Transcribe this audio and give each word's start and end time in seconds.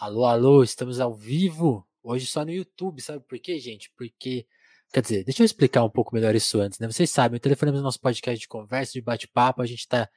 Alô, 0.00 0.24
alô, 0.24 0.62
estamos 0.64 0.98
ao 0.98 1.14
vivo. 1.14 1.86
Hoje 2.02 2.24
só 2.24 2.42
no 2.42 2.50
YouTube, 2.50 3.02
sabe 3.02 3.22
por 3.22 3.38
quê, 3.38 3.58
gente? 3.58 3.92
Porque, 3.98 4.46
quer 4.90 5.02
dizer, 5.02 5.24
deixa 5.24 5.42
eu 5.42 5.44
explicar 5.44 5.84
um 5.84 5.90
pouco 5.90 6.14
melhor 6.14 6.34
isso 6.34 6.58
antes, 6.58 6.78
né? 6.78 6.90
Vocês 6.90 7.10
sabem, 7.10 7.36
o 7.36 7.40
telefone 7.40 7.70
é 7.70 7.82
nosso 7.82 8.00
podcast 8.00 8.40
de 8.40 8.48
conversa, 8.48 8.94
de 8.94 9.02
bate-papo, 9.02 9.60
a 9.60 9.66
gente 9.66 9.86
tá 9.86 10.08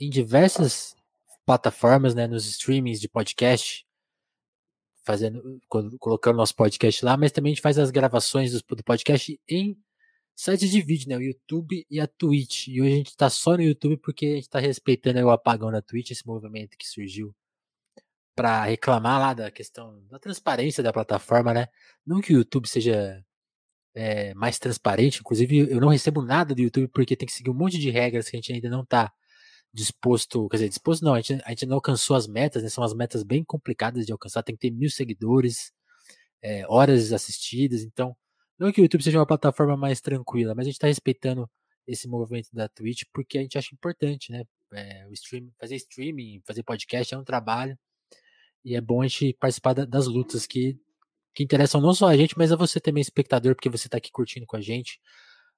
em 0.00 0.08
diversas 0.08 0.96
plataformas, 1.44 2.14
né, 2.14 2.26
nos 2.26 2.46
streamings 2.46 2.98
de 2.98 3.10
podcast, 3.10 3.86
fazendo, 5.04 5.60
colocando 5.98 6.36
nosso 6.36 6.56
podcast 6.56 7.04
lá, 7.04 7.14
mas 7.18 7.30
também 7.30 7.52
a 7.52 7.54
gente 7.54 7.62
faz 7.62 7.78
as 7.78 7.90
gravações 7.90 8.52
do, 8.52 8.64
podcast 8.82 9.38
em 9.46 9.76
sites 10.34 10.70
de 10.70 10.80
vídeo, 10.80 11.10
né, 11.10 11.16
o 11.18 11.22
YouTube 11.22 11.86
e 11.90 12.00
a 12.00 12.06
Twitch. 12.06 12.68
E 12.68 12.80
hoje 12.80 12.94
a 12.94 12.96
gente 12.96 13.14
tá 13.14 13.28
só 13.28 13.54
no 13.54 13.62
YouTube 13.62 13.98
porque 13.98 14.24
a 14.24 14.34
gente 14.36 14.48
tá 14.48 14.60
respeitando 14.60 15.20
o 15.20 15.30
apagão 15.30 15.70
na 15.70 15.82
Twitch, 15.82 16.12
esse 16.12 16.26
movimento 16.26 16.78
que 16.78 16.88
surgiu 16.88 17.34
para 18.36 18.64
reclamar 18.66 19.18
lá 19.20 19.34
da 19.34 19.50
questão 19.50 20.02
da 20.10 20.18
transparência 20.18 20.82
da 20.82 20.92
plataforma, 20.92 21.54
né? 21.54 21.68
Não 22.06 22.20
que 22.20 22.34
o 22.34 22.38
YouTube 22.38 22.68
seja 22.68 23.24
é, 23.94 24.34
mais 24.34 24.58
transparente, 24.58 25.20
inclusive 25.20 25.70
eu 25.70 25.80
não 25.80 25.88
recebo 25.88 26.22
nada 26.22 26.54
do 26.54 26.60
YouTube 26.60 26.88
porque 26.88 27.16
tem 27.16 27.26
que 27.26 27.32
seguir 27.32 27.50
um 27.50 27.54
monte 27.54 27.78
de 27.78 27.90
regras 27.90 28.28
que 28.28 28.36
a 28.36 28.38
gente 28.38 28.52
ainda 28.52 28.68
não 28.70 28.82
está 28.82 29.12
disposto, 29.72 30.48
quer 30.48 30.58
dizer, 30.58 30.68
disposto 30.70 31.04
não, 31.04 31.14
a 31.14 31.20
gente, 31.20 31.42
a 31.44 31.50
gente 31.50 31.66
não 31.66 31.76
alcançou 31.76 32.16
as 32.16 32.26
metas, 32.26 32.62
né? 32.62 32.68
São 32.70 32.84
as 32.84 32.94
metas 32.94 33.22
bem 33.22 33.44
complicadas 33.44 34.06
de 34.06 34.12
alcançar, 34.12 34.42
tem 34.42 34.56
que 34.56 34.60
ter 34.68 34.70
mil 34.70 34.90
seguidores, 34.90 35.72
é, 36.42 36.66
horas 36.68 37.12
assistidas, 37.12 37.82
então 37.82 38.16
não 38.58 38.72
que 38.72 38.80
o 38.80 38.84
YouTube 38.84 39.02
seja 39.02 39.18
uma 39.18 39.26
plataforma 39.26 39.76
mais 39.76 40.00
tranquila, 40.00 40.54
mas 40.54 40.64
a 40.66 40.68
gente 40.68 40.76
está 40.76 40.88
respeitando 40.88 41.50
esse 41.86 42.08
movimento 42.08 42.50
da 42.52 42.68
Twitch 42.68 43.04
porque 43.12 43.38
a 43.38 43.42
gente 43.42 43.58
acha 43.58 43.74
importante, 43.74 44.32
né? 44.32 44.44
É, 44.72 45.06
o 45.08 45.12
stream, 45.12 45.50
fazer 45.60 45.76
streaming, 45.76 46.42
fazer 46.46 46.62
podcast 46.62 47.14
é 47.14 47.18
um 47.18 47.24
trabalho 47.24 47.78
e 48.66 48.74
é 48.74 48.80
bom 48.80 49.00
a 49.00 49.06
gente 49.06 49.32
participar 49.34 49.74
da, 49.74 49.84
das 49.84 50.08
lutas 50.08 50.44
que, 50.44 50.76
que 51.32 51.44
interessam 51.44 51.80
não 51.80 51.94
só 51.94 52.08
a 52.08 52.16
gente, 52.16 52.36
mas 52.36 52.50
a 52.50 52.56
você 52.56 52.80
também, 52.80 53.00
espectador, 53.00 53.54
porque 53.54 53.68
você 53.68 53.86
está 53.86 53.96
aqui 53.96 54.10
curtindo 54.10 54.44
com 54.44 54.56
a 54.56 54.60
gente, 54.60 55.00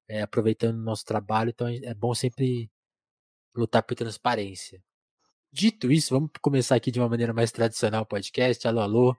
é, 0.07 0.21
aproveitando 0.21 0.75
o 0.75 0.83
nosso 0.83 1.03
trabalho. 1.03 1.49
Então 1.49 1.67
é 1.67 1.93
bom 1.95 2.13
sempre 2.13 2.69
lutar 3.55 3.81
por 3.81 3.95
transparência. 3.95 4.79
Dito 5.51 5.91
isso, 5.91 6.13
vamos 6.13 6.29
começar 6.39 6.75
aqui 6.75 6.91
de 6.91 6.99
uma 6.99 7.09
maneira 7.09 7.33
mais 7.33 7.51
tradicional 7.51 8.03
o 8.03 8.05
podcast. 8.05 8.67
Alô, 8.67 8.79
alô. 8.79 9.17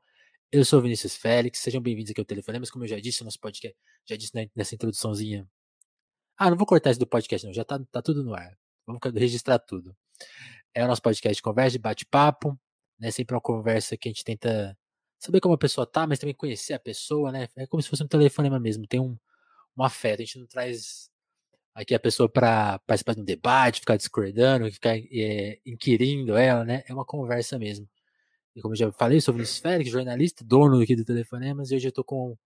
Eu 0.52 0.64
sou 0.64 0.80
Vinícius 0.80 1.16
Félix, 1.16 1.58
sejam 1.58 1.82
bem-vindos 1.82 2.12
aqui 2.12 2.20
ao 2.20 2.24
Telefonemas. 2.24 2.70
Como 2.70 2.84
eu 2.84 2.88
já 2.88 3.00
disse, 3.00 3.24
nosso 3.24 3.40
podcast, 3.40 3.76
já 4.08 4.14
disse 4.16 4.50
nessa 4.54 4.76
introduçãozinha. 4.76 5.48
Ah, 6.36 6.48
não 6.48 6.56
vou 6.56 6.66
cortar 6.66 6.92
isso 6.92 7.00
do 7.00 7.08
podcast, 7.08 7.44
não, 7.44 7.52
já 7.52 7.64
tá, 7.64 7.80
tá 7.90 8.00
tudo 8.00 8.22
no 8.22 8.34
ar. 8.34 8.56
Vamos 8.86 9.00
registrar 9.16 9.58
tudo. 9.58 9.96
É 10.72 10.84
o 10.84 10.86
nosso 10.86 11.02
podcast 11.02 11.34
de 11.34 11.42
conversa, 11.42 11.72
de 11.72 11.78
bate-papo 11.80 12.56
né? 13.00 13.10
Sempre 13.10 13.34
uma 13.34 13.40
conversa 13.40 13.96
que 13.96 14.08
a 14.08 14.12
gente 14.12 14.24
tenta 14.24 14.76
saber 15.18 15.40
como 15.40 15.54
a 15.54 15.58
pessoa 15.58 15.86
tá, 15.86 16.06
mas 16.06 16.18
também 16.18 16.34
conhecer 16.34 16.74
a 16.74 16.78
pessoa, 16.78 17.32
né? 17.32 17.48
É 17.56 17.66
como 17.66 17.82
se 17.82 17.88
fosse 17.88 18.02
um 18.02 18.08
telefonema 18.08 18.60
mesmo, 18.60 18.86
tem 18.86 19.00
um, 19.00 19.16
um 19.76 19.82
afeto. 19.82 20.22
A 20.22 20.24
gente 20.24 20.38
não 20.38 20.46
traz 20.46 21.10
aqui 21.74 21.94
a 21.94 22.00
pessoa 22.00 22.28
para 22.28 22.78
participar 22.80 23.14
de 23.14 23.20
um 23.22 23.24
debate, 23.24 23.80
ficar 23.80 23.96
discordando, 23.96 24.70
ficar 24.72 24.96
é, 24.96 25.58
inquirindo 25.66 26.36
ela, 26.36 26.64
né? 26.64 26.84
É 26.86 26.94
uma 26.94 27.04
conversa 27.04 27.58
mesmo. 27.58 27.88
E 28.54 28.60
como 28.60 28.74
eu 28.74 28.78
já 28.78 28.92
falei, 28.92 29.20
sou 29.20 29.32
Vinícius 29.34 29.58
Félix, 29.60 29.90
jornalista, 29.90 30.44
dono 30.44 30.80
aqui 30.82 30.96
do 30.96 31.04
Telefonemas, 31.04 31.70
e 31.70 31.76
hoje 31.76 31.88
eu 31.88 31.92
tô 31.92 32.04
com 32.04 32.32
um 32.32 32.36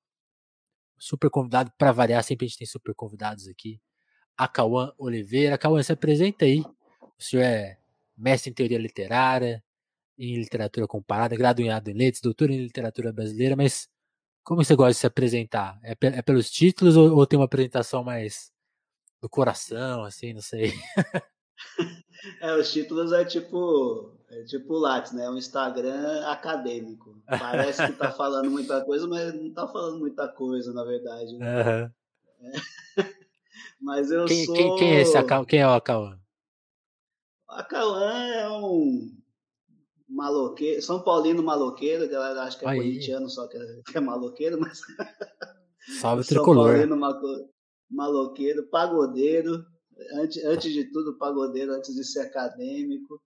super 0.99 1.31
convidado, 1.31 1.73
para 1.79 1.93
variar, 1.93 2.23
sempre 2.23 2.47
a 2.47 2.49
gente 2.49 2.59
tem 2.59 2.67
super 2.67 2.95
convidados 2.95 3.49
aqui. 3.49 3.81
A 4.37 4.49
Cauã 4.49 4.93
Oliveira. 4.99 5.59
Cauã, 5.59 5.83
se 5.83 5.93
apresenta 5.93 6.45
aí. 6.45 6.61
O 7.01 7.23
senhor 7.23 7.43
é 7.43 7.79
mestre 8.17 8.51
em 8.51 8.55
teoria 8.55 8.79
literária, 8.79 9.63
em 10.19 10.37
literatura 10.37 10.87
comparada, 10.87 11.37
graduado 11.37 11.91
em 11.91 11.95
letras, 11.95 12.21
doutor 12.21 12.51
em 12.51 12.63
literatura 12.63 13.13
brasileira, 13.13 13.57
mas 13.57 13.89
como 14.45 14.63
você 14.63 14.77
gosta 14.77 14.93
de 14.93 14.99
se 14.99 15.07
apresentar? 15.07 15.81
É, 15.83 15.97
é 16.01 16.23
pelos 16.23 16.51
títulos 16.51 16.97
ou, 16.97 17.17
ou, 17.17 17.27
tem 17.27 17.39
uma 17.39 17.47
apresentação 17.47 18.05
mais 18.05 18.53
do 19.21 19.29
coração, 19.29 20.05
assim, 20.05 20.35
não 20.35 20.43
sei? 20.43 20.73
é, 22.43 22.55
os 22.55 22.71
títulos 22.71 23.11
é 23.13 23.25
tipo, 23.25 24.15
é 24.29 24.45
tipo 24.45 24.75
Lattes, 24.75 25.13
né? 25.13 25.25
É 25.25 25.31
um 25.31 25.39
Instagram 25.39 26.27
acadêmico. 26.27 27.23
Parece 27.27 27.87
que 27.87 27.93
tá 27.95 28.13
falando 28.13 28.51
muita 28.51 28.85
coisa, 28.85 29.09
mas 29.09 29.33
não 29.33 29.51
tá 29.53 29.67
falando 29.67 29.99
muita 29.99 30.29
coisa, 30.29 30.75
na 30.75 30.85
verdade. 30.85 31.39
Né? 31.39 31.63
Uhum. 31.63 31.91
É. 32.41 32.55
Mas 33.81 34.11
eu 34.11 34.25
quem, 34.25 34.47
sou... 34.47 34.55
Quem, 34.55 34.77
quem, 34.77 34.97
é 34.97 35.01
esse 35.03 35.19
Quem 35.47 35.61
é 35.61 35.67
o 35.67 35.73
Acauã? 35.73 36.19
O 37.47 37.53
Acauã 37.53 38.13
é 38.13 38.49
um 38.49 39.24
maloqueiro, 40.15 40.81
São 40.81 41.03
Paulino 41.03 41.43
maloqueiro, 41.43 42.09
que 42.09 42.15
ela 42.15 42.43
acha 42.43 42.59
que 42.59 42.65
é 42.65 42.69
Aí. 42.69 42.79
corintiano, 42.79 43.29
só 43.29 43.47
que 43.49 43.57
é, 43.57 43.81
que 43.91 43.99
é 43.99 44.01
maloqueiro, 44.01 44.61
mas. 44.61 44.81
Salve 46.01 46.25
tricolor. 46.25 46.79
São 46.79 46.89
Paulino 46.89 47.57
maloqueiro, 47.91 48.69
pagodeiro, 48.69 49.65
antes, 50.15 50.43
antes 50.45 50.73
de 50.73 50.85
tudo, 50.91 51.19
pagodeiro, 51.19 51.73
antes 51.73 51.95
de 51.95 52.05
ser 52.05 52.21
acadêmico. 52.21 53.21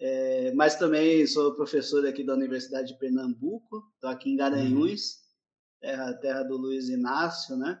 É, 0.00 0.52
mas 0.54 0.76
também 0.76 1.26
sou 1.26 1.56
professor 1.56 2.06
aqui 2.06 2.22
da 2.24 2.34
Universidade 2.34 2.92
de 2.92 2.98
Pernambuco, 2.98 3.82
estou 3.94 4.10
aqui 4.10 4.30
em 4.30 4.36
Garanhuns, 4.36 5.00
uhum. 5.00 5.80
terra, 5.80 6.14
terra 6.14 6.42
do 6.44 6.56
Luiz 6.56 6.88
Inácio, 6.88 7.56
né? 7.56 7.80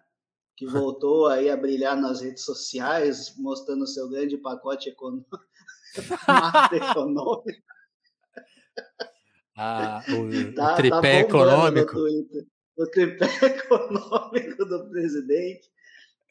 Que 0.56 0.66
voltou 0.66 1.28
aí 1.28 1.48
a 1.48 1.56
brilhar 1.56 1.96
nas 1.96 2.20
redes 2.20 2.44
sociais, 2.44 3.34
mostrando 3.38 3.82
o 3.82 3.86
seu 3.86 4.08
grande 4.08 4.36
pacote 4.36 4.88
econômico, 4.88 5.38
econômico. 6.72 7.68
Ah, 9.60 10.02
o, 10.08 10.52
tá, 10.54 10.72
o 10.72 10.76
tripé 10.76 11.00
tá 11.00 11.20
econômico. 11.20 11.96
O 12.76 12.86
tripé 12.86 13.26
econômico 13.42 14.64
do 14.64 14.88
presidente. 14.88 15.68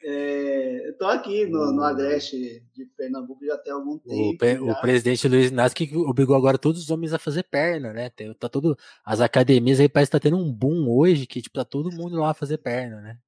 É, 0.02 0.90
Estou 0.90 1.08
aqui 1.08 1.44
no, 1.46 1.72
no 1.72 1.82
Agreste 1.82 2.62
de 2.74 2.86
Pernambuco 2.96 3.44
já 3.44 3.58
tem 3.58 3.72
algum 3.72 3.98
tempo. 3.98 4.64
O, 4.64 4.70
o 4.70 4.80
presidente 4.80 5.26
Luiz 5.28 5.50
Inácio 5.50 5.76
que 5.76 5.94
obrigou 5.96 6.36
agora 6.36 6.56
todos 6.56 6.80
os 6.80 6.90
homens 6.90 7.12
a 7.12 7.18
fazer 7.18 7.42
perna, 7.42 7.92
né? 7.92 8.08
Tem, 8.10 8.32
tá 8.32 8.48
todo, 8.48 8.78
as 9.04 9.20
academias 9.20 9.80
aí 9.80 9.88
parece 9.88 10.10
que 10.10 10.16
tá 10.16 10.20
tendo 10.20 10.36
um 10.36 10.52
boom 10.52 10.88
hoje 10.88 11.26
que 11.26 11.42
tipo, 11.42 11.58
tá 11.58 11.64
todo 11.64 11.92
mundo 11.92 12.16
lá 12.16 12.30
a 12.30 12.34
fazer 12.34 12.58
perna, 12.58 13.00
né? 13.00 13.18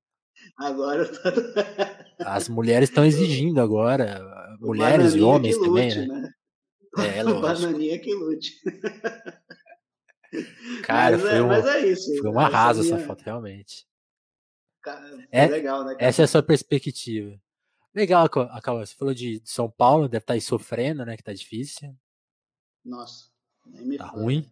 Agora 0.56 1.06
tá... 1.06 1.32
As 2.20 2.48
mulheres 2.48 2.88
estão 2.88 3.04
exigindo 3.04 3.60
agora, 3.60 4.22
mulheres 4.60 5.14
e 5.14 5.20
homens 5.20 5.56
lute, 5.56 5.68
também, 5.68 5.94
né? 5.94 6.06
né? 6.06 6.19
É, 6.98 7.22
lógico. 7.22 7.40
Bananinha 7.40 7.98
que 7.98 8.14
lute. 8.14 8.60
Cara, 10.84 11.16
mas, 11.18 11.22
foi, 11.22 11.38
é, 11.38 11.42
um, 11.42 11.46
mas 11.48 11.66
é 11.66 11.86
isso. 11.86 12.16
Foi 12.18 12.30
um 12.30 12.38
arraso 12.38 12.80
essa, 12.80 12.94
minha... 12.94 13.06
foto, 13.06 13.22
realmente. 13.22 13.86
Cara, 14.82 15.28
é, 15.30 15.46
legal, 15.46 15.84
né? 15.84 15.94
Cara? 15.94 16.04
Essa 16.04 16.22
é 16.22 16.24
a 16.24 16.28
sua 16.28 16.42
perspectiva. 16.42 17.38
Legal, 17.94 18.24
Acalma, 18.24 18.86
você 18.86 18.94
falou 18.94 19.12
de 19.12 19.42
São 19.44 19.68
Paulo, 19.68 20.08
deve 20.08 20.22
estar 20.22 20.32
tá 20.32 20.34
aí 20.34 20.40
sofrendo, 20.40 21.04
né? 21.04 21.16
Que 21.16 21.24
tá 21.24 21.32
difícil. 21.32 21.94
Nossa, 22.84 23.30
nem 23.66 23.84
me 23.84 23.98
Tá 23.98 24.08
fala. 24.08 24.22
ruim. 24.22 24.50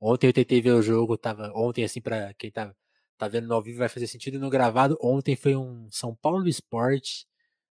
Ontem 0.00 0.28
eu 0.28 0.32
tentei 0.32 0.60
ver 0.60 0.72
o 0.72 0.82
jogo, 0.82 1.18
tava. 1.18 1.50
Ontem, 1.54 1.84
assim, 1.84 2.00
pra 2.00 2.32
quem 2.34 2.50
tá, 2.50 2.74
tá 3.18 3.26
vendo 3.26 3.48
no 3.48 3.54
ao 3.54 3.62
vivo 3.62 3.78
vai 3.78 3.88
fazer 3.88 4.06
sentido 4.06 4.38
no 4.38 4.48
gravado. 4.48 4.96
Ontem 5.02 5.34
foi 5.34 5.56
um 5.56 5.90
São 5.90 6.14
Paulo 6.14 6.46
Sport 6.48 7.24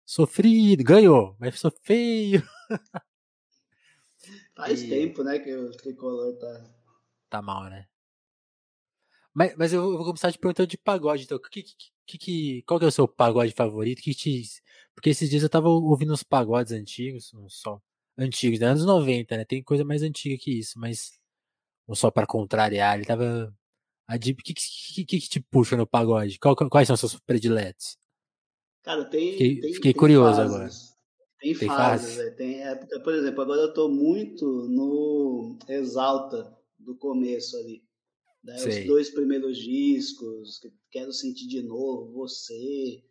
sofrido, 0.06 0.84
ganhou, 0.84 1.36
mas 1.38 1.60
foi 1.60 1.72
feio. 1.82 2.42
Faz 4.60 4.82
e... 4.82 4.88
tempo, 4.88 5.22
né, 5.22 5.38
que 5.38 5.54
o 5.54 5.70
tricolor 5.72 6.36
tá. 6.36 6.70
Tá 7.28 7.42
mal, 7.42 7.64
né? 7.64 7.86
Mas, 9.32 9.54
mas 9.56 9.72
eu 9.72 9.96
vou 9.96 10.04
começar 10.04 10.32
te 10.32 10.38
perguntando 10.38 10.66
de 10.66 10.76
pagode, 10.76 11.24
então. 11.24 11.38
Que, 11.38 11.62
que, 12.06 12.18
que, 12.18 12.62
qual 12.62 12.78
que 12.78 12.84
é 12.84 12.88
o 12.88 12.92
seu 12.92 13.06
pagode 13.06 13.52
favorito? 13.52 14.02
Que 14.02 14.14
te, 14.14 14.42
porque 14.94 15.10
esses 15.10 15.30
dias 15.30 15.42
eu 15.42 15.48
tava 15.48 15.68
ouvindo 15.68 16.12
uns 16.12 16.22
pagodes 16.22 16.72
antigos, 16.72 17.32
um 17.34 17.48
só. 17.48 17.80
Antigos, 18.18 18.58
né? 18.58 18.66
Anos 18.66 18.84
90, 18.84 19.36
né? 19.36 19.44
Tem 19.44 19.62
coisa 19.62 19.84
mais 19.84 20.02
antiga 20.02 20.36
que 20.36 20.58
isso, 20.58 20.78
mas. 20.78 21.18
Um 21.88 21.94
só 21.94 22.10
para 22.10 22.26
contrariar, 22.26 22.96
ele 22.96 23.04
tava. 23.04 23.54
O 24.08 24.18
que, 24.18 24.34
que, 24.34 24.54
que, 24.54 25.04
que, 25.04 25.20
te 25.20 25.40
puxa 25.40 25.76
no 25.76 25.86
pagode? 25.86 26.38
Qual, 26.38 26.56
quais 26.56 26.86
são 26.86 26.94
os 26.94 27.00
seus 27.00 27.18
prediletos? 27.20 27.96
Cara, 28.82 29.04
tem. 29.04 29.32
Fiquei, 29.32 29.60
tem, 29.60 29.74
fiquei 29.74 29.92
tem 29.92 29.98
curioso 29.98 30.36
fases. 30.36 30.54
agora. 30.54 30.89
Tem, 31.40 31.54
tem 31.54 31.68
fases, 31.68 32.16
fase. 32.16 32.36
tem 32.36 32.62
época, 32.62 33.00
por 33.00 33.14
exemplo, 33.14 33.40
agora 33.42 33.62
eu 33.62 33.72
tô 33.72 33.88
muito 33.88 34.68
no 34.68 35.58
Exalta 35.68 36.54
do 36.78 36.94
começo 36.96 37.56
ali. 37.56 37.82
Né? 38.44 38.56
Os 38.56 38.86
dois 38.86 39.10
primeiros 39.10 39.56
discos, 39.58 40.60
Quero 40.90 41.12
Sentir 41.12 41.46
de 41.46 41.62
Novo, 41.62 42.12
Você. 42.12 43.02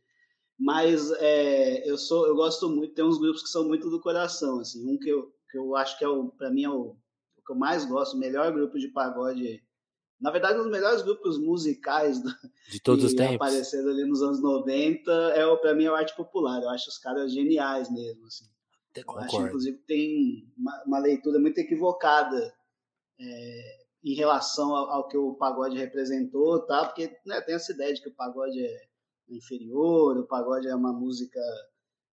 Mas 0.60 1.10
é, 1.12 1.90
eu 1.90 1.98
sou, 1.98 2.28
eu 2.28 2.36
gosto 2.36 2.70
muito, 2.70 2.94
tem 2.94 3.06
uns 3.06 3.18
grupos 3.18 3.42
que 3.42 3.50
são 3.50 3.66
muito 3.66 3.90
do 3.90 4.02
coração, 4.02 4.60
assim, 4.60 4.86
um 4.86 4.98
que 4.98 5.10
eu, 5.10 5.34
que 5.50 5.58
eu 5.58 5.76
acho 5.76 5.98
que 5.98 6.04
é 6.04 6.08
o, 6.08 6.30
para 6.30 6.52
mim 6.52 6.66
é 6.66 6.70
o, 6.70 6.98
o 7.38 7.42
que 7.46 7.52
eu 7.52 7.56
mais 7.56 7.86
gosto, 7.86 8.16
o 8.16 8.20
melhor 8.20 8.52
grupo 8.52 8.78
de 8.78 8.90
pagode 8.90 9.64
na 10.19 10.31
verdade, 10.31 10.60
um 10.60 10.63
dos 10.63 10.71
melhores 10.71 11.01
grupos 11.01 11.39
musicais 11.39 12.21
do, 12.21 12.30
de 12.69 12.80
todos 12.81 13.06
os 13.06 13.13
tempos 13.13 13.36
apareceram 13.36 13.89
ali 13.89 14.06
nos 14.06 14.21
anos 14.21 14.42
90 14.42 15.12
é 15.12 15.56
para 15.57 15.74
mim 15.74 15.86
é 15.86 15.92
o 15.92 15.95
arte 15.95 16.16
popular. 16.16 16.62
Eu 16.62 16.69
acho 16.69 16.89
os 16.89 16.98
caras 16.98 17.33
geniais 17.33 17.89
mesmo, 17.89 18.25
assim. 18.25 18.45
Eu 18.95 19.18
acho, 19.18 19.42
inclusive, 19.42 19.77
tem 19.88 20.51
uma, 20.57 20.83
uma 20.86 21.00
leitura 21.00 21.39
muito 21.39 21.57
equivocada 21.60 22.54
é, 23.19 23.86
em 24.04 24.13
relação 24.13 24.75
ao, 24.75 24.89
ao, 24.89 25.07
que 25.07 25.18
o 25.18 25.36
pagode 25.36 25.77
representou, 25.77 26.66
tá? 26.66 26.86
Porque 26.86 27.16
né, 27.25 27.39
tem 27.42 27.56
essa 27.56 27.71
ideia 27.71 27.94
de 27.94 28.01
que 28.01 28.10
o 28.10 28.16
pagode 28.16 28.60
é 28.60 28.88
inferior, 29.30 30.18
o 30.18 30.27
pagode 30.27 30.68
é 30.68 30.75
uma 30.75 30.92
música 30.92 31.39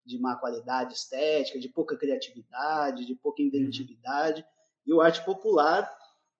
de 0.04 0.18
má 0.20 0.36
qualidade 0.36 0.94
estética, 0.94 1.58
de 1.58 1.68
pouca 1.68 1.96
criatividade, 1.96 3.06
de 3.06 3.16
pouca 3.16 3.42
inventividade. 3.42 4.42
Uhum. 4.42 4.46
E 4.86 4.94
o 4.94 5.00
arte 5.00 5.24
popular 5.24 5.90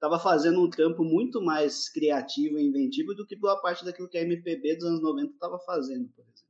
estava 0.07 0.19
fazendo 0.19 0.63
um 0.63 0.71
campo 0.71 1.05
muito 1.05 1.43
mais 1.43 1.89
criativo 1.89 2.59
e 2.59 2.67
inventivo 2.67 3.15
do 3.15 3.27
que 3.27 3.37
boa 3.37 3.61
parte 3.61 3.85
daquilo 3.85 4.09
que 4.09 4.17
a 4.17 4.23
MPB 4.23 4.77
dos 4.77 4.85
anos 4.85 5.03
90 5.03 5.33
estava 5.33 5.59
fazendo, 5.59 6.09
por 6.15 6.23
exemplo. 6.23 6.47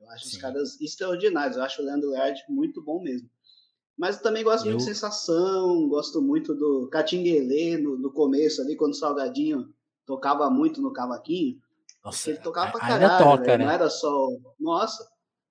Eu 0.00 0.10
acho 0.10 0.24
Sim. 0.26 0.36
os 0.36 0.42
caras 0.42 0.80
extraordinários, 0.80 1.56
eu 1.56 1.62
acho 1.62 1.82
o 1.82 1.84
Leandro 1.84 2.10
Leard 2.10 2.40
muito 2.48 2.82
bom 2.82 3.02
mesmo. 3.02 3.28
Mas 3.96 4.16
eu 4.16 4.22
também 4.22 4.42
gosto 4.42 4.64
eu... 4.64 4.70
muito 4.70 4.78
de 4.78 4.84
Sensação, 4.84 5.88
gosto 5.88 6.22
muito 6.22 6.54
do 6.54 6.88
Catinguelê 6.88 7.76
no, 7.76 7.98
no 7.98 8.12
começo 8.12 8.62
ali, 8.62 8.76
quando 8.76 8.92
o 8.92 8.96
Salgadinho 8.96 9.72
tocava 10.06 10.48
muito 10.48 10.80
no 10.80 10.92
cavaquinho. 10.92 11.60
Nossa, 12.02 12.30
ele 12.30 12.38
tocava 12.38 12.72
pra 12.72 12.80
caralho, 12.80 13.24
toca, 13.24 13.58
né? 13.58 13.64
não 13.64 13.70
era 13.70 13.90
só... 13.90 14.28
Nossa, 14.58 15.06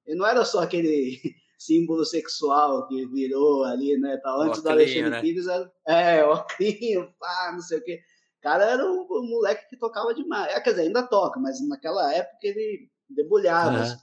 ele 0.05 0.17
não 0.17 0.25
era 0.25 0.43
só 0.43 0.61
aquele 0.61 1.19
símbolo 1.57 2.05
sexual 2.05 2.87
que 2.87 3.05
virou 3.07 3.63
ali, 3.63 3.97
né? 3.97 4.17
Tá, 4.17 4.35
antes 4.37 4.61
do 4.61 4.69
Alexandre 4.69 5.09
né? 5.09 5.21
Pires 5.21 5.47
era. 5.47 5.71
É, 5.87 6.23
ocrinho, 6.25 7.11
pá, 7.19 7.51
não 7.53 7.61
sei 7.61 7.79
o 7.79 7.83
quê. 7.83 7.99
O 8.39 8.41
cara 8.41 8.65
era 8.65 8.85
um, 8.85 9.07
um, 9.09 9.29
moleque 9.29 9.67
que 9.69 9.77
tocava 9.77 10.13
demais. 10.13 10.53
É, 10.53 10.59
quer 10.61 10.71
dizer, 10.71 10.83
ainda 10.83 11.07
toca, 11.07 11.39
mas 11.39 11.59
naquela 11.67 12.13
época 12.13 12.37
ele 12.43 12.89
debulhava. 13.09 13.83
Uhum. 13.83 13.97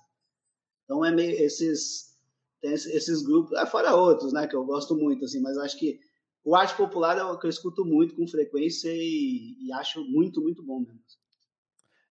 Então 0.85 1.05
é 1.05 1.11
meio. 1.11 1.41
Esses. 1.43 2.13
Tem 2.61 2.73
esses 2.73 3.23
grupos, 3.23 3.53
é, 3.59 3.67
fora 3.67 3.95
outros, 3.95 4.33
né? 4.33 4.47
Que 4.47 4.57
eu 4.57 4.65
gosto 4.65 4.97
muito, 4.97 5.25
assim, 5.25 5.41
mas 5.41 5.57
acho 5.59 5.79
que 5.79 6.01
o 6.43 6.57
arte 6.57 6.75
popular 6.75 7.17
é 7.17 7.23
o 7.23 7.39
que 7.39 7.47
eu 7.47 7.51
escuto 7.51 7.85
muito 7.85 8.17
com 8.17 8.27
frequência 8.27 8.91
e, 8.91 9.57
e 9.61 9.73
acho 9.73 10.03
muito, 10.05 10.41
muito 10.41 10.63
bom 10.63 10.81
mesmo. 10.81 10.99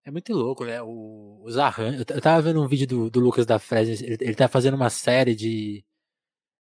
É 0.06 0.12
muito 0.12 0.34
louco, 0.34 0.66
né? 0.66 0.82
O, 0.82 1.42
os 1.44 1.58
arranjos. 1.58 2.04
Eu 2.10 2.22
tava 2.22 2.42
vendo 2.42 2.62
um 2.62 2.68
vídeo 2.68 2.88
do, 2.88 3.10
do 3.10 3.20
Lucas 3.20 3.46
da 3.46 3.58
Fresnes, 3.58 4.02
ele, 4.02 4.18
ele 4.20 4.36
tá 4.36 4.48
fazendo 4.48 4.76
uma 4.76 4.90
série 4.90 5.34
de, 5.34 5.84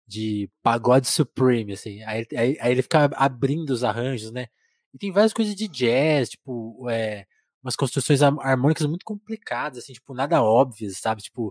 de 0.07 0.49
pagode 0.63 1.07
supreme, 1.07 1.73
assim. 1.73 2.03
Aí, 2.03 2.25
aí, 2.35 2.57
aí, 2.59 2.71
ele 2.71 2.81
fica 2.81 3.05
abrindo 3.15 3.69
os 3.71 3.83
arranjos, 3.83 4.31
né? 4.31 4.47
E 4.93 4.97
tem 4.97 5.11
várias 5.11 5.33
coisas 5.33 5.55
de 5.55 5.67
jazz, 5.67 6.29
tipo, 6.31 6.89
é, 6.89 7.25
umas 7.63 7.75
construções 7.75 8.21
harmônicas 8.23 8.85
muito 8.87 9.05
complicadas, 9.05 9.79
assim, 9.79 9.93
tipo, 9.93 10.13
nada 10.13 10.43
óbvias, 10.43 10.97
sabe? 10.99 11.21
Tipo, 11.21 11.49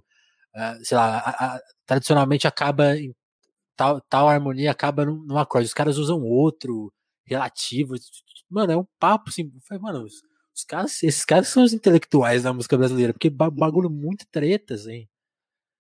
uh, 0.57 0.85
sei 0.85 0.97
lá, 0.97 1.19
a, 1.19 1.57
a, 1.57 1.61
tradicionalmente 1.87 2.47
acaba 2.47 2.97
em 2.99 3.15
tal, 3.77 4.01
tal 4.03 4.29
harmonia 4.29 4.71
acaba 4.73 5.07
num, 5.07 5.23
num 5.25 5.39
acorde. 5.39 5.67
Os 5.69 5.75
caras 5.75 5.99
usam 5.99 6.23
outro 6.23 6.93
relativo. 7.27 7.95
Mano, 8.51 8.73
é 8.73 8.77
um 8.77 8.87
papo 8.99 9.31
assim. 9.31 9.53
Mano, 9.81 10.05
os 10.05 10.23
caras, 10.65 11.03
esses 11.03 11.25
caras 11.25 11.49
são 11.49 11.63
os 11.63 11.73
intelectuais 11.73 12.43
da 12.43 12.53
música 12.53 12.77
brasileira, 12.77 13.13
porque 13.13 13.31
bagulho 13.31 13.91
muito 13.91 14.27
tretas, 14.31 14.87
hein? 14.87 15.09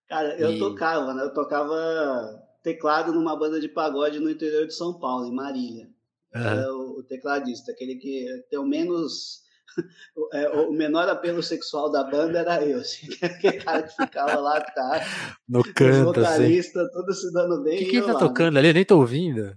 Cara, 0.08 0.36
eu 0.38 0.52
e... 0.52 0.58
tocava, 0.58 1.12
né? 1.12 1.22
Eu 1.22 1.32
tocava 1.32 2.48
teclado 2.62 3.12
numa 3.12 3.36
banda 3.38 3.60
de 3.60 3.68
pagode 3.68 4.18
no 4.18 4.30
interior 4.30 4.66
de 4.66 4.74
São 4.74 4.98
Paulo, 4.98 5.26
em 5.26 5.34
Marília. 5.34 5.88
Uhum. 6.34 6.42
Era 6.42 6.72
o, 6.74 6.98
o 6.98 7.02
tecladista, 7.02 7.72
aquele 7.72 7.96
que 7.96 8.26
tem 8.50 8.58
o 8.58 8.66
menos. 8.66 9.46
É, 10.32 10.48
o 10.48 10.72
menor 10.72 11.08
apelo 11.08 11.40
sexual 11.40 11.88
da 11.88 12.02
banda 12.02 12.40
era 12.40 12.64
eu, 12.64 12.80
assim, 12.80 13.06
aquele 13.22 13.58
cara 13.58 13.82
que 13.84 13.94
ficava 13.94 14.36
lá 14.40 14.56
atrás. 14.56 15.06
No 15.48 15.62
canto, 15.62 16.20
assim. 16.20 16.32
vocalista, 16.32 16.82
assim. 16.82 16.90
tudo 16.90 17.14
se 17.14 17.32
dando 17.32 17.62
bem. 17.62 17.76
O 17.76 17.78
que, 17.78 17.84
que 17.84 17.96
ele 17.98 18.06
tá 18.06 18.14
lá, 18.14 18.18
tocando 18.18 18.54
né? 18.54 18.58
ali? 18.58 18.68
Eu 18.70 18.74
nem 18.74 18.84
tô 18.84 18.98
ouvindo. 18.98 19.56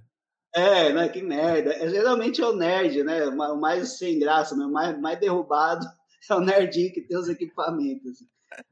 É, 0.54 0.92
né? 0.92 1.10
Que 1.10 1.22
merda. 1.22 1.72
É, 1.74 1.90
geralmente 1.90 2.42
é 2.42 2.46
o 2.46 2.56
nerd, 2.56 3.04
né? 3.04 3.26
O 3.28 3.60
mais 3.60 3.98
sem 3.98 4.20
graça, 4.20 4.54
o 4.54 4.72
mais, 4.72 5.00
mais 5.00 5.20
derrubado 5.20 5.86
é 6.30 6.36
o 6.36 6.42
nerdinho 6.42 6.94
que 6.94 7.02
tem 7.02 7.18
os 7.18 7.30
equipamentos. 7.30 8.20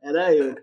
Era 0.02 0.34
eu. 0.36 0.56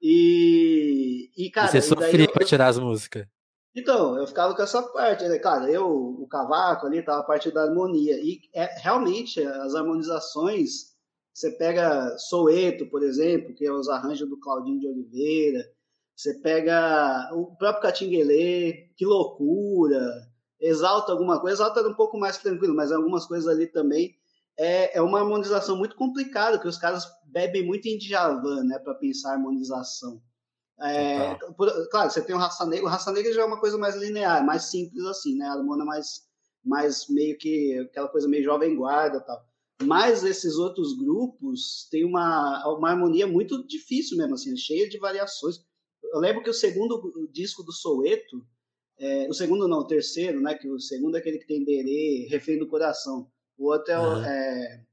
E, 0.00 1.30
e 1.36 1.50
cara. 1.50 1.68
Você 1.68 1.82
sofria 1.82 2.24
eu... 2.24 2.32
pra 2.32 2.46
tirar 2.46 2.68
as 2.68 2.78
músicas. 2.78 3.26
Então, 3.74 4.16
eu 4.16 4.26
ficava 4.26 4.54
com 4.54 4.62
essa 4.62 4.82
parte, 4.82 5.26
né? 5.28 5.38
Cara, 5.38 5.70
eu, 5.70 5.86
o 5.88 6.26
cavaco 6.26 6.86
ali, 6.86 7.02
tava 7.02 7.20
a 7.20 7.24
parte 7.24 7.52
da 7.52 7.62
harmonia. 7.62 8.16
E 8.20 8.40
é, 8.52 8.66
realmente, 8.80 9.40
as 9.40 9.74
harmonizações, 9.74 10.90
você 11.32 11.52
pega 11.52 12.16
Soeto, 12.18 12.86
por 12.86 13.02
exemplo, 13.02 13.54
que 13.54 13.64
é 13.64 13.72
os 13.72 13.88
arranjos 13.88 14.28
do 14.28 14.40
Claudinho 14.40 14.80
de 14.80 14.88
Oliveira, 14.88 15.70
você 16.16 16.34
pega 16.34 17.30
o 17.32 17.56
próprio 17.56 17.82
Catinguelê, 17.82 18.90
que 18.96 19.06
loucura, 19.06 20.29
exalta 20.60 21.12
alguma 21.12 21.40
coisa, 21.40 21.56
exalta 21.56 21.88
um 21.88 21.94
pouco 21.94 22.18
mais 22.18 22.38
tranquilo, 22.38 22.74
mas 22.74 22.92
algumas 22.92 23.26
coisas 23.26 23.48
ali 23.48 23.66
também 23.66 24.14
é, 24.58 24.98
é 24.98 25.02
uma 25.02 25.20
harmonização 25.20 25.76
muito 25.76 25.96
complicada, 25.96 26.58
que 26.58 26.68
os 26.68 26.76
caras 26.76 27.06
bebem 27.24 27.66
muito 27.66 27.86
em 27.86 27.96
Djavan, 27.96 28.64
né, 28.64 28.78
para 28.78 28.94
pensar 28.94 29.32
harmonização. 29.32 30.20
É, 30.82 31.34
por, 31.56 31.70
claro, 31.90 32.10
você 32.10 32.22
tem 32.22 32.34
o 32.34 32.38
Raça 32.38 32.66
Negra, 32.66 32.86
o 32.86 32.88
Raça 32.88 33.12
Negra 33.12 33.32
já 33.32 33.42
é 33.42 33.44
uma 33.44 33.60
coisa 33.60 33.76
mais 33.76 33.96
linear, 33.96 34.44
mais 34.44 34.64
simples 34.64 35.04
assim, 35.04 35.36
né, 35.36 35.46
a 35.46 35.52
harmonia 35.52 35.84
mais, 35.84 36.22
mais 36.64 37.06
meio 37.08 37.38
que 37.38 37.78
aquela 37.78 38.08
coisa 38.08 38.28
meio 38.28 38.44
jovem 38.44 38.76
guarda 38.76 39.20
tal. 39.20 39.42
Mas 39.82 40.24
esses 40.24 40.56
outros 40.56 40.94
grupos 40.94 41.88
têm 41.90 42.04
uma, 42.04 42.66
uma 42.76 42.90
harmonia 42.90 43.26
muito 43.26 43.66
difícil 43.66 44.18
mesmo, 44.18 44.34
assim, 44.34 44.54
cheia 44.56 44.88
de 44.88 44.98
variações. 44.98 45.56
Eu 46.12 46.20
lembro 46.20 46.42
que 46.42 46.50
o 46.50 46.54
segundo 46.54 47.00
disco 47.32 47.62
do 47.62 47.72
Soweto, 47.72 48.44
é, 49.00 49.26
o 49.30 49.32
segundo 49.32 49.66
não, 49.66 49.78
o 49.78 49.86
terceiro, 49.86 50.42
né? 50.42 50.54
Que 50.54 50.68
o 50.68 50.78
segundo 50.78 51.16
é 51.16 51.20
aquele 51.20 51.38
que 51.38 51.46
tem 51.46 51.64
Berê, 51.64 52.26
Refém 52.28 52.58
do 52.58 52.68
Coração. 52.68 53.26
O 53.56 53.70
outro 53.70 53.90
é, 53.92 53.98
o, 53.98 54.02
uhum. 54.02 54.24
é, 54.24 54.84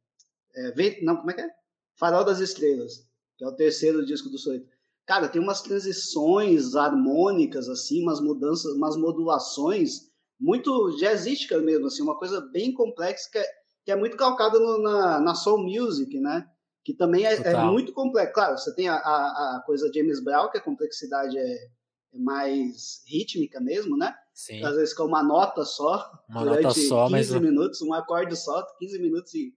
é, 0.55 1.01
não, 1.03 1.17
como 1.17 1.29
é 1.31 1.33
que 1.33 1.41
é? 1.41 1.49
Farol 1.93 2.23
das 2.23 2.39
Estrelas, 2.39 3.05
que 3.37 3.43
é 3.43 3.47
o 3.47 3.55
terceiro 3.55 4.05
disco 4.05 4.29
do 4.29 4.37
Soito. 4.37 4.65
Cara, 5.05 5.27
tem 5.27 5.41
umas 5.41 5.61
transições 5.61 6.75
harmônicas, 6.75 7.67
assim, 7.67 8.01
umas 8.01 8.21
mudanças, 8.21 8.73
umas 8.73 8.95
modulações 8.95 10.09
muito 10.39 10.95
jazzísticas 10.97 11.61
mesmo, 11.63 11.87
assim, 11.87 12.01
uma 12.01 12.17
coisa 12.17 12.39
bem 12.39 12.73
complexa 12.73 13.29
que 13.31 13.37
é, 13.37 13.45
que 13.83 13.91
é 13.91 13.95
muito 13.95 14.15
calcada 14.15 14.57
no, 14.57 14.81
na, 14.81 15.19
na 15.19 15.35
soul 15.35 15.63
music, 15.63 16.17
né? 16.19 16.47
Que 16.83 16.93
também 16.93 17.25
é, 17.25 17.33
é 17.33 17.63
muito 17.65 17.91
complexo. 17.91 18.33
Claro, 18.33 18.57
você 18.57 18.73
tem 18.73 18.87
a, 18.87 18.95
a, 18.95 19.57
a, 19.57 19.63
coisa 19.65 19.91
James 19.93 20.23
Brown, 20.23 20.49
que 20.49 20.57
a 20.57 20.63
complexidade 20.63 21.37
é, 21.37 21.67
mais 22.13 23.03
rítmica 23.07 23.59
mesmo, 23.59 23.97
né? 23.97 24.13
Sim. 24.33 24.63
Às 24.63 24.75
vezes 24.75 24.93
com 24.93 25.03
uma 25.03 25.23
nota 25.23 25.65
só, 25.65 26.11
uma 26.29 26.43
durante 26.43 26.63
nota 26.63 26.79
só, 26.79 27.07
15 27.07 27.11
mas... 27.33 27.41
minutos, 27.41 27.81
um 27.81 27.93
acorde 27.93 28.35
só, 28.35 28.63
15 28.79 28.99
minutos 28.99 29.33
e 29.33 29.53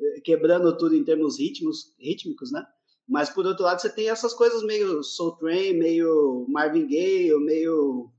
eh, 0.00 0.20
quebrando 0.20 0.76
tudo 0.76 0.94
em 0.94 1.04
termos 1.04 1.38
ritmos, 1.38 1.94
rítmicos, 1.98 2.50
né? 2.50 2.64
Mas 3.06 3.30
por 3.30 3.46
outro 3.46 3.64
lado, 3.64 3.80
você 3.80 3.90
tem 3.90 4.08
essas 4.08 4.32
coisas 4.32 4.62
meio 4.62 5.02
Soul 5.02 5.36
Train, 5.36 5.74
meio 5.74 6.46
Marvin 6.48 6.86
Gaye, 6.86 7.38
meio 7.40 8.10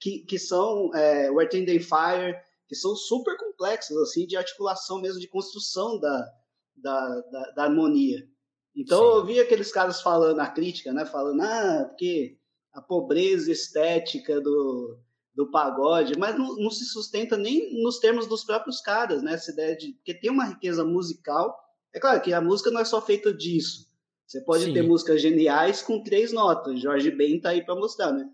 que, 0.00 0.18
que 0.20 0.38
são 0.38 0.94
é, 0.94 1.30
Where 1.30 1.48
and 1.58 1.80
Fire, 1.80 2.36
que 2.68 2.74
são 2.74 2.94
super 2.94 3.36
complexos 3.38 3.96
assim 3.98 4.26
de 4.26 4.36
articulação 4.36 5.00
mesmo, 5.00 5.20
de 5.20 5.28
construção 5.28 5.98
da, 5.98 6.30
da, 6.76 7.20
da, 7.30 7.50
da 7.52 7.64
harmonia. 7.64 8.28
Então 8.76 8.98
Sim. 8.98 9.16
eu 9.16 9.24
vi 9.24 9.40
aqueles 9.40 9.72
caras 9.72 10.00
falando 10.02 10.40
a 10.40 10.46
crítica, 10.46 10.92
né? 10.92 11.06
Falando, 11.06 11.40
ah, 11.40 11.86
porque 11.88 12.36
a 12.74 12.82
pobreza 12.82 13.52
estética 13.52 14.40
do, 14.40 14.98
do 15.34 15.50
pagode, 15.50 16.18
mas 16.18 16.36
não, 16.36 16.56
não, 16.56 16.70
se 16.70 16.84
sustenta 16.84 17.36
nem 17.36 17.82
nos 17.82 17.98
termos 17.98 18.26
dos 18.26 18.44
próprios 18.44 18.80
caras, 18.80 19.22
né? 19.22 19.34
Essa 19.34 19.52
ideia 19.52 19.76
de 19.76 19.96
que 20.04 20.12
tem 20.12 20.30
uma 20.30 20.46
riqueza 20.46 20.84
musical. 20.84 21.56
É 21.94 22.00
claro 22.00 22.20
que 22.20 22.32
a 22.32 22.40
música 22.40 22.70
não 22.70 22.80
é 22.80 22.84
só 22.84 23.00
feita 23.00 23.32
disso. 23.32 23.88
Você 24.26 24.40
pode 24.40 24.64
Sim. 24.64 24.72
ter 24.72 24.82
músicas 24.82 25.22
geniais 25.22 25.80
com 25.80 26.02
três 26.02 26.32
notas. 26.32 26.80
Jorge 26.80 27.10
Ben 27.10 27.40
tá 27.40 27.50
aí 27.50 27.64
para 27.64 27.76
mostrar, 27.76 28.10
né? 28.10 28.28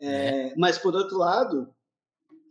É, 0.00 0.48
é. 0.48 0.54
Mas 0.56 0.76
por 0.76 0.94
outro 0.96 1.18
lado, 1.18 1.72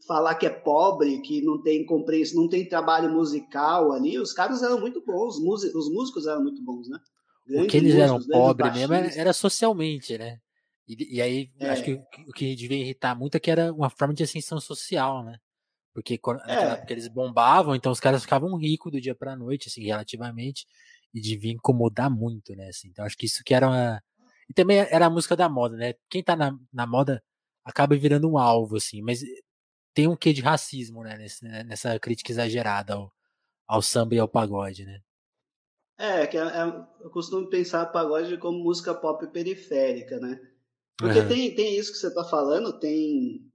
falar 0.07 0.35
que 0.35 0.45
é 0.45 0.49
pobre, 0.49 1.21
que 1.21 1.41
não 1.41 1.61
tem 1.61 1.85
compreensão, 1.85 2.43
não 2.43 2.49
tem 2.49 2.67
trabalho 2.67 3.09
musical 3.09 3.91
ali, 3.91 4.17
os 4.17 4.31
caras 4.31 4.63
eram 4.63 4.79
muito 4.79 5.03
bons, 5.05 5.37
os 5.37 5.91
músicos 5.91 6.25
eram 6.27 6.43
muito 6.43 6.63
bons, 6.63 6.87
né? 6.87 6.99
Grandes 7.45 7.67
o 7.67 7.69
que 7.69 7.77
eles 7.77 7.95
eram 7.95 8.21
pobres 8.21 8.73
mesmo 8.73 8.93
era 8.93 9.33
socialmente, 9.33 10.17
né? 10.17 10.39
E, 10.87 11.17
e 11.17 11.21
aí, 11.21 11.51
é. 11.59 11.69
acho 11.69 11.83
que 11.83 11.93
o 12.27 12.33
que 12.33 12.55
devia 12.55 12.77
irritar 12.77 13.15
muito 13.15 13.35
é 13.35 13.39
que 13.39 13.49
era 13.49 13.71
uma 13.71 13.89
forma 13.89 14.13
de 14.13 14.23
ascensão 14.23 14.59
social, 14.59 15.23
né? 15.23 15.39
Porque 15.93 16.17
quando, 16.17 16.39
naquela 16.39 16.71
é. 16.71 16.73
época 16.73 16.93
eles 16.93 17.07
bombavam, 17.07 17.75
então 17.75 17.91
os 17.91 17.99
caras 17.99 18.23
ficavam 18.23 18.57
ricos 18.57 18.91
do 18.91 18.99
dia 18.99 19.15
pra 19.15 19.35
noite, 19.35 19.69
assim, 19.69 19.83
relativamente, 19.83 20.65
e 21.13 21.21
devia 21.21 21.51
incomodar 21.53 22.09
muito, 22.09 22.55
né? 22.55 22.67
Assim, 22.69 22.89
então 22.89 23.05
acho 23.05 23.17
que 23.17 23.27
isso 23.27 23.43
que 23.45 23.53
era 23.53 23.67
uma. 23.67 24.01
E 24.49 24.53
também 24.53 24.79
era 24.79 25.05
a 25.05 25.09
música 25.09 25.35
da 25.35 25.47
moda, 25.47 25.77
né? 25.77 25.93
Quem 26.09 26.23
tá 26.23 26.35
na, 26.35 26.57
na 26.71 26.87
moda 26.87 27.23
acaba 27.63 27.95
virando 27.95 28.29
um 28.29 28.37
alvo, 28.37 28.77
assim, 28.77 29.01
mas 29.01 29.21
tem 29.93 30.07
um 30.07 30.15
quê 30.15 30.33
de 30.33 30.41
racismo, 30.41 31.03
né? 31.03 31.17
Nesse, 31.17 31.43
né? 31.45 31.63
nessa 31.63 31.99
crítica 31.99 32.31
exagerada 32.31 32.95
ao, 32.95 33.11
ao 33.67 33.81
samba 33.81 34.15
e 34.15 34.19
ao 34.19 34.27
pagode, 34.27 34.85
né? 34.85 34.99
É, 35.97 36.25
que 36.25 36.37
é, 36.37 36.41
é, 36.41 36.63
eu 37.01 37.09
costumo 37.11 37.47
pensar 37.49 37.85
pagode 37.85 38.37
como 38.37 38.63
música 38.63 38.95
pop 38.95 39.25
periférica, 39.27 40.19
né? 40.19 40.39
Porque 40.97 41.19
uhum. 41.19 41.27
tem, 41.27 41.55
tem 41.55 41.77
isso 41.77 41.91
que 41.91 41.97
você 41.97 42.07
está 42.07 42.23
falando, 42.23 42.79
tem 42.79 43.51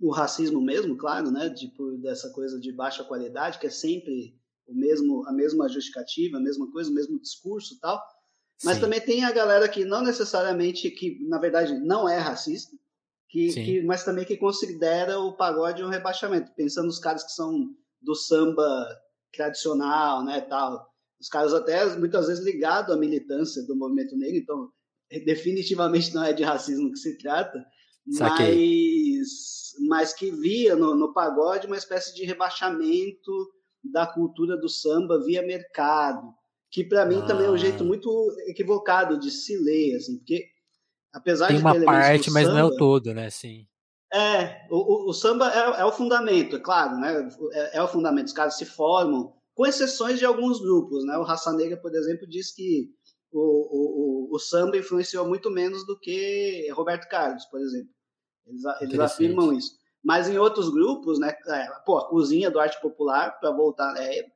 o 0.00 0.10
racismo 0.10 0.60
mesmo, 0.60 0.96
claro, 0.96 1.30
né? 1.30 1.50
Tipo, 1.50 1.96
dessa 1.98 2.30
coisa 2.30 2.58
de 2.58 2.72
baixa 2.72 3.04
qualidade, 3.04 3.58
que 3.58 3.66
é 3.66 3.70
sempre 3.70 4.34
o 4.66 4.74
mesmo, 4.74 5.26
a 5.26 5.32
mesma 5.32 5.68
justificativa, 5.68 6.38
a 6.38 6.40
mesma 6.40 6.70
coisa, 6.70 6.90
o 6.90 6.94
mesmo 6.94 7.20
discurso 7.20 7.78
tal. 7.80 8.00
Mas 8.64 8.76
Sim. 8.76 8.82
também 8.82 9.00
tem 9.00 9.24
a 9.24 9.32
galera 9.32 9.68
que 9.68 9.84
não 9.84 10.02
necessariamente, 10.02 10.90
que 10.90 11.18
na 11.28 11.38
verdade 11.38 11.78
não 11.78 12.08
é 12.08 12.18
racista, 12.18 12.76
que, 13.28 13.52
que, 13.52 13.82
mas 13.82 14.04
também 14.04 14.24
que 14.24 14.36
considera 14.36 15.18
o 15.18 15.36
pagode 15.36 15.82
um 15.82 15.88
rebaixamento, 15.88 16.52
pensando 16.54 16.86
nos 16.86 16.98
caras 16.98 17.24
que 17.24 17.32
são 17.32 17.66
do 18.00 18.14
samba 18.14 18.86
tradicional, 19.32 20.24
né, 20.24 20.40
tal. 20.42 20.86
Os 21.20 21.28
caras 21.28 21.54
até 21.54 21.96
muitas 21.96 22.26
vezes 22.26 22.44
ligados 22.44 22.94
à 22.94 22.98
militância 22.98 23.64
do 23.66 23.74
movimento 23.74 24.16
negro, 24.16 24.36
então 24.36 24.70
definitivamente 25.20 26.14
não 26.14 26.24
é 26.24 26.32
de 26.32 26.42
racismo 26.42 26.90
que 26.90 26.98
se 26.98 27.18
trata, 27.18 27.64
mas, 28.06 29.74
mas 29.88 30.12
que 30.12 30.30
via 30.30 30.74
no, 30.74 30.94
no 30.94 31.12
pagode 31.12 31.66
uma 31.66 31.76
espécie 31.76 32.14
de 32.14 32.24
rebaixamento 32.24 33.32
da 33.82 34.06
cultura 34.06 34.56
do 34.56 34.68
samba 34.68 35.22
via 35.24 35.42
mercado, 35.42 36.32
que 36.70 36.84
para 36.84 37.04
mim 37.04 37.20
ah. 37.22 37.26
também 37.26 37.46
é 37.46 37.50
um 37.50 37.56
jeito 37.56 37.82
ah. 37.82 37.86
muito 37.86 38.10
equivocado 38.46 39.18
de 39.18 39.30
se 39.30 39.56
ler, 39.56 39.96
assim, 39.96 40.18
porque 40.18 40.46
apesar 41.12 41.48
Tem 41.48 41.56
de 41.56 41.62
uma 41.62 41.84
parte, 41.84 42.30
mas 42.30 42.46
samba, 42.46 42.58
não 42.58 42.68
é 42.68 42.72
o 42.72 42.76
todo, 42.76 43.12
né? 43.12 43.28
Sim. 43.30 43.66
É, 44.12 44.66
o, 44.70 45.10
o 45.10 45.12
samba 45.12 45.50
é, 45.50 45.80
é, 45.80 45.84
o 45.84 45.92
fundamento, 45.92 46.56
é 46.56 46.60
claro, 46.60 46.96
né? 46.98 47.28
É, 47.52 47.78
é, 47.78 47.82
o 47.82 47.88
fundamento. 47.88 48.26
Os 48.26 48.32
caras 48.32 48.56
se 48.56 48.66
formam, 48.66 49.32
com 49.54 49.66
exceções 49.66 50.18
de 50.18 50.24
alguns 50.24 50.60
grupos, 50.60 51.04
né? 51.04 51.16
O 51.16 51.22
Raça 51.22 51.52
Negra, 51.52 51.78
por 51.78 51.94
exemplo, 51.94 52.28
diz 52.28 52.54
que 52.54 52.90
o, 53.32 54.28
o, 54.30 54.36
o, 54.36 54.38
samba 54.38 54.76
influenciou 54.76 55.26
muito 55.26 55.50
menos 55.50 55.86
do 55.86 55.98
que 55.98 56.68
Roberto 56.72 57.08
Carlos, 57.08 57.44
por 57.46 57.60
exemplo. 57.60 57.90
Eles, 58.46 58.62
eles 58.80 58.98
afirmam 58.98 59.52
isso. 59.52 59.76
Mas 60.02 60.28
em 60.28 60.36
outros 60.36 60.68
grupos, 60.68 61.18
né? 61.18 61.32
É, 61.46 61.68
pô, 61.86 61.98
a 61.98 62.08
cozinha 62.08 62.50
do 62.50 62.58
arte 62.58 62.80
popular, 62.80 63.38
para 63.38 63.50
voltar, 63.52 63.94
é, 63.96 64.18
é, 64.18 64.26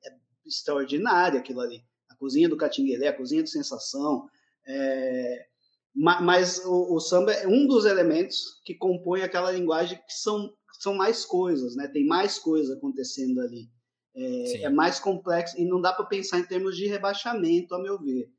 extraordinária 0.47 1.41
aquilo 1.41 1.61
ali. 1.61 1.83
A 2.09 2.15
cozinha 2.15 2.49
do 2.49 2.57
Catinguelê, 2.57 3.09
a 3.09 3.17
cozinha 3.17 3.43
de 3.43 3.51
sensação. 3.51 4.29
É, 4.67 5.47
mas 5.95 6.65
o, 6.65 6.95
o, 6.95 7.01
samba 7.01 7.33
é 7.33 7.47
um 7.49 7.67
dos 7.67 7.85
elementos 7.85 8.61
que 8.65 8.75
compõe 8.75 9.23
aquela 9.23 9.51
linguagem 9.51 9.99
que 9.99 10.13
são, 10.13 10.53
são 10.79 10.95
mais 10.95 11.25
coisas, 11.25 11.75
né? 11.75 11.89
Tem 11.89 12.07
mais 12.07 12.39
coisa 12.39 12.75
acontecendo 12.75 13.41
ali. 13.41 13.69
É, 14.15 14.63
é 14.63 14.69
mais 14.71 15.01
complexo 15.01 15.59
e 15.59 15.65
não 15.65 15.81
dá 15.81 15.93
para 15.93 16.07
pensar 16.07 16.39
em 16.39 16.47
termos 16.47 16.77
de 16.77 16.87
rebaixamento, 16.87 17.75
a 17.75 17.83
meu 17.83 17.99
ver. 17.99 18.31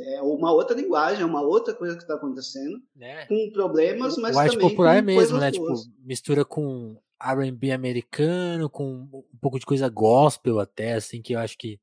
É 0.00 0.22
uma 0.22 0.52
outra 0.52 0.74
linguagem, 0.74 1.22
é 1.22 1.26
uma 1.26 1.42
outra 1.42 1.74
coisa 1.74 1.96
que 1.96 2.02
está 2.02 2.14
acontecendo, 2.14 2.80
né? 2.96 3.26
com 3.26 3.50
problemas, 3.52 4.16
mas 4.16 4.34
o 4.34 4.38
arte 4.38 4.52
também 4.52 4.70
popular 4.70 4.96
é 4.96 5.02
mesmo, 5.02 5.38
né? 5.38 5.50
Tipo, 5.50 5.74
mistura 5.98 6.44
com 6.44 6.98
R&B 7.20 7.70
americano, 7.72 8.70
com 8.70 9.08
um 9.12 9.38
pouco 9.40 9.58
de 9.58 9.66
coisa 9.66 9.88
gospel 9.88 10.58
até, 10.60 10.94
assim, 10.94 11.20
que 11.20 11.34
eu 11.34 11.38
acho 11.38 11.58
que 11.58 11.78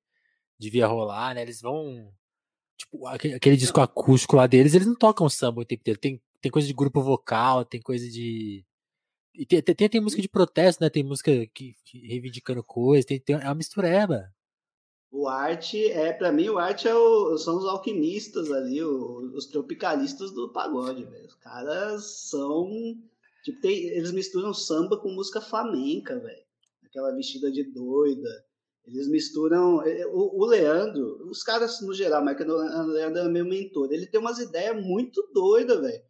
devia 0.57 0.87
rolar, 0.87 1.35
né? 1.35 1.41
Eles 1.41 1.61
vão 1.61 2.11
Tipo, 2.79 3.05
aquele 3.07 3.57
disco 3.57 3.81
acústico 3.81 4.37
lá 4.37 4.47
deles, 4.47 4.73
eles 4.73 4.87
não 4.87 4.95
tocam 4.95 5.27
samba 5.27 5.61
o 5.61 5.65
tempo 5.65 5.81
inteiro. 5.81 5.99
Tem, 5.99 6.21
tem 6.39 6.49
coisa 6.49 6.65
de 6.65 6.73
grupo 6.73 7.01
vocal, 7.01 7.65
tem 7.65 7.81
coisa 7.81 8.09
de. 8.09 8.63
E 9.35 9.45
tem, 9.45 9.61
tem, 9.61 9.89
tem 9.89 10.01
música 10.01 10.21
de 10.21 10.29
protesto, 10.29 10.81
né? 10.81 10.89
Tem 10.89 11.03
música 11.03 11.29
que, 11.53 11.75
que 11.83 12.07
reivindicando 12.07 12.63
coisas, 12.63 13.03
tem, 13.03 13.19
tem, 13.19 13.35
é 13.35 13.43
uma 13.43 13.55
mistureba. 13.55 14.33
O 15.11 15.27
arte 15.27 15.91
é, 15.91 16.13
para 16.13 16.31
mim, 16.31 16.49
o 16.49 16.59
arte 16.59 16.87
é 16.87 16.95
o, 16.95 17.35
são 17.37 17.57
os 17.57 17.65
alquimistas 17.65 18.51
ali, 18.51 18.83
o, 18.83 19.31
os 19.33 19.47
tropicalistas 19.47 20.31
do 20.31 20.53
pagode, 20.53 21.03
velho. 21.03 21.25
Os 21.25 21.35
caras 21.35 22.03
são. 22.29 22.69
Tipo, 23.43 23.61
tem, 23.61 23.87
eles 23.87 24.11
misturam 24.11 24.53
samba 24.53 24.97
com 24.97 25.11
música 25.11 25.41
flamenca, 25.41 26.19
velho. 26.19 26.43
Aquela 26.85 27.15
vestida 27.15 27.51
de 27.51 27.63
doida. 27.63 28.45
Eles 28.85 29.07
misturam. 29.07 29.81
É, 29.81 30.01
é, 30.01 30.07
o, 30.07 30.41
o 30.41 30.45
Leandro, 30.45 31.27
os 31.27 31.41
caras 31.41 31.81
no 31.81 31.93
geral, 31.93 32.23
mas 32.23 32.39
o 32.39 32.91
Leandro 32.91 33.21
é 33.21 33.29
meu 33.29 33.45
mentor. 33.45 33.91
Ele 33.91 34.05
tem 34.05 34.19
umas 34.19 34.37
ideias 34.37 34.79
muito 34.83 35.27
doidas, 35.33 35.81
velho. 35.81 36.03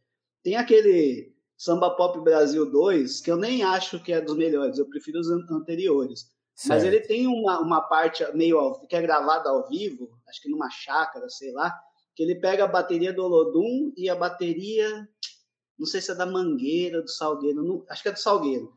Tem 0.44 0.56
aquele 0.56 1.34
Samba 1.58 1.90
Pop 1.96 2.20
Brasil 2.22 2.70
2, 2.70 3.22
que 3.22 3.30
eu 3.30 3.38
nem 3.38 3.64
acho 3.64 4.02
que 4.02 4.14
é 4.14 4.22
dos 4.22 4.38
melhores, 4.38 4.78
eu 4.78 4.86
prefiro 4.86 5.20
os 5.20 5.30
anteriores. 5.30 6.32
Certo. 6.60 6.68
Mas 6.68 6.84
ele 6.84 7.00
tem 7.00 7.26
uma, 7.26 7.58
uma 7.62 7.80
parte 7.80 8.22
meio 8.34 8.60
ao, 8.60 8.86
que 8.86 8.94
é 8.94 9.02
gravada 9.02 9.50
ao 9.50 9.70
vivo, 9.70 10.10
acho 10.28 10.42
que 10.42 10.50
numa 10.50 10.70
chácara, 10.70 11.30
sei 11.30 11.54
lá, 11.54 11.74
que 12.14 12.22
ele 12.22 12.36
pega 12.36 12.66
a 12.66 12.68
bateria 12.68 13.14
do 13.14 13.24
Olodum 13.24 13.94
e 13.96 14.10
a 14.10 14.16
bateria, 14.16 15.08
não 15.80 15.86
sei 15.86 16.02
se 16.02 16.12
é 16.12 16.16
da 16.16 16.26
Mangueira, 16.26 17.02
do 17.02 17.10
Salgueiro, 17.10 17.64
não, 17.64 17.86
acho 17.88 18.04
que 18.04 18.10
é 18.10 18.12
do 18.12 18.20
Salgueiro. 18.20 18.74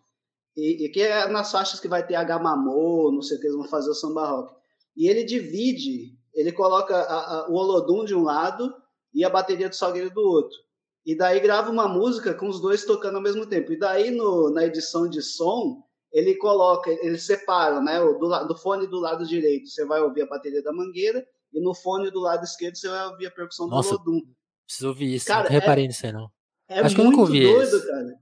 E, 0.57 0.85
e 0.85 0.89
que 0.91 1.03
é 1.03 1.27
nas 1.27 1.51
faixas 1.51 1.81
que 1.81 1.89
vai 1.89 2.07
ter 2.07 2.15
a 2.15 2.23
Gamamô, 2.23 3.11
não 3.11 3.21
sei 3.21 3.37
o 3.37 3.41
que, 3.41 3.47
eles 3.49 3.57
vão 3.57 3.67
fazer 3.67 3.91
o 3.91 3.95
samba 3.95 4.31
rock. 4.31 4.55
E 4.97 5.09
ele 5.09 5.25
divide, 5.25 6.17
ele 6.33 6.53
coloca 6.53 6.97
a, 6.97 7.41
a, 7.41 7.49
o 7.49 7.55
Olodum 7.55 8.05
de 8.05 8.15
um 8.15 8.23
lado 8.23 8.73
e 9.13 9.25
a 9.25 9.31
bateria 9.31 9.69
do 9.69 9.75
Salgueiro 9.75 10.15
do 10.15 10.21
outro. 10.21 10.57
E 11.05 11.17
daí 11.17 11.41
grava 11.41 11.69
uma 11.69 11.89
música 11.89 12.33
com 12.33 12.49
os 12.49 12.61
dois 12.61 12.85
tocando 12.85 13.17
ao 13.17 13.23
mesmo 13.23 13.45
tempo. 13.45 13.73
E 13.73 13.77
daí 13.77 14.13
no, 14.13 14.51
na 14.51 14.65
edição 14.67 15.09
de 15.09 15.21
som, 15.21 15.83
ele 16.13 16.37
coloca, 16.37 16.91
ele 16.91 17.19
separa, 17.19 17.81
né? 17.81 17.99
Do, 17.99 18.47
do 18.47 18.57
fone 18.57 18.87
do 18.87 19.01
lado 19.01 19.27
direito 19.27 19.69
você 19.69 19.85
vai 19.85 20.01
ouvir 20.01 20.23
a 20.23 20.27
bateria 20.27 20.63
da 20.63 20.73
Mangueira 20.73 21.27
e 21.53 21.61
no 21.61 21.75
fone 21.75 22.11
do 22.11 22.21
lado 22.21 22.45
esquerdo 22.45 22.77
você 22.77 22.89
vai 22.89 23.07
ouvir 23.07 23.27
a 23.27 23.31
percussão 23.31 23.67
Nossa, 23.67 23.97
do 23.97 24.11
Olodum. 24.11 24.21
Preciso 24.67 24.89
ouvir 24.89 25.15
isso, 25.15 25.27
cara, 25.27 25.45
não 25.45 25.51
reparei 25.51 25.85
é, 25.85 25.89
nisso 25.89 26.07
aí 26.07 26.13
não. 26.13 26.31
É 26.69 26.81
Acho 26.81 26.95
que 26.95 27.01
eu 27.01 27.05
nunca 27.05 27.21
ouvi 27.21 27.43
doido, 27.43 27.77
isso. 27.77 27.87
cara. 27.87 28.15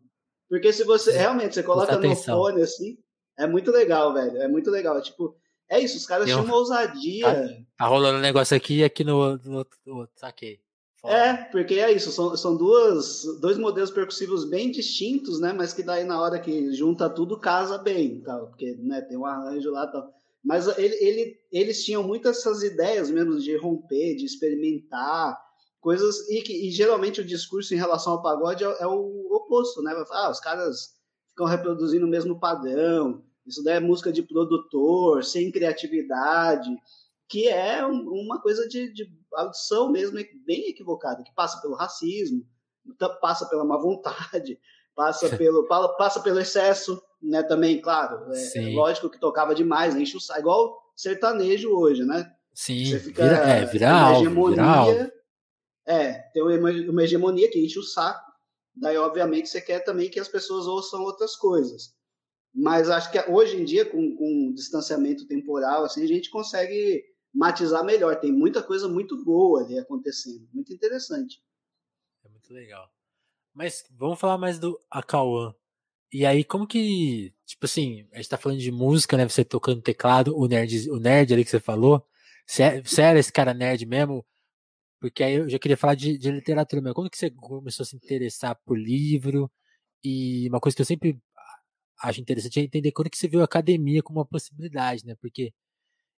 Porque 0.49 0.73
se 0.73 0.85
você 0.85 1.13
realmente 1.13 1.55
você 1.55 1.63
coloca 1.63 1.97
no 1.97 2.17
fone 2.17 2.63
assim, 2.63 2.99
é 3.39 3.47
muito 3.47 3.71
legal, 3.71 4.13
velho. 4.13 4.37
É 4.39 4.49
muito 4.49 4.71
legal. 4.71 4.99
É, 4.99 5.01
tipo, 5.01 5.37
é 5.69 5.79
isso, 5.79 5.97
os 5.97 6.07
caras 6.07 6.27
tinham 6.27 6.45
uma 6.45 6.57
ousadia. 6.57 7.25
Tá, 7.25 7.65
tá, 7.79 7.87
rolando 7.87 8.19
um 8.19 8.23
negócio 8.23 8.57
aqui 8.57 8.79
e 8.79 8.85
aqui 8.85 9.05
no, 9.05 9.37
no, 9.39 9.67
no 9.87 10.09
saquei. 10.17 10.61
É, 11.05 11.33
porque 11.33 11.75
é 11.75 11.91
isso, 11.93 12.13
são, 12.13 12.37
são 12.37 12.57
duas, 12.57 13.25
dois 13.41 13.57
modelos 13.57 13.91
percussivos 13.91 14.45
bem 14.45 14.71
distintos, 14.71 15.41
né? 15.41 15.53
Mas 15.53 15.73
que 15.73 15.83
daí 15.83 16.05
na 16.05 16.21
hora 16.21 16.39
que 16.39 16.73
junta 16.75 17.09
tudo 17.09 17.41
casa 17.41 17.79
bem, 17.79 18.21
tal, 18.21 18.49
porque 18.49 18.77
né, 18.77 19.01
tem 19.01 19.17
um 19.17 19.25
arranjo 19.25 19.71
lá 19.71 19.87
tal. 19.87 20.13
Mas 20.45 20.67
ele, 20.79 20.95
ele, 20.97 21.39
eles 21.51 21.85
tinham 21.85 22.03
muitas 22.03 22.39
essas 22.39 22.63
ideias 22.63 23.11
mesmo 23.11 23.39
de 23.39 23.57
romper, 23.57 24.15
de 24.17 24.27
experimentar, 24.27 25.39
coisas 25.81 26.29
e 26.29 26.43
que 26.43 26.69
e 26.69 26.71
geralmente 26.71 27.21
o 27.21 27.25
discurso 27.25 27.75
em 27.75 27.79
relação 27.79 28.15
ao 28.15 28.23
pagode 28.23 28.63
é, 28.63 28.77
é 28.81 28.87
o 28.87 29.29
oposto, 29.33 29.83
né? 29.83 29.93
Ah, 30.11 30.31
os 30.31 30.41
caras 30.41 30.95
ficam 31.31 31.47
reproduzindo 31.47 32.05
o 32.05 32.11
mesmo 32.11 32.39
padrão, 32.39 33.23
isso 33.47 33.63
daí 33.65 33.77
é 33.77 33.81
música 33.81 34.13
de 34.13 34.23
produtor, 34.23 35.25
sem 35.25 35.51
criatividade, 35.51 36.71
que 37.31 37.49
é 37.49 37.87
uma 37.87 38.41
coisa 38.43 38.69
de, 38.69 38.93
de 38.93 39.09
audição 39.33 39.91
mesmo 39.91 40.19
bem 40.45 40.69
equivocada, 40.69 41.23
que 41.23 41.33
passa 41.33 41.61
pelo 41.63 41.77
racismo, 41.77 42.45
passa 43.21 43.47
pela 43.47 43.65
má 43.65 43.79
vontade, 43.79 44.59
passa 44.95 45.29
pelo 45.39 45.67
passa 45.69 46.21
pelo 46.21 46.41
excesso, 46.41 47.01
né? 47.23 47.45
Também, 47.45 47.81
claro, 47.81 48.33
é, 48.35 48.59
é 48.59 48.75
lógico 48.75 49.09
que 49.09 49.21
tocava 49.21 49.55
demais, 49.55 49.95
enche 49.95 50.17
o 50.17 50.21
saco, 50.21 50.41
igual 50.41 50.77
sertanejo 50.97 51.71
hoje, 51.71 52.05
né? 52.05 52.31
Sim, 52.53 52.85
Você 52.85 52.99
fica, 52.99 53.23
vira, 53.23 53.37
é, 53.37 53.65
vira 53.65 53.91
alvo, 53.93 54.51
vira 54.51 54.65
alvo 54.65 55.11
é, 55.87 56.15
tem 56.33 56.43
uma 56.43 57.03
hegemonia 57.03 57.51
que 57.51 57.65
enche 57.65 57.79
o 57.79 57.83
saco, 57.83 58.31
daí 58.75 58.97
obviamente 58.97 59.49
você 59.49 59.61
quer 59.61 59.81
também 59.81 60.11
que 60.11 60.21
as 60.21 60.29
pessoas 60.29 60.67
ouçam 60.67 61.03
outras 61.03 61.37
coisas. 61.37 61.95
Mas 62.55 62.91
acho 62.91 63.11
que 63.11 63.19
hoje 63.31 63.57
em 63.57 63.65
dia, 63.65 63.85
com, 63.85 64.15
com 64.17 64.53
distanciamento 64.53 65.27
temporal, 65.27 65.85
assim, 65.85 66.03
a 66.03 66.07
gente 66.07 66.31
consegue 66.31 67.05
matizar 67.33 67.85
melhor. 67.85 68.19
Tem 68.21 68.33
muita 68.33 68.63
coisa 68.63 68.89
muito 68.89 69.23
boa 69.25 69.63
ali 69.63 69.79
acontecendo, 69.79 70.49
muito 70.53 70.73
interessante. 70.73 71.43
É 72.25 72.29
muito 72.29 72.53
legal. 72.53 72.91
Mas 73.55 73.85
vamos 73.91 74.19
falar 74.19 74.39
mais 74.39 74.59
do 74.59 74.81
Akauan. 74.91 75.55
E 76.13 76.27
aí, 76.27 76.43
como 76.45 76.67
que, 76.67 77.33
tipo 77.47 77.67
assim, 77.67 78.09
a 78.13 78.17
gente 78.17 78.29
tá 78.29 78.37
falando 78.37 78.59
de 78.59 78.73
música, 78.73 79.17
né? 79.17 79.29
Você 79.29 79.45
tocando 79.45 79.81
teclado, 79.81 80.37
o 80.37 80.47
nerd, 80.49 80.91
o 80.91 80.99
nerd 80.99 81.33
ali 81.33 81.45
que 81.45 81.51
você 81.51 81.61
falou. 81.61 82.05
Você, 82.47 82.63
é, 82.65 82.83
você 82.83 83.03
era 83.03 83.19
esse 83.19 83.33
cara 83.33 83.55
nerd 83.55 83.87
mesmo? 83.87 84.27
Porque 85.01 85.23
aí 85.25 85.35
eu 85.35 85.49
já 85.49 85.59
queria 85.59 85.77
falar 85.77 85.95
de, 85.95 86.19
de 86.19 86.31
literatura 86.31 86.83
mesmo. 86.83 86.95
Quando 86.95 87.11
que 87.11 87.19
você 87.19 87.31
começou 87.31 87.85
a 87.85 87.87
se 87.87 87.97
interessar 87.97 88.57
por 88.65 88.79
livro? 88.79 89.51
E 90.05 90.49
uma 90.49 90.61
coisa 90.61 90.77
que 90.77 90.83
eu 90.83 90.87
sempre 90.87 91.21
acho 92.03 92.21
interessante 92.21 92.61
é 92.61 92.63
entender 92.65 92.93
quando 92.93 93.11
que 93.11 93.19
você 93.19 93.29
viu 93.29 93.41
a 93.43 93.45
academia 93.45 94.03
como 94.03 94.19
uma 94.21 94.27
possibilidade, 94.27 95.07
né? 95.07 95.15
Porque 95.21 95.53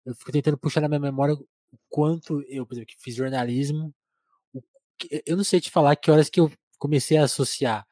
eu 0.05 0.15
fico 0.15 0.31
tentando 0.31 0.57
puxar 0.57 0.81
na 0.81 0.87
minha 0.89 0.99
memória 0.99 1.35
o 1.35 1.47
quanto 1.89 2.41
eu, 2.47 2.65
por 2.65 2.73
exemplo, 2.73 2.87
que 2.87 3.01
fiz 3.01 3.15
jornalismo, 3.15 3.93
eu 5.25 5.35
não 5.37 5.43
sei 5.43 5.59
te 5.59 5.71
falar 5.71 5.95
que 5.95 6.11
horas 6.11 6.29
que 6.29 6.39
eu 6.39 6.51
comecei 6.77 7.17
a 7.17 7.23
associar 7.23 7.87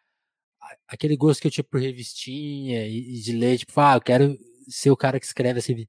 aquele 0.87 1.15
gosto 1.15 1.41
que 1.41 1.47
eu 1.47 1.51
tinha 1.51 1.63
por 1.63 1.79
revistinha 1.79 2.87
e, 2.87 3.19
de 3.21 3.31
ler, 3.33 3.57
tipo, 3.57 3.79
ah, 3.79 3.95
eu 3.95 4.01
quero 4.01 4.37
ser 4.67 4.91
o 4.91 4.97
cara 4.97 5.19
que 5.19 5.25
escreve 5.25 5.59
assim. 5.59 5.87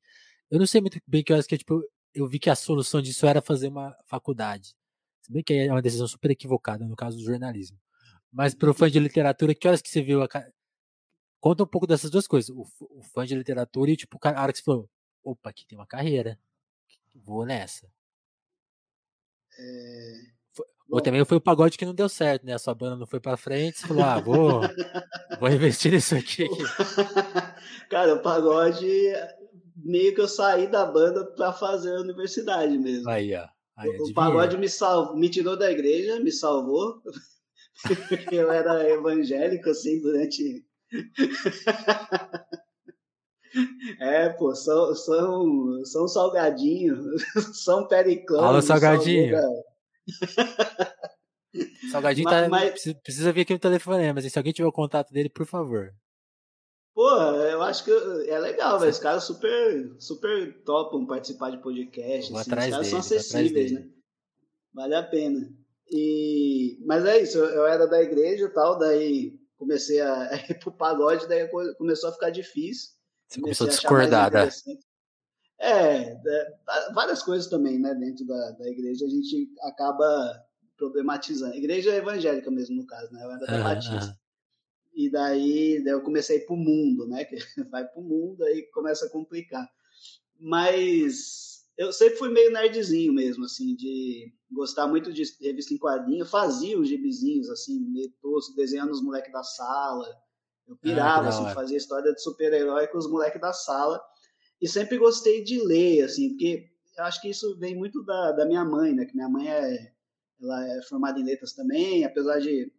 Eu 0.50 0.58
não 0.58 0.66
sei 0.66 0.80
muito 0.80 0.98
bem 1.06 1.22
que 1.22 1.32
horas 1.32 1.46
que 1.46 1.54
eu, 1.54 1.58
tipo, 1.58 1.82
eu 2.14 2.26
vi 2.28 2.38
que 2.38 2.50
a 2.50 2.54
solução 2.54 3.00
disso 3.02 3.26
era 3.26 3.42
fazer 3.42 3.68
uma 3.68 3.94
faculdade. 4.06 4.74
Se 5.22 5.32
bem 5.32 5.42
que 5.42 5.52
é 5.54 5.70
uma 5.70 5.82
decisão 5.82 6.06
super 6.08 6.30
equivocada 6.30 6.86
no 6.86 6.96
caso 6.96 7.16
do 7.18 7.24
jornalismo. 7.24 7.78
Mas 8.32 8.54
para 8.54 8.70
o 8.70 8.74
fã 8.74 8.90
de 8.90 8.98
literatura, 8.98 9.54
que 9.54 9.66
horas 9.68 9.82
que 9.82 9.90
você 9.90 10.02
viu 10.02 10.22
a, 10.22 10.28
conta 11.40 11.64
um 11.64 11.66
pouco 11.66 11.86
dessas 11.86 12.10
duas 12.10 12.26
coisas. 12.26 12.50
O, 12.50 12.62
o 12.80 13.02
fã 13.02 13.26
de 13.26 13.34
literatura 13.34 13.90
e, 13.90 13.96
tipo, 13.96 14.16
o 14.16 14.20
cara 14.20 14.52
que 14.52 14.58
você 14.58 14.64
falou, 14.64 14.88
opa, 15.22 15.50
aqui 15.50 15.66
tem 15.66 15.78
uma 15.78 15.86
carreira. 15.86 16.38
Vou 17.14 17.44
nessa. 17.44 17.90
É... 19.58 20.40
Ou 20.90 21.00
também 21.00 21.24
foi 21.24 21.36
o 21.36 21.40
pagode 21.40 21.78
que 21.78 21.86
não 21.86 21.94
deu 21.94 22.08
certo, 22.08 22.44
né? 22.44 22.54
A 22.54 22.58
sua 22.58 22.74
banda 22.74 22.96
não 22.96 23.06
foi 23.06 23.20
pra 23.20 23.36
frente, 23.36 23.78
você 23.78 23.86
falou, 23.86 24.02
ah, 24.02 24.20
vou, 24.20 24.60
vou 25.38 25.48
investir 25.48 25.92
nisso 25.92 26.16
aqui. 26.16 26.48
Cara, 27.88 28.14
o 28.14 28.22
pagode, 28.22 28.84
meio 29.76 30.12
que 30.12 30.20
eu 30.20 30.26
saí 30.26 30.66
da 30.66 30.84
banda 30.84 31.24
pra 31.24 31.52
fazer 31.52 31.94
a 31.94 32.00
universidade 32.00 32.76
mesmo. 32.76 33.08
Aí, 33.08 33.32
ó. 33.36 33.46
Aí, 33.76 33.88
o 33.88 34.12
pagode 34.12 34.58
me, 34.58 34.68
salvou, 34.68 35.16
me 35.16 35.30
tirou 35.30 35.56
da 35.56 35.70
igreja, 35.70 36.18
me 36.18 36.32
salvou, 36.32 37.00
porque 38.08 38.34
eu 38.34 38.50
era 38.50 38.88
evangélico, 38.90 39.70
assim, 39.70 40.00
durante 40.00 40.66
é, 44.00 44.28
pô, 44.30 44.54
são, 44.54 44.94
são, 44.94 45.84
são 45.84 46.08
salgadinho, 46.08 46.96
são 47.54 47.86
periclão. 47.86 48.40
Fala, 48.40 48.62
salgadinho. 48.62 49.36
salgadinho 51.90 52.24
mas, 52.24 52.42
tá, 52.42 52.48
mas... 52.48 52.70
Precisa, 52.70 52.94
precisa 53.02 53.32
vir 53.32 53.40
aqui 53.42 53.52
no 53.52 53.58
telefonema, 53.58 54.14
mas 54.14 54.32
se 54.32 54.38
alguém 54.38 54.52
tiver 54.52 54.68
o 54.68 54.72
contato 54.72 55.12
dele, 55.12 55.28
por 55.28 55.46
favor. 55.46 55.92
Pô, 56.94 57.08
eu 57.08 57.62
acho 57.62 57.84
que 57.84 57.90
é 58.28 58.38
legal, 58.38 58.78
velho. 58.78 58.90
Os 58.90 58.98
caras 58.98 59.24
super, 59.24 59.96
super 59.98 60.62
topam 60.64 61.06
participar 61.06 61.50
de 61.50 61.58
podcast. 61.58 62.32
Assim, 62.32 62.40
os 62.40 62.46
caras 62.46 62.70
dele, 62.70 62.84
são 62.84 62.98
acessíveis, 62.98 63.72
né? 63.72 63.88
Vale 64.74 64.94
a 64.94 65.02
pena. 65.02 65.48
E... 65.90 66.78
Mas 66.84 67.04
é 67.04 67.20
isso, 67.20 67.38
eu 67.38 67.66
era 67.66 67.86
da 67.86 68.02
igreja 68.02 68.44
e 68.44 68.50
tal, 68.50 68.78
daí 68.78 69.40
comecei 69.56 70.00
a, 70.00 70.34
ir 70.48 70.58
pro 70.58 70.72
pagode, 70.72 71.28
daí 71.28 71.48
começou 71.76 72.10
a 72.10 72.12
ficar 72.12 72.30
difícil. 72.30 72.90
Você 73.30 73.40
começou 73.40 73.66
a 73.66 73.70
discordar, 73.70 74.32
né? 74.32 74.48
É, 75.60 76.12
é, 76.12 76.58
várias 76.92 77.22
coisas 77.22 77.48
também, 77.48 77.78
né? 77.78 77.94
Dentro 77.94 78.26
da, 78.26 78.50
da 78.52 78.68
igreja 78.68 79.06
a 79.06 79.08
gente 79.08 79.48
acaba 79.62 80.44
problematizando. 80.76 81.54
Igreja 81.54 81.94
evangélica 81.94 82.50
mesmo, 82.50 82.76
no 82.76 82.86
caso, 82.86 83.12
né? 83.12 83.24
Eu 83.24 83.30
era 83.30 83.46
da 83.46 83.56
uhum, 83.56 83.62
Batista. 83.62 84.06
Uhum. 84.06 84.14
E 84.94 85.10
daí, 85.10 85.84
daí 85.84 85.92
eu 85.92 86.02
comecei 86.02 86.38
a 86.38 86.40
ir 86.40 86.46
pro 86.46 86.56
mundo, 86.56 87.06
né? 87.06 87.24
Que 87.24 87.36
vai 87.70 87.86
pro 87.86 88.02
mundo, 88.02 88.42
aí 88.42 88.62
começa 88.72 89.06
a 89.06 89.10
complicar. 89.10 89.70
Mas 90.36 91.66
eu 91.78 91.92
sempre 91.92 92.16
fui 92.16 92.30
meio 92.30 92.50
nerdzinho 92.50 93.12
mesmo, 93.12 93.44
assim, 93.44 93.76
de 93.76 94.32
gostar 94.50 94.88
muito 94.88 95.12
de 95.12 95.22
revista 95.40 95.72
em 95.72 95.78
quadrinho. 95.78 96.22
Eu 96.22 96.26
fazia 96.26 96.78
os 96.78 96.88
gibizinhos, 96.88 97.48
assim, 97.48 97.78
meio 97.78 98.10
tosco, 98.20 98.56
desenhando 98.56 98.90
os 98.90 99.02
moleques 99.02 99.32
da 99.32 99.44
sala. 99.44 100.06
Eu 100.70 100.76
ah, 100.76 100.78
pirava, 100.80 101.26
ah, 101.26 101.28
assim, 101.28 101.54
fazia 101.54 101.76
história 101.76 102.12
de 102.12 102.22
super-herói 102.22 102.86
com 102.86 102.98
os 102.98 103.10
moleques 103.10 103.40
da 103.40 103.52
sala. 103.52 104.00
E 104.62 104.68
sempre 104.68 104.98
gostei 104.98 105.42
de 105.42 105.60
ler, 105.62 106.04
assim, 106.04 106.30
porque 106.30 106.70
eu 106.96 107.04
acho 107.04 107.20
que 107.20 107.28
isso 107.28 107.58
vem 107.58 107.76
muito 107.76 108.04
da, 108.04 108.32
da 108.32 108.46
minha 108.46 108.64
mãe, 108.64 108.94
né? 108.94 109.04
Que 109.04 109.14
minha 109.14 109.28
mãe 109.28 109.48
é, 109.48 109.92
ela 110.40 110.66
é 110.66 110.82
formada 110.82 111.18
em 111.18 111.24
letras 111.24 111.52
também, 111.52 112.04
apesar 112.04 112.38
de 112.38 112.72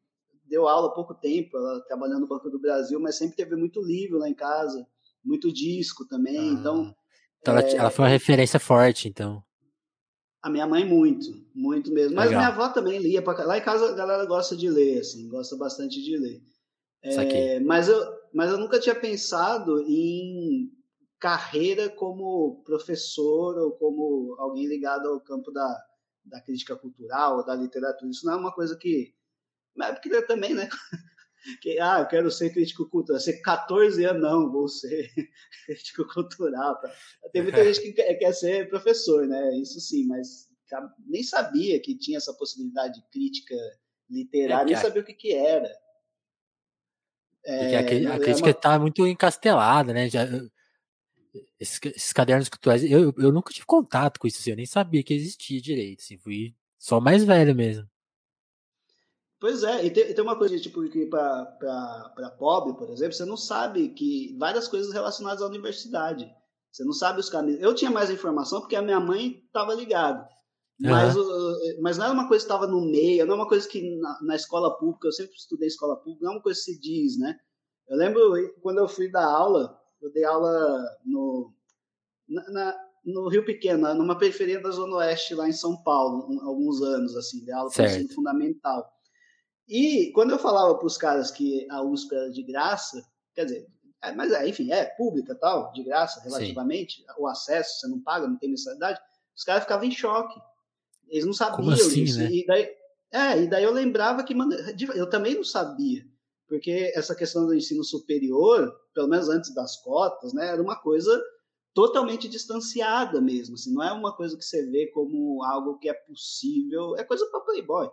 deu 0.46 0.68
aula 0.68 0.88
há 0.88 0.92
pouco 0.92 1.14
tempo, 1.14 1.58
ela 1.58 1.82
trabalhando 1.86 2.22
no 2.22 2.28
Banco 2.28 2.50
do 2.50 2.60
Brasil, 2.60 3.00
mas 3.00 3.18
sempre 3.18 3.38
teve 3.38 3.56
muito 3.56 3.82
livro 3.82 4.18
lá 4.18 4.28
em 4.28 4.34
casa, 4.34 4.86
muito 5.24 5.52
disco 5.52 6.06
também, 6.06 6.38
ah. 6.38 6.54
então 6.54 6.96
então 7.42 7.58
ela, 7.58 7.68
é... 7.68 7.76
ela 7.76 7.90
foi 7.90 8.06
uma 8.06 8.12
referência 8.12 8.60
forte, 8.60 9.08
então. 9.08 9.44
A 10.42 10.50
minha 10.50 10.66
mãe 10.66 10.86
muito, 10.86 11.28
muito 11.54 11.92
mesmo. 11.92 12.16
Mas 12.16 12.30
Legal. 12.30 12.42
minha 12.42 12.54
avó 12.54 12.74
também 12.74 13.00
lia. 13.00 13.22
Pra... 13.22 13.34
Lá 13.46 13.58
em 13.58 13.62
casa 13.62 13.90
a 13.90 13.96
galera 13.96 14.26
gosta 14.26 14.56
de 14.56 14.70
ler, 14.70 15.00
assim, 15.00 15.28
gosta 15.28 15.56
bastante 15.56 16.02
de 16.02 16.18
ler. 16.18 16.42
É, 17.04 17.60
mas, 17.60 17.88
eu, 17.88 18.00
mas 18.34 18.52
eu 18.52 18.58
nunca 18.58 18.80
tinha 18.80 18.96
pensado 18.96 19.80
em 19.88 20.72
carreira 21.20 21.90
como 21.90 22.64
professor 22.64 23.58
ou 23.58 23.72
como 23.74 24.36
alguém 24.40 24.68
ligado 24.68 25.08
ao 25.08 25.22
campo 25.22 25.52
da, 25.52 25.84
da 26.26 26.42
crítica 26.42 26.76
cultural 26.76 27.38
ou 27.38 27.46
da 27.46 27.56
literatura. 27.56 28.10
Isso 28.10 28.26
não 28.26 28.34
é 28.34 28.38
uma 28.38 28.54
coisa 28.54 28.78
que. 28.78 29.14
Mas 29.76 29.92
porque 30.00 30.22
também, 30.24 30.54
né? 30.54 30.68
que, 31.62 31.80
ah, 31.80 32.00
eu 32.00 32.08
quero 32.08 32.30
ser 32.30 32.52
crítico 32.52 32.90
cultural. 32.90 33.20
Ser 33.20 33.42
14 33.42 34.04
anos, 34.06 34.22
não, 34.22 34.52
vou 34.52 34.68
ser 34.68 35.10
crítico 35.66 36.06
cultural. 36.14 36.80
Tá? 36.80 36.94
Tem 37.32 37.42
muita 37.44 37.64
gente 37.64 37.82
que 37.82 37.94
quer, 37.94 38.14
quer, 38.16 38.34
ser 38.34 38.70
professor, 38.70 39.28
né? 39.28 39.58
Isso 39.58 39.80
sim, 39.80 40.06
mas 40.08 40.50
nem 41.06 41.24
sabia 41.24 41.80
que 41.82 41.98
tinha 41.98 42.18
essa 42.18 42.34
possibilidade 42.34 42.96
de 42.96 43.10
crítica 43.10 43.56
literária, 44.10 44.74
é 44.74 44.74
nem 44.74 44.76
sabia 44.76 45.02
o 45.02 45.06
que, 45.06 45.14
que 45.14 45.34
era. 45.34 45.70
É, 47.44 47.78
a, 47.78 48.16
a, 48.16 48.20
crítica 48.20 48.50
está 48.52 48.74
é 48.74 48.74
uma... 48.74 48.80
muito 48.80 49.06
encastelada, 49.08 49.94
né? 49.94 50.10
Já, 50.10 50.28
esses, 51.60 51.80
esses, 51.84 52.14
cadernos 52.14 52.50
culturais, 52.50 52.84
eu, 52.84 53.14
eu 53.18 53.32
nunca 53.32 53.54
tive 53.54 53.66
contato 53.66 54.20
com 54.20 54.28
isso, 54.28 54.40
assim, 54.40 54.52
eu 54.52 54.58
nem 54.58 54.66
sabia 54.66 55.04
que 55.04 55.14
existia 55.14 55.62
direito, 55.62 56.02
assim, 56.02 56.18
fui 56.18 56.54
só 56.78 57.00
mais 57.00 57.24
velho 57.24 57.56
mesmo. 57.56 57.88
Pois 59.40 59.64
é, 59.64 59.84
e 59.84 59.90
tem, 59.90 60.10
e 60.10 60.14
tem 60.14 60.24
uma 60.24 60.38
coisa, 60.38 60.60
tipo, 60.60 60.88
que 60.88 61.08
para 61.08 62.36
pobre, 62.38 62.74
por 62.74 62.92
exemplo, 62.92 63.14
você 63.14 63.26
não 63.26 63.38
sabe 63.38 63.90
que 63.90 64.36
várias 64.38 64.68
coisas 64.68 64.94
relacionadas 64.94 65.42
à 65.42 65.48
universidade. 65.48 66.32
Você 66.72 66.86
não 66.86 66.94
sabe 66.94 67.20
os 67.20 67.30
caminhos. 67.30 67.60
Eu 67.60 67.74
tinha 67.74 67.90
mais 67.90 68.12
informação 68.12 68.62
porque 68.62 68.76
a 68.76 68.84
minha 68.84 69.00
mãe 69.00 69.44
estava 69.46 69.74
ligada. 69.74 70.30
Mas, 70.82 71.16
uhum. 71.16 71.78
mas 71.80 71.98
não 71.98 72.08
é 72.08 72.10
uma 72.10 72.28
coisa 72.28 72.44
que 72.44 72.52
estava 72.52 72.66
no 72.66 72.82
meio, 72.82 73.26
não 73.26 73.34
é 73.34 73.38
uma 73.38 73.48
coisa 73.48 73.68
que 73.68 73.98
na, 73.98 74.20
na, 74.24 74.36
escola 74.36 74.76
pública, 74.80 75.08
eu 75.08 75.12
sempre 75.12 75.36
estudei 75.36 75.68
escola 75.68 75.96
pública, 75.96 76.26
não 76.26 76.32
é 76.32 76.36
uma 76.36 76.42
coisa 76.42 76.60
que 76.60 76.66
se 76.66 76.80
diz, 76.80 77.20
né? 77.20 77.38
Eu 77.88 77.98
lembro 77.98 78.34
quando 78.62 78.80
eu 78.80 78.88
fui 78.88 79.12
dar 79.12 79.26
aula, 79.26 79.80
eu 80.02 80.12
dei 80.12 80.24
aula 80.24 80.84
no, 81.06 81.54
na, 82.28 82.50
na 82.50 82.78
no 83.04 83.28
Rio 83.28 83.44
Pequeno, 83.44 83.94
numa 83.96 84.18
periferia 84.18 84.62
da 84.62 84.70
Zona 84.70 84.98
Oeste, 84.98 85.34
lá 85.34 85.48
em 85.48 85.54
São 85.54 85.82
Paulo, 85.84 86.28
um, 86.30 86.48
alguns 86.48 86.82
anos, 86.82 87.16
assim, 87.16 87.44
dei 87.44 87.54
aula 87.54 87.70
para 87.72 87.86
ensino 87.86 88.14
fundamental. 88.14 88.92
E 89.68 90.12
quando 90.14 90.32
eu 90.32 90.40
falava 90.40 90.76
para 90.76 90.86
os 90.86 90.98
caras 90.98 91.32
que 91.32 91.68
a 91.70 91.82
USP 91.82 92.14
era 92.14 92.30
de 92.30 92.44
graça, 92.44 93.04
quer 93.34 93.46
dizer, 93.46 93.68
é, 94.04 94.12
mas 94.14 94.32
é, 94.32 94.48
enfim, 94.48 94.72
é 94.72 94.86
pública 94.86 95.36
tal, 95.36 95.72
de 95.74 95.84
graça 95.84 96.22
relativamente, 96.22 96.98
Sim. 96.98 97.06
o 97.18 97.28
acesso, 97.28 97.80
você 97.80 97.88
não 97.88 98.00
paga, 98.02 98.28
não 98.28 98.38
tem 98.38 98.50
mensalidade, 98.50 99.00
os 99.36 99.44
caras 99.44 99.64
ficavam 99.64 99.86
em 99.86 99.92
choque. 99.92 100.40
Eles 101.12 101.26
não 101.26 101.34
sabiam 101.34 101.58
Como 101.58 101.72
assim, 101.72 102.04
isso. 102.04 102.18
Né? 102.18 102.32
E 102.32 102.46
daí, 102.46 102.70
é, 103.12 103.44
e 103.44 103.48
daí 103.48 103.64
eu 103.64 103.72
lembrava 103.72 104.24
que 104.24 104.34
mano, 104.34 104.54
eu 104.96 105.10
também 105.10 105.36
não 105.36 105.44
sabia, 105.44 106.04
porque 106.48 106.92
essa 106.96 107.14
questão 107.14 107.46
do 107.46 107.54
ensino 107.54 107.84
superior, 107.84 108.74
pelo 108.94 109.10
menos 109.10 109.30
antes 109.30 109.54
das 109.54 109.78
cotas, 109.84 110.34
né, 110.34 110.48
era 110.48 110.62
uma 110.62 110.82
coisa 110.82 111.22
totalmente 111.74 112.28
distanciada 112.28 113.22
mesmo, 113.22 113.56
assim, 113.56 113.74
não 113.74 113.84
é 113.84 113.92
uma 113.92 114.16
coisa 114.16 114.36
que 114.38 114.44
você 114.44 114.66
vê 114.72 114.88
como 114.88 115.44
algo 115.44 115.78
que 115.78 115.90
é 115.90 115.94
possível, 115.94 116.96
é 116.98 117.04
coisa 117.04 117.26
para 117.30 117.42
playboy. 117.42 117.90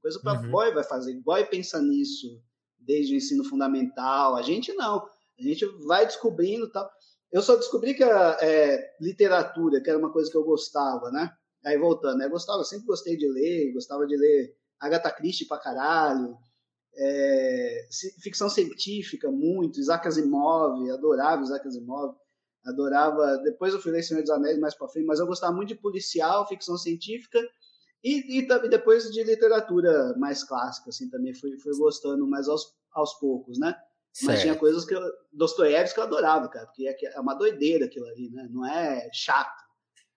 Coisa 0.00 0.20
para 0.20 0.40
uhum. 0.40 0.50
boy 0.50 0.72
vai 0.72 0.84
fazer. 0.84 1.14
Boy 1.20 1.44
pensa 1.46 1.80
nisso 1.80 2.40
desde 2.78 3.14
o 3.14 3.16
ensino 3.16 3.44
fundamental. 3.44 4.36
A 4.36 4.42
gente 4.42 4.72
não. 4.72 5.04
A 5.38 5.42
gente 5.42 5.66
vai 5.86 6.06
descobrindo 6.06 6.70
tal. 6.70 6.88
Eu 7.30 7.42
só 7.42 7.56
descobri 7.56 7.94
que 7.94 8.04
a 8.04 8.38
é, 8.40 8.96
literatura, 9.00 9.80
que 9.80 9.88
era 9.88 9.98
uma 9.98 10.12
coisa 10.12 10.30
que 10.30 10.36
eu 10.36 10.44
gostava, 10.44 11.10
né? 11.10 11.32
Aí 11.64 11.78
voltando, 11.78 12.18
né? 12.18 12.26
Eu 12.26 12.30
gostava, 12.30 12.64
sempre 12.64 12.86
gostei 12.86 13.16
de 13.16 13.28
ler, 13.28 13.72
gostava 13.72 14.06
de 14.06 14.16
ler 14.16 14.56
Agatha 14.80 15.10
Christie 15.10 15.46
pra 15.46 15.58
caralho, 15.58 16.36
é, 16.94 17.88
ficção 18.20 18.48
científica 18.48 19.30
muito, 19.30 19.80
Isaac 19.80 20.06
Asimov, 20.06 20.90
adorava 20.90 21.42
Isaac 21.42 21.66
Asimov, 21.66 22.16
adorava. 22.64 23.38
Depois 23.38 23.72
eu 23.72 23.80
fui 23.80 23.92
ler 23.92 24.02
Senhor 24.02 24.22
dos 24.22 24.30
Anéis 24.30 24.58
mais 24.58 24.74
para 24.74 24.88
frente, 24.88 25.06
mas 25.06 25.20
eu 25.20 25.26
gostava 25.26 25.54
muito 25.54 25.68
de 25.68 25.76
policial, 25.76 26.46
ficção 26.48 26.76
científica 26.76 27.38
e, 28.02 28.38
e, 28.38 28.48
e, 28.48 28.68
depois 28.68 29.10
de 29.12 29.22
literatura 29.22 30.14
mais 30.18 30.42
clássica, 30.42 30.90
assim, 30.90 31.08
também 31.08 31.32
fui, 31.32 31.56
fui 31.58 31.72
gostando 31.78 32.26
mais 32.26 32.48
aos, 32.48 32.74
aos 32.92 33.14
poucos, 33.14 33.58
né? 33.58 33.74
Certo. 34.12 34.26
Mas 34.26 34.40
tinha 34.42 34.56
coisas 34.56 34.84
que 34.84 34.94
eu, 34.94 35.00
Dostoiévski 35.32 35.98
eu 35.98 36.04
adorava, 36.04 36.48
cara, 36.48 36.66
porque 36.66 36.86
é, 36.86 36.96
é 37.14 37.20
uma 37.20 37.34
doideira 37.34 37.86
aquilo 37.86 38.06
ali, 38.06 38.28
né? 38.30 38.48
Não 38.50 38.66
é 38.66 39.08
chato, 39.12 39.61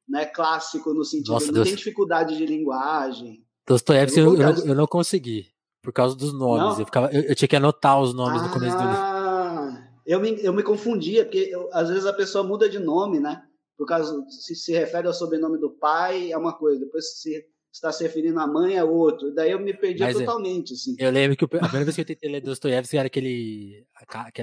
não 0.07 0.19
é 0.19 0.25
clássico 0.25 0.93
no 0.93 1.03
sentido, 1.03 1.33
Nossa, 1.33 1.47
não 1.47 1.53
Deus... 1.53 1.67
tem 1.67 1.75
dificuldade 1.75 2.37
de 2.37 2.45
linguagem. 2.45 3.43
Dostoiévski 3.67 4.19
eu, 4.19 4.35
eu, 4.39 4.65
eu, 4.65 4.75
não 4.75 4.85
consegui, 4.85 5.47
por 5.81 5.91
causa 5.91 6.15
dos 6.15 6.33
nomes. 6.33 6.79
Eu, 6.79 6.85
ficava, 6.85 7.11
eu, 7.11 7.21
eu, 7.23 7.35
tinha 7.35 7.47
que 7.47 7.55
anotar 7.55 7.99
os 7.99 8.13
nomes 8.13 8.41
ah, 8.41 8.45
no 8.45 8.53
começo 8.53 8.77
do 8.77 8.83
livro. 8.83 8.97
Ah, 8.97 9.87
eu 10.05 10.19
me, 10.19 10.43
eu 10.43 10.53
me 10.53 10.61
confundia, 10.61 11.25
porque 11.25 11.51
às 11.71 11.89
vezes 11.89 12.05
a 12.05 12.13
pessoa 12.13 12.43
muda 12.43 12.69
de 12.69 12.77
nome, 12.77 13.19
né? 13.19 13.41
Por 13.75 13.87
causa, 13.87 14.15
se 14.29 14.55
se 14.55 14.71
refere 14.71 15.07
ao 15.07 15.13
sobrenome 15.13 15.57
do 15.57 15.71
pai, 15.71 16.31
é 16.31 16.37
uma 16.37 16.53
coisa, 16.53 16.79
depois 16.79 17.19
se 17.19 17.43
está 17.75 17.91
se 17.91 18.03
referindo 18.03 18.39
à 18.39 18.47
mãe 18.47 18.77
é 18.77 18.83
outro. 18.83 19.33
Daí 19.33 19.51
eu 19.51 19.59
me 19.59 19.73
perdi 19.73 20.01
Mas 20.01 20.17
totalmente, 20.17 20.71
eu, 20.71 20.75
assim. 20.75 20.95
Eu 20.97 21.11
lembro 21.11 21.35
que 21.35 21.43
a 21.43 21.47
primeira 21.47 21.83
vez 21.83 21.95
que 21.95 22.01
eu 22.01 22.05
tentei 22.05 22.31
ler 22.31 22.41
Dostoiévski 22.41 22.97
era 22.97 23.07
aquele, 23.07 23.85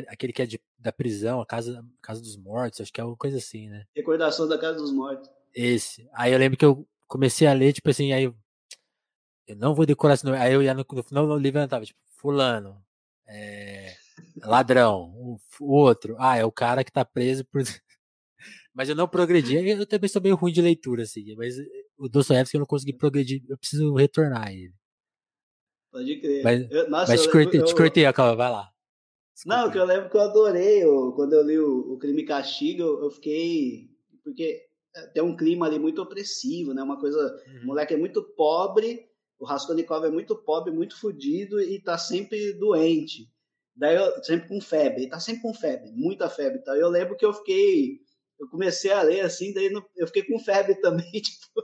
aquele 0.09 0.33
que 0.33 0.43
é 0.43 0.47
de, 0.47 0.61
da 0.79 0.93
prisão, 0.93 1.41
a 1.41 1.47
casa, 1.47 1.83
casa 2.03 2.21
dos 2.21 2.37
Mortos, 2.37 2.83
acho 2.83 2.93
que 2.93 3.01
é 3.01 3.05
uma 3.05 3.17
coisa 3.17 3.39
assim, 3.39 3.69
né? 3.69 3.85
Recordação 3.97 4.47
da 4.47 4.59
Casa 4.59 4.79
dos 4.79 4.93
Mortos. 4.93 5.31
Esse. 5.55 6.09
Aí 6.13 6.33
eu 6.33 6.39
lembro 6.39 6.59
que 6.59 6.65
eu 6.65 6.87
comecei 7.07 7.47
a 7.47 7.53
ler, 7.53 7.73
tipo 7.73 7.91
assim, 7.91 8.13
aí 8.13 8.25
eu, 8.25 8.35
eu 9.47 9.57
não 9.57 9.75
vou 9.75 9.85
decorar 9.87 10.15
esse 10.15 10.25
nome. 10.25 10.39
Aí 10.39 10.53
eu 10.53 10.63
ia 10.63 10.75
no, 10.75 10.85
no 10.91 11.03
final 11.03 11.27
do 11.27 11.37
livro 11.37 11.61
eu 11.61 11.69
tava, 11.69 11.85
tipo, 11.85 11.99
fulano, 12.17 12.83
é, 13.27 13.95
ladrão. 14.43 15.13
O, 15.15 15.39
o 15.61 15.75
outro, 15.75 16.17
ah, 16.19 16.37
é 16.37 16.45
o 16.45 16.53
cara 16.53 16.85
que 16.85 16.93
tá 16.93 17.05
preso 17.05 17.45
por. 17.45 17.63
mas 18.75 18.89
eu 18.89 18.95
não 18.95 19.09
progredi. 19.09 19.57
Eu 19.57 19.87
também 19.87 20.09
sou 20.09 20.23
meio 20.23 20.37
ruim 20.37 20.53
de 20.53 20.63
leitura, 20.63 21.03
assim. 21.03 21.35
Mas 21.37 21.57
o 21.99 22.09
Dostoevsky 22.09 22.57
eu 22.57 22.61
não 22.61 22.67
consegui 22.67 22.93
progredir. 22.93 23.43
Eu 23.49 23.59
preciso 23.59 23.95
retornar 23.95 24.53
ele. 24.53 24.75
Pode 25.91 26.21
crer. 26.21 26.43
Mas, 26.43 26.71
eu, 26.71 26.89
nossa, 26.89 27.13
mas 27.13 27.23
te, 27.23 27.31
cortei, 27.31 27.61
eu, 27.61 27.65
te 27.65 27.75
cortei, 27.75 28.13
calma, 28.13 28.35
vai 28.35 28.51
lá. 28.51 28.71
Desculpa. 29.35 29.57
Não, 29.57 29.71
que 29.71 29.79
eu 29.79 29.85
lembro 29.85 30.09
que 30.09 30.17
eu 30.17 30.23
adorei. 30.23 30.83
Eu, 30.83 31.13
quando 31.13 31.35
eu 31.35 31.45
li 31.45 31.59
o, 31.59 31.93
o 31.93 31.99
Crime 31.99 32.23
e 32.23 32.27
Castigo, 32.27 32.83
eu, 32.83 33.03
eu 33.05 33.11
fiquei. 33.11 33.91
Porque 34.25 34.43
é, 34.43 34.72
tem 35.15 35.23
um 35.23 35.37
clima 35.37 35.67
ali 35.67 35.79
muito 35.79 36.03
opressivo, 36.03 36.75
né? 36.75 36.83
Uma 36.83 36.99
coisa. 36.99 37.19
Uhum. 37.47 37.63
O 37.63 37.67
moleque 37.67 37.95
é 37.95 37.97
muito 37.97 38.23
pobre, 38.23 39.09
o 39.39 39.45
Raskolnikov 39.45 40.05
é 40.05 40.11
muito 40.11 40.37
pobre, 40.37 40.73
muito 40.73 40.99
fodido 40.99 41.61
e 41.61 41.81
tá 41.81 41.99
sempre 41.99 42.53
doente. 42.53 43.29
Daí 43.75 43.97
eu, 43.97 44.23
sempre 44.23 44.49
com 44.49 44.61
febre, 44.61 45.03
ele 45.03 45.11
tá 45.11 45.19
sempre 45.19 45.43
com 45.43 45.55
febre, 45.55 45.91
muita 45.93 46.29
febre. 46.29 46.59
Então 46.61 46.75
eu 46.77 46.89
lembro 46.89 47.17
que 47.17 47.25
eu 47.25 47.33
fiquei. 47.33 48.01
Eu 48.39 48.49
comecei 48.49 48.91
a 48.91 49.03
ler 49.03 49.21
assim, 49.21 49.53
daí 49.53 49.73
eu 49.97 50.07
fiquei 50.07 50.25
com 50.25 50.39
febre 50.39 50.75
também, 50.81 51.11
tipo. 51.11 51.63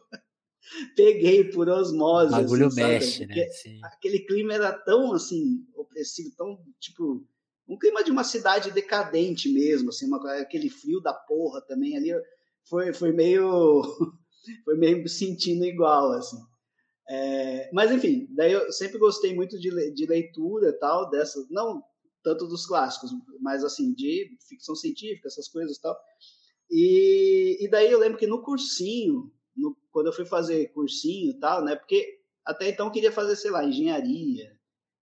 peguei 0.97 1.45
por 1.45 1.69
osmose. 1.69 2.33
O 2.33 2.37
bagulho 2.37 2.67
assim, 2.67 2.83
mexe, 2.83 3.27
né? 3.27 3.49
Sim. 3.51 3.81
Aquele 3.85 4.21
clima 4.21 4.55
era 4.55 4.73
tão 4.73 5.13
assim, 5.13 5.67
opressivo, 5.75 6.35
tão 6.37 6.59
tipo. 6.81 7.27
Um 7.69 7.79
clima 7.79 8.03
de 8.03 8.11
uma 8.11 8.25
cidade 8.25 8.71
decadente 8.71 9.47
mesmo, 9.51 9.91
assim, 9.91 10.07
uma, 10.07 10.33
aquele 10.41 10.71
frio 10.71 11.03
da 11.03 11.13
porra 11.13 11.61
também 11.61 11.99
ali 11.99 12.11
foi, 12.69 12.93
foi 12.93 13.13
meio 13.13 13.83
foi 14.65 14.77
meio 14.77 15.07
sentindo 15.09 15.65
igual 15.65 16.13
assim. 16.13 16.39
É, 17.11 17.71
mas 17.73 17.91
enfim 17.91 18.29
daí 18.35 18.53
eu 18.53 18.71
sempre 18.71 18.99
gostei 18.99 19.35
muito 19.35 19.59
de, 19.59 19.71
de 19.95 20.07
leitura 20.07 20.79
tal 20.79 21.09
dessas 21.09 21.49
não 21.51 21.83
tanto 22.23 22.47
dos 22.47 22.67
clássicos 22.67 23.11
mas 23.41 23.65
assim 23.65 23.95
de 23.95 24.37
ficção 24.47 24.75
científica 24.75 25.29
essas 25.29 25.49
coisas 25.49 25.79
tal. 25.79 25.97
E, 26.71 27.65
e 27.65 27.71
daí 27.71 27.91
eu 27.91 27.99
lembro 27.99 28.19
que 28.19 28.27
no 28.27 28.43
cursinho 28.43 29.33
no, 29.57 29.77
quando 29.91 30.09
eu 30.09 30.13
fui 30.13 30.27
fazer 30.27 30.71
cursinho 30.73 31.39
tal 31.39 31.65
né 31.65 31.77
porque 31.77 32.19
até 32.45 32.69
então 32.69 32.87
eu 32.87 32.93
queria 32.93 33.13
fazer 33.13 33.37
sei 33.37 33.51
lá 33.51 33.65
engenharia 33.65 34.53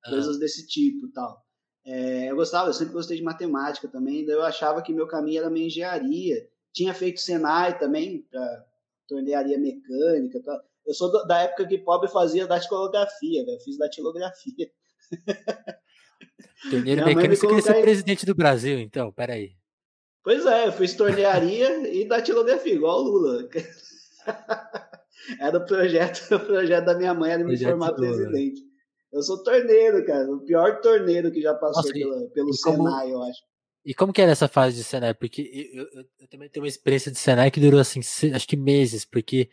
uhum. 0.07 0.13
coisas 0.13 0.39
desse 0.39 0.67
tipo 0.67 1.09
tal. 1.09 1.45
É, 1.85 2.31
eu 2.31 2.37
gostava 2.37 2.69
eu 2.69 2.75
sempre 2.75 2.93
gostei 2.93 3.17
de 3.17 3.23
matemática 3.23 3.89
também 3.89 4.25
daí 4.25 4.37
eu 4.37 4.43
achava 4.43 4.83
que 4.83 4.93
meu 4.93 5.09
caminho 5.09 5.41
era 5.41 5.51
minha 5.51 5.67
engenharia 5.67 6.49
tinha 6.77 6.93
feito 6.93 7.23
Senai 7.23 7.79
também, 7.79 8.21
para 8.31 8.67
tornearia 9.09 9.59
mecânica. 9.59 10.43
Tá? 10.43 10.63
Eu 10.87 10.93
sou 10.93 11.11
do, 11.11 11.25
da 11.25 11.41
época 11.41 11.67
que 11.67 11.79
pobre 11.79 12.09
fazia 12.11 12.47
datilografia, 12.47 13.45
né? 13.45 13.55
eu 13.55 13.61
fiz 13.61 13.79
datilografia. 13.79 14.71
Torneira 16.71 17.07
mecânica, 17.07 17.35
você 17.37 17.47
queria 17.47 17.63
ser 17.63 17.81
presidente 17.81 18.27
do 18.27 18.35
Brasil, 18.35 18.79
então, 18.79 19.11
peraí. 19.13 19.53
Pois 20.23 20.45
é, 20.45 20.67
eu 20.67 20.73
fiz 20.73 20.95
tornearia 20.95 21.89
e 21.89 22.07
datilografia, 22.07 22.75
igual 22.75 23.01
o 23.01 23.05
Lula. 23.05 23.49
era 25.41 25.57
o 25.57 25.65
projeto, 25.65 26.35
o 26.35 26.41
projeto 26.41 26.85
da 26.85 26.95
minha 26.99 27.15
mãe 27.15 27.31
era 27.31 27.45
me 27.45 27.57
formar 27.57 27.93
presidente. 27.93 28.61
Eu 29.13 29.23
sou 29.23 29.43
torneiro, 29.43 30.05
cara. 30.05 30.29
O 30.31 30.41
pior 30.41 30.81
torneiro 30.81 31.31
que 31.31 31.41
já 31.41 31.55
passou 31.55 31.83
Nossa, 31.83 31.93
pela, 31.93 32.29
pelo 32.31 32.53
Senai, 32.53 33.13
eu 33.13 33.23
acho. 33.23 33.41
E 33.87 33.95
como 33.95 34.13
que 34.13 34.21
era 34.21 34.33
essa 34.33 34.49
fase 34.49 34.77
de 34.77 34.83
Senai? 34.85 35.15
Porque 35.15 35.71
eu, 35.73 35.85
eu, 35.93 36.05
eu, 36.19 36.29
também 36.29 36.49
tenho 36.51 36.65
uma 36.65 36.69
experiência 36.69 37.13
de 37.13 37.19
Senai 37.19 37.53
que 37.53 37.61
durou, 37.61 37.81
assim, 37.81 38.01
acho 38.35 38.49
que 38.49 38.57
meses, 38.57 39.05
porque 39.05 39.49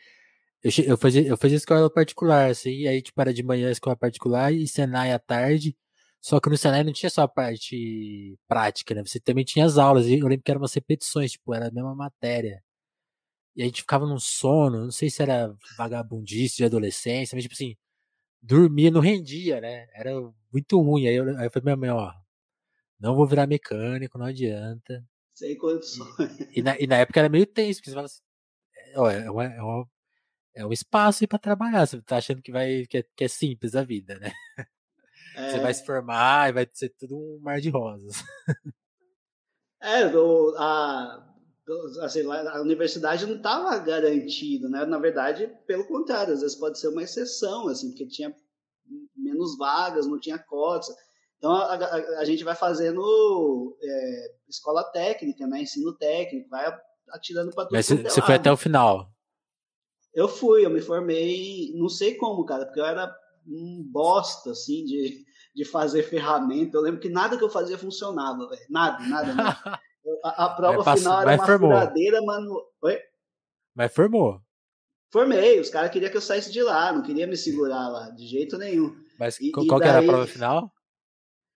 eu, 0.63 0.71
eu, 0.85 0.97
fazia, 0.97 1.27
eu 1.27 1.37
fazia 1.37 1.57
escola 1.57 1.89
particular, 1.89 2.49
assim, 2.51 2.71
e 2.71 2.87
aí, 2.87 3.01
tipo, 3.01 3.21
era 3.21 3.33
de 3.33 3.43
manhã 3.43 3.69
escola 3.71 3.95
particular 3.95 4.53
e 4.53 4.67
Senai 4.67 5.13
à 5.13 5.19
tarde, 5.19 5.77
só 6.21 6.39
que 6.39 6.49
no 6.49 6.57
Senai 6.57 6.83
não 6.83 6.93
tinha 6.93 7.09
só 7.11 7.23
a 7.23 7.27
parte 7.27 8.37
prática, 8.47 8.95
né? 8.95 9.03
Você 9.05 9.19
também 9.19 9.45
tinha 9.45 9.65
as 9.65 9.77
aulas, 9.77 10.07
e 10.07 10.19
eu 10.19 10.27
lembro 10.27 10.43
que 10.43 10.51
eram 10.51 10.61
umas 10.61 10.73
repetições, 10.73 11.33
tipo, 11.33 11.53
era 11.53 11.67
a 11.69 11.71
mesma 11.71 11.95
matéria. 11.95 12.63
E 13.55 13.63
a 13.63 13.65
gente 13.65 13.81
ficava 13.81 14.05
num 14.07 14.19
sono, 14.19 14.85
não 14.85 14.91
sei 14.91 15.09
se 15.09 15.21
era 15.21 15.55
vagabundice 15.77 16.57
de 16.57 16.65
adolescência, 16.65 17.35
mas, 17.35 17.43
tipo 17.43 17.53
assim, 17.55 17.75
dormia, 18.41 18.91
não 18.91 19.01
rendia, 19.01 19.61
né? 19.61 19.87
Era 19.93 20.11
muito 20.53 20.81
ruim. 20.81 21.07
Aí 21.07 21.15
eu, 21.15 21.25
aí 21.37 21.45
eu 21.47 21.51
falei, 21.51 21.63
minha 21.65 21.77
mãe, 21.77 21.89
ó, 21.91 22.13
não 22.99 23.15
vou 23.15 23.27
virar 23.27 23.47
mecânico, 23.47 24.17
não 24.17 24.25
adianta. 24.25 25.03
Sem 25.33 25.57
condições. 25.57 26.39
E, 26.51 26.59
e, 26.59 26.61
na, 26.61 26.79
e 26.79 26.87
na 26.87 26.97
época 26.97 27.19
era 27.19 27.29
meio 27.29 27.45
tenso, 27.45 27.79
porque 27.79 27.89
você 27.89 27.95
fala 27.95 28.05
assim, 28.05 28.21
é, 28.77 28.99
ó, 28.99 29.09
é, 29.09 29.29
uma, 29.29 29.43
é, 29.45 29.61
uma, 29.61 29.87
é 30.55 30.65
um 30.65 30.71
espaço 30.71 31.27
para 31.27 31.39
trabalhar, 31.39 31.85
você 31.85 32.01
tá 32.01 32.17
achando 32.17 32.41
que, 32.41 32.51
vai, 32.51 32.85
que, 32.87 32.99
é, 32.99 33.03
que 33.15 33.23
é 33.23 33.27
simples 33.27 33.75
a 33.75 33.83
vida, 33.83 34.17
né? 34.19 34.31
É... 35.35 35.49
Você 35.49 35.59
vai 35.59 35.73
se 35.73 35.83
formar 35.83 36.49
e 36.49 36.53
vai 36.53 36.69
ser 36.71 36.89
tudo 36.89 37.17
um 37.17 37.39
mar 37.41 37.59
de 37.59 37.69
rosas. 37.69 38.23
É, 39.81 40.07
do, 40.07 40.55
a, 40.57 41.33
assim, 42.01 42.21
a 42.29 42.61
universidade 42.61 43.25
não 43.25 43.37
estava 43.37 43.77
garantida, 43.79 44.69
né? 44.69 44.85
Na 44.85 44.99
verdade, 44.99 45.47
pelo 45.65 45.85
contrário, 45.87 46.33
às 46.33 46.41
vezes 46.41 46.55
pode 46.55 46.79
ser 46.79 46.89
uma 46.89 47.03
exceção, 47.03 47.67
assim, 47.67 47.89
porque 47.89 48.07
tinha 48.07 48.35
menos 49.15 49.57
vagas, 49.57 50.05
não 50.05 50.19
tinha 50.19 50.37
cotas. 50.37 50.93
Então 51.43 51.51
a, 51.51 51.73
a, 51.73 52.19
a 52.19 52.23
gente 52.23 52.41
vai 52.41 52.55
fazendo 52.55 53.77
é, 53.83 54.31
escola 54.47 54.81
técnica, 54.81 55.45
né? 55.45 55.59
Ensino 55.59 55.93
técnico, 55.93 56.47
vai 56.49 56.73
atirando 57.09 57.51
para 57.51 57.65
tudo. 57.65 57.73
Mas 57.73 57.85
você 57.85 58.21
foi 58.21 58.35
até 58.35 58.49
o 58.49 58.55
final? 58.55 59.11
Eu 60.13 60.29
fui, 60.29 60.65
eu 60.65 60.69
me 60.69 60.79
formei, 60.79 61.73
não 61.75 61.89
sei 61.89 62.15
como, 62.15 62.45
cara, 62.45 62.65
porque 62.65 62.79
eu 62.79 62.85
era 62.85 63.13
um 63.45 63.83
bosta, 63.91 64.51
assim, 64.51 64.85
de, 64.85 65.25
de 65.53 65.65
fazer 65.65 66.03
ferramenta. 66.03 66.77
Eu 66.77 66.81
lembro 66.81 67.01
que 67.01 67.09
nada 67.09 67.37
que 67.37 67.43
eu 67.43 67.49
fazia 67.49 67.77
funcionava, 67.77 68.47
velho. 68.47 68.65
Nada, 68.69 69.05
nada, 69.05 69.33
nada. 69.33 69.81
A, 70.21 70.45
a 70.45 70.49
prova 70.49 70.97
final 70.97 71.21
era 71.21 71.35
uma 71.35 71.45
formou. 71.45 71.71
furadeira, 71.71 72.21
mano. 72.21 72.61
Oi? 72.81 72.99
Mas 73.73 73.93
formou. 73.93 74.41
Formei, 75.09 75.59
os 75.59 75.69
caras 75.69 75.91
queriam 75.91 76.11
que 76.11 76.17
eu 76.17 76.21
saísse 76.21 76.51
de 76.51 76.61
lá, 76.61 76.91
não 76.91 77.01
queria 77.01 77.25
me 77.25 77.37
segurar 77.37 77.87
lá, 77.87 78.09
de 78.09 78.27
jeito 78.27 78.57
nenhum. 78.57 78.93
Mas 79.17 79.39
e, 79.39 79.51
qual 79.51 79.65
e 79.65 79.79
daí... 79.79 79.89
era 79.89 79.99
a 79.99 80.03
prova 80.03 80.27
final? 80.27 80.73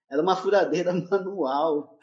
Era 0.09 0.21
uma 0.21 0.35
furadeira 0.35 0.93
manual. 1.11 1.97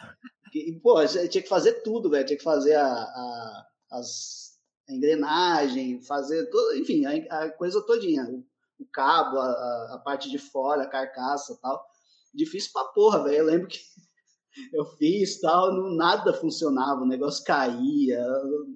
E, 0.55 0.79
pô, 0.81 0.95
tinha 1.07 1.43
que 1.43 1.49
fazer 1.49 1.83
tudo, 1.83 2.11
velho. 2.11 2.27
Tinha 2.27 2.39
que 2.39 2.45
fazer 2.45 2.75
a, 2.75 2.87
a, 2.87 3.67
as, 3.93 4.59
a 4.89 4.93
engrenagem, 4.93 6.03
fazer 6.03 6.47
tudo, 6.51 6.77
enfim, 6.77 7.05
a, 7.07 7.45
a 7.45 7.51
coisa 7.51 7.83
todinha. 7.83 8.25
O, 8.25 8.47
o 8.79 8.87
cabo, 8.93 9.39
a, 9.39 9.95
a, 9.95 10.03
parte 10.05 10.31
de 10.31 10.39
fora, 10.39 10.83
a 10.83 10.89
carcaça 10.89 11.59
tal. 11.61 11.85
Difícil 12.33 12.71
pra 12.73 12.85
porra, 12.85 13.25
velho. 13.25 13.37
Eu 13.39 13.45
lembro 13.47 13.69
que 13.69 13.79
eu 14.73 14.85
fiz 14.85 15.41
tal, 15.41 15.73
não, 15.73 15.95
nada 15.97 16.33
funcionava, 16.33 17.03
o 17.03 17.09
negócio 17.09 17.45
caía, 17.45 18.25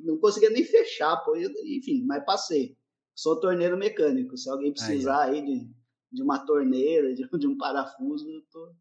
não 0.05 0.19
conseguia 0.19 0.51
nem 0.51 0.65
fechar, 0.65 1.17
pô. 1.19 1.37
Enfim, 1.37 2.05
mas 2.07 2.25
passei. 2.25 2.77
Sou 3.15 3.41
torneiro 3.41 3.77
mecânico. 3.77 4.37
Se 4.37 4.49
alguém 4.49 4.73
precisar 4.73 5.25
aí, 5.25 5.41
aí 5.41 5.45
de, 5.45 5.71
de 6.13 6.23
uma 6.23 6.39
torneira, 6.45 7.15
de, 7.15 7.29
de 7.29 7.47
um 7.47 7.57
parafuso, 7.57 8.29
eu 8.31 8.43
tô, 8.51 8.73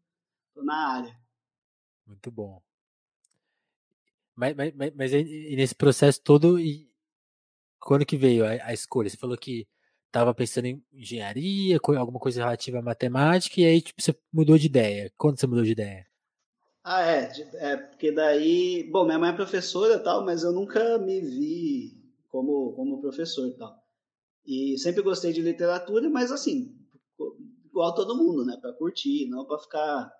na 0.64 0.96
área. 0.96 1.20
Muito 2.06 2.30
bom. 2.30 2.62
Mas, 4.34 4.54
mas, 4.54 4.72
mas 4.94 5.12
e 5.12 5.56
nesse 5.56 5.74
processo 5.74 6.22
todo, 6.22 6.60
e 6.60 6.88
quando 7.80 8.06
que 8.06 8.16
veio 8.16 8.44
a, 8.44 8.50
a 8.66 8.72
escolha? 8.72 9.10
Você 9.10 9.16
falou 9.16 9.36
que 9.36 9.66
estava 10.06 10.34
pensando 10.34 10.66
em 10.66 10.82
engenharia, 10.92 11.78
alguma 11.98 12.20
coisa 12.20 12.40
relativa 12.40 12.78
à 12.78 12.82
matemática, 12.82 13.60
e 13.60 13.64
aí 13.64 13.80
tipo, 13.80 14.00
você 14.00 14.16
mudou 14.32 14.56
de 14.56 14.66
ideia. 14.66 15.12
Quando 15.16 15.38
você 15.38 15.46
mudou 15.46 15.64
de 15.64 15.72
ideia? 15.72 16.06
Ah, 16.84 17.02
é, 17.02 17.30
é, 17.54 17.76
porque 17.76 18.10
daí, 18.10 18.88
bom, 18.90 19.04
minha 19.04 19.18
mãe 19.18 19.30
é 19.30 19.34
professora 19.34 19.98
tal, 19.98 20.24
mas 20.24 20.42
eu 20.42 20.52
nunca 20.52 20.98
me 20.98 21.20
vi 21.20 22.00
como, 22.28 22.72
como 22.72 23.00
professor 23.00 23.52
tal. 23.58 23.76
E 24.46 24.78
sempre 24.78 25.02
gostei 25.02 25.32
de 25.32 25.42
literatura, 25.42 26.08
mas 26.08 26.32
assim, 26.32 26.74
igual 27.66 27.94
todo 27.94 28.16
mundo, 28.16 28.44
né, 28.46 28.56
para 28.58 28.72
curtir, 28.72 29.28
não 29.28 29.44
para 29.44 29.58
ficar 29.58 30.17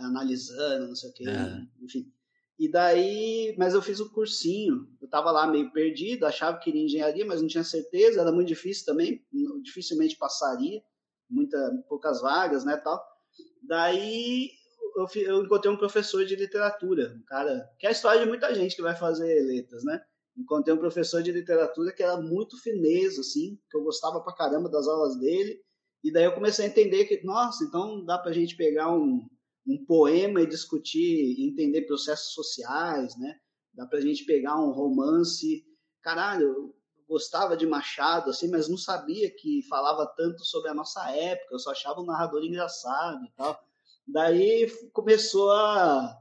analisando, 0.00 0.88
não 0.88 0.94
sei 0.94 1.10
o 1.10 1.12
quê, 1.12 1.24
é. 1.28 1.84
enfim. 1.84 2.12
E 2.58 2.70
daí, 2.70 3.54
mas 3.56 3.72
eu 3.72 3.80
fiz 3.80 4.00
o 4.00 4.10
cursinho, 4.10 4.86
eu 5.00 5.08
tava 5.08 5.30
lá 5.30 5.46
meio 5.46 5.72
perdido, 5.72 6.26
achava 6.26 6.58
que 6.58 6.68
iria 6.68 6.84
engenharia, 6.84 7.24
mas 7.24 7.40
não 7.40 7.48
tinha 7.48 7.64
certeza, 7.64 8.20
era 8.20 8.30
muito 8.30 8.48
difícil 8.48 8.84
também, 8.84 9.24
dificilmente 9.62 10.18
passaria, 10.18 10.82
muita, 11.28 11.58
poucas 11.88 12.20
vagas, 12.20 12.62
né, 12.62 12.76
tal. 12.76 13.02
Daí 13.62 14.50
eu, 14.96 15.06
eu 15.22 15.42
encontrei 15.42 15.72
um 15.72 15.78
professor 15.78 16.24
de 16.26 16.36
literatura, 16.36 17.14
um 17.16 17.24
cara, 17.24 17.66
que 17.78 17.86
é 17.86 17.88
a 17.88 17.92
história 17.92 18.20
de 18.20 18.28
muita 18.28 18.54
gente 18.54 18.76
que 18.76 18.82
vai 18.82 18.94
fazer 18.94 19.40
letras, 19.42 19.82
né? 19.82 19.98
Encontrei 20.36 20.74
um 20.74 20.78
professor 20.78 21.22
de 21.22 21.32
literatura 21.32 21.92
que 21.92 22.02
era 22.02 22.20
muito 22.20 22.60
fineza, 22.62 23.22
assim, 23.22 23.58
que 23.70 23.76
eu 23.76 23.82
gostava 23.82 24.20
pra 24.20 24.34
caramba 24.34 24.68
das 24.68 24.86
aulas 24.86 25.18
dele, 25.18 25.60
e 26.04 26.12
daí 26.12 26.24
eu 26.24 26.34
comecei 26.34 26.66
a 26.66 26.68
entender 26.68 27.04
que, 27.06 27.24
nossa, 27.24 27.64
então 27.64 28.04
dá 28.04 28.18
pra 28.18 28.32
gente 28.32 28.56
pegar 28.56 28.92
um, 28.92 29.26
um 29.70 29.84
poema 29.84 30.42
e 30.42 30.46
discutir, 30.46 31.36
entender 31.38 31.82
processos 31.82 32.32
sociais, 32.32 33.16
né? 33.16 33.38
Dá 33.72 33.86
pra 33.86 34.00
gente 34.00 34.24
pegar 34.24 34.58
um 34.58 34.72
romance. 34.72 35.64
Caralho, 36.02 36.46
eu 36.46 36.74
gostava 37.08 37.56
de 37.56 37.66
Machado, 37.66 38.30
assim, 38.30 38.48
mas 38.48 38.68
não 38.68 38.76
sabia 38.76 39.30
que 39.30 39.62
falava 39.68 40.06
tanto 40.16 40.44
sobre 40.44 40.70
a 40.70 40.74
nossa 40.74 41.10
época, 41.10 41.54
eu 41.54 41.58
só 41.58 41.70
achava 41.70 42.00
o 42.00 42.04
narrador 42.04 42.44
engraçado 42.44 43.24
e 43.24 43.30
tal. 43.36 43.60
Daí 44.06 44.70
começou 44.92 45.50
a, 45.50 46.16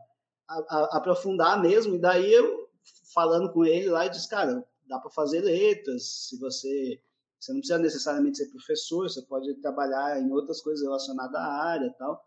a, 0.47 0.55
a, 0.57 0.97
aprofundar 0.97 1.61
mesmo, 1.61 1.95
e 1.95 1.99
daí 1.99 2.31
eu, 2.31 2.69
falando 3.13 3.51
com 3.51 3.65
ele 3.65 3.89
lá, 3.89 4.05
eu 4.05 4.11
disse, 4.11 4.29
cara, 4.29 4.63
dá 4.87 4.99
para 4.99 5.11
fazer 5.11 5.41
letras, 5.41 6.27
se 6.27 6.39
você... 6.39 7.01
Você 7.39 7.53
não 7.53 7.61
precisa 7.61 7.79
necessariamente 7.79 8.37
ser 8.37 8.51
professor, 8.51 9.09
você 9.09 9.21
pode 9.21 9.53
trabalhar 9.61 10.19
em 10.19 10.29
outras 10.29 10.59
coisas 10.61 10.83
relacionadas 10.83 11.35
à 11.35 11.47
área 11.47 11.85
e 11.85 11.93
tal. 11.93 12.21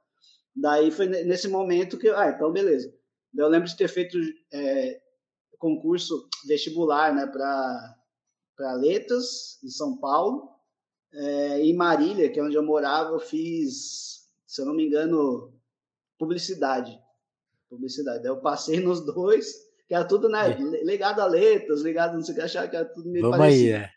Daí 0.55 0.91
foi 0.91 1.07
nesse 1.07 1.49
momento 1.49 1.99
que, 1.99 2.09
ah, 2.09 2.29
então 2.29 2.53
beleza. 2.53 2.93
Eu 3.35 3.49
lembro 3.49 3.69
de 3.69 3.77
ter 3.77 3.88
feito 3.88 4.19
é, 4.53 5.01
concurso 5.59 6.29
vestibular 6.47 7.15
né, 7.15 7.27
para 7.27 8.75
letras 8.75 9.62
em 9.62 9.69
São 9.69 9.97
Paulo. 9.97 10.51
É, 11.15 11.61
em 11.61 11.75
Marília, 11.75 12.31
que 12.31 12.41
é 12.41 12.43
onde 12.43 12.57
eu 12.57 12.65
morava, 12.65 13.12
eu 13.12 13.21
fiz, 13.21 14.23
se 14.47 14.62
eu 14.62 14.67
não 14.67 14.75
me 14.75 14.87
engano, 14.87 15.53
publicidade. 16.19 16.99
Publicidade. 17.69 18.23
Daí 18.23 18.31
eu 18.31 18.41
passei 18.41 18.81
nos 18.81 19.05
dois, 19.05 19.53
que 19.87 19.95
era 19.95 20.07
tudo 20.07 20.29
né, 20.29 20.57
ligado 20.83 21.21
a 21.21 21.27
letras, 21.27 21.83
ligado 21.83 22.15
não 22.15 22.23
sei 22.23 22.33
o 22.33 22.37
que, 22.37 22.43
achava 22.43 22.69
que 22.69 22.77
era 22.77 22.87
tudo 22.87 23.11
meio 23.11 23.25
Vamos 23.25 23.38
parecido. 23.38 23.75
aí, 23.75 23.81
né? 23.81 23.91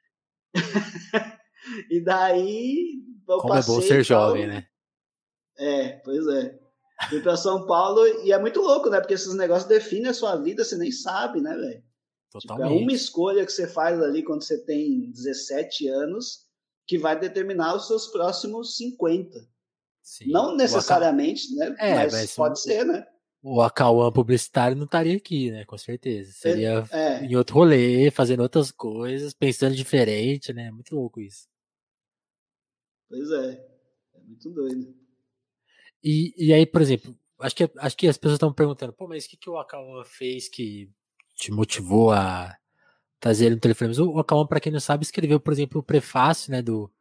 e 1.89 2.02
daí. 2.02 3.02
Eu 3.28 3.38
Como 3.38 3.54
passei, 3.54 3.74
é 3.74 3.78
bom 3.78 3.82
ser 3.82 4.04
jovem, 4.04 4.48
né? 4.48 4.68
É, 5.58 5.89
pois 6.04 6.28
é. 6.28 6.60
Fui 7.10 7.22
para 7.22 7.36
São 7.36 7.65
Paulo 7.65 8.06
e 8.24 8.32
é 8.32 8.39
muito 8.39 8.62
louco, 8.62 8.89
né? 8.89 9.00
Porque 9.00 9.13
esses 9.13 9.34
negócios 9.34 9.68
definem 9.68 10.08
a 10.08 10.13
sua 10.13 10.36
vida, 10.38 10.63
você 10.63 10.78
nem 10.78 10.91
sabe, 10.91 11.41
né, 11.41 11.56
velho? 11.56 11.84
Tipo, 12.39 12.62
é 12.62 12.68
uma 12.68 12.91
escolha 12.91 13.46
que 13.46 13.52
você 13.52 13.68
faz 13.68 14.02
ali 14.02 14.24
quando 14.24 14.44
você 14.44 14.58
tem 14.63 15.12
17 15.12 15.88
anos 15.88 16.46
que 16.88 16.98
vai 16.98 17.18
determinar 17.20 17.76
os 17.76 17.88
seus 17.88 18.08
próximos 18.08 18.78
50. 18.78 19.39
Sim. 20.04 20.30
Não 20.30 20.56
necessariamente, 20.56 21.56
né? 21.56 21.76
É, 21.80 21.96
mas, 21.96 22.13
mas 22.13 22.36
pode 22.36 22.60
ser, 22.60 22.86
né? 22.86 23.06
O 23.41 23.62
Acauã 23.62 24.12
publicitário 24.12 24.76
não 24.76 24.86
estaria 24.86 25.15
aqui, 25.15 25.52
né? 25.52 25.65
Com 25.65 25.78
certeza. 25.78 26.32
Seria 26.32 26.84
é, 26.91 27.00
é. 27.00 27.26
em 27.26 27.36
outro 27.36 27.56
rolê, 27.56 28.10
fazendo 28.12 28.41
outras 28.41 28.72
coisas, 28.72 29.34
pensando 29.34 29.76
diferente, 29.76 30.54
né? 30.54 30.72
Muito 30.72 30.96
louco 30.96 31.20
isso. 31.20 31.48
Pois 33.10 33.32
é. 33.32 33.65
É 34.13 34.20
muito 34.22 34.50
doido. 34.50 35.05
E, 36.08 36.36
e 36.38 36.54
aí, 36.54 36.68
por 36.68 36.84
exemplo, 36.84 37.18
acho 37.39 37.56
que, 37.56 37.72
acho 37.80 37.98
que 37.98 38.08
as 38.08 38.15
pessoas 38.15 38.36
estão 38.36 38.54
perguntando, 38.54 38.94
pô, 38.94 39.08
mas 39.08 39.26
o 39.26 39.30
que, 39.30 39.38
que 39.38 39.50
o 39.50 39.58
Akawan 39.58 40.04
fez 40.06 40.48
que 40.48 40.88
te 41.34 41.52
motivou 41.52 42.12
a 42.12 42.56
trazer 43.20 43.48
ele 43.48 43.56
no 43.56 43.62
telefone? 43.62 44.00
O 44.00 44.20
Akawan, 44.20 44.46
para 44.46 44.60
quem 44.60 44.72
não 44.72 44.80
sabe, 44.80 45.04
escreveu, 45.04 45.39
por 45.39 45.52
exemplo, 45.52 45.82
o 45.82 45.84
prefácio 45.84 46.52
né, 46.52 46.62
do, 46.62 46.94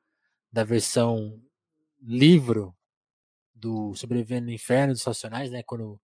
da 0.50 0.64
versão 0.64 1.38
livro 2.00 2.74
do 3.54 3.94
Sobrevivendo 3.94 4.46
no 4.46 4.52
Inferno 4.52 4.94
dos 4.94 5.04
Racionais, 5.04 5.50
né? 5.50 5.62
Quando 5.62 5.92
o 5.92 6.00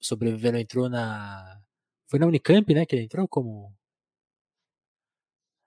Sobrevivendo 0.00 0.56
entrou 0.56 0.88
na. 0.88 1.60
Foi 2.06 2.18
na 2.18 2.26
Unicamp, 2.26 2.72
né? 2.72 2.86
Que 2.86 2.96
ele 2.96 3.04
entrou 3.04 3.28
como. 3.28 3.74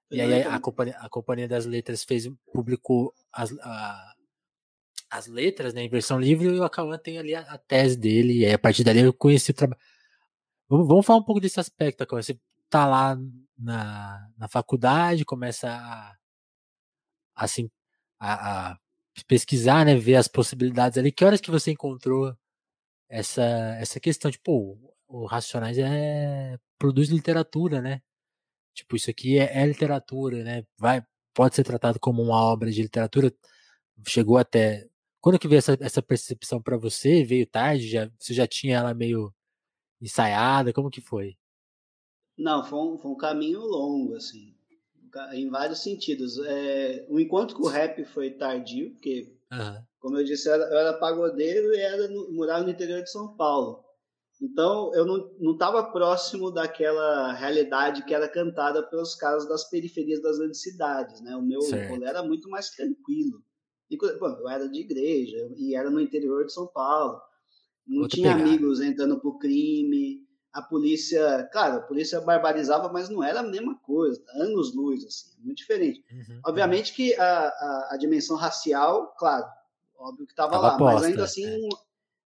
E 0.10 0.22
aí 0.22 0.44
a, 0.44 0.56
a, 0.56 0.60
companhia, 0.60 0.98
a 0.98 1.10
Companhia 1.10 1.48
das 1.48 1.66
Letras 1.66 2.04
fez, 2.04 2.30
publicou 2.52 3.14
as, 3.32 3.52
a, 3.60 4.13
as 5.14 5.28
letras, 5.28 5.74
né, 5.76 5.84
em 5.84 5.90
versão 5.90 6.20
livre, 6.20 6.48
e 6.48 6.60
o 6.60 6.64
Akawan 6.64 6.98
tem 6.98 7.20
ali 7.20 7.36
a, 7.36 7.42
a, 7.42 7.58
tese 7.58 7.96
dele, 7.96 8.40
e 8.40 8.46
aí, 8.46 8.54
a 8.54 8.60
partir 8.60 8.84
dali 8.84 9.00
eu 9.00 9.14
conheci 9.14 9.52
o 9.52 9.54
trabalho. 9.54 9.80
Vamos, 10.68 10.88
vamos, 10.88 11.06
falar 11.06 11.20
um 11.20 11.24
pouco 11.24 11.40
desse 11.40 11.60
aspecto, 11.60 12.02
Akawan. 12.02 12.22
Você 12.22 12.40
tá 12.70 12.88
lá 12.88 13.16
na, 13.58 14.28
na 14.38 14.48
faculdade, 14.48 15.24
começa 15.24 15.70
a, 15.70 16.16
assim, 17.36 17.70
a, 18.20 18.72
a, 18.72 18.80
pesquisar, 19.28 19.86
né, 19.86 19.96
ver 19.96 20.16
as 20.16 20.28
possibilidades 20.28 20.98
ali. 20.98 21.12
Que 21.12 21.24
horas 21.26 21.42
que 21.42 21.52
você 21.52 21.72
encontrou 21.72 22.36
essa, 23.10 23.44
essa 23.80 24.00
questão? 24.00 24.32
Tipo, 24.32 24.80
o 25.08 25.26
Racionais 25.28 25.78
é, 25.78 26.58
produz 26.80 27.10
literatura, 27.10 27.82
né? 27.82 28.02
Tipo, 28.74 28.96
isso 28.96 29.12
aqui 29.12 29.40
é, 29.40 29.62
é 29.62 29.66
literatura, 29.68 30.44
né? 30.44 30.66
Vai, 30.78 31.06
pode 31.34 31.56
ser 31.56 31.64
tratado 31.64 32.00
como 32.00 32.24
uma 32.24 32.38
obra 32.38 32.72
de 32.72 32.82
literatura. 32.82 33.32
Chegou 34.08 34.38
até 34.38 34.88
quando 35.24 35.40
que 35.40 35.48
veio 35.48 35.60
essa, 35.60 35.78
essa 35.80 36.02
percepção 36.02 36.62
para 36.62 36.76
você? 36.76 37.24
Veio 37.24 37.48
tarde? 37.48 37.88
Já, 37.88 38.12
você 38.20 38.34
já 38.34 38.46
tinha 38.46 38.76
ela 38.76 38.94
meio 38.94 39.34
ensaiada? 40.02 40.74
Como 40.74 40.90
que 40.90 41.00
foi? 41.00 41.38
Não, 42.38 42.62
foi 42.62 42.78
um, 42.78 42.98
foi 42.98 43.10
um 43.10 43.16
caminho 43.16 43.62
longo, 43.62 44.16
assim, 44.16 44.54
em 45.32 45.50
vários 45.50 45.82
sentidos. 45.82 46.38
É, 46.40 47.08
o 47.10 47.22
encontro 47.22 47.56
com 47.56 47.64
o 47.64 47.70
rap 47.70 48.04
foi 48.04 48.32
tardio, 48.32 48.92
porque, 48.92 49.34
uhum. 49.50 49.84
como 49.98 50.18
eu 50.18 50.26
disse, 50.26 50.50
eu 50.50 50.56
era, 50.56 50.64
eu 50.66 50.78
era 50.78 51.00
pagodeiro 51.00 51.74
e 51.74 51.80
era 51.80 52.10
no, 52.10 52.34
morava 52.34 52.66
no 52.66 52.72
interior 52.72 53.02
de 53.02 53.10
São 53.10 53.34
Paulo. 53.38 53.82
Então, 54.42 54.94
eu 54.94 55.06
não 55.06 55.54
estava 55.54 55.90
próximo 55.90 56.52
daquela 56.52 57.32
realidade 57.32 58.04
que 58.04 58.14
era 58.14 58.28
cantada 58.28 58.84
pelos 58.90 59.16
caras 59.16 59.48
das 59.48 59.70
periferias 59.70 60.22
das 60.22 60.38
grandes 60.38 60.62
cidades, 60.62 61.22
né? 61.22 61.34
O 61.34 61.42
meu 61.42 61.62
rolê 61.88 62.08
era 62.08 62.22
muito 62.22 62.50
mais 62.50 62.70
tranquilo. 62.72 63.42
Eu 64.02 64.50
era 64.50 64.68
de 64.68 64.80
igreja 64.80 65.50
e 65.56 65.76
era 65.76 65.90
no 65.90 66.00
interior 66.00 66.46
de 66.46 66.54
São 66.54 66.68
Paulo. 66.68 67.22
Não 67.86 68.04
Outra 68.04 68.16
tinha 68.16 68.34
pegada. 68.34 68.50
amigos 68.50 68.82
entrando 68.82 69.20
por 69.20 69.38
crime. 69.38 70.24
A 70.52 70.62
polícia, 70.62 71.50
claro, 71.52 71.78
a 71.78 71.82
polícia 71.82 72.22
barbarizava, 72.22 72.88
mas 72.92 73.10
não 73.10 73.24
era 73.24 73.40
a 73.40 73.44
mesma 73.44 73.76
coisa. 73.80 74.24
Anos 74.36 74.76
luz, 74.76 75.04
assim, 75.04 75.32
muito 75.44 75.58
diferente. 75.58 76.04
Uhum, 76.12 76.42
Obviamente 76.46 76.92
uhum. 76.92 76.96
que 76.96 77.16
a, 77.16 77.48
a, 77.48 77.90
a, 77.92 77.98
dimensão 77.98 78.38
racial, 78.38 79.16
claro, 79.18 79.46
óbvio 79.98 80.28
que 80.28 80.32
estava 80.32 80.58
lá, 80.58 80.78
posta, 80.78 80.94
mas 80.94 81.04
ainda 81.06 81.24
assim 81.24 81.46
é. 81.46 81.58
não, 81.58 81.70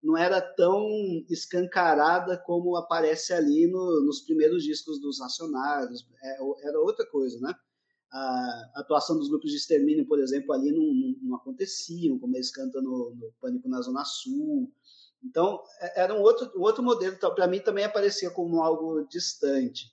não, 0.04 0.18
era 0.18 0.42
tão 0.42 0.86
escancarada 1.30 2.38
como 2.38 2.76
aparece 2.76 3.34
ali 3.34 3.66
no, 3.66 4.06
nos 4.06 4.20
primeiros 4.20 4.62
discos 4.62 5.00
dos 5.00 5.22
Racionários. 5.22 6.06
É, 6.22 6.68
era 6.68 6.82
outra 6.82 7.06
coisa, 7.10 7.40
né? 7.40 7.56
A 8.12 8.72
atuação 8.76 9.18
dos 9.18 9.30
grupos 9.30 9.52
de 9.52 9.58
extermínio, 9.58 10.08
por 10.08 10.20
exemplo, 10.20 10.54
ali 10.54 10.72
não, 10.72 10.84
não, 10.84 11.16
não 11.22 11.36
aconteciam, 11.36 12.18
como 12.18 12.36
eles 12.36 12.52
cantam 12.52 12.82
no, 12.82 13.14
no, 13.16 13.32
Pânico 13.42 13.68
na 13.68 13.82
Zona 13.82 14.06
Sul. 14.06 14.72
Então, 15.24 15.62
é, 15.80 16.04
era 16.04 16.14
um 16.14 16.22
outro, 16.22 16.52
um 16.56 16.62
outro 16.62 16.84
modelo, 16.84 17.16
então, 17.16 17.34
para 17.34 17.48
mim 17.48 17.60
também 17.60 17.84
aparecia 17.84 18.30
como 18.30 18.62
algo 18.62 19.06
distante. 19.10 19.92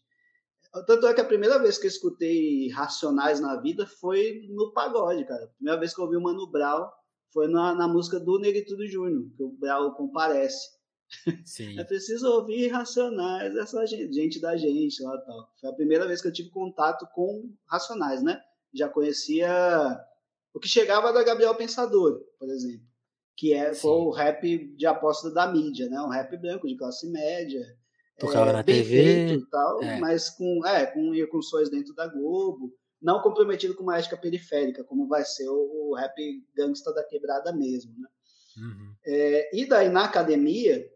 Tanto 0.87 1.07
é 1.07 1.15
que 1.15 1.21
a 1.21 1.25
primeira 1.25 1.59
vez 1.61 1.79
que 1.79 1.87
eu 1.87 1.91
escutei 1.91 2.69
Racionais 2.71 3.39
na 3.39 3.61
vida 3.61 3.87
foi 3.87 4.45
no 4.49 4.73
pagode, 4.73 5.25
cara. 5.25 5.45
A 5.45 5.49
primeira 5.49 5.79
vez 5.79 5.95
que 5.95 6.01
eu 6.01 6.05
ouvi 6.05 6.17
o 6.17 6.21
Mano 6.21 6.51
Brown 6.51 6.89
foi 7.33 7.47
na, 7.47 7.75
na 7.75 7.87
música 7.87 8.19
do 8.19 8.41
Negritudo 8.41 8.87
Júnior, 8.87 9.31
que 9.37 9.43
o 9.43 9.51
Brown 9.51 9.93
comparece. 9.93 10.74
Sim. 11.45 11.79
É 11.79 11.85
preciso 11.85 12.29
ouvir 12.29 12.69
Racionais, 12.69 13.57
essa 13.57 13.87
gente, 13.87 14.13
gente 14.13 14.41
da 14.41 14.57
gente 14.57 15.03
lá 15.03 15.17
tal. 15.19 15.51
Foi 15.61 15.71
a 15.71 15.75
primeira 15.75 16.07
vez 16.07 16.21
que 16.21 16.29
eu 16.29 16.33
tive 16.33 16.51
contato 16.51 17.07
com 17.15 17.53
Racionais, 17.67 18.23
né? 18.23 18.41
Já 18.73 18.89
conhecia 18.89 19.51
o 20.55 20.61
que 20.61 20.69
chegava 20.69 21.13
da 21.13 21.23
Gabriel 21.23 21.55
Pensador, 21.55 22.21
por 22.39 22.49
exemplo, 22.49 22.87
que 23.37 23.53
é, 23.53 23.75
foi 23.75 23.91
o 23.91 24.11
rap 24.11 24.75
de 24.77 24.87
aposta 24.87 25.31
da 25.31 25.47
mídia, 25.51 25.89
né? 25.89 26.01
Um 26.01 26.09
rap 26.09 26.37
branco 26.37 26.69
de 26.69 26.77
classe 26.77 27.11
média. 27.11 27.65
Tocava 28.19 28.51
é, 28.51 28.53
na 28.53 28.63
bem 28.63 28.77
TV. 28.77 29.29
Feito, 29.29 29.49
tal, 29.51 29.83
é. 29.83 29.99
mas 29.99 30.31
com, 30.31 30.65
é, 30.65 30.87
com 30.87 31.15
incursões 31.15 31.69
dentro 31.69 31.93
da 31.95 32.07
Globo, 32.07 32.73
não 33.03 33.21
comprometido 33.21 33.75
com 33.75 33.83
uma 33.83 33.99
ética 33.99 34.17
periférica, 34.17 34.85
como 34.85 35.09
vai 35.09 35.25
ser 35.25 35.49
o, 35.49 35.91
o 35.91 35.95
rap 35.95 36.15
gangsta 36.57 36.93
da 36.95 37.05
quebrada 37.05 37.53
mesmo, 37.53 37.93
né? 37.99 38.09
Uhum. 38.57 38.95
É, 39.05 39.57
e 39.57 39.67
daí 39.67 39.89
na 39.89 40.05
academia, 40.05 40.89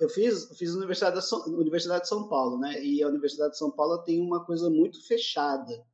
eu 0.00 0.08
fiz, 0.08 0.48
fiz 0.56 0.74
Universidade, 0.74 1.16
da 1.16 1.22
São, 1.22 1.44
Universidade 1.46 2.02
de 2.02 2.08
São 2.08 2.28
Paulo, 2.28 2.58
né? 2.58 2.82
E 2.82 3.02
a 3.02 3.08
Universidade 3.08 3.52
de 3.52 3.58
São 3.58 3.70
Paulo 3.70 3.98
tem 3.98 4.20
uma 4.20 4.44
coisa 4.44 4.70
muito 4.70 5.04
fechada. 5.06 5.84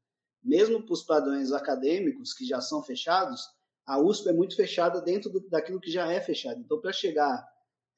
Mesmo 0.43 0.83
para 0.83 0.93
os 0.93 1.03
padrões 1.03 1.53
acadêmicos, 1.53 2.35
que 2.35 2.47
já 2.47 2.61
são 2.61 2.83
fechados, 2.83 3.43
a 3.87 3.99
USP 3.99 4.29
é 4.29 4.33
muito 4.33 4.57
fechada 4.57 5.01
dentro 5.01 5.31
do, 5.31 5.41
daquilo 5.49 5.81
que 5.81 5.91
já 5.91 6.11
é 6.13 6.21
fechado. 6.21 6.61
Então, 6.61 6.81
para 6.81 6.93
chegar. 6.93 7.47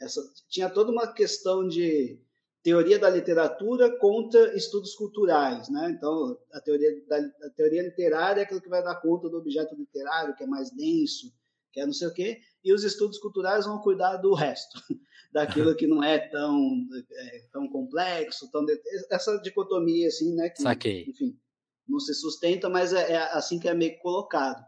Essa, 0.01 0.21
tinha 0.49 0.69
toda 0.69 0.92
uma 0.92 1.12
questão 1.12 1.66
de 1.66 2.21
teoria 2.62 2.99
da 2.99 3.09
literatura 3.09 3.97
contra 3.99 4.57
estudos 4.57 4.95
culturais, 4.95 5.69
né? 5.69 5.90
Então, 5.90 6.38
a 6.53 6.61
teoria, 6.61 7.03
da, 7.07 7.16
a 7.19 7.51
teoria 7.57 7.83
literária 7.83 8.40
é 8.40 8.45
aquilo 8.45 8.61
que 8.61 8.69
vai 8.69 8.83
dar 8.83 9.01
conta 9.01 9.29
do 9.29 9.38
objeto 9.38 9.75
literário, 9.75 10.37
que 10.37 10.45
é 10.45 10.47
mais 10.47 10.71
denso, 10.71 11.33
que 11.73 11.81
é 11.81 11.87
não 11.87 11.92
sei 11.92 12.09
o 12.09 12.12
quê, 12.12 12.40
e 12.66 12.72
os 12.72 12.83
estudos 12.83 13.16
culturais 13.18 13.64
vão 13.64 13.79
cuidar 13.79 14.16
do 14.16 14.35
resto. 14.35 14.83
daquilo 15.33 15.76
que 15.76 15.87
não 15.87 16.02
é 16.02 16.18
tão, 16.18 16.87
é, 17.12 17.44
tão 17.52 17.68
complexo, 17.68 18.50
tão 18.50 18.64
de... 18.64 18.81
essa 19.11 19.37
dicotomia 19.38 20.09
assim, 20.09 20.35
né? 20.35 20.48
Que, 20.48 20.62
Saquei. 20.62 21.05
Enfim, 21.07 21.38
não 21.87 22.00
se 22.00 22.14
sustenta, 22.14 22.68
mas 22.68 22.92
é, 22.92 23.12
é 23.12 23.18
assim 23.33 23.61
que 23.61 23.68
é 23.68 23.74
meio 23.74 23.98
colocado. 23.98 24.64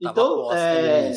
Então, 0.00 0.52
é, 0.52 1.12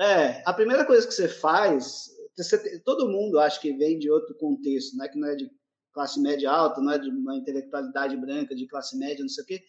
é, 0.00 0.42
a 0.44 0.52
primeira 0.52 0.84
coisa 0.84 1.06
que 1.06 1.12
você 1.12 1.28
faz, 1.28 2.10
você, 2.36 2.80
todo 2.80 3.08
mundo 3.08 3.38
acho 3.38 3.60
que 3.60 3.72
vem 3.74 3.98
de 3.98 4.10
outro 4.10 4.34
contexto, 4.36 4.96
né? 4.96 5.08
Que 5.08 5.18
não 5.18 5.28
é 5.28 5.36
de 5.36 5.50
classe 5.92 6.20
média 6.20 6.50
alta, 6.50 6.80
não 6.80 6.92
é 6.92 6.98
de 6.98 7.10
uma 7.10 7.36
intelectualidade 7.36 8.16
branca, 8.16 8.54
de 8.54 8.66
classe 8.66 8.96
média, 8.98 9.22
não 9.22 9.28
sei 9.28 9.44
o 9.44 9.46
quê, 9.46 9.62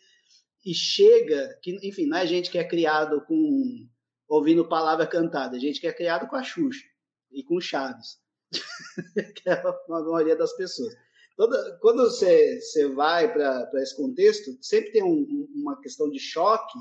e 0.66 0.74
chega, 0.74 1.60
que, 1.62 1.78
enfim, 1.88 2.06
não 2.06 2.18
é 2.18 2.26
gente 2.26 2.50
que 2.50 2.58
é 2.58 2.64
criado 2.64 3.22
com 3.26 3.88
ouvindo 4.34 4.68
palavra 4.68 5.06
cantada, 5.06 5.58
é 5.58 5.60
gente 5.60 5.80
que 5.80 5.88
é 5.88 5.94
criado 5.94 6.28
com 6.28 6.36
a 6.36 6.44
Xuxa. 6.44 6.86
e 7.32 7.44
com 7.44 7.60
Chaves, 7.60 8.20
que 9.36 9.50
é 9.50 9.54
a 9.54 9.80
maioria 9.88 10.36
das 10.36 10.54
pessoas. 10.54 10.94
Toda, 11.36 11.78
quando 11.82 12.04
você, 12.04 12.60
você 12.60 12.90
vai 12.90 13.32
para 13.32 13.70
esse 13.76 13.96
contexto, 13.96 14.56
sempre 14.62 14.92
tem 14.92 15.04
um, 15.04 15.48
uma 15.56 15.80
questão 15.82 16.10
de 16.10 16.20
choque 16.20 16.78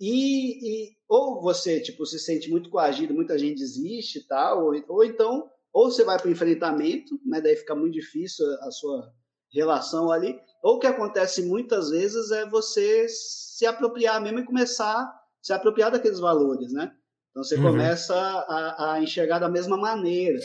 e, 0.00 0.86
e, 0.88 0.96
ou 1.08 1.40
você 1.40 1.80
tipo 1.80 2.04
se 2.04 2.18
sente 2.18 2.50
muito 2.50 2.70
coagido, 2.70 3.14
muita 3.14 3.38
gente 3.38 3.58
desiste 3.58 4.26
tal, 4.26 4.64
ou, 4.64 4.84
ou 4.88 5.04
então 5.04 5.48
ou 5.72 5.90
você 5.90 6.02
vai 6.02 6.18
para 6.18 6.26
o 6.26 6.32
enfrentamento, 6.32 7.20
né, 7.24 7.40
daí 7.40 7.54
fica 7.54 7.76
muito 7.76 7.94
difícil 7.94 8.44
a 8.62 8.72
sua 8.72 9.12
relação 9.52 10.10
ali, 10.10 10.36
ou 10.62 10.76
o 10.76 10.78
que 10.80 10.86
acontece 10.86 11.42
muitas 11.42 11.90
vezes 11.90 12.32
é 12.32 12.48
você 12.48 13.06
se 13.08 13.64
apropriar 13.66 14.20
mesmo 14.20 14.40
e 14.40 14.44
começar 14.44 15.00
a 15.00 15.19
se 15.42 15.52
apropriar 15.52 15.90
daqueles 15.90 16.18
valores, 16.20 16.72
né? 16.72 16.94
Então 17.30 17.44
você 17.44 17.56
uhum. 17.56 17.62
começa 17.62 18.14
a, 18.14 18.92
a, 18.92 19.02
enxergar 19.02 19.38
da 19.38 19.48
mesma 19.48 19.76
maneira. 19.76 20.38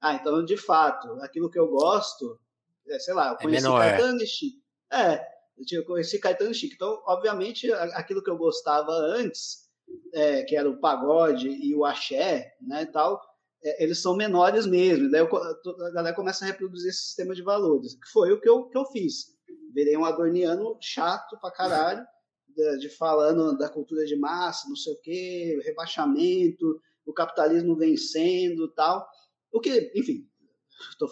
Ah, 0.00 0.14
então 0.14 0.44
de 0.44 0.56
fato, 0.56 1.12
aquilo 1.20 1.50
que 1.50 1.58
eu 1.58 1.68
gosto, 1.68 2.38
é, 2.88 2.98
sei 2.98 3.14
lá, 3.14 3.28
eu 3.28 3.34
é 3.34 3.42
conheci 3.42 3.66
é 3.66 3.70
Caetano 3.70 4.22
e 4.22 4.26
Chico. 4.26 4.62
É, 4.92 5.26
eu 5.72 5.84
conheci 5.84 6.18
Caetano 6.18 6.50
e 6.50 6.54
Chico. 6.54 6.74
Então, 6.74 7.02
obviamente, 7.06 7.70
aquilo 7.72 8.22
que 8.22 8.30
eu 8.30 8.36
gostava 8.36 8.92
antes, 8.92 9.68
é, 10.14 10.42
que 10.42 10.56
era 10.56 10.68
o 10.68 10.80
pagode 10.80 11.48
e 11.48 11.74
o 11.74 11.84
axé, 11.84 12.54
né, 12.60 12.86
tal, 12.86 13.20
é, 13.62 13.84
eles 13.84 14.00
são 14.00 14.16
menores 14.16 14.66
mesmo. 14.66 15.10
Daí 15.10 15.20
eu, 15.20 15.36
a 15.36 15.90
galera 15.90 16.16
começa 16.16 16.44
a 16.44 16.48
reproduzir 16.48 16.90
esse 16.90 17.02
sistema 17.02 17.34
de 17.34 17.42
valores, 17.42 17.94
que 17.94 18.08
foi 18.10 18.32
o 18.32 18.40
que 18.40 18.48
eu, 18.48 18.68
que 18.68 18.78
eu 18.78 18.86
fiz. 18.86 19.36
Virei 19.74 19.96
um 19.96 20.04
adorniano 20.04 20.76
chato 20.80 21.38
pra 21.40 21.50
caralho, 21.50 22.04
de, 22.54 22.78
de 22.78 22.88
falando 22.88 23.56
da 23.56 23.68
cultura 23.68 24.04
de 24.04 24.16
massa, 24.16 24.68
não 24.68 24.76
sei 24.76 24.92
o 24.92 25.00
quê, 25.00 25.60
rebaixamento, 25.64 26.80
o 27.06 27.12
capitalismo 27.12 27.76
vencendo 27.76 28.72
tal. 28.72 29.06
O 29.52 29.60
que, 29.60 29.92
enfim, 29.94 30.28
estou 30.90 31.08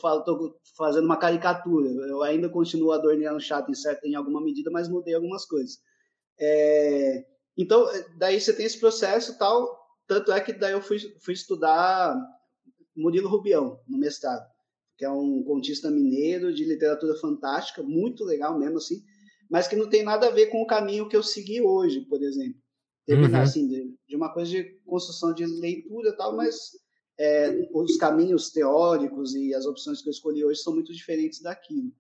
fazendo 0.77 1.05
uma 1.05 1.19
caricatura. 1.19 1.89
Eu 1.89 2.23
ainda 2.23 2.49
continuo 2.49 2.93
adorneando 2.93 3.41
chato 3.41 3.71
em, 3.71 3.75
certa, 3.75 4.07
em 4.07 4.15
alguma 4.15 4.43
medida, 4.43 4.71
mas 4.71 4.89
mudei 4.89 5.15
algumas 5.15 5.45
coisas. 5.45 5.79
É, 6.41 7.25
então, 7.57 7.85
daí 8.17 8.41
você 8.41 8.53
tem 8.53 8.67
esse 8.67 8.79
processo 8.79 9.37
tal. 9.39 9.77
Tanto 10.07 10.33
é 10.33 10.41
que 10.41 10.53
daí 10.53 10.73
eu 10.73 10.81
fui, 10.81 10.99
fui 11.21 11.35
estudar 11.35 12.17
Murilo 12.97 13.29
Rubião, 13.29 13.79
no 13.87 13.99
mestrado, 13.99 14.47
que 14.97 15.05
é 15.05 15.11
um 15.11 15.43
contista 15.45 15.91
mineiro 15.91 16.53
de 16.53 16.65
literatura 16.65 17.15
fantástica, 17.17 17.83
muito 17.83 18.25
legal 18.25 18.59
mesmo, 18.59 18.79
assim, 18.79 19.03
mas 19.49 19.67
que 19.67 19.77
não 19.77 19.89
tem 19.89 20.03
nada 20.03 20.29
a 20.29 20.31
ver 20.31 20.47
com 20.47 20.63
o 20.63 20.67
caminho 20.67 21.09
que 21.09 21.17
eu 21.17 21.23
segui 21.23 21.61
hoje, 21.63 22.01
por 22.03 22.23
exemplo. 22.23 22.61
Terminar, 23.07 23.39
uhum. 23.39 23.45
assim, 23.45 23.67
de, 23.67 23.95
de, 24.07 24.17
uma 24.17 24.33
coisa 24.33 24.51
de 24.51 24.65
construção 24.85 25.33
de 25.33 25.47
leitura 25.47 26.11
e 26.11 26.17
tal, 26.17 26.37
mas 26.37 26.73
é, 27.19 27.69
os 27.73 27.97
caminhos 27.97 28.51
teóricos 28.51 29.35
e 29.35 29.55
as 29.55 29.65
opções 29.65 30.03
que 30.03 30.09
eu 30.09 30.13
escolhi 30.13 30.45
hoje 30.45 30.61
são 30.61 30.75
muito 30.75 30.93
diferentes 30.93 31.41
daquilo. 31.41 31.91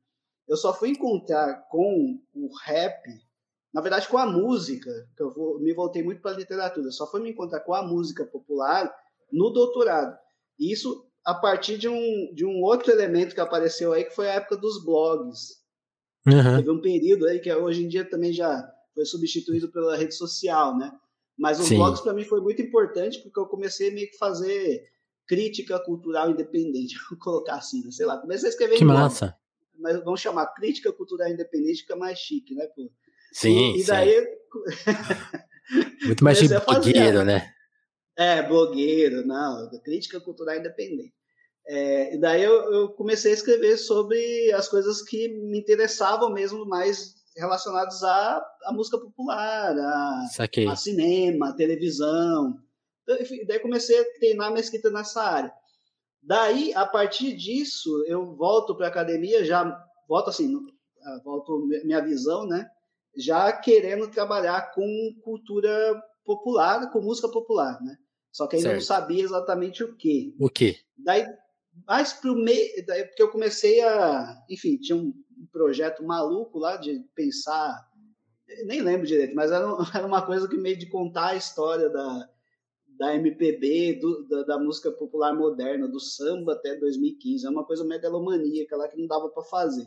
Eu 0.46 0.56
só 0.56 0.72
fui 0.72 0.90
encontrar 0.90 1.66
com 1.70 2.20
o 2.34 2.48
rap, 2.62 3.02
na 3.72 3.80
verdade 3.80 4.08
com 4.08 4.18
a 4.18 4.26
música, 4.26 4.90
que 5.16 5.22
eu 5.22 5.32
vou, 5.32 5.58
me 5.60 5.72
voltei 5.72 6.02
muito 6.02 6.20
para 6.20 6.32
a 6.32 6.36
literatura, 6.36 6.90
só 6.90 7.10
fui 7.10 7.20
me 7.20 7.30
encontrar 7.30 7.60
com 7.60 7.74
a 7.74 7.82
música 7.82 8.24
popular 8.24 8.94
no 9.32 9.50
doutorado. 9.50 10.16
Isso 10.58 11.06
a 11.24 11.34
partir 11.34 11.76
de 11.78 11.88
um, 11.88 12.34
de 12.34 12.44
um 12.46 12.62
outro 12.62 12.90
elemento 12.90 13.34
que 13.34 13.40
apareceu 13.40 13.92
aí, 13.92 14.04
que 14.04 14.14
foi 14.14 14.28
a 14.28 14.34
época 14.34 14.56
dos 14.56 14.82
blogs. 14.84 15.58
Uhum. 16.28 16.56
Teve 16.56 16.70
um 16.70 16.80
período 16.80 17.26
aí 17.26 17.40
que 17.40 17.52
hoje 17.52 17.84
em 17.84 17.88
dia 17.88 18.04
também 18.04 18.32
já 18.32 18.68
foi 18.94 19.04
substituído 19.04 19.70
pela 19.70 19.96
rede 19.96 20.14
social, 20.14 20.76
né? 20.76 20.92
Mas 21.38 21.60
os 21.60 21.66
Sim. 21.66 21.76
blogs 21.76 22.00
para 22.00 22.12
mim 22.12 22.24
foi 22.24 22.40
muito 22.40 22.60
importante 22.60 23.20
porque 23.20 23.38
eu 23.38 23.46
comecei 23.46 23.92
meio 23.92 24.10
que 24.10 24.16
fazer 24.18 24.84
crítica 25.26 25.78
cultural 25.78 26.30
independente, 26.30 26.96
vou 27.10 27.18
colocar 27.18 27.56
assim, 27.56 27.84
né? 27.84 27.90
sei 27.90 28.06
lá, 28.06 28.18
comecei 28.18 28.48
a 28.48 28.50
escrever 28.50 28.76
que 28.76 28.84
massa. 28.84 29.36
mas 29.78 30.02
vamos 30.02 30.20
chamar 30.20 30.46
crítica 30.54 30.92
cultural 30.92 31.28
independente 31.28 31.86
que 31.86 31.92
é 31.92 31.96
mais 31.96 32.18
chique, 32.18 32.54
né? 32.54 32.66
Pô? 32.74 32.90
Sim, 33.32 33.76
e, 33.76 33.80
e 33.80 33.84
daí 33.84 34.26
muito 36.06 36.24
mais 36.24 36.38
chique 36.38 36.54
blogueiro, 36.58 37.24
né? 37.24 37.52
É, 38.16 38.42
blogueiro, 38.42 39.24
não, 39.24 39.70
crítica 39.84 40.20
cultural 40.20 40.56
independente. 40.56 41.14
É, 41.68 42.14
e 42.14 42.18
daí 42.18 42.42
eu, 42.42 42.72
eu, 42.72 42.88
comecei 42.88 43.30
a 43.30 43.34
escrever 43.34 43.76
sobre 43.76 44.50
as 44.52 44.68
coisas 44.68 45.02
que 45.02 45.28
me 45.28 45.58
interessavam 45.58 46.32
mesmo 46.32 46.64
mais 46.64 47.14
relacionadas 47.36 48.02
à, 48.02 48.42
à 48.64 48.72
música 48.72 48.96
popular, 48.98 49.76
a, 49.78 50.26
a 50.70 50.76
cinema, 50.76 51.50
a 51.50 51.52
televisão. 51.52 52.58
Então, 53.02 53.20
enfim, 53.20 53.44
daí 53.46 53.58
comecei 53.60 54.00
a 54.00 54.12
treinar 54.18 54.50
minha 54.50 54.62
escrita 54.62 54.90
nessa 54.90 55.22
área. 55.22 55.52
Daí, 56.22 56.72
a 56.74 56.86
partir 56.86 57.36
disso, 57.36 58.02
eu 58.06 58.34
volto 58.34 58.74
para 58.74 58.86
a 58.86 58.90
academia, 58.90 59.44
já 59.44 59.86
volto 60.08 60.30
assim, 60.30 60.52
volto 61.22 61.68
minha 61.84 62.00
visão, 62.00 62.46
né? 62.46 62.66
Já 63.14 63.52
querendo 63.52 64.08
trabalhar 64.08 64.72
com 64.72 65.14
cultura 65.22 66.02
popular, 66.24 66.90
com 66.90 67.00
música 67.00 67.28
popular, 67.28 67.78
né? 67.82 67.96
Só 68.32 68.46
que 68.46 68.56
ainda 68.56 68.70
certo. 68.70 68.80
não 68.80 68.86
sabia 68.86 69.22
exatamente 69.22 69.84
o 69.84 69.94
que. 69.96 70.34
O 70.38 70.48
que? 70.48 70.78
Daí, 70.96 71.26
mais 71.86 72.12
pro 72.12 72.34
meio, 72.34 72.84
porque 72.84 73.22
eu 73.22 73.30
comecei 73.30 73.80
a, 73.80 74.44
enfim, 74.48 74.76
tinha 74.76 74.96
um 74.96 75.12
projeto 75.52 76.04
maluco 76.04 76.58
lá 76.58 76.76
de 76.76 77.04
pensar, 77.14 77.86
nem 78.64 78.80
lembro 78.80 79.06
direito, 79.06 79.34
mas 79.34 79.50
era, 79.50 79.66
era 79.94 80.06
uma 80.06 80.24
coisa 80.24 80.48
que 80.48 80.56
meio 80.56 80.76
de 80.76 80.86
contar 80.86 81.28
a 81.28 81.36
história 81.36 81.88
da, 81.88 82.28
da 82.98 83.14
MPB, 83.14 83.98
do, 84.00 84.28
da, 84.28 84.42
da, 84.42 84.58
música 84.58 84.90
popular 84.90 85.34
moderna, 85.34 85.88
do 85.88 86.00
samba 86.00 86.54
até 86.54 86.74
2015. 86.76 87.46
É 87.46 87.50
uma 87.50 87.64
coisa 87.64 87.84
megalomaníaca 87.84 88.76
lá 88.76 88.88
que 88.88 88.98
não 88.98 89.06
dava 89.06 89.28
para 89.28 89.42
fazer. 89.44 89.86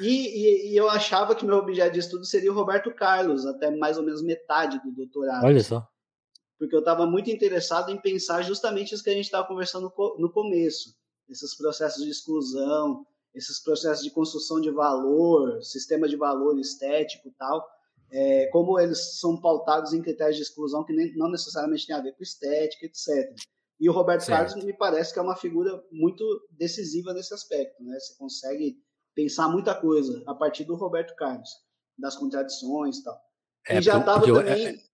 E, 0.00 0.06
e, 0.06 0.72
e, 0.72 0.76
eu 0.76 0.90
achava 0.90 1.34
que 1.34 1.46
meu 1.46 1.56
objeto 1.56 1.92
de 1.92 2.00
estudo 2.00 2.24
seria 2.24 2.50
o 2.50 2.54
Roberto 2.54 2.92
Carlos, 2.92 3.46
até 3.46 3.70
mais 3.70 3.96
ou 3.96 4.04
menos 4.04 4.22
metade 4.22 4.80
do 4.82 4.90
doutorado. 4.90 5.44
Olha 5.44 5.62
só 5.62 5.88
porque 6.58 6.74
eu 6.74 6.80
estava 6.80 7.06
muito 7.06 7.30
interessado 7.30 7.90
em 7.90 8.00
pensar 8.00 8.42
justamente 8.42 8.92
isso 8.92 9.04
que 9.04 9.10
a 9.10 9.14
gente 9.14 9.26
estava 9.26 9.46
conversando 9.46 9.92
no 10.18 10.30
começo, 10.30 10.94
esses 11.28 11.54
processos 11.56 12.04
de 12.04 12.10
exclusão, 12.10 13.06
esses 13.34 13.62
processos 13.62 14.04
de 14.04 14.10
construção 14.10 14.60
de 14.60 14.70
valor, 14.70 15.62
sistema 15.62 16.08
de 16.08 16.16
valor 16.16 16.58
estético 16.58 17.32
tal, 17.38 17.66
é, 18.10 18.46
como 18.46 18.78
eles 18.78 19.18
são 19.20 19.40
pautados 19.40 19.92
em 19.92 20.02
critérios 20.02 20.36
de 20.36 20.42
exclusão 20.42 20.84
que 20.84 20.92
nem, 20.92 21.14
não 21.16 21.30
necessariamente 21.30 21.86
tem 21.86 21.94
a 21.94 22.00
ver 22.00 22.12
com 22.16 22.22
estética, 22.22 22.86
etc. 22.86 23.34
E 23.78 23.88
o 23.88 23.92
Roberto 23.92 24.22
certo. 24.22 24.48
Carlos 24.48 24.64
me 24.64 24.72
parece 24.72 25.12
que 25.12 25.18
é 25.18 25.22
uma 25.22 25.36
figura 25.36 25.82
muito 25.92 26.24
decisiva 26.50 27.12
nesse 27.12 27.32
aspecto, 27.32 27.82
né? 27.84 27.98
Você 28.00 28.16
consegue 28.16 28.76
pensar 29.14 29.48
muita 29.48 29.74
coisa 29.74 30.22
a 30.26 30.34
partir 30.34 30.64
do 30.64 30.74
Roberto 30.74 31.14
Carlos, 31.14 31.50
das 31.96 32.16
contradições 32.16 32.98
e 32.98 33.04
tal. 33.04 33.20
É, 33.68 33.78
e 33.78 33.82
já 33.82 33.98
estava 33.98 34.24
também... 34.24 34.66
É, 34.66 34.87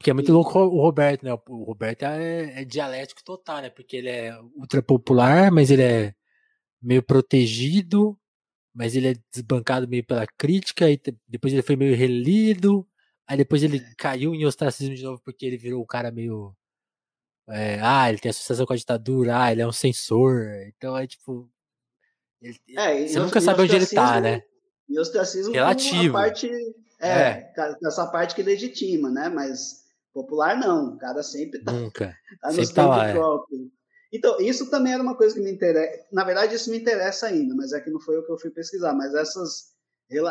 porque 0.00 0.10
é 0.10 0.14
muito 0.14 0.32
louco 0.32 0.58
o 0.58 0.80
Roberto, 0.80 1.24
né? 1.24 1.34
O 1.46 1.62
Roberto 1.62 2.04
é, 2.04 2.62
é 2.62 2.64
dialético 2.64 3.22
total, 3.22 3.60
né? 3.60 3.68
Porque 3.68 3.98
ele 3.98 4.08
é 4.08 4.34
ultra 4.56 4.82
popular, 4.82 5.50
mas 5.52 5.70
ele 5.70 5.82
é 5.82 6.14
meio 6.80 7.02
protegido, 7.02 8.18
mas 8.74 8.96
ele 8.96 9.08
é 9.08 9.14
desbancado 9.30 9.86
meio 9.86 10.02
pela 10.02 10.26
crítica, 10.38 10.88
e 10.88 10.98
depois 11.28 11.52
ele 11.52 11.60
foi 11.60 11.76
meio 11.76 11.94
relido, 11.94 12.88
aí 13.26 13.36
depois 13.36 13.62
ele 13.62 13.78
caiu 13.98 14.34
em 14.34 14.46
ostracismo 14.46 14.94
de 14.94 15.02
novo 15.02 15.20
porque 15.22 15.44
ele 15.44 15.58
virou 15.58 15.82
um 15.82 15.86
cara 15.86 16.10
meio. 16.10 16.56
É, 17.50 17.78
ah, 17.82 18.08
ele 18.08 18.20
tem 18.20 18.30
associação 18.30 18.64
com 18.64 18.72
a 18.72 18.76
ditadura, 18.76 19.38
ah, 19.38 19.52
ele 19.52 19.60
é 19.60 19.66
um 19.66 19.72
censor. 19.72 20.46
Então 20.68 20.96
é 20.96 21.06
tipo. 21.06 21.46
Ele, 22.40 22.58
é, 22.74 23.06
você 23.06 23.18
nunca 23.18 23.38
sabe 23.38 23.60
onde 23.60 23.76
ele 23.76 23.86
tá, 23.86 24.18
né? 24.18 24.42
E 24.88 24.98
ostracismo 24.98 25.52
Relativo. 25.52 26.14
parte. 26.14 26.50
É, 26.98 27.10
é, 27.10 27.52
essa 27.84 28.06
parte 28.06 28.34
que 28.34 28.42
legitima, 28.42 29.10
né? 29.10 29.28
Mas 29.28 29.80
Popular 30.12 30.58
não, 30.58 30.94
o 30.94 30.98
cara 30.98 31.22
sempre 31.22 31.62
tá, 31.62 31.72
Nunca. 31.72 32.16
tá 32.40 32.52
no 32.52 32.72
tá 32.72 32.86
lá, 32.86 33.08
é. 33.08 33.12
próprio. 33.12 33.70
Então, 34.12 34.40
isso 34.40 34.68
também 34.68 34.92
era 34.92 35.02
uma 35.02 35.16
coisa 35.16 35.34
que 35.34 35.40
me 35.40 35.52
interessa. 35.52 36.04
Na 36.12 36.24
verdade, 36.24 36.54
isso 36.54 36.70
me 36.70 36.78
interessa 36.78 37.26
ainda, 37.26 37.54
mas 37.54 37.72
é 37.72 37.80
que 37.80 37.90
não 37.90 38.00
foi 38.00 38.18
o 38.18 38.24
que 38.24 38.32
eu 38.32 38.38
fui 38.38 38.50
pesquisar. 38.50 38.92
Mas 38.92 39.14
essas, 39.14 39.72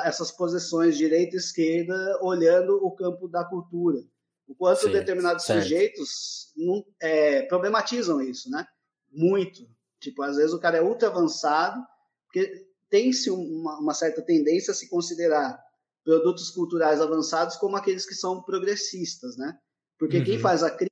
essas 0.04 0.32
posições 0.32 0.98
direita 0.98 1.36
e 1.36 1.40
esquerda 1.40 2.20
olhando 2.22 2.76
o 2.86 2.92
campo 2.92 3.30
da 3.30 3.46
cultura. 3.46 4.00
O 4.48 4.56
quanto 4.56 4.82
Sim, 4.82 4.92
determinados 4.92 5.46
certo. 5.46 5.62
sujeitos 5.62 6.52
não, 6.58 6.84
é, 7.02 7.44
problematizam 7.44 8.22
isso, 8.22 8.50
né? 8.50 8.66
Muito. 9.12 9.66
Tipo, 10.00 10.24
às 10.24 10.36
vezes 10.36 10.54
o 10.54 10.60
cara 10.60 10.78
é 10.78 10.82
ultra 10.82 11.08
avançado, 11.08 11.82
porque 12.26 12.68
tem-se 12.90 13.30
uma, 13.30 13.80
uma 13.80 13.94
certa 13.94 14.22
tendência 14.22 14.72
a 14.72 14.76
se 14.76 14.90
considerar 14.90 15.58
produtos 16.04 16.50
culturais 16.50 17.00
avançados 17.00 17.56
como 17.58 17.76
aqueles 17.76 18.06
que 18.06 18.16
são 18.16 18.42
progressistas, 18.42 19.38
né? 19.38 19.58
Porque 20.00 20.20
uhum. 20.20 20.24
quem 20.24 20.40
faz 20.40 20.64
a 20.64 20.72
crítica 20.72 20.90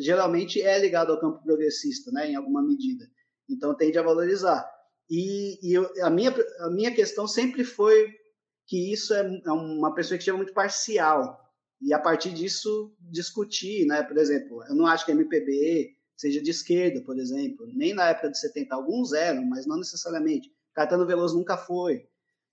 geralmente 0.00 0.60
é 0.60 0.78
ligado 0.78 1.12
ao 1.12 1.20
campo 1.20 1.42
progressista, 1.42 2.10
né, 2.10 2.30
em 2.30 2.34
alguma 2.34 2.60
medida. 2.60 3.08
Então 3.48 3.74
tende 3.74 3.96
a 3.96 4.02
valorizar. 4.02 4.68
E, 5.08 5.58
e 5.62 5.74
eu, 5.74 5.88
a, 6.02 6.10
minha, 6.10 6.34
a 6.60 6.70
minha 6.70 6.94
questão 6.94 7.26
sempre 7.26 7.62
foi 7.64 8.12
que 8.66 8.92
isso 8.92 9.14
é, 9.14 9.40
é 9.46 9.52
uma 9.52 9.94
perspectiva 9.94 10.36
muito 10.36 10.52
parcial. 10.52 11.40
E 11.80 11.92
a 11.92 11.98
partir 11.98 12.32
disso 12.32 12.94
discutir, 12.98 13.86
né? 13.86 14.02
Por 14.02 14.16
exemplo, 14.16 14.64
eu 14.68 14.74
não 14.74 14.86
acho 14.86 15.04
que 15.04 15.12
a 15.12 15.14
MPB 15.14 15.94
seja 16.16 16.40
de 16.40 16.50
esquerda, 16.50 17.02
por 17.02 17.18
exemplo. 17.18 17.66
Nem 17.74 17.94
na 17.94 18.08
época 18.08 18.30
de 18.30 18.38
70, 18.38 18.74
alguns 18.74 19.12
eram, 19.12 19.44
mas 19.44 19.66
não 19.66 19.76
necessariamente. 19.76 20.50
Caetano 20.74 21.06
Veloso 21.06 21.36
nunca 21.36 21.56
foi. 21.56 22.08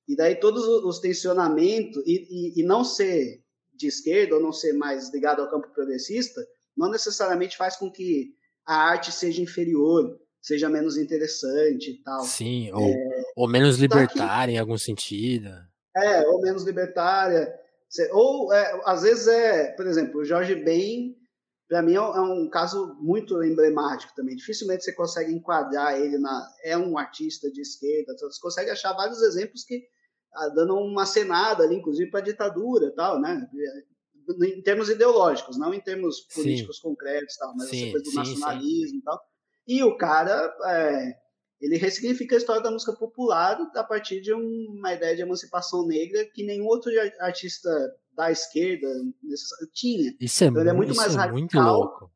E 0.07 0.15
daí 0.15 0.35
todos 0.35 0.67
os 0.67 0.99
tensionamentos, 0.99 2.03
e, 2.05 2.27
e, 2.29 2.61
e 2.61 2.63
não 2.63 2.83
ser 2.83 3.41
de 3.81 3.87
esquerda 3.87 4.35
ou 4.35 4.41
não 4.41 4.51
ser 4.51 4.73
mais 4.73 5.11
ligado 5.13 5.41
ao 5.41 5.49
campo 5.49 5.69
progressista, 5.73 6.41
não 6.75 6.89
necessariamente 6.89 7.57
faz 7.57 7.75
com 7.75 7.91
que 7.91 8.33
a 8.65 8.75
arte 8.75 9.11
seja 9.11 9.41
inferior, 9.41 10.17
seja 10.41 10.69
menos 10.69 10.97
interessante 10.97 11.91
e 11.91 12.03
tal. 12.03 12.21
Sim, 12.23 12.71
ou, 12.71 12.87
é, 12.87 13.23
ou 13.35 13.47
menos 13.47 13.77
libertária 13.77 14.53
em 14.53 14.57
algum 14.57 14.77
sentido. 14.77 15.49
É, 15.95 16.27
ou 16.27 16.41
menos 16.41 16.63
libertária. 16.63 17.53
Ou, 18.11 18.53
é, 18.53 18.81
às 18.85 19.01
vezes, 19.01 19.27
é, 19.27 19.71
por 19.73 19.85
exemplo, 19.85 20.21
o 20.21 20.25
Jorge 20.25 20.55
Ben, 20.55 21.15
para 21.67 21.81
mim, 21.81 21.93
é, 21.93 21.97
é 21.97 22.21
um 22.21 22.49
caso 22.49 22.97
muito 23.01 23.43
emblemático 23.43 24.13
também. 24.15 24.35
Dificilmente 24.35 24.83
você 24.83 24.93
consegue 24.93 25.33
enquadrar 25.33 25.99
ele 25.99 26.17
na. 26.17 26.47
É 26.63 26.77
um 26.77 26.97
artista 26.97 27.51
de 27.51 27.61
esquerda, 27.61 28.15
você 28.17 28.39
consegue 28.41 28.69
achar 28.69 28.93
vários 28.93 29.21
exemplos 29.21 29.63
que 29.63 29.83
dando 30.55 30.75
uma 30.75 31.05
cenada 31.05 31.63
ali, 31.63 31.75
inclusive, 31.75 32.09
para 32.09 32.19
a 32.19 32.23
ditadura 32.23 32.91
tal, 32.95 33.19
né? 33.19 33.49
Em 34.43 34.61
termos 34.61 34.89
ideológicos, 34.89 35.57
não 35.57 35.73
em 35.73 35.81
termos 35.81 36.21
políticos 36.21 36.77
sim. 36.77 36.83
concretos, 36.83 37.35
tal, 37.35 37.55
mas 37.55 37.69
sim, 37.69 37.83
essa 37.83 37.91
coisa 37.91 38.03
do 38.03 38.11
sim, 38.11 38.17
nacionalismo 38.17 38.99
e 38.99 39.01
tal. 39.01 39.21
E 39.67 39.83
o 39.83 39.97
cara, 39.97 40.55
é, 40.65 41.13
ele 41.61 41.77
ressignifica 41.77 42.35
a 42.35 42.37
história 42.37 42.61
da 42.61 42.71
música 42.71 42.93
popular 42.93 43.59
a 43.75 43.83
partir 43.83 44.21
de 44.21 44.33
uma 44.33 44.93
ideia 44.93 45.15
de 45.15 45.21
emancipação 45.21 45.85
negra 45.85 46.25
que 46.25 46.43
nenhum 46.43 46.65
outro 46.65 46.91
artista 47.19 47.69
da 48.13 48.31
esquerda 48.31 48.87
tinha. 49.73 50.13
Isso 50.19 50.43
é, 50.43 50.47
então, 50.47 50.61
ele 50.61 50.69
é 50.69 50.73
muito 50.73 50.95
mais 50.95 51.13
é 51.13 51.17
radical. 51.17 51.33
Muito 51.39 51.59
louco. 51.59 52.11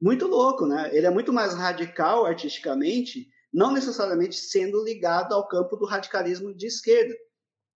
Muito 0.00 0.26
louco, 0.26 0.66
né? 0.66 0.90
Ele 0.92 1.06
é 1.06 1.10
muito 1.10 1.32
mais 1.32 1.54
radical 1.54 2.26
artisticamente, 2.26 3.28
não 3.52 3.72
necessariamente 3.72 4.36
sendo 4.36 4.82
ligado 4.82 5.32
ao 5.32 5.46
campo 5.46 5.76
do 5.76 5.86
radicalismo 5.86 6.54
de 6.54 6.66
esquerda. 6.66 7.14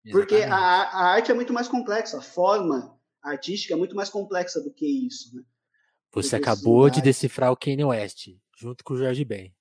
Exatamente. 0.07 0.13
Porque 0.13 0.43
a, 0.43 0.57
a, 0.57 1.05
arte 1.15 1.31
é 1.31 1.35
muito 1.35 1.53
mais 1.53 1.67
complexa, 1.67 2.19
a 2.19 2.23
forma 2.23 2.97
artística 3.23 3.75
é 3.75 3.77
muito 3.77 3.97
mais 3.97 4.09
complexa 4.09 4.61
do 4.61 4.73
que 4.73 4.87
isso, 4.87 5.35
né? 5.35 5.43
Você 6.13 6.37
acabou 6.37 6.89
de 6.89 7.03
decifrar 7.03 7.53
o 7.53 7.57
Kanye 7.57 7.85
West, 7.85 8.29
junto 8.57 8.83
com 8.85 8.95
o 8.95 8.97
Jorge 8.97 9.25
Ben. 9.25 9.53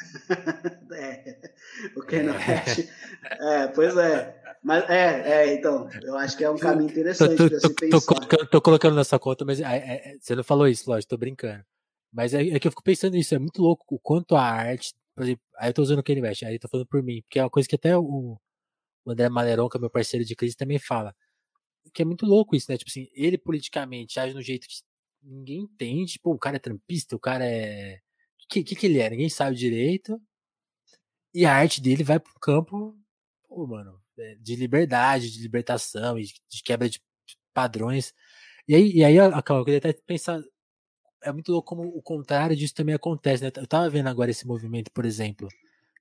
é, 0.92 1.52
o 1.96 2.00
Kanye 2.00 2.30
West. 2.30 2.90
É, 3.22 3.68
pois 3.68 3.96
é. 3.96 4.42
Mas 4.62 4.88
é, 4.90 5.30
é, 5.30 5.54
então, 5.54 5.88
eu 6.02 6.16
acho 6.16 6.36
que 6.36 6.44
é 6.44 6.50
um 6.50 6.58
caminho 6.58 6.90
interessante 6.90 7.36
para 7.36 7.60
se 7.60 7.74
pensar. 7.74 8.00
Tô, 8.00 8.06
colocando, 8.06 8.46
tô 8.48 8.62
colocando 8.62 8.96
nessa 8.96 9.18
conta, 9.18 9.44
mas 9.44 9.60
é, 9.60 9.64
é, 9.64 10.16
você 10.18 10.34
não 10.34 10.42
falou 10.42 10.66
isso, 10.66 10.90
lógico, 10.90 11.10
tô 11.10 11.16
brincando. 11.16 11.64
Mas 12.12 12.34
é, 12.34 12.42
é, 12.48 12.58
que 12.58 12.66
eu 12.66 12.72
fico 12.72 12.82
pensando 12.82 13.12
nisso, 13.12 13.34
é 13.34 13.38
muito 13.38 13.62
louco 13.62 13.84
o 13.94 13.98
quanto 13.98 14.34
a 14.34 14.42
arte, 14.42 14.92
por 15.14 15.24
exemplo, 15.24 15.42
aí 15.58 15.68
eu 15.68 15.74
tô 15.74 15.82
usando 15.82 15.98
o 16.00 16.02
Kanye 16.02 16.22
West, 16.22 16.42
aí 16.42 16.54
eu 16.54 16.60
tô 16.60 16.68
falando 16.68 16.86
por 16.86 17.02
mim, 17.02 17.22
porque 17.22 17.38
é 17.38 17.42
uma 17.42 17.50
coisa 17.50 17.68
que 17.68 17.74
até 17.74 17.96
o, 17.96 18.38
o 19.04 19.12
André 19.12 19.28
Maleron, 19.28 19.68
que 19.68 19.76
é 19.76 19.80
meu 19.80 19.90
parceiro 19.90 20.24
de 20.24 20.34
crise, 20.36 20.56
também 20.56 20.78
fala. 20.78 21.14
Que 21.92 22.02
é 22.02 22.04
muito 22.04 22.26
louco 22.26 22.56
isso, 22.56 22.70
né? 22.70 22.76
Tipo 22.78 22.90
assim, 22.90 23.08
ele 23.14 23.38
politicamente 23.38 24.18
age 24.18 24.34
no 24.34 24.42
jeito 24.42 24.66
que 24.68 24.76
ninguém 25.22 25.60
entende, 25.62 26.12
tipo, 26.14 26.32
o 26.32 26.38
cara 26.38 26.56
é 26.56 26.58
trampista, 26.58 27.16
o 27.16 27.20
cara 27.20 27.46
é 27.46 28.00
que, 28.48 28.62
que, 28.62 28.76
que 28.76 28.86
ele 28.86 29.00
é? 29.00 29.10
Ninguém 29.10 29.28
sabe 29.28 29.56
direito. 29.56 30.20
E 31.32 31.44
a 31.44 31.54
arte 31.54 31.80
dele 31.80 32.04
vai 32.04 32.20
pro 32.20 32.32
campo, 32.40 32.96
pô, 33.48 33.66
mano, 33.66 34.00
é, 34.18 34.36
de 34.36 34.54
liberdade, 34.56 35.30
de 35.30 35.40
libertação 35.42 36.16
de 36.16 36.62
quebra 36.64 36.88
de 36.88 37.00
padrões. 37.52 38.14
E 38.68 38.74
aí, 38.74 38.92
e 38.92 39.04
aí 39.04 39.16
eu, 39.16 39.30
eu 39.30 39.64
queria 39.64 39.78
até 39.78 39.92
pensar, 39.92 40.40
é 41.22 41.32
muito 41.32 41.50
louco 41.52 41.68
como 41.68 41.88
o 41.88 42.02
contrário 42.02 42.56
disso 42.56 42.74
também 42.74 42.94
acontece, 42.94 43.42
né? 43.42 43.50
Eu 43.56 43.66
tava 43.66 43.90
vendo 43.90 44.08
agora 44.08 44.30
esse 44.30 44.46
movimento, 44.46 44.90
por 44.92 45.04
exemplo. 45.04 45.48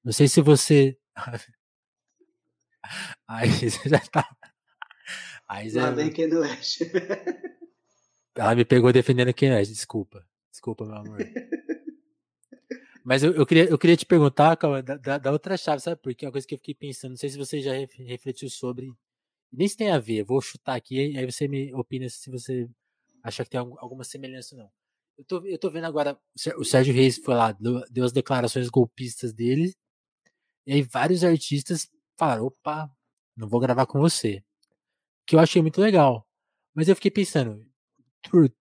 Não 0.04 0.14
sei 0.14 0.28
se 0.28 0.42
você. 0.42 0.98
Aí 3.28 3.50
você 3.70 3.90
já 3.90 4.00
tá. 4.00 4.36
Aí 5.48 5.70
já... 5.70 5.84
Lá 5.84 5.92
vem 5.92 6.12
quem 6.12 6.28
não 6.28 6.44
é. 6.44 6.60
Ela 8.36 8.56
me 8.56 8.66
pegou 8.66 8.92
defendendo 8.92 9.34
quem 9.34 9.52
é, 9.52 9.62
desculpa. 9.62 10.26
Desculpa, 10.52 10.86
meu 10.86 10.96
amor. 10.96 11.20
Mas 13.04 13.22
eu, 13.22 13.34
eu, 13.34 13.46
queria, 13.46 13.66
eu 13.66 13.78
queria 13.78 13.98
te 13.98 14.06
perguntar, 14.06 14.56
calma, 14.56 14.82
da, 14.82 15.18
da, 15.18 15.32
outra 15.32 15.58
chave, 15.58 15.82
sabe? 15.82 16.00
Porque 16.02 16.24
é 16.24 16.28
uma 16.28 16.32
coisa 16.32 16.48
que 16.48 16.56
eu 16.56 16.58
fiquei 16.58 16.74
pensando, 16.74 17.12
não 17.12 17.18
sei 17.18 17.30
se 17.30 17.38
você 17.38 17.60
já 17.60 17.74
refletiu 17.98 18.50
sobre. 18.50 18.94
Nem 19.52 19.68
se 19.68 19.76
tem 19.76 19.92
a 19.92 20.00
ver, 20.00 20.24
vou 20.24 20.42
chutar 20.42 20.76
aqui, 20.76 21.16
aí 21.18 21.26
você 21.26 21.48
me 21.48 21.74
opina 21.76 22.08
se 22.10 22.30
você 22.32 22.68
achar 23.22 23.44
que 23.44 23.52
tem 23.52 23.60
alguma 23.60 24.04
semelhança 24.04 24.56
ou 24.56 24.62
não. 24.62 24.72
Eu 25.18 25.26
tô, 25.26 25.46
eu 25.46 25.60
tô 25.60 25.70
vendo 25.70 25.86
agora, 25.86 26.18
o 26.58 26.64
Sérgio 26.64 26.94
Reis 26.94 27.18
foi 27.18 27.36
lá, 27.36 27.52
deu 27.92 28.04
as 28.04 28.12
declarações 28.12 28.70
golpistas 28.70 29.32
dele, 29.32 29.76
e 30.66 30.74
aí 30.74 30.82
vários 30.82 31.24
artistas 31.24 31.88
falaram: 32.24 32.46
opa, 32.46 32.92
não 33.36 33.48
vou 33.48 33.60
gravar 33.60 33.86
com 33.86 34.00
você. 34.00 34.44
Que 35.26 35.36
eu 35.36 35.40
achei 35.40 35.62
muito 35.62 35.82
legal. 35.82 36.28
Mas 36.74 36.88
eu 36.88 36.96
fiquei 36.96 37.12
pensando, 37.12 37.66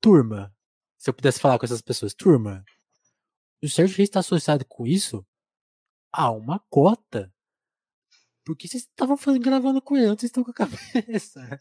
turma, 0.00 0.54
se 0.98 1.08
eu 1.08 1.14
pudesse 1.14 1.40
falar 1.40 1.58
com 1.58 1.64
essas 1.64 1.80
pessoas, 1.80 2.14
turma, 2.14 2.64
o 3.62 3.68
Sérgio 3.68 3.96
Reis 3.96 4.08
está 4.08 4.20
associado 4.20 4.64
com 4.66 4.86
isso 4.86 5.26
a 6.12 6.30
uma 6.30 6.58
cota. 6.70 7.32
Porque 8.44 8.66
vocês 8.66 8.82
estavam 8.82 9.16
gravando 9.40 9.80
com 9.80 9.96
ele, 9.96 10.08
vocês 10.08 10.24
estão 10.24 10.44
com 10.44 10.50
a 10.50 10.54
cabeça? 10.66 11.60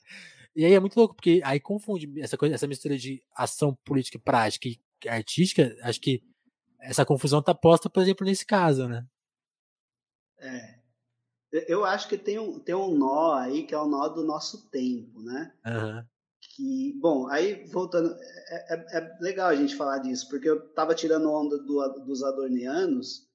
E 0.56 0.66
aí 0.66 0.74
é 0.74 0.80
muito 0.80 0.97
louco, 0.97 1.16
porque 1.16 1.41
aí 1.43 1.60
confunde 1.60 2.20
essa, 2.20 2.38
coisa, 2.38 2.56
essa 2.56 2.68
mistura 2.68 2.97
de 2.97 3.24
ação 3.36 3.76
política 3.86 4.18
e 4.18 4.22
prática 4.22 4.68
e 4.68 4.80
artística. 5.08 5.76
Acho 5.84 6.02
que 6.02 6.24
essa 6.80 7.06
confusão 7.06 7.41
tá 7.41 7.54
posta, 7.54 7.89
por 7.89 8.02
exemplo, 8.02 8.26
nesse 8.26 8.45
caso, 8.45 8.88
né? 8.88 9.08
É. 10.39 10.81
Eu 11.52 11.84
acho 11.84 12.08
que 12.08 12.18
tem 12.18 12.39
um, 12.39 12.60
tem 12.60 12.74
um 12.74 12.97
nó 12.97 13.34
aí 13.34 13.64
que 13.64 13.74
é 13.74 13.78
o 13.78 13.88
nó 13.88 14.08
do 14.08 14.24
nosso 14.24 14.70
tempo, 14.70 15.22
né? 15.22 15.54
Uhum 15.66 16.04
que, 16.56 16.93
bom, 16.99 17.28
aí 17.28 17.66
voltando, 17.68 18.14
é, 18.49 18.74
é, 18.74 18.97
é, 18.97 19.18
legal 19.22 19.49
a 19.49 19.56
gente 19.56 19.76
falar 19.76 19.99
disso, 19.99 20.28
porque 20.30 20.49
eu 20.49 20.58
estava 20.58 20.95
tirando 20.95 21.32
onda 21.32 21.58
do, 21.58 21.88
dos 22.06 22.24
adornianos, 22.24 23.28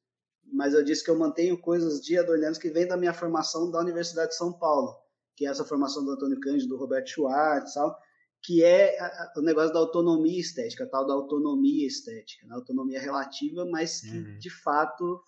mas 0.52 0.74
eu 0.74 0.84
disse 0.84 1.04
que 1.04 1.10
eu 1.10 1.18
mantenho 1.18 1.60
coisas 1.60 2.00
de 2.00 2.18
adornianos 2.18 2.58
que 2.58 2.70
vêm 2.70 2.86
da 2.86 2.96
minha 2.96 3.14
formação 3.14 3.70
da 3.70 3.80
Universidade 3.80 4.30
de 4.30 4.36
São 4.36 4.52
Paulo, 4.52 4.96
que 5.36 5.46
é 5.46 5.50
essa 5.50 5.64
formação 5.64 6.04
do 6.04 6.12
Antônio 6.12 6.40
Cândido, 6.40 6.68
do 6.68 6.76
Roberto 6.76 7.10
Schwartz, 7.10 7.74
tal, 7.74 7.96
que 8.42 8.62
é 8.62 8.96
o 9.36 9.40
negócio 9.40 9.72
da 9.72 9.80
autonomia 9.80 10.40
estética, 10.40 10.86
tal 10.86 11.06
da 11.06 11.14
autonomia 11.14 11.86
estética, 11.86 12.46
né? 12.46 12.54
autonomia 12.54 13.00
relativa, 13.00 13.64
mas 13.64 14.00
que 14.00 14.18
uhum. 14.18 14.38
de 14.38 14.50
fato 14.50 15.20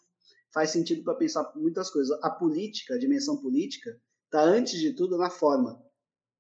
faz 0.53 0.71
sentido 0.71 1.03
para 1.03 1.15
pensar 1.15 1.53
muitas 1.55 1.91
coisas. 1.91 2.19
A 2.23 2.31
política, 2.31 2.95
a 2.95 2.99
dimensão 2.99 3.37
política, 3.37 3.91
está 4.25 4.43
antes 4.43 4.79
de 4.79 4.93
tudo 4.93 5.17
na 5.17 5.31
forma 5.31 5.83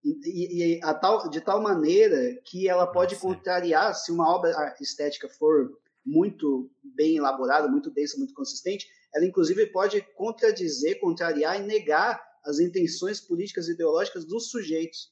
e, 0.04 0.76
e 0.76 0.80
a 0.82 0.94
tal, 0.94 1.28
de 1.28 1.40
tal 1.40 1.60
maneira 1.60 2.40
que 2.44 2.68
ela 2.68 2.86
pode 2.86 3.14
Nossa. 3.14 3.26
contrariar, 3.26 3.94
se 3.94 4.12
uma 4.12 4.28
obra 4.28 4.74
estética 4.80 5.28
for 5.28 5.70
muito 6.04 6.70
bem 6.94 7.16
elaborada, 7.16 7.68
muito 7.68 7.90
densa, 7.90 8.16
muito 8.16 8.34
consistente, 8.34 8.86
ela 9.14 9.24
inclusive 9.24 9.66
pode 9.66 10.00
contradizer, 10.16 11.00
contrariar 11.00 11.60
e 11.60 11.66
negar 11.66 12.22
as 12.44 12.60
intenções 12.60 13.20
políticas 13.20 13.68
e 13.68 13.72
ideológicas 13.72 14.24
dos 14.24 14.50
sujeitos. 14.50 15.10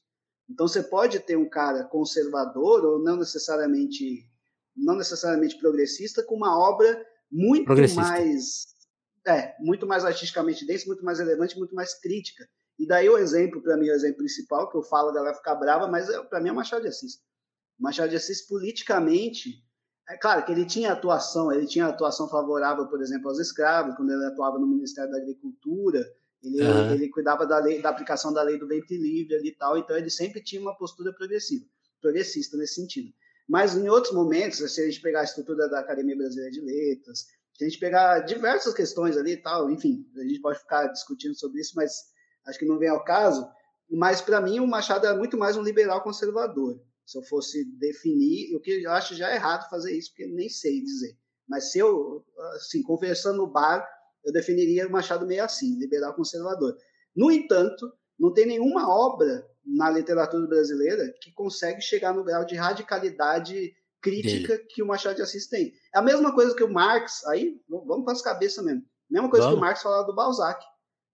Então 0.49 0.67
você 0.67 0.81
pode 0.81 1.19
ter 1.19 1.37
um 1.37 1.49
cara 1.49 1.83
conservador 1.83 2.85
ou 2.85 3.03
não 3.03 3.17
necessariamente 3.17 4.25
não 4.75 4.95
necessariamente 4.95 5.57
progressista 5.57 6.23
com 6.23 6.35
uma 6.35 6.55
obra 6.55 7.03
muito 7.31 7.67
mais 7.95 8.67
é, 9.27 9.55
muito 9.59 9.85
mais 9.85 10.05
artisticamente 10.05 10.65
densa, 10.65 10.85
muito 10.87 11.03
mais 11.03 11.19
relevante, 11.19 11.57
muito 11.57 11.75
mais 11.75 11.93
crítica. 11.99 12.47
E 12.79 12.87
daí 12.87 13.09
o 13.09 13.17
exemplo, 13.17 13.61
para 13.61 13.75
mim, 13.75 13.89
o 13.89 13.93
exemplo 13.93 14.17
principal, 14.17 14.69
que 14.69 14.77
eu 14.77 14.83
falo, 14.83 15.09
a 15.09 15.13
galera 15.13 15.35
ficar 15.35 15.55
brava, 15.55 15.87
mas 15.87 16.09
é, 16.09 16.23
para 16.23 16.39
mim 16.39 16.49
é 16.49 16.51
o 16.51 16.55
Machado 16.55 16.83
de 16.83 16.87
Assis. 16.87 17.19
Machado 17.77 18.09
de 18.09 18.15
Assis, 18.15 18.47
politicamente, 18.47 19.63
é 20.09 20.17
claro 20.17 20.45
que 20.45 20.51
ele 20.51 20.65
tinha 20.65 20.93
atuação, 20.93 21.51
ele 21.51 21.67
tinha 21.67 21.87
atuação 21.87 22.29
favorável, 22.29 22.87
por 22.87 23.01
exemplo, 23.01 23.29
aos 23.29 23.39
escravos, 23.39 23.95
quando 23.95 24.11
ele 24.11 24.25
atuava 24.25 24.57
no 24.57 24.67
Ministério 24.67 25.11
da 25.11 25.17
Agricultura, 25.17 26.05
ele, 26.41 26.61
uhum. 26.61 26.93
ele 26.93 27.09
cuidava 27.09 27.45
da, 27.45 27.59
lei, 27.59 27.81
da 27.81 27.89
aplicação 27.89 28.31
da 28.31 28.41
lei 28.41 28.57
do 28.57 28.67
ventre 28.67 28.97
livre 28.97 29.35
ali 29.35 29.49
e 29.49 29.55
tal, 29.55 29.77
então 29.77 29.97
ele 29.97 30.09
sempre 30.09 30.41
tinha 30.41 30.61
uma 30.61 30.77
postura 30.77 31.11
progressiva, 31.11 31.65
progressista 32.01 32.55
nesse 32.55 32.75
sentido. 32.75 33.11
Mas 33.49 33.75
em 33.75 33.89
outros 33.89 34.13
momentos, 34.13 34.57
se 34.73 34.81
a 34.81 34.85
gente 34.85 35.01
pegar 35.01 35.21
a 35.21 35.23
estrutura 35.23 35.69
da 35.69 35.79
Academia 35.79 36.15
Brasileira 36.15 36.51
de 36.51 36.61
Letras, 36.61 37.25
a 37.65 37.67
gente 37.67 37.79
pegar 37.79 38.19
diversas 38.19 38.73
questões 38.73 39.17
ali 39.17 39.33
e 39.33 39.41
tal, 39.41 39.69
enfim, 39.71 40.05
a 40.15 40.23
gente 40.23 40.41
pode 40.41 40.59
ficar 40.59 40.87
discutindo 40.87 41.35
sobre 41.35 41.61
isso, 41.61 41.73
mas 41.75 41.91
acho 42.47 42.59
que 42.59 42.65
não 42.65 42.77
vem 42.77 42.89
ao 42.89 43.03
caso, 43.03 43.47
mas 43.89 44.21
para 44.21 44.41
mim 44.41 44.59
o 44.59 44.67
Machado 44.67 45.07
é 45.07 45.15
muito 45.15 45.37
mais 45.37 45.57
um 45.57 45.63
liberal 45.63 46.03
conservador. 46.03 46.79
Se 47.05 47.17
eu 47.17 47.23
fosse 47.23 47.63
definir, 47.79 48.55
o 48.55 48.59
que 48.59 48.83
eu 48.83 48.91
acho 48.91 49.15
já 49.15 49.33
errado 49.33 49.69
fazer 49.69 49.97
isso, 49.97 50.09
porque 50.11 50.27
nem 50.27 50.49
sei 50.49 50.81
dizer. 50.81 51.17
Mas 51.47 51.71
se 51.71 51.79
eu, 51.79 52.25
assim, 52.55 52.83
conversando 52.83 53.37
no 53.37 53.47
bar, 53.47 53.87
eu 54.25 54.33
definiria 54.33 54.87
o 54.87 54.91
Machado 54.91 55.25
meio 55.25 55.43
assim, 55.43 55.79
liberal 55.79 56.13
conservador. 56.13 56.75
No 57.15 57.31
entanto, 57.31 57.89
não 58.19 58.33
tem 58.33 58.45
nenhuma 58.45 58.89
obra 58.89 59.47
na 59.65 59.89
literatura 59.89 60.45
brasileira 60.47 61.13
que 61.21 61.31
consegue 61.31 61.81
chegar 61.81 62.13
no 62.13 62.23
grau 62.23 62.45
de 62.45 62.55
radicalidade 62.55 63.73
crítica 64.09 64.55
dele. 64.55 64.67
que 64.69 64.83
o 64.83 64.87
Machado 64.87 65.15
de 65.15 65.21
Assis 65.21 65.47
tem. 65.47 65.73
É 65.93 65.99
a 65.99 66.01
mesma 66.01 66.33
coisa 66.33 66.55
que 66.55 66.63
o 66.63 66.71
Marx, 66.71 67.25
aí 67.25 67.59
vamos 67.67 68.03
para 68.03 68.13
as 68.13 68.21
cabeças 68.21 68.63
mesmo. 68.63 68.83
Mesma 69.09 69.29
coisa 69.29 69.45
vamos. 69.45 69.59
que 69.59 69.63
o 69.63 69.65
Marx 69.65 69.81
falava 69.81 70.05
do 70.05 70.15
Balzac. 70.15 70.63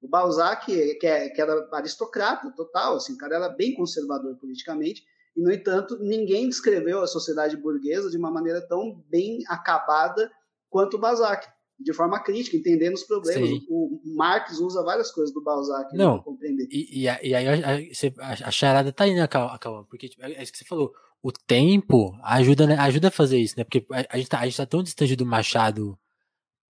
O 0.02 0.08
Balzac, 0.08 0.66
que, 0.66 1.08
é, 1.08 1.30
que 1.30 1.42
era 1.42 1.68
aristocrata 1.72 2.52
total, 2.52 2.98
assim, 2.98 3.14
o 3.14 3.18
cara 3.18 3.36
era 3.36 3.50
bem 3.50 3.74
conservador 3.74 4.36
politicamente, 4.38 5.04
e, 5.36 5.42
no 5.42 5.52
entanto, 5.52 5.98
ninguém 6.00 6.48
descreveu 6.48 7.02
a 7.02 7.08
sociedade 7.08 7.58
burguesa 7.58 8.10
de 8.10 8.18
uma 8.18 8.30
maneira 8.30 8.62
tão 8.68 9.02
bem 9.10 9.40
acabada 9.48 10.30
quanto 10.70 10.98
o 10.98 11.00
Balzac, 11.00 11.48
de 11.80 11.94
forma 11.94 12.22
crítica, 12.22 12.58
entendendo 12.58 12.96
os 12.96 13.04
problemas. 13.04 13.50
Sim. 13.50 13.66
O 13.70 14.02
Marx 14.16 14.60
usa 14.60 14.84
várias 14.84 15.12
coisas 15.12 15.34
do 15.34 15.42
Balzac 15.42 15.96
para 15.96 16.20
compreender. 16.20 16.68
E, 16.70 17.00
e, 17.00 17.04
e 17.04 17.08
aí 17.08 17.48
a, 17.48 17.76
a, 17.76 18.48
a, 18.48 18.52
charada 18.52 18.92
tá 18.92 19.06
aí, 19.06 19.14
né, 19.14 19.28
Calma? 19.28 19.86
Porque 19.90 20.10
tipo, 20.10 20.24
é 20.24 20.42
isso 20.42 20.52
que 20.52 20.58
você 20.58 20.66
falou. 20.66 20.94
O 21.24 21.32
tempo 21.32 22.16
ajuda, 22.22 22.68
né, 22.68 22.78
ajuda 22.78 23.08
a 23.08 23.12
fazer 23.12 23.40
isso, 23.40 23.56
né? 23.58 23.64
Porque 23.64 23.86
a, 24.10 24.18
gente 24.18 24.30
tá, 24.30 24.40
a 24.40 24.46
gente 24.46 24.58
tá 24.58 24.66
tão 24.66 24.84
distante 24.84 25.16
do 25.16 25.26
Machado 25.26 25.98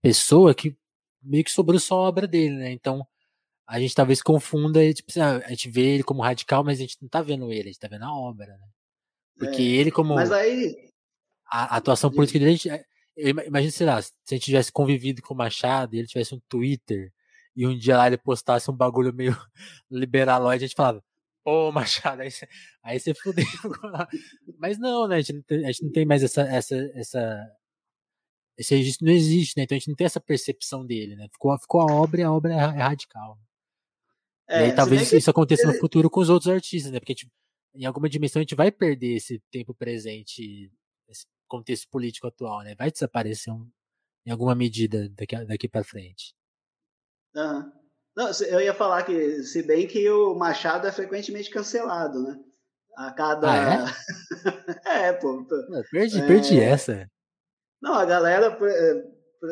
pessoa 0.01 0.53
que 0.53 0.77
meio 1.21 1.43
que 1.43 1.51
sobrou 1.51 1.79
só 1.79 1.95
a 1.95 2.07
obra 2.07 2.27
dele, 2.27 2.55
né? 2.55 2.71
Então, 2.71 3.05
a 3.67 3.79
gente 3.79 3.95
talvez 3.95 4.21
confunda, 4.21 4.93
tipo, 4.93 5.09
assim, 5.09 5.21
ah, 5.21 5.41
a 5.45 5.49
gente 5.49 5.69
vê 5.69 5.95
ele 5.95 6.03
como 6.03 6.21
radical, 6.21 6.63
mas 6.63 6.77
a 6.77 6.81
gente 6.81 6.97
não 7.01 7.09
tá 7.09 7.21
vendo 7.21 7.51
ele, 7.51 7.69
a 7.69 7.71
gente 7.71 7.79
tá 7.79 7.87
vendo 7.87 8.05
a 8.05 8.13
obra, 8.13 8.57
né? 8.57 8.67
Porque 9.37 9.61
é, 9.61 9.65
ele 9.65 9.89
como 9.89 10.13
mas 10.13 10.31
aí 10.31 10.75
a, 11.51 11.75
a 11.75 11.77
atuação 11.77 12.11
política 12.11 12.39
dele, 12.39 12.59
eu 13.15 13.29
imagino, 13.29 13.71
sei 13.71 13.87
lá, 13.87 14.01
se 14.01 14.11
a 14.29 14.33
gente 14.35 14.45
tivesse 14.45 14.71
convivido 14.71 15.21
com 15.21 15.33
o 15.33 15.37
Machado 15.37 15.95
e 15.95 15.99
ele 15.99 16.07
tivesse 16.07 16.35
um 16.35 16.41
Twitter 16.49 17.11
e 17.55 17.67
um 17.67 17.77
dia 17.77 17.97
lá 17.97 18.07
ele 18.07 18.17
postasse 18.17 18.69
um 18.69 18.75
bagulho 18.75 19.13
meio 19.13 19.35
liberalóide, 19.89 20.65
a 20.65 20.67
gente 20.67 20.75
falava, 20.75 21.03
ô 21.45 21.71
Machado, 21.71 22.21
aí 22.21 22.31
você, 22.31 22.47
aí 22.83 22.99
você 22.99 23.13
fudeu. 23.13 23.45
mas 24.59 24.77
não, 24.77 25.07
né? 25.07 25.17
A 25.17 25.21
gente 25.21 25.33
não 25.33 25.41
tem, 25.43 25.65
gente 25.65 25.83
não 25.83 25.91
tem 25.91 26.05
mais 26.05 26.23
essa, 26.23 26.41
essa, 26.43 26.75
essa 26.95 27.57
esse 28.57 28.75
registro 28.75 29.05
não 29.07 29.13
existe, 29.13 29.57
né? 29.57 29.63
Então 29.63 29.75
a 29.75 29.79
gente 29.79 29.89
não 29.89 29.95
tem 29.95 30.05
essa 30.05 30.19
percepção 30.19 30.85
dele, 30.85 31.15
né? 31.15 31.27
Ficou, 31.31 31.57
ficou 31.59 31.81
a 31.81 31.93
obra 31.93 32.21
e 32.21 32.23
a 32.23 32.31
obra 32.31 32.53
é, 32.53 32.57
é 32.57 32.81
radical. 32.83 33.39
É, 34.47 34.59
e 34.59 34.63
aí 34.65 34.75
talvez 34.75 35.11
isso 35.11 35.29
aconteça 35.29 35.65
no 35.67 35.73
futuro 35.79 36.09
com 36.09 36.19
os 36.19 36.29
outros 36.29 36.51
artistas, 36.51 36.91
né? 36.91 36.99
Porque 36.99 37.13
gente, 37.13 37.31
em 37.73 37.85
alguma 37.85 38.09
dimensão 38.09 38.39
a 38.39 38.43
gente 38.43 38.55
vai 38.55 38.71
perder 38.71 39.15
esse 39.15 39.39
tempo 39.51 39.73
presente, 39.73 40.71
esse 41.09 41.25
contexto 41.47 41.87
político 41.89 42.27
atual, 42.27 42.61
né? 42.61 42.75
Vai 42.75 42.91
desaparecer 42.91 43.51
um, 43.51 43.67
em 44.25 44.31
alguma 44.31 44.53
medida 44.53 45.09
daqui, 45.09 45.45
daqui 45.45 45.67
para 45.67 45.83
frente. 45.83 46.35
Uhum. 47.35 47.82
Não, 48.15 48.29
eu 48.47 48.61
ia 48.61 48.73
falar 48.73 49.03
que, 49.03 49.43
se 49.43 49.63
bem 49.63 49.87
que 49.87 50.07
o 50.09 50.35
Machado 50.35 50.87
é 50.87 50.91
frequentemente 50.91 51.49
cancelado, 51.49 52.21
né? 52.21 52.39
A 52.95 53.11
cada. 53.11 53.51
Ah, 53.51 53.85
é? 54.85 55.07
é, 55.09 55.13
pô. 55.13 55.45
perdi, 55.91 56.19
é... 56.19 56.27
perdi 56.27 56.59
essa. 56.59 57.07
Não, 57.81 57.95
a 57.95 58.05
galera, 58.05 58.57
eh, 58.61 59.03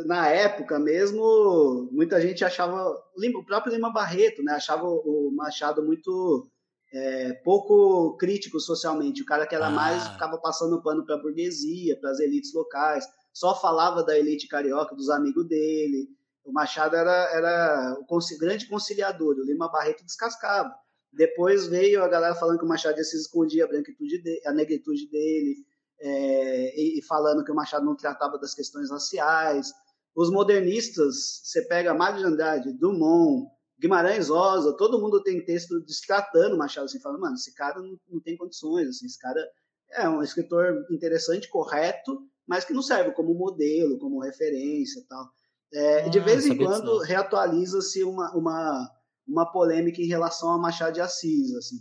na 0.06 0.28
época 0.30 0.80
mesmo, 0.80 1.90
muita 1.92 2.22
gente 2.22 2.46
achava, 2.46 2.96
o 3.36 3.46
próprio 3.46 3.74
Lima 3.74 3.92
Barreto, 3.92 4.44
né, 4.44 4.54
achava 4.54 4.86
o 4.86 5.32
Machado 5.36 5.84
muito 5.84 6.50
é, 6.94 7.34
pouco 7.44 8.16
crítico 8.18 8.60
socialmente. 8.60 9.22
O 9.22 9.26
cara 9.26 9.48
que 9.48 9.56
era 9.56 9.68
ah. 9.68 9.72
mais 9.72 10.08
ficava 10.08 10.38
passando 10.38 10.82
pano 10.82 11.06
para 11.06 11.16
a 11.16 11.22
burguesia, 11.22 12.00
para 12.00 12.12
as 12.12 12.20
elites 12.20 12.54
locais, 12.54 13.06
só 13.34 13.60
falava 13.60 14.04
da 14.04 14.18
elite 14.18 14.48
carioca, 14.48 14.96
dos 14.96 15.10
amigos 15.10 15.48
dele. 15.48 16.08
O 16.44 16.52
Machado 16.52 16.96
era, 16.96 17.30
era 17.34 17.98
o 18.00 18.38
grande 18.40 18.68
conciliador, 18.68 19.36
o 19.36 19.46
Lima 19.46 19.72
Barreto 19.72 20.04
descascava. 20.04 20.74
Depois 21.14 21.68
veio 21.68 22.04
a 22.04 22.08
galera 22.08 22.36
falando 22.36 22.60
que 22.60 22.66
o 22.66 22.68
Machado 22.68 23.04
se 23.04 23.18
escondia 23.18 23.66
a 23.66 23.68
branquitude, 23.68 24.22
de, 24.22 24.42
a 24.46 24.54
negritude 24.54 25.10
dele 25.10 25.58
é, 26.00 26.80
e, 26.80 27.00
e, 27.00 27.02
falando 27.04 27.44
que 27.44 27.52
o 27.52 27.56
Machado 27.56 27.86
não 27.86 27.96
tratava 27.96 28.40
das 28.40 28.54
questões 28.54 28.90
raciais. 28.90 29.72
Os 30.16 30.32
modernistas, 30.32 31.42
você 31.44 31.62
pega 31.68 31.94
Mário 31.94 32.20
de 32.20 32.26
Andrade, 32.26 32.74
Dumont, 32.74 33.48
Guimarães 33.80 34.30
Rosa, 34.30 34.76
todo 34.78 35.00
mundo 35.00 35.22
tem 35.22 35.44
texto 35.44 35.80
destratando 35.82 36.56
o 36.56 36.58
Machado, 36.58 36.86
assim, 36.86 37.00
falando, 37.00 37.22
mano, 37.22 37.36
esse 37.36 37.54
cara 37.54 37.80
não, 37.80 37.98
não 38.10 38.22
tem 38.22 38.38
condições, 38.38 38.88
assim, 38.90 39.06
esse 39.06 39.20
cara 39.20 39.42
é 39.92 40.08
um 40.08 40.24
escritor 40.24 40.86
interessante, 40.90 41.50
correto, 41.50 42.20
mas 42.48 42.64
que 42.64 42.74
não 42.74 42.82
serve 42.82 43.12
como 43.12 43.34
modelo, 43.34 44.00
como 44.00 44.22
referência 44.22 45.04
tal. 45.10 45.30
É, 45.74 46.06
ah, 46.06 46.10
de 46.10 46.20
vez 46.20 46.46
em 46.46 46.58
quando 46.58 47.00
reatualiza-se 47.00 48.04
uma, 48.04 48.36
uma, 48.36 48.92
uma 49.28 49.52
polêmica 49.52 50.02
em 50.02 50.08
relação 50.08 50.50
a 50.50 50.58
Machado 50.58 50.94
de 50.94 51.02
Assis, 51.02 51.54
assim. 51.56 51.78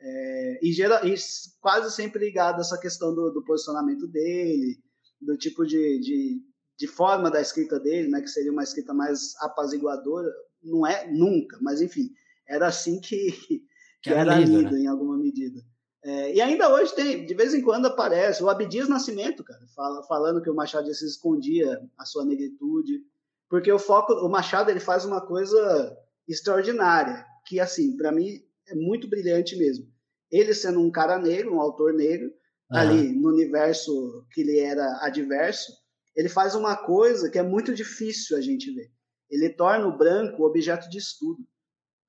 É, 0.00 0.60
e, 0.62 0.72
gera, 0.72 1.06
e 1.06 1.14
quase 1.60 1.94
sempre 1.94 2.24
ligado 2.24 2.58
a 2.58 2.60
essa 2.60 2.78
questão 2.78 3.14
do, 3.14 3.30
do 3.30 3.44
posicionamento 3.44 4.06
dele, 4.06 4.78
do 5.20 5.36
tipo 5.36 5.64
de, 5.64 6.00
de, 6.00 6.42
de, 6.78 6.86
forma 6.86 7.30
da 7.30 7.40
escrita 7.40 7.80
dele, 7.80 8.08
né, 8.08 8.20
que 8.20 8.28
seria 8.28 8.52
uma 8.52 8.62
escrita 8.62 8.94
mais 8.94 9.34
apaziguadora. 9.40 10.28
Não 10.62 10.86
é 10.86 11.10
nunca, 11.10 11.58
mas 11.60 11.80
enfim, 11.80 12.10
era 12.48 12.66
assim 12.66 13.00
que, 13.00 13.32
que 14.02 14.10
era, 14.10 14.20
era 14.20 14.40
lido, 14.40 14.72
né? 14.72 14.80
em 14.80 14.86
alguma 14.86 15.16
medida. 15.16 15.60
É, 16.04 16.34
e 16.34 16.40
ainda 16.40 16.72
hoje 16.72 16.94
tem, 16.94 17.26
de 17.26 17.34
vez 17.34 17.52
em 17.52 17.60
quando 17.60 17.86
aparece 17.86 18.42
o 18.42 18.48
Abdias 18.48 18.88
Nascimento, 18.88 19.42
cara, 19.42 19.66
fala, 19.74 20.02
falando 20.04 20.40
que 20.40 20.48
o 20.48 20.54
Machado 20.54 20.92
se 20.94 21.04
escondia 21.04 21.80
a 21.98 22.04
sua 22.04 22.24
negritude, 22.24 23.02
porque 23.48 23.70
o 23.72 23.78
foco, 23.78 24.12
o 24.14 24.28
Machado 24.28 24.70
ele 24.70 24.80
faz 24.80 25.04
uma 25.04 25.20
coisa 25.20 25.96
extraordinária, 26.28 27.24
que 27.46 27.58
assim, 27.58 27.96
para 27.96 28.12
mim 28.12 28.42
é 28.68 28.74
muito 28.74 29.08
brilhante 29.08 29.56
mesmo. 29.56 29.86
Ele 30.30 30.52
sendo 30.52 30.80
um 30.80 30.90
cara 30.90 31.18
negro, 31.18 31.54
um 31.54 31.60
autor 31.60 31.94
negro, 31.94 32.26
uhum. 32.70 32.78
ali 32.78 33.12
no 33.12 33.30
universo 33.30 34.26
que 34.32 34.42
ele 34.42 34.58
era 34.58 34.98
adverso, 35.02 35.72
ele 36.14 36.28
faz 36.28 36.54
uma 36.54 36.76
coisa 36.76 37.30
que 37.30 37.38
é 37.38 37.42
muito 37.42 37.74
difícil 37.74 38.36
a 38.36 38.40
gente 38.40 38.70
ver. 38.74 38.90
Ele 39.30 39.48
torna 39.50 39.86
o 39.86 39.96
branco 39.96 40.44
objeto 40.44 40.88
de 40.90 40.98
estudo. 40.98 41.40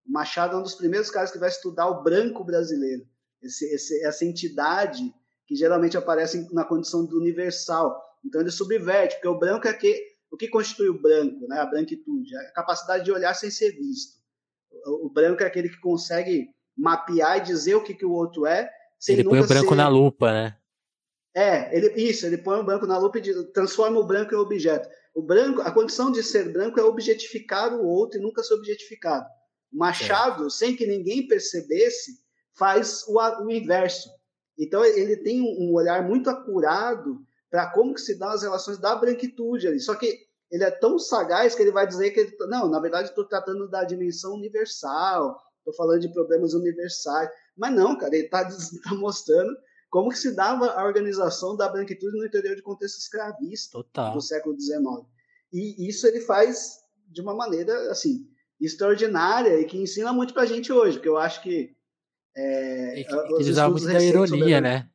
O 0.07 0.11
Machado 0.11 0.55
é 0.55 0.59
um 0.59 0.63
dos 0.63 0.75
primeiros 0.75 1.11
caras 1.11 1.31
que 1.31 1.37
vai 1.37 1.49
estudar 1.49 1.87
o 1.87 2.01
branco 2.01 2.43
brasileiro, 2.43 3.05
esse, 3.41 3.65
esse, 3.73 4.03
essa 4.03 4.25
entidade 4.25 5.13
que 5.45 5.55
geralmente 5.55 5.97
aparece 5.97 6.51
na 6.53 6.65
condição 6.65 7.05
do 7.05 7.17
universal. 7.17 8.01
Então 8.25 8.41
ele 8.41 8.51
subverte, 8.51 9.15
porque 9.15 9.27
o 9.27 9.37
branco 9.37 9.67
é 9.67 9.73
que, 9.73 10.08
o 10.31 10.37
que 10.37 10.47
constitui 10.47 10.89
o 10.89 11.01
branco, 11.01 11.47
né? 11.47 11.59
a 11.59 11.65
branquitude, 11.65 12.35
a 12.35 12.51
capacidade 12.51 13.03
de 13.03 13.11
olhar 13.11 13.33
sem 13.33 13.49
ser 13.49 13.71
visto. 13.71 14.19
O 14.85 15.09
branco 15.09 15.43
é 15.43 15.45
aquele 15.45 15.69
que 15.69 15.79
consegue 15.79 16.49
mapear 16.77 17.37
e 17.37 17.41
dizer 17.41 17.75
o 17.75 17.83
que, 17.83 17.93
que 17.93 18.05
o 18.05 18.11
outro 18.11 18.45
é. 18.45 18.69
Sem 18.99 19.15
ele 19.15 19.23
põe 19.23 19.39
o 19.39 19.47
branco 19.47 19.69
ser... 19.69 19.75
na 19.75 19.87
lupa, 19.87 20.31
né? 20.31 20.57
É, 21.35 21.75
ele, 21.75 21.89
isso, 22.01 22.25
ele 22.25 22.37
põe 22.37 22.59
o 22.59 22.63
branco 22.63 22.85
na 22.85 22.97
lupa 22.97 23.19
e 23.19 23.43
transforma 23.51 23.99
o 23.99 24.05
branco 24.05 24.33
em 24.33 24.37
objeto. 24.37 24.89
O 25.13 25.21
branco, 25.21 25.61
a 25.61 25.71
condição 25.71 26.11
de 26.11 26.23
ser 26.23 26.51
branco 26.51 26.79
é 26.79 26.83
objetificar 26.83 27.73
o 27.73 27.85
outro 27.85 28.19
e 28.19 28.21
nunca 28.21 28.43
ser 28.43 28.53
objetificado. 28.55 29.25
O 29.71 29.77
Machado, 29.77 30.47
é. 30.47 30.49
sem 30.49 30.75
que 30.75 30.85
ninguém 30.85 31.27
percebesse, 31.27 32.19
faz 32.53 33.03
o, 33.07 33.19
o 33.43 33.51
inverso. 33.51 34.09
Então 34.57 34.83
ele 34.83 35.17
tem 35.17 35.41
um 35.41 35.73
olhar 35.73 36.07
muito 36.07 36.29
acurado 36.29 37.21
para 37.49 37.71
como 37.71 37.93
que 37.93 38.01
se 38.01 38.17
dão 38.17 38.29
as 38.29 38.43
relações 38.43 38.77
da 38.77 38.95
branquitude 38.95 39.67
ali. 39.67 39.79
Só 39.79 39.95
que 39.95 40.27
ele 40.51 40.63
é 40.63 40.71
tão 40.71 40.97
sagaz 40.97 41.55
que 41.55 41.61
ele 41.61 41.71
vai 41.71 41.87
dizer 41.87 42.11
que 42.11 42.19
ele, 42.19 42.35
não, 42.47 42.69
na 42.69 42.79
verdade 42.79 43.09
estou 43.09 43.25
tratando 43.25 43.69
da 43.69 43.83
dimensão 43.83 44.33
universal, 44.33 45.37
estou 45.59 45.73
falando 45.73 46.01
de 46.01 46.11
problemas 46.11 46.53
universais. 46.53 47.29
Mas 47.57 47.73
não, 47.73 47.97
cara, 47.97 48.15
ele 48.15 48.25
está 48.25 48.43
tá 48.83 48.95
mostrando 48.95 49.55
como 49.89 50.09
que 50.09 50.19
se 50.19 50.35
dava 50.35 50.67
a 50.71 50.85
organização 50.85 51.55
da 51.55 51.67
branquitude 51.67 52.17
no 52.17 52.25
interior 52.25 52.55
de 52.55 52.61
contexto 52.61 52.97
escravista 52.97 53.71
Total. 53.71 54.13
do 54.13 54.21
século 54.21 54.59
XIX. 54.59 54.79
E 55.51 55.87
isso 55.87 56.05
ele 56.05 56.21
faz 56.21 56.77
de 57.07 57.21
uma 57.21 57.33
maneira, 57.33 57.73
assim, 57.91 58.27
extraordinária 58.61 59.59
e 59.59 59.65
que 59.65 59.77
ensina 59.77 60.13
muito 60.13 60.33
para 60.33 60.43
a 60.43 60.45
gente 60.45 60.71
hoje, 60.71 60.97
porque 60.97 61.09
eu 61.09 61.17
acho 61.17 61.41
que... 61.41 61.75
É, 62.37 63.03
que 63.03 63.15
ele 63.39 63.49
usava 63.49 63.71
muito 63.71 63.87
da 63.87 64.01
ironia, 64.01 64.61
né? 64.61 64.87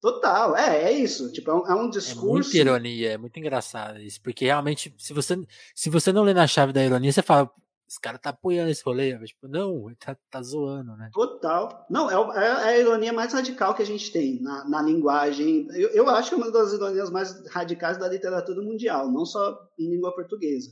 Total, 0.00 0.56
é, 0.56 0.84
é 0.84 0.92
isso. 0.92 1.32
Tipo, 1.32 1.50
é 1.50 1.54
um, 1.54 1.66
é 1.66 1.74
um 1.74 1.90
discurso. 1.90 2.28
É 2.28 2.32
muita 2.32 2.56
ironia, 2.56 3.12
é 3.12 3.18
muito 3.18 3.38
engraçado 3.38 3.98
isso. 3.98 4.20
Porque 4.22 4.44
realmente, 4.44 4.94
se 4.96 5.12
você, 5.12 5.36
se 5.74 5.90
você 5.90 6.12
não 6.12 6.22
lê 6.22 6.32
na 6.32 6.46
chave 6.46 6.72
da 6.72 6.84
ironia, 6.84 7.10
você 7.10 7.20
fala, 7.20 7.50
esse 7.88 7.98
cara 8.00 8.18
tá 8.18 8.30
apoiando 8.30 8.70
esse 8.70 8.84
rolê. 8.84 9.18
Mas, 9.18 9.30
tipo, 9.30 9.48
não, 9.48 9.88
ele 9.88 9.96
tá, 9.96 10.16
tá 10.30 10.40
zoando, 10.40 10.96
né? 10.96 11.10
Total. 11.12 11.84
Não, 11.90 12.08
é, 12.32 12.44
é, 12.44 12.50
a 12.50 12.78
ironia 12.78 13.12
mais 13.12 13.32
radical 13.32 13.74
que 13.74 13.82
a 13.82 13.86
gente 13.86 14.12
tem 14.12 14.40
na, 14.40 14.68
na 14.68 14.82
linguagem. 14.82 15.66
Eu, 15.72 15.88
eu 15.90 16.08
acho 16.10 16.28
que 16.28 16.34
é 16.34 16.38
uma 16.38 16.52
das 16.52 16.72
ironias 16.72 17.10
mais 17.10 17.44
radicais 17.48 17.98
da 17.98 18.08
literatura 18.08 18.62
mundial, 18.62 19.10
não 19.10 19.24
só 19.24 19.58
em 19.76 19.90
língua 19.90 20.14
portuguesa. 20.14 20.70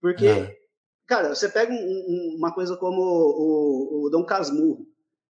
Porque, 0.00 0.26
é. 0.26 0.56
cara, 1.06 1.32
você 1.32 1.48
pega 1.48 1.72
um, 1.72 1.76
um, 1.76 2.36
uma 2.38 2.52
coisa 2.52 2.76
como 2.76 3.00
o, 3.00 4.02
o, 4.02 4.06
o 4.06 4.10
Dom 4.10 4.24
Casmurro. 4.24 4.84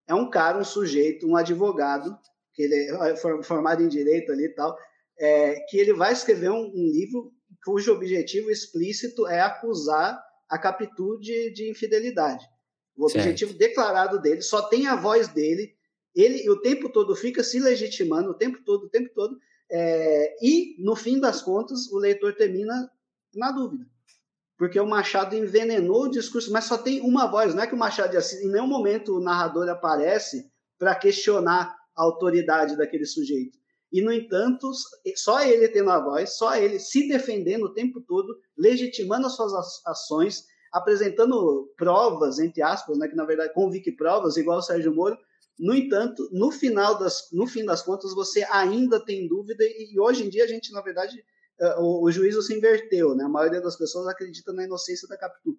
É 0.06 0.14
um 0.14 0.30
cara, 0.30 0.58
um 0.58 0.64
sujeito, 0.64 1.26
um 1.26 1.36
advogado 1.36 2.16
que 2.54 2.62
ele 2.62 2.90
é 2.90 3.16
formado 3.42 3.82
em 3.82 3.88
direito 3.88 4.32
ali 4.32 4.44
e 4.44 4.54
tal, 4.54 4.76
é, 5.18 5.60
que 5.68 5.76
ele 5.76 5.92
vai 5.92 6.12
escrever 6.12 6.50
um, 6.50 6.70
um, 6.74 6.90
livro 6.92 7.32
cujo 7.64 7.92
objetivo 7.92 8.50
explícito 8.50 9.26
é 9.26 9.40
acusar 9.40 10.20
a 10.48 10.58
Capitu 10.58 11.18
de, 11.18 11.52
de 11.52 11.70
infidelidade. 11.70 12.44
O 12.96 13.06
objetivo 13.06 13.52
certo. 13.52 13.58
declarado 13.58 14.20
dele 14.20 14.42
só 14.42 14.62
tem 14.68 14.86
a 14.86 14.94
voz 14.94 15.28
dele 15.28 15.74
ele 16.14 16.48
o 16.48 16.60
tempo 16.60 16.88
todo 16.88 17.16
fica 17.16 17.42
se 17.42 17.58
legitimando, 17.58 18.30
o 18.30 18.34
tempo 18.34 18.62
todo, 18.64 18.84
o 18.84 18.88
tempo 18.88 19.10
todo, 19.14 19.36
é, 19.70 20.36
e 20.40 20.76
no 20.78 20.94
fim 20.94 21.18
das 21.18 21.42
contas 21.42 21.90
o 21.90 21.98
leitor 21.98 22.34
termina 22.34 22.88
na 23.34 23.50
dúvida. 23.50 23.84
Porque 24.56 24.78
o 24.78 24.86
Machado 24.86 25.34
envenenou 25.34 26.04
o 26.04 26.10
discurso, 26.10 26.52
mas 26.52 26.64
só 26.64 26.78
tem 26.78 27.00
uma 27.00 27.26
voz, 27.26 27.54
não 27.54 27.64
é 27.64 27.66
que 27.66 27.74
o 27.74 27.78
Machado 27.78 28.12
de 28.12 28.16
Assis, 28.16 28.40
em 28.40 28.48
nenhum 28.48 28.68
momento 28.68 29.16
o 29.16 29.20
narrador 29.20 29.68
aparece 29.68 30.48
para 30.78 30.94
questionar 30.94 31.76
a 31.96 32.02
autoridade 32.02 32.76
daquele 32.76 33.06
sujeito. 33.06 33.58
E, 33.92 34.02
no 34.02 34.12
entanto, 34.12 34.72
só 35.14 35.40
ele 35.42 35.68
tendo 35.68 35.90
a 35.90 36.00
voz, 36.00 36.36
só 36.36 36.56
ele 36.56 36.80
se 36.80 37.06
defendendo 37.08 37.66
o 37.66 37.72
tempo 37.72 38.00
todo, 38.00 38.36
legitimando 38.58 39.26
as 39.28 39.36
suas 39.36 39.52
ações, 39.86 40.46
apresentando 40.72 41.72
provas, 41.76 42.40
entre 42.40 42.60
aspas, 42.60 42.98
né, 42.98 43.06
que 43.06 43.14
na 43.14 43.24
verdade 43.24 43.54
convique 43.54 43.92
provas, 43.92 44.36
igual 44.36 44.58
o 44.58 44.62
Sérgio 44.62 44.92
Moro. 44.92 45.16
No 45.56 45.72
entanto, 45.72 46.28
no 46.32 46.50
final 46.50 46.98
das, 46.98 47.28
no 47.32 47.46
fim 47.46 47.64
das 47.64 47.82
contas, 47.82 48.12
você 48.12 48.44
ainda 48.50 48.98
tem 48.98 49.28
dúvida, 49.28 49.62
e 49.62 49.96
hoje 50.00 50.26
em 50.26 50.28
dia 50.28 50.42
a 50.42 50.48
gente, 50.48 50.72
na 50.72 50.80
verdade, 50.80 51.24
eh, 51.60 51.76
o, 51.78 52.02
o 52.02 52.10
juízo 52.10 52.42
se 52.42 52.56
inverteu, 52.56 53.14
né? 53.14 53.22
A 53.22 53.28
maioria 53.28 53.60
das 53.60 53.76
pessoas 53.76 54.08
acredita 54.08 54.52
na 54.52 54.64
inocência 54.64 55.06
da 55.06 55.16
Capitu. 55.16 55.56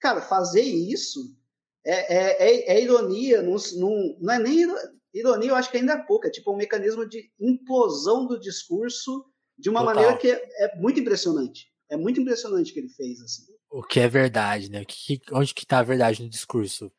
Cara, 0.00 0.22
fazer 0.22 0.62
isso 0.62 1.36
é, 1.84 2.16
é, 2.16 2.50
é, 2.50 2.78
é 2.78 2.82
ironia, 2.82 3.42
não, 3.42 3.56
não, 3.76 4.16
não 4.18 4.32
é 4.32 4.38
nem 4.38 4.66
ironia, 5.14 5.50
eu 5.50 5.54
acho 5.54 5.70
que 5.70 5.76
ainda 5.76 5.92
é 5.94 6.02
pouco, 6.02 6.26
é 6.26 6.30
tipo 6.30 6.52
um 6.52 6.56
mecanismo 6.56 7.08
de 7.08 7.30
implosão 7.40 8.26
do 8.26 8.38
discurso 8.38 9.24
de 9.58 9.70
uma 9.70 9.80
Total. 9.80 9.94
maneira 9.94 10.18
que 10.18 10.30
é, 10.30 10.64
é, 10.64 10.76
muito 10.76 11.00
impressionante. 11.00 11.72
É 11.88 11.96
muito 11.96 12.20
impressionante 12.20 12.70
o 12.70 12.74
que 12.74 12.80
ele 12.80 12.88
fez, 12.88 13.20
assim. 13.20 13.44
O 13.70 13.82
que 13.82 14.00
é 14.00 14.08
verdade, 14.08 14.70
né? 14.70 14.84
Que, 14.84 15.20
onde 15.32 15.54
que 15.54 15.66
tá 15.66 15.78
a 15.78 15.84
verdade 15.84 16.22
no 16.22 16.28
discurso? 16.28 16.92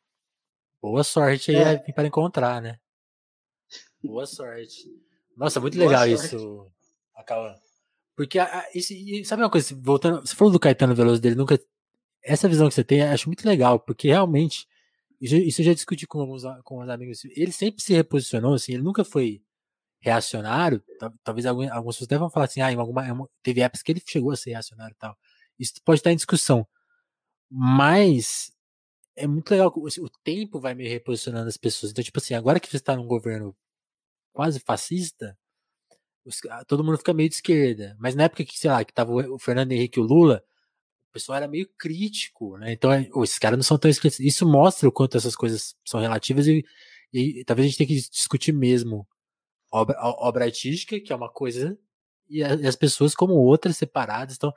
Boa 0.80 1.04
sorte 1.04 1.50
aí 1.50 1.56
é. 1.56 1.92
para 1.92 2.06
encontrar, 2.06 2.62
né? 2.62 2.78
Boa 4.02 4.26
sorte. 4.26 4.88
Nossa, 5.36 5.60
muito 5.60 5.78
legal 5.78 6.06
isso, 6.06 6.70
Acaba. 7.14 7.60
Porque, 8.16 8.38
a, 8.38 8.68
isso, 8.74 8.92
sabe 9.24 9.42
uma 9.42 9.50
coisa, 9.50 9.74
voltando, 9.80 10.20
você 10.20 10.34
falou 10.34 10.52
do 10.52 10.60
Caetano 10.60 10.94
Veloso 10.94 11.20
dele, 11.20 11.36
nunca. 11.36 11.60
Essa 12.22 12.48
visão 12.48 12.68
que 12.68 12.74
você 12.74 12.84
tem, 12.84 13.02
acho 13.02 13.28
muito 13.28 13.46
legal, 13.46 13.78
porque 13.78 14.08
realmente 14.08 14.66
isso, 15.20 15.60
eu 15.60 15.66
já 15.66 15.74
discuti 15.74 16.06
com 16.06 16.20
alguns 16.20 16.42
com 16.64 16.80
os 16.80 16.88
amigos. 16.88 17.24
Ele 17.24 17.52
sempre 17.52 17.82
se 17.82 17.92
reposicionou, 17.94 18.54
assim, 18.54 18.74
ele 18.74 18.82
nunca 18.82 19.04
foi 19.04 19.42
reacionário. 20.00 20.82
Talvez 21.24 21.46
algumas, 21.46 21.70
algumas 21.70 21.96
pessoas 21.96 22.08
devem 22.08 22.30
falar 22.30 22.46
assim, 22.46 22.60
ah, 22.60 22.72
em 22.72 22.76
alguma, 22.76 23.28
teve 23.42 23.60
épocas 23.60 23.82
que 23.82 23.92
ele 23.92 24.02
chegou 24.06 24.30
a 24.32 24.36
ser 24.36 24.50
reacionário 24.50 24.94
e 24.94 24.98
tal. 24.98 25.16
Isso 25.58 25.74
pode 25.84 26.00
estar 26.00 26.12
em 26.12 26.16
discussão. 26.16 26.66
Mas 27.50 28.52
é 29.16 29.26
muito 29.26 29.50
legal, 29.50 29.72
o 29.76 30.10
tempo 30.22 30.60
vai 30.60 30.74
me 30.74 30.88
reposicionando 30.88 31.48
as 31.48 31.56
pessoas. 31.56 31.92
Então, 31.92 32.04
tipo 32.04 32.18
assim, 32.18 32.34
agora 32.34 32.60
que 32.60 32.68
você 32.68 32.76
está 32.76 32.96
num 32.96 33.06
governo 33.06 33.56
quase 34.32 34.60
fascista, 34.60 35.36
todo 36.66 36.84
mundo 36.84 36.98
fica 36.98 37.12
meio 37.14 37.28
de 37.28 37.36
esquerda. 37.36 37.96
Mas 37.98 38.14
na 38.14 38.24
época 38.24 38.44
que, 38.44 38.58
sei 38.58 38.70
lá, 38.70 38.84
que 38.84 38.92
tava 38.92 39.12
o 39.12 39.38
Fernando 39.38 39.72
Henrique 39.72 39.98
e 39.98 40.02
o 40.02 40.06
Lula, 40.06 40.44
o 41.08 41.12
pessoal 41.12 41.36
era 41.36 41.48
meio 41.48 41.68
crítico, 41.78 42.56
né? 42.58 42.72
Então, 42.72 42.92
é, 42.92 43.08
esses 43.22 43.38
caras 43.38 43.56
não 43.56 43.62
são 43.62 43.78
tão 43.78 43.90
esquecidos. 43.90 44.26
Isso 44.26 44.46
mostra 44.46 44.88
o 44.88 44.92
quanto 44.92 45.16
essas 45.16 45.34
coisas 45.34 45.74
são 45.84 46.00
relativas 46.00 46.46
e, 46.46 46.64
e, 47.12 47.44
talvez 47.44 47.66
a 47.66 47.68
gente 47.68 47.78
tenha 47.78 47.88
que 47.88 48.10
discutir 48.10 48.52
mesmo 48.52 49.06
obra, 49.72 49.96
obra 50.00 50.44
artística, 50.44 51.00
que 51.00 51.12
é 51.12 51.16
uma 51.16 51.30
coisa, 51.30 51.78
e, 52.28 52.42
as 52.44 52.76
pessoas 52.76 53.14
como 53.14 53.34
outras 53.34 53.76
separadas. 53.76 54.36
Então, 54.36 54.52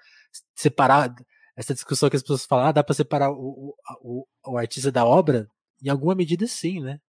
separar 0.56 1.16
essa 1.56 1.74
discussão 1.74 2.10
que 2.10 2.16
as 2.16 2.22
pessoas 2.22 2.46
falam, 2.46 2.68
ah, 2.68 2.72
dá 2.72 2.84
para 2.84 2.96
separar 2.96 3.32
o, 3.32 3.76
o, 4.02 4.28
o 4.46 4.58
artista 4.58 4.92
da 4.92 5.06
obra? 5.06 5.50
Em 5.82 5.90
alguma 5.90 6.16
medida, 6.16 6.46
sim, 6.48 6.82
né? 6.82 7.00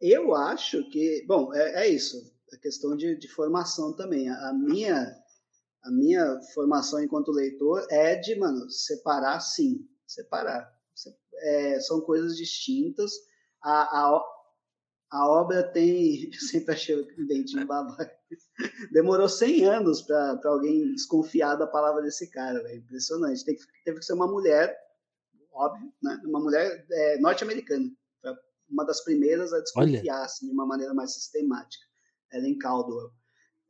Eu 0.00 0.34
acho 0.34 0.88
que, 0.90 1.24
bom, 1.26 1.54
é, 1.54 1.84
é 1.84 1.88
isso. 1.88 2.16
A 2.52 2.56
questão 2.56 2.96
de, 2.96 3.16
de 3.16 3.28
formação 3.28 3.94
também. 3.94 4.28
A, 4.28 4.50
a 4.50 4.52
minha 4.52 5.21
a 5.82 5.90
minha 5.90 6.40
formação 6.54 7.02
enquanto 7.02 7.32
leitor 7.32 7.84
é 7.90 8.14
de, 8.14 8.34
mano, 8.36 8.70
separar 8.70 9.40
sim, 9.40 9.86
separar. 10.06 10.72
É, 11.44 11.80
são 11.80 12.00
coisas 12.00 12.36
distintas. 12.36 13.10
A, 13.60 13.82
a, 13.82 14.22
a 15.10 15.28
obra 15.28 15.62
tem. 15.62 16.30
Eu 16.32 16.40
sempre 16.40 16.74
achei 16.74 16.94
o 16.94 17.26
dentinho 17.26 17.66
babaca. 17.66 18.16
Demorou 18.92 19.28
100 19.28 19.64
anos 19.64 20.02
para 20.02 20.40
alguém 20.44 20.92
desconfiar 20.92 21.56
da 21.56 21.66
palavra 21.66 22.02
desse 22.02 22.30
cara, 22.30 22.62
véio. 22.62 22.78
impressionante. 22.78 23.44
Tem 23.44 23.56
que, 23.56 23.62
teve 23.84 23.98
que 23.98 24.04
ser 24.04 24.12
uma 24.12 24.28
mulher, 24.28 24.76
óbvio, 25.52 25.92
né? 26.02 26.20
uma 26.24 26.40
mulher 26.40 26.86
é, 26.90 27.18
norte-americana. 27.18 27.90
Uma 28.70 28.86
das 28.86 29.02
primeiras 29.02 29.52
a 29.52 29.60
desconfiar 29.60 30.24
assim, 30.24 30.46
de 30.46 30.52
uma 30.52 30.64
maneira 30.64 30.94
mais 30.94 31.12
sistemática. 31.12 31.84
Ellen 32.32 32.56
Caldwell. 32.56 33.10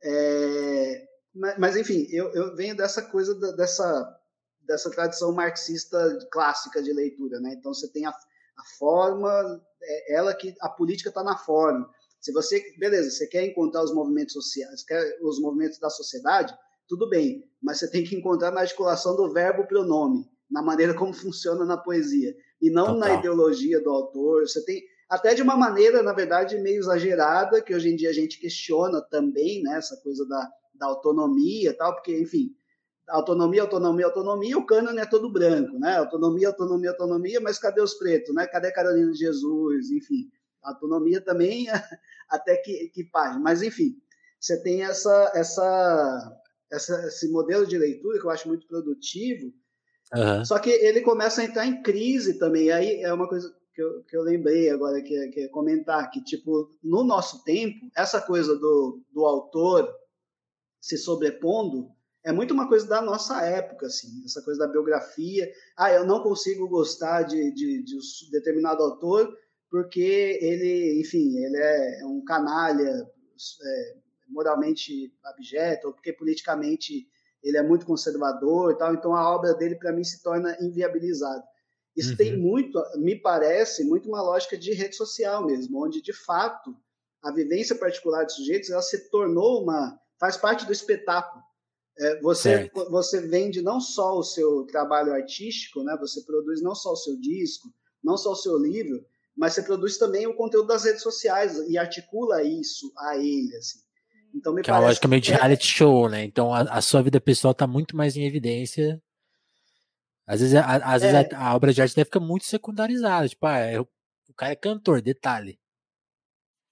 É, 0.01 1.12
mas, 1.33 1.57
mas 1.57 1.77
enfim, 1.77 2.07
eu, 2.11 2.31
eu 2.33 2.55
venho 2.55 2.75
dessa 2.75 3.01
coisa 3.01 3.33
da, 3.35 3.51
dessa, 3.51 4.19
dessa 4.61 4.89
tradição 4.91 5.31
marxista 5.31 6.19
clássica 6.31 6.81
de 6.81 6.93
leitura, 6.93 7.39
né? 7.39 7.55
Então 7.57 7.73
você 7.73 7.87
tem 7.91 8.05
a, 8.05 8.09
a 8.09 8.63
forma, 8.77 9.61
é 9.81 10.15
ela 10.15 10.33
que 10.33 10.53
a 10.61 10.69
política 10.69 11.09
está 11.09 11.23
na 11.23 11.37
forma. 11.37 11.89
Se 12.21 12.31
você, 12.31 12.63
beleza, 12.77 13.11
você 13.11 13.27
quer 13.27 13.43
encontrar 13.45 13.83
os 13.83 13.93
movimentos 13.93 14.33
sociais, 14.33 14.83
quer 14.83 15.17
os 15.21 15.41
movimentos 15.41 15.79
da 15.79 15.89
sociedade, 15.89 16.55
tudo 16.87 17.09
bem, 17.09 17.43
mas 17.61 17.79
você 17.79 17.89
tem 17.89 18.03
que 18.03 18.15
encontrar 18.15 18.51
na 18.51 18.61
articulação 18.61 19.15
do 19.15 19.33
verbo 19.33 19.67
pronome, 19.67 20.29
na 20.49 20.61
maneira 20.61 20.93
como 20.93 21.11
funciona 21.13 21.65
na 21.65 21.77
poesia, 21.77 22.35
e 22.61 22.69
não 22.69 22.93
Total. 22.93 22.99
na 22.99 23.13
ideologia 23.15 23.81
do 23.81 23.89
autor. 23.89 24.47
Você 24.47 24.63
tem 24.63 24.83
até 25.09 25.33
de 25.33 25.41
uma 25.41 25.57
maneira, 25.57 26.01
na 26.01 26.13
verdade, 26.13 26.57
meio 26.59 26.79
exagerada, 26.79 27.61
que 27.61 27.75
hoje 27.75 27.89
em 27.89 27.95
dia 27.95 28.09
a 28.09 28.13
gente 28.13 28.39
questiona 28.39 29.01
também, 29.01 29.61
né, 29.61 29.77
essa 29.77 29.97
coisa 29.97 30.25
da 30.27 30.49
da 30.73 30.87
autonomia 30.87 31.75
tal, 31.77 31.93
porque, 31.93 32.19
enfim, 32.19 32.55
autonomia, 33.07 33.61
autonomia, 33.61 34.05
autonomia, 34.05 34.57
o 34.57 34.65
cânone 34.65 34.99
é 34.99 35.05
todo 35.05 35.31
branco, 35.31 35.77
né? 35.77 35.97
Autonomia, 35.97 36.47
autonomia, 36.47 36.91
autonomia, 36.91 37.41
mas 37.41 37.59
cadê 37.59 37.81
os 37.81 37.93
pretos, 37.95 38.33
né? 38.33 38.47
Cadê 38.47 38.71
Carolina 38.71 39.11
de 39.11 39.17
Jesus, 39.17 39.91
enfim. 39.91 40.29
Autonomia 40.61 41.21
também 41.21 41.67
até 42.29 42.57
que, 42.57 42.89
que 42.89 43.03
página. 43.03 43.39
Mas, 43.39 43.61
enfim, 43.61 43.95
você 44.39 44.61
tem 44.61 44.83
essa, 44.83 45.31
essa, 45.35 46.41
essa, 46.71 47.07
esse 47.07 47.31
modelo 47.31 47.65
de 47.65 47.77
leitura 47.77 48.19
que 48.19 48.25
eu 48.25 48.31
acho 48.31 48.47
muito 48.47 48.67
produtivo, 48.67 49.53
uhum. 50.15 50.45
só 50.45 50.59
que 50.59 50.69
ele 50.69 51.01
começa 51.01 51.41
a 51.41 51.45
entrar 51.45 51.65
em 51.65 51.81
crise 51.81 52.39
também. 52.39 52.71
Aí 52.71 53.01
é 53.01 53.13
uma 53.13 53.27
coisa 53.27 53.53
que 53.73 53.81
eu, 53.81 54.03
que 54.03 54.15
eu 54.15 54.21
lembrei 54.21 54.69
agora 54.69 55.01
que, 55.01 55.27
que 55.29 55.41
é 55.41 55.47
comentar, 55.49 56.09
que, 56.09 56.23
tipo, 56.23 56.69
no 56.81 57.03
nosso 57.03 57.43
tempo, 57.43 57.89
essa 57.95 58.21
coisa 58.21 58.55
do, 58.55 59.01
do 59.11 59.25
autor 59.25 59.93
se 60.83 60.97
sobrepondo 60.97 61.89
é 62.25 62.31
muito 62.33 62.53
uma 62.53 62.67
coisa 62.67 62.85
da 62.85 63.01
nossa 63.01 63.41
época, 63.41 63.87
assim, 63.87 64.21
essa 64.25 64.41
coisa 64.41 64.59
da 64.59 64.67
biografia. 64.67 65.49
Ah, 65.77 65.93
eu 65.93 66.05
não 66.05 66.21
consigo 66.21 66.67
gostar 66.67 67.23
de, 67.23 67.51
de, 67.53 67.81
de 67.83 67.95
um 67.95 68.31
determinado 68.31 68.83
autor 68.83 69.33
porque 69.69 70.37
ele, 70.41 70.99
enfim, 70.99 71.37
ele 71.37 71.57
é 71.57 72.05
um 72.05 72.23
canalha, 72.23 73.09
é, 73.65 73.95
moralmente 74.27 75.13
abjeto, 75.23 75.87
ou 75.87 75.93
porque 75.93 76.11
politicamente 76.11 77.07
ele 77.41 77.57
é 77.57 77.63
muito 77.63 77.85
conservador 77.85 78.73
e 78.73 78.77
tal, 78.77 78.93
então 78.93 79.15
a 79.15 79.33
obra 79.33 79.53
dele, 79.53 79.75
para 79.75 79.93
mim, 79.93 80.03
se 80.03 80.21
torna 80.21 80.57
inviabilizada. 80.59 81.43
Isso 81.95 82.11
uhum. 82.11 82.17
tem 82.17 82.37
muito, 82.37 82.81
me 82.97 83.15
parece, 83.15 83.85
muito 83.85 84.09
uma 84.09 84.21
lógica 84.21 84.57
de 84.57 84.73
rede 84.73 84.97
social 84.97 85.45
mesmo, 85.45 85.81
onde, 85.81 86.01
de 86.01 86.13
fato, 86.13 86.75
a 87.21 87.31
vivência 87.31 87.75
particular 87.75 88.25
de 88.25 88.33
sujeitos 88.33 88.69
ela 88.69 88.81
se 88.81 89.09
tornou 89.09 89.63
uma 89.63 89.97
faz 90.23 90.37
parte 90.37 90.65
do 90.65 90.71
espetáculo. 90.71 91.43
É, 91.99 92.21
você, 92.21 92.71
você 92.89 93.19
vende 93.27 93.61
não 93.61 93.81
só 93.81 94.17
o 94.17 94.23
seu 94.23 94.65
trabalho 94.67 95.11
artístico, 95.11 95.83
né? 95.83 95.97
você 95.99 96.23
produz 96.23 96.61
não 96.61 96.73
só 96.73 96.93
o 96.93 96.95
seu 96.95 97.19
disco, 97.19 97.67
não 98.01 98.15
só 98.15 98.31
o 98.31 98.35
seu 98.35 98.57
livro, 98.57 99.05
mas 99.35 99.51
você 99.51 99.63
produz 99.63 99.97
também 99.97 100.25
o 100.25 100.33
conteúdo 100.33 100.67
das 100.67 100.85
redes 100.85 101.01
sociais 101.01 101.57
e 101.67 101.77
articula 101.77 102.41
isso 102.41 102.89
a 102.97 103.17
ele. 103.17 103.53
Assim. 103.57 103.79
Então, 104.33 104.53
me 104.53 104.61
que 104.61 104.69
é 104.69 104.73
parece 104.73 104.85
é 104.85 104.89
logicamente 104.91 105.29
que 105.29 105.33
é... 105.33 105.35
reality 105.35 105.67
show, 105.67 106.07
né? 106.07 106.23
Então 106.23 106.53
a, 106.53 106.61
a 106.61 106.81
sua 106.81 107.03
vida 107.03 107.19
pessoal 107.19 107.51
está 107.51 107.67
muito 107.67 107.97
mais 107.97 108.15
em 108.15 108.25
evidência. 108.25 109.03
Às 110.25 110.39
vezes, 110.39 110.55
a, 110.55 110.75
às 110.77 111.03
é. 111.03 111.11
vezes 111.11 111.33
a, 111.33 111.49
a, 111.49 111.53
obra 111.53 111.73
de 111.73 111.81
arte 111.81 111.97
deve 111.97 112.05
ficar 112.05 112.21
muito 112.21 112.45
secundarizada. 112.45 113.27
Tipo, 113.27 113.45
ah, 113.45 113.57
é, 113.57 113.77
o 113.77 113.87
cara 114.37 114.53
é 114.53 114.55
cantor, 114.55 115.01
detalhe. 115.01 115.59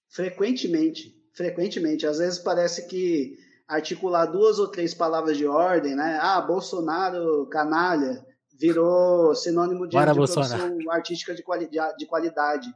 Frequentemente 0.08 1.21
frequentemente. 1.34 2.06
Às 2.06 2.20
vezes 2.20 2.40
parece 2.40 2.88
que 2.88 3.38
articular 3.68 4.26
duas 4.26 4.60
ou 4.60 4.68
três 4.68 4.94
palavras 4.94 5.38
de 5.38 5.46
ordem, 5.46 5.96
né? 5.96 6.20
Ah, 6.22 6.42
Bolsonaro, 6.42 7.48
canalha, 7.48 8.26
virou 8.60 9.34
sinônimo 9.34 9.88
de, 9.88 9.98
de 9.98 10.14
produção 10.14 10.44
artística 10.90 11.34
de, 11.34 11.44
quali 11.44 11.70
de 11.98 12.06
qualidade. 12.06 12.70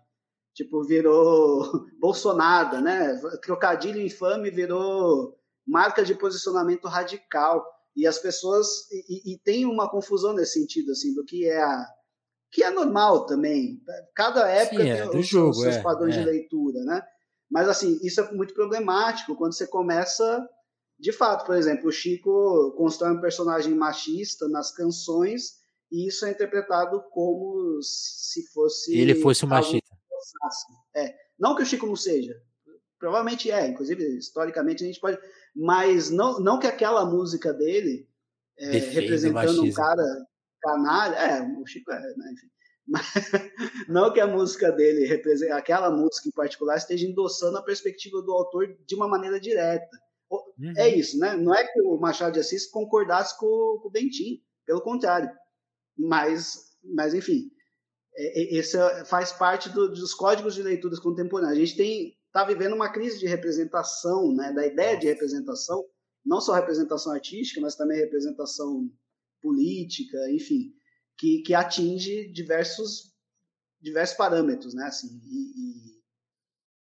Tipo, 0.54 0.84
virou 0.84 1.86
Bolsonaro, 2.00 2.82
né? 2.82 3.20
Trocadilho 3.42 4.02
infame 4.02 4.50
virou 4.50 5.36
marca 5.68 6.04
de 6.04 6.16
posicionamento 6.16 6.88
radical. 6.88 7.66
E 7.96 8.06
as 8.06 8.20
pessoas. 8.20 8.68
E, 8.92 9.34
e 9.34 9.40
tem 9.40 9.66
uma 9.66 9.90
confusão 9.90 10.34
nesse 10.34 10.60
sentido, 10.60 10.92
assim, 10.92 11.14
do 11.14 11.24
que 11.24 11.46
é 11.46 11.62
a 11.62 11.86
que 12.52 12.64
é 12.64 12.72
normal 12.72 13.26
também. 13.26 13.82
Cada 14.16 14.48
época 14.50 14.82
Sim, 14.82 14.90
é, 14.90 15.08
tem 15.08 15.20
os, 15.20 15.28
jogo, 15.28 15.50
os 15.50 15.62
seus 15.62 15.76
é, 15.76 15.82
padrões 15.82 16.16
é. 16.16 16.20
de 16.20 16.26
leitura, 16.26 16.80
né? 16.86 17.04
Mas 17.56 17.70
assim, 17.70 17.98
isso 18.04 18.20
é 18.20 18.34
muito 18.34 18.54
problemático 18.54 19.34
quando 19.34 19.54
você 19.54 19.66
começa, 19.66 20.46
de 21.00 21.14
fato, 21.14 21.46
por 21.46 21.56
exemplo, 21.56 21.88
o 21.88 21.92
Chico 21.92 22.74
constrói 22.76 23.14
um 23.14 23.22
personagem 23.22 23.74
machista 23.74 24.50
nas 24.50 24.76
canções 24.76 25.62
e 25.90 26.06
isso 26.06 26.26
é 26.26 26.32
interpretado 26.32 27.02
como 27.12 27.80
se 27.82 28.46
fosse 28.52 28.94
ele 28.94 29.16
fosse 29.16 29.46
um 29.46 29.48
machista. 29.48 29.88
É, 30.94 31.16
não 31.40 31.56
que 31.56 31.64
o 31.64 31.66
Chico 31.66 31.88
não 31.88 31.96
seja, 31.96 32.36
provavelmente 33.00 33.50
é, 33.50 33.66
inclusive 33.66 34.04
historicamente 34.18 34.84
a 34.84 34.88
gente 34.88 35.00
pode, 35.00 35.18
mas 35.56 36.10
não, 36.10 36.42
não 36.42 36.60
que 36.60 36.68
aquela 36.68 37.06
música 37.06 37.54
dele 37.54 38.06
é, 38.60 38.80
representando 38.80 39.64
um 39.64 39.72
cara 39.72 40.04
canalha, 40.62 41.16
é, 41.16 41.42
o 41.58 41.66
Chico 41.66 41.90
é, 41.90 42.02
né, 42.02 42.34
enfim. 42.34 42.48
Mas, 42.88 43.06
não 43.90 44.14
que 44.14 44.20
a 44.20 44.28
música 44.28 44.72
dele, 44.72 45.22
aquela 45.52 45.90
música 45.90 46.30
em 46.30 46.32
particular, 46.32 46.78
esteja 46.78 47.08
endossando 47.08 47.58
a 47.58 47.64
perspectiva 47.64 48.22
do 48.22 48.32
autor 48.32 48.68
de 48.86 48.96
uma 48.96 49.08
maneira 49.08 49.40
direta. 49.40 49.90
Uhum. 50.32 50.74
É 50.78 50.90
isso, 50.90 51.18
né? 51.18 51.36
Não 51.36 51.54
é 51.54 51.66
que 51.66 51.82
o 51.82 51.98
Machado 51.98 52.34
de 52.34 52.40
Assis 52.40 52.68
concordasse 52.68 53.38
com, 53.38 53.80
com 53.82 53.88
o 53.88 53.92
Bentinho, 53.92 54.40
pelo 54.66 54.82
contrário. 54.82 55.30
Mas, 55.98 56.76
mas 56.84 57.14
enfim, 57.14 57.50
esse 58.16 58.78
faz 59.06 59.32
parte 59.32 59.70
do, 59.70 59.90
dos 59.90 60.14
códigos 60.14 60.56
de 60.56 60.64
leituras 60.64 61.00
contemporâneas. 61.00 61.58
A 61.58 61.60
gente 61.60 61.78
tem 61.78 62.16
está 62.36 62.44
vivendo 62.44 62.74
uma 62.74 62.92
crise 62.92 63.18
de 63.18 63.28
representação, 63.28 64.34
né, 64.36 64.52
da 64.52 64.68
ideia 64.68 64.98
de 64.98 65.08
representação, 65.08 65.86
não 66.26 66.42
só 66.42 66.54
representação 66.54 67.14
artística, 67.14 67.62
mas 67.62 67.78
também 67.78 67.98
representação 67.98 68.92
política, 69.42 70.18
enfim, 70.32 70.74
que, 71.18 71.42
que 71.42 71.54
atinge 71.54 72.28
diversos 72.32 73.14
diversos 73.82 74.18
parâmetros, 74.18 74.74
né, 74.74 74.86
assim, 74.86 75.22
e, 75.24 75.92
e 75.92 76.04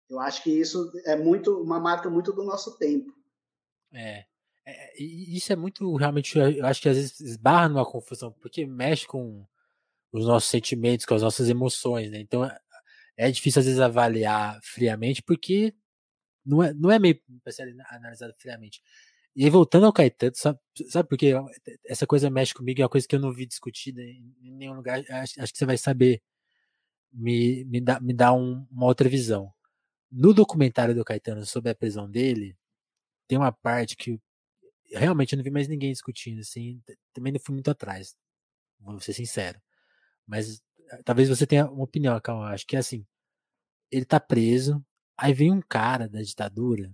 eu 0.09 0.19
acho 0.19 0.41
que 0.43 0.49
isso 0.49 0.91
é 1.05 1.15
muito 1.15 1.61
uma 1.61 1.79
marca 1.79 2.09
muito 2.09 2.31
do 2.31 2.43
nosso 2.43 2.77
tempo. 2.77 3.13
É, 3.91 4.25
é, 4.65 5.01
isso 5.01 5.51
é 5.51 5.55
muito 5.55 5.93
realmente, 5.95 6.37
eu 6.37 6.65
acho 6.65 6.81
que 6.81 6.87
às 6.87 6.95
vezes 6.95 7.19
esbarra 7.19 7.67
numa 7.67 7.85
confusão, 7.85 8.31
porque 8.31 8.65
mexe 8.65 9.05
com 9.05 9.45
os 10.11 10.25
nossos 10.25 10.49
sentimentos, 10.49 11.05
com 11.05 11.15
as 11.15 11.21
nossas 11.21 11.49
emoções, 11.49 12.09
né? 12.11 12.19
Então 12.19 12.49
é 13.17 13.31
difícil 13.31 13.59
às 13.59 13.65
vezes 13.65 13.79
avaliar 13.79 14.59
friamente, 14.63 15.21
porque 15.21 15.73
não 16.45 16.63
é, 16.63 16.73
não 16.73 16.91
é 16.91 16.99
meio 16.99 17.19
analisado 17.89 18.33
friamente. 18.37 18.81
E 19.35 19.43
aí, 19.43 19.49
voltando 19.49 19.85
ao 19.85 19.93
Caetano, 19.93 20.33
sabe, 20.35 20.59
sabe 20.89 21.09
por 21.09 21.17
quê? 21.17 21.33
Essa 21.85 22.07
coisa 22.07 22.29
mexe 22.29 22.53
comigo, 22.53 22.81
é 22.81 22.83
uma 22.83 22.89
coisa 22.89 23.07
que 23.07 23.15
eu 23.15 23.19
não 23.19 23.33
vi 23.33 23.45
discutida 23.45 24.01
em, 24.01 24.33
nenhum 24.41 24.75
lugar. 24.75 24.99
Acho, 25.09 25.41
acho, 25.41 25.51
que 25.53 25.57
você 25.59 25.65
vai 25.65 25.77
saber 25.77 26.21
me, 27.13 27.65
me 27.65 27.81
me 28.01 28.13
dá 28.13 28.33
um, 28.33 28.67
uma 28.71 28.85
outra 28.87 29.09
visão. 29.09 29.53
No 30.11 30.33
documentário 30.33 30.95
do 30.95 31.05
Caetano 31.05 31.45
sobre 31.45 31.71
a 31.71 31.75
prisão 31.75 32.09
dele, 32.09 32.57
tem 33.27 33.37
uma 33.37 33.51
parte 33.51 33.97
que 33.97 34.19
realmente 34.91 35.33
eu 35.33 35.37
não 35.37 35.43
vi 35.43 35.51
mais 35.51 35.67
ninguém 35.67 35.91
discutindo, 35.91 36.39
assim, 36.41 36.81
também 37.13 37.33
não 37.33 37.39
fui 37.39 37.53
muito 37.55 37.71
atrás, 37.71 38.15
vou 38.79 38.99
ser 39.01 39.13
sincero. 39.13 39.61
Mas 40.27 40.61
talvez 41.05 41.29
você 41.29 41.47
tenha 41.47 41.69
uma 41.69 41.83
opinião, 41.83 42.19
Calma, 42.21 42.49
acho 42.51 42.67
que 42.67 42.75
é 42.75 42.79
assim, 42.79 43.05
ele 43.91 44.05
tá 44.05 44.19
preso, 44.19 44.85
aí 45.17 45.33
vem 45.33 45.51
um 45.51 45.61
cara 45.61 46.07
da 46.09 46.21
ditadura, 46.21 46.93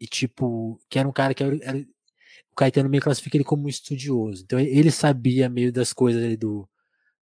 e 0.00 0.06
tipo, 0.06 0.80
que 0.88 0.98
era 0.98 1.08
um 1.08 1.12
cara 1.12 1.34
que 1.34 1.42
era, 1.42 1.56
era 1.62 1.78
o 2.52 2.54
Caetano 2.56 2.88
meio 2.88 3.02
classifica 3.02 3.36
ele 3.36 3.44
como 3.44 3.64
um 3.66 3.68
estudioso, 3.68 4.42
então 4.44 4.58
ele 4.58 4.90
sabia 4.90 5.48
meio 5.48 5.72
das 5.72 5.92
coisas 5.92 6.22
ali 6.22 6.36
do, 6.36 6.68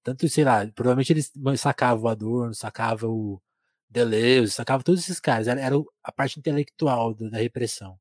tanto, 0.03 0.29
sei 0.29 0.45
lá, 0.45 0.67
provavelmente 0.69 1.13
ele 1.13 1.57
sacava 1.59 2.01
o 2.01 2.09
Adorno, 2.09 2.55
sacava 2.55 3.09
o 3.09 3.43
Deleuze, 3.89 4.53
sacava 4.53 4.83
todos 4.83 5.01
esses 5.03 5.21
caras, 5.21 5.49
era, 5.49 5.61
era 5.61 5.75
a 6.03 6.13
parte 6.13 6.39
intelectual 6.39 7.15
da, 7.15 7.29
da 7.31 7.39
repressão. 7.39 7.99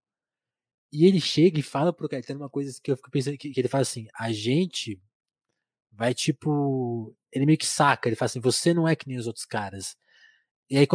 E 0.91 1.05
ele 1.05 1.19
chega 1.19 1.59
e 1.59 1.63
fala 1.63 1.91
pro 1.93 2.07
Caetano 2.07 2.41
uma 2.41 2.49
coisa 2.49 2.79
que 2.81 2.91
eu 2.91 2.97
fico 2.97 3.11
pensando, 3.11 3.37
que, 3.37 3.51
que 3.51 3.59
ele 3.59 3.67
fala 3.67 3.81
assim, 3.81 4.07
a 4.17 4.31
gente 4.31 5.01
vai 5.91 6.13
tipo. 6.13 7.15
Ele 7.31 7.45
meio 7.45 7.57
que 7.57 7.65
saca, 7.65 8.07
ele 8.07 8.15
fala 8.15 8.27
assim: 8.27 8.39
você 8.39 8.73
não 8.73 8.87
é 8.87 8.95
que 8.95 9.07
nem 9.07 9.17
os 9.17 9.27
outros 9.27 9.45
caras. 9.45 9.97
E 10.69 10.77
aí, 10.77 10.87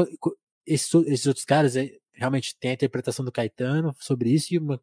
esses, 0.66 0.92
esses 1.06 1.26
outros 1.26 1.44
caras 1.44 1.74
realmente 2.20 2.54
tem 2.58 2.72
a 2.72 2.74
interpretação 2.74 3.24
do 3.24 3.32
Caetano 3.32 3.96
sobre 3.98 4.30
isso, 4.30 4.54
e 4.54 4.58
uma, 4.58 4.80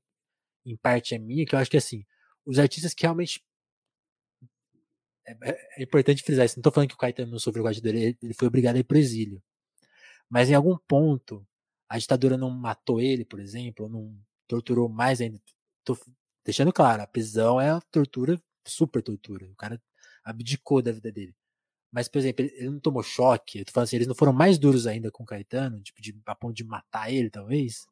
em 0.65 0.75
parte 0.75 1.13
é 1.13 1.19
minha, 1.19 1.45
que 1.45 1.53
eu 1.53 1.59
acho 1.59 1.69
que 1.69 1.77
assim, 1.77 2.03
os 2.45 2.57
artistas 2.59 2.93
que 2.93 3.03
realmente. 3.03 3.43
É, 5.25 5.37
é, 5.51 5.81
é 5.81 5.83
importante 5.83 6.23
frisar 6.23 6.45
isso. 6.45 6.57
Não 6.57 6.63
tô 6.63 6.71
falando 6.71 6.89
que 6.89 6.95
o 6.95 6.97
Caetano 6.97 7.31
não 7.31 7.39
sofreu 7.39 7.63
o 7.63 7.81
dele, 7.81 8.17
ele 8.21 8.33
foi 8.33 8.47
obrigado 8.47 8.77
a 8.77 8.79
ir 8.79 8.83
pro 8.83 8.97
exílio. 8.97 9.41
Mas 10.29 10.49
em 10.49 10.55
algum 10.55 10.77
ponto, 10.87 11.45
a 11.89 11.97
ditadura 11.97 12.37
não 12.37 12.49
matou 12.49 12.99
ele, 13.01 13.25
por 13.25 13.39
exemplo, 13.39 13.87
não 13.89 14.17
torturou 14.47 14.89
mais 14.89 15.21
ainda. 15.21 15.39
Tô 15.83 15.97
deixando 16.43 16.73
claro, 16.73 17.03
a 17.03 17.07
prisão 17.07 17.61
é 17.61 17.69
a 17.69 17.81
tortura, 17.81 18.41
super 18.65 19.03
tortura. 19.03 19.49
O 19.51 19.55
cara 19.55 19.81
abdicou 20.23 20.81
da 20.81 20.91
vida 20.91 21.11
dele. 21.11 21.35
Mas, 21.97 22.07
por 22.07 22.19
exemplo, 22.19 22.45
ele, 22.45 22.69
não 22.69 22.79
tomou 22.79 23.01
choque. 23.01 23.57
Eu 23.57 23.65
tô 23.65 23.71
falando 23.71 23.85
assim, 23.85 23.95
eles 23.95 24.07
não 24.07 24.13
foram 24.13 24.31
mais 24.31 24.59
duros 24.59 24.85
ainda 24.85 25.09
com 25.09 25.23
o 25.23 25.25
Caetano, 25.25 25.81
tipo, 25.81 25.99
de, 25.99 26.15
a 26.27 26.35
ponto 26.35 26.53
de 26.53 26.63
matar 26.63 27.11
ele, 27.11 27.27
talvez. 27.27 27.87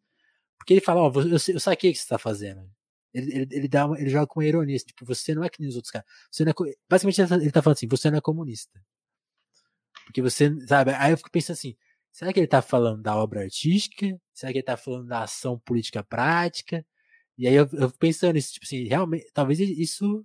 Porque 0.60 0.76
ele 0.76 0.80
fala, 0.80 1.02
ó, 1.02 1.12
oh, 1.12 1.22
eu, 1.22 1.32
eu 1.32 1.60
saquei 1.60 1.90
o 1.90 1.94
que 1.94 1.98
você 1.98 2.08
tá 2.08 2.20
fazendo. 2.20 2.70
Ele, 3.12 3.34
ele, 3.36 3.48
ele, 3.50 3.68
dá 3.68 3.88
uma, 3.88 4.00
ele 4.00 4.12
joga 4.12 4.28
com 4.28 4.44
ironia, 4.44 4.78
tipo, 4.78 5.04
você 5.04 5.34
não 5.34 5.44
é 5.44 5.50
que 5.50 5.60
nem 5.60 5.68
os 5.68 5.76
outros 5.76 5.90
caras. 5.90 6.08
Você 6.30 6.46
não 6.46 6.52
é, 6.52 6.76
basicamente, 6.88 7.20
ele 7.42 7.52
tá 7.52 7.64
falando 7.64 7.78
assim, 7.78 7.88
você 7.88 8.12
não 8.12 8.20
é 8.20 8.22
comunista. 8.22 8.80
Porque 10.06 10.22
você, 10.22 10.56
sabe, 10.68 10.92
aí 10.94 11.12
eu 11.12 11.18
fico 11.18 11.32
pensando 11.32 11.56
assim, 11.56 11.76
será 12.12 12.32
que 12.32 12.40
ele 12.40 12.46
tá 12.46 12.62
falando 12.62 13.02
da 13.02 13.16
obra 13.16 13.42
artística? 13.42 14.22
Será 14.36 14.52
que 14.52 14.60
ele 14.60 14.66
tá 14.66 14.78
falando 14.78 15.08
da 15.08 15.24
ação 15.24 15.58
política 15.58 16.04
prática? 16.04 16.86
E 17.40 17.48
aí 17.48 17.56
eu, 17.56 17.68
eu 17.74 17.88
fico 17.90 17.98
pensando 17.98 18.40
tipo 18.40 18.66
assim, 18.68 18.84
realmente, 18.84 19.26
talvez 19.34 19.60
isso 19.60 20.24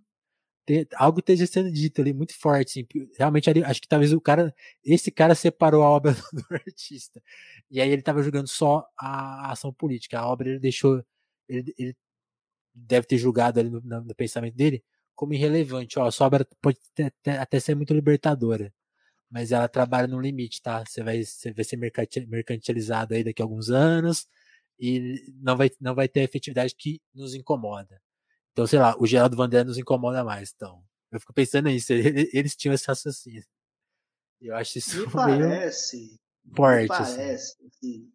algo 0.97 1.21
esteja 1.21 1.47
sendo 1.47 1.71
dito 1.71 2.01
ali 2.01 2.12
muito 2.12 2.35
forte. 2.39 2.81
Assim, 2.81 3.09
realmente, 3.18 3.49
ali, 3.51 3.64
acho 3.64 3.81
que 3.81 3.89
talvez 3.89 4.12
o 4.12 4.21
cara, 4.21 4.55
esse 4.85 5.11
cara 5.11 5.35
separou 5.35 5.83
a 5.83 5.89
obra 5.89 6.12
do 6.33 6.45
artista. 6.51 7.23
E 7.71 7.81
aí 7.81 7.91
ele 7.91 8.01
estava 8.01 8.23
jogando 8.23 8.49
só 8.49 8.87
a 8.99 9.53
ação 9.53 9.73
política. 9.73 10.21
A 10.21 10.29
obra 10.29 10.49
ele 10.51 10.59
deixou, 10.59 11.05
ele, 11.49 11.75
ele 11.79 11.97
deve 12.75 13.07
ter 13.07 13.18
julgado 13.18 13.61
ali 13.61 13.71
no, 13.71 13.81
no, 13.81 14.14
pensamento 14.14 14.55
dele 14.57 14.83
como 15.14 15.35
irrelevante. 15.35 15.99
Ó, 15.99 16.07
a 16.07 16.12
sua 16.12 16.27
obra 16.27 16.47
pode 16.62 16.79
até, 16.99 17.39
até 17.39 17.61
ser 17.61 17.75
muito 17.75 17.95
libertadora, 17.95 18.73
mas 19.31 19.53
ela 19.53 19.68
trabalha 19.68 20.07
no 20.09 20.21
limite, 20.21 20.62
tá? 20.62 20.85
Você 20.87 21.03
vai, 21.03 21.25
você 21.25 21.53
vai 21.53 21.64
ser 21.64 21.77
mercantilizado 21.77 23.14
aí 23.14 23.25
daqui 23.25 23.43
a 23.43 23.45
alguns 23.45 23.71
anos 23.71 24.29
e 24.79 25.23
não 25.43 25.57
vai, 25.57 25.71
não 25.81 25.95
vai 25.95 26.09
ter 26.09 26.21
a 26.21 26.25
efetividade 26.25 26.75
que 26.75 27.01
nos 27.14 27.35
incomoda. 27.35 28.01
Então, 28.53 28.66
sei 28.66 28.78
lá, 28.78 28.96
o 28.98 29.07
Geraldo 29.07 29.36
Vandé 29.36 29.64
nos 29.64 29.78
incomoda 29.78 30.24
mais. 30.24 30.53
Então, 30.55 30.82
eu 31.11 31.20
fico 31.20 31.32
pensando 31.32 31.68
nisso. 31.68 31.92
Eles 31.92 32.57
tinham 32.57 32.74
esse 32.74 32.86
raciocínio. 32.86 33.44
Eu 34.40 34.57
acho 34.57 34.78
isso 34.78 34.96
me 34.98 35.07
parece, 35.12 36.20
forte. 36.55 36.88
Me 36.88 36.94
assim. 36.94 37.16
parece, 37.16 37.57
assim. 37.57 37.66
assim 37.66 38.12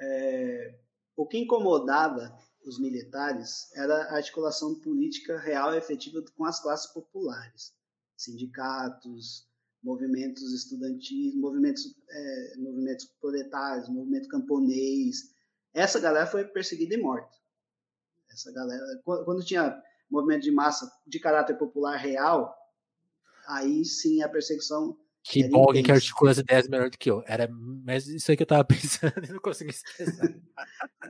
é, 0.00 0.78
o 1.16 1.26
que 1.26 1.38
incomodava 1.38 2.36
os 2.64 2.78
militares 2.78 3.70
era 3.74 3.94
a 4.04 4.16
articulação 4.16 4.78
política 4.80 5.38
real 5.38 5.74
e 5.74 5.78
efetiva 5.78 6.22
com 6.36 6.44
as 6.44 6.60
classes 6.60 6.92
populares, 6.92 7.72
sindicatos, 8.16 9.46
movimentos 9.82 10.52
estudantis, 10.52 11.34
movimentos, 11.34 11.94
é, 12.10 12.56
movimentos 12.58 13.06
proletários, 13.20 13.88
movimento 13.88 14.28
camponês. 14.28 15.34
Essa 15.72 16.00
galera 16.00 16.26
foi 16.26 16.44
perseguida 16.44 16.94
e 16.94 17.02
morta. 17.02 17.37
Essa 18.38 18.52
galera, 18.52 18.80
quando 19.02 19.44
tinha 19.44 19.76
movimento 20.08 20.42
de 20.42 20.52
massa 20.52 20.88
de 21.04 21.18
caráter 21.18 21.58
popular 21.58 21.96
real, 21.96 22.54
aí 23.48 23.84
sim 23.84 24.22
a 24.22 24.28
perseguição. 24.28 24.96
Que 25.24 25.48
bom 25.48 25.64
alguém 25.64 25.82
que 25.82 25.90
articula 25.90 26.30
as 26.30 26.38
ideias 26.38 26.68
melhor 26.68 26.88
do 26.88 26.96
que 26.96 27.10
eu. 27.10 27.22
Era 27.26 27.48
mas 27.50 28.06
isso 28.06 28.30
aí 28.30 28.36
que 28.36 28.44
eu 28.44 28.46
tava 28.46 28.64
pensando 28.64 29.24
e 29.24 29.32
não 29.32 29.40
consegui 29.40 29.74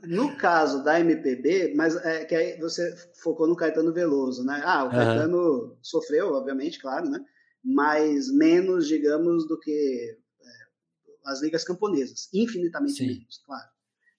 no 0.07 0.37
caso 0.37 0.83
da 0.83 0.99
MPB, 1.01 1.75
mas 1.75 1.97
é 1.97 2.25
que 2.25 2.35
aí 2.35 2.59
você 2.59 2.97
focou 3.23 3.47
no 3.47 3.57
Caetano 3.57 3.93
Veloso, 3.93 4.45
né? 4.45 4.63
Ah, 4.65 4.85
o 4.85 4.91
Caetano 4.91 5.39
uhum. 5.39 5.77
sofreu, 5.83 6.33
obviamente, 6.33 6.81
claro, 6.81 7.11
né? 7.11 7.23
Mas 7.63 8.33
menos, 8.33 8.89
digamos, 8.89 9.47
do 9.47 9.59
que 9.59 10.19
é, 10.41 10.51
as 11.27 11.43
ligas 11.43 11.65
camponesas. 11.65 12.29
Infinitamente 12.33 12.95
Sim. 12.95 13.07
menos, 13.07 13.43
claro. 13.45 13.69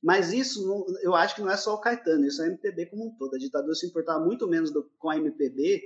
Mas 0.01 0.31
isso 0.31 0.65
não, 0.65 0.85
eu 1.01 1.13
acho 1.15 1.35
que 1.35 1.41
não 1.41 1.51
é 1.51 1.57
só 1.57 1.73
o 1.73 1.81
Caetano, 1.81 2.25
isso 2.25 2.41
é 2.41 2.45
a 2.45 2.47
MPB 2.47 2.87
como 2.87 3.07
um 3.07 3.15
todo. 3.17 3.35
A 3.35 3.39
ditadura 3.39 3.75
se 3.75 3.85
importava 3.85 4.23
muito 4.23 4.47
menos 4.47 4.71
do, 4.71 4.89
com 4.97 5.09
a 5.09 5.17
MPB 5.17 5.81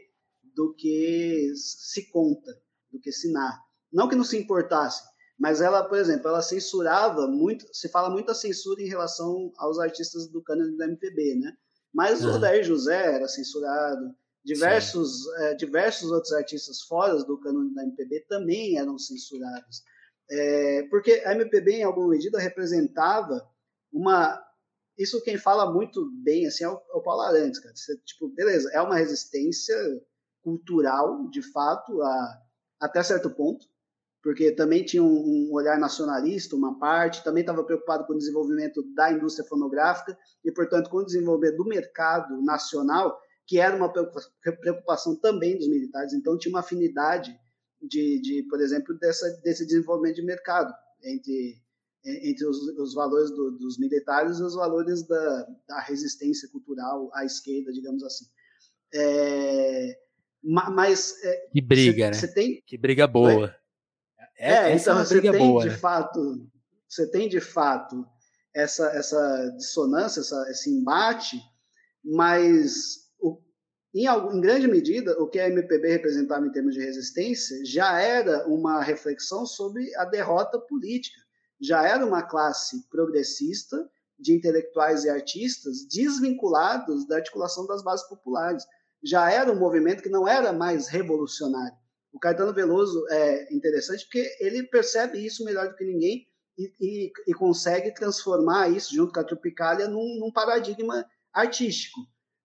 do 0.56 0.74
que 0.76 1.52
se 1.56 2.10
conta, 2.12 2.52
do 2.92 3.00
que 3.00 3.12
se 3.12 3.32
narra. 3.32 3.60
Não 3.92 4.08
que 4.08 4.16
não 4.16 4.24
se 4.24 4.38
importasse, 4.38 5.04
mas 5.40 5.62
ela, 5.62 5.84
por 5.84 5.98
exemplo, 5.98 6.28
ela 6.28 6.42
censurava 6.42 7.28
muito, 7.28 7.66
se 7.74 7.90
fala 7.90 8.10
muito 8.10 8.32
a 8.32 8.36
censura 8.36 8.82
em 8.82 8.88
relação 8.88 9.52
aos 9.58 9.80
artistas 9.80 10.28
do 10.28 10.44
cânone 10.44 10.78
da 10.78 10.86
MPB, 10.86 11.36
né? 11.36 11.54
Mas 11.92 12.24
uhum. 12.24 12.32
o 12.32 12.36
Odair 12.36 12.64
José 12.64 13.16
era 13.16 13.28
censurado, 13.28 14.16
Diversos, 14.44 15.26
é, 15.38 15.56
diversos 15.56 16.12
outros 16.12 16.34
artistas 16.34 16.82
fora 16.82 17.16
do 17.24 17.40
cânone 17.40 17.74
da 17.74 17.84
MPB 17.84 18.26
também 18.28 18.78
eram 18.78 19.00
censurados. 19.00 19.84
É, 20.30 20.84
porque 20.90 21.24
a 21.26 21.32
MPB, 21.32 21.76
em 21.76 21.84
alguma 21.84 22.10
medida, 22.10 22.40
representava 22.40 23.42
uma. 23.94 24.42
Isso 24.98 25.24
quem 25.24 25.38
fala 25.38 25.72
muito 25.72 26.10
bem 26.24 26.46
assim, 26.48 26.64
é 26.64 26.70
o, 26.70 26.74
é 26.74 26.96
o 26.96 27.02
Paulo 27.02 27.22
Arantes, 27.22 27.60
cara. 27.60 27.76
Você, 27.76 27.98
tipo, 28.06 28.28
beleza, 28.30 28.70
é 28.74 28.82
uma 28.82 28.98
resistência 28.98 29.76
cultural, 30.42 31.30
de 31.30 31.42
fato, 31.42 32.02
a, 32.02 32.42
até 32.80 33.02
certo 33.02 33.30
ponto, 33.30 33.66
porque 34.22 34.52
também 34.52 34.84
tinha 34.86 35.02
um, 35.02 35.08
um 35.08 35.54
olhar 35.54 35.80
nacionalista, 35.80 36.56
uma 36.56 36.78
parte, 36.78 37.24
também 37.24 37.42
estava 37.42 37.64
preocupado 37.64 38.06
com 38.06 38.14
o 38.14 38.18
desenvolvimento 38.18 38.84
da 38.94 39.12
indústria 39.12 39.48
fonográfica 39.48 40.18
e, 40.44 40.52
portanto, 40.52 40.90
com 40.90 40.98
o 40.98 41.06
desenvolvimento 41.06 41.58
do 41.58 41.66
mercado 41.66 42.42
nacional, 42.42 43.20
que 43.46 43.60
era 43.60 43.76
uma 43.76 43.92
preocupação 43.92 45.16
também 45.16 45.58
dos 45.58 45.68
militares. 45.68 46.14
Então, 46.14 46.38
tinha 46.38 46.54
uma 46.54 46.62
afinidade 46.62 47.38
de, 47.82 48.22
de 48.22 48.44
por 48.50 48.62
exemplo, 48.62 48.98
dessa, 48.98 49.30
desse 49.44 49.66
desenvolvimento 49.66 50.16
de 50.16 50.26
mercado 50.26 50.74
entre, 51.04 51.62
entre 52.06 52.46
os, 52.46 52.58
os 52.78 52.94
valores 52.94 53.32
do, 53.32 53.52
dos 53.52 53.78
militares 53.80 54.40
e 54.40 54.44
os 54.44 54.56
valores 54.56 55.08
da, 55.08 55.48
da, 55.68 55.80
resistência 55.82 56.50
cultural 56.50 57.10
à 57.14 57.24
esquerda, 57.24 57.72
digamos 57.72 58.04
assim. 58.04 58.26
É, 58.94 59.98
mas. 60.44 61.16
É, 61.24 61.48
que 61.52 61.62
briga, 61.62 62.06
cê, 62.06 62.12
né? 62.12 62.14
Cê 62.14 62.34
tem... 62.34 62.64
Que 62.66 62.78
briga 62.78 63.08
boa. 63.08 63.56
É, 64.38 64.54
é 64.54 64.76
então 64.76 65.00
é 65.00 65.06
você 65.06 65.22
tem 65.22 65.32
boa, 65.32 65.64
de 65.64 65.70
né? 65.70 65.78
fato. 65.78 66.48
Você 66.90 67.10
tem 67.10 67.30
de 67.30 67.40
fato 67.40 68.06
essa, 68.54 68.88
essa 68.90 69.50
dissonância, 69.58 70.20
essa, 70.20 70.52
esse 70.52 70.70
embate, 70.70 71.42
mas 72.04 73.04
em, 73.94 74.08
em, 74.08 74.42
grande 74.42 74.68
medida, 74.68 75.16
o 75.22 75.28
que 75.28 75.40
a 75.40 75.48
MPB 75.48 75.88
representava 75.88 76.46
em 76.46 76.52
termos 76.52 76.74
de 76.74 76.82
resistência 76.82 77.64
já 77.64 78.02
era 78.02 78.48
uma 78.48 78.82
reflexão 78.82 79.46
sobre 79.46 79.96
a 79.96 80.06
derrota 80.06 80.60
política. 80.60 81.22
Já 81.64 81.88
era 81.88 82.06
uma 82.06 82.24
classe 82.24 82.88
progressista 82.90 83.90
de 84.20 84.34
intelectuais 84.34 85.06
e 85.06 85.10
artistas 85.10 85.88
desvinculados 85.88 87.08
da 87.08 87.18
articulação 87.18 87.66
das 87.66 87.84
bases 87.84 88.08
populares. 88.08 88.64
Já 89.04 89.32
era 89.32 89.52
um 89.52 89.60
movimento 89.60 90.04
que 90.04 90.10
não 90.10 90.28
era 90.28 90.52
mais 90.52 90.88
revolucionário. 90.88 91.78
O 92.12 92.20
Caetano 92.20 92.54
Veloso 92.54 93.06
é 93.10 93.54
interessante 93.54 94.04
porque 94.06 94.30
ele 94.40 94.64
percebe 94.64 95.26
isso 95.26 95.44
melhor 95.44 95.70
do 95.70 95.76
que 95.76 95.86
ninguém 95.86 96.28
e, 96.58 96.74
e, 96.80 97.12
e 97.28 97.34
consegue 97.34 97.94
transformar 97.94 98.70
isso, 98.70 98.94
junto 98.94 99.14
com 99.14 99.20
a 99.20 99.24
Tropicália, 99.24 99.88
num, 99.88 100.20
num 100.20 100.32
paradigma 100.32 101.06
artístico 101.34 102.00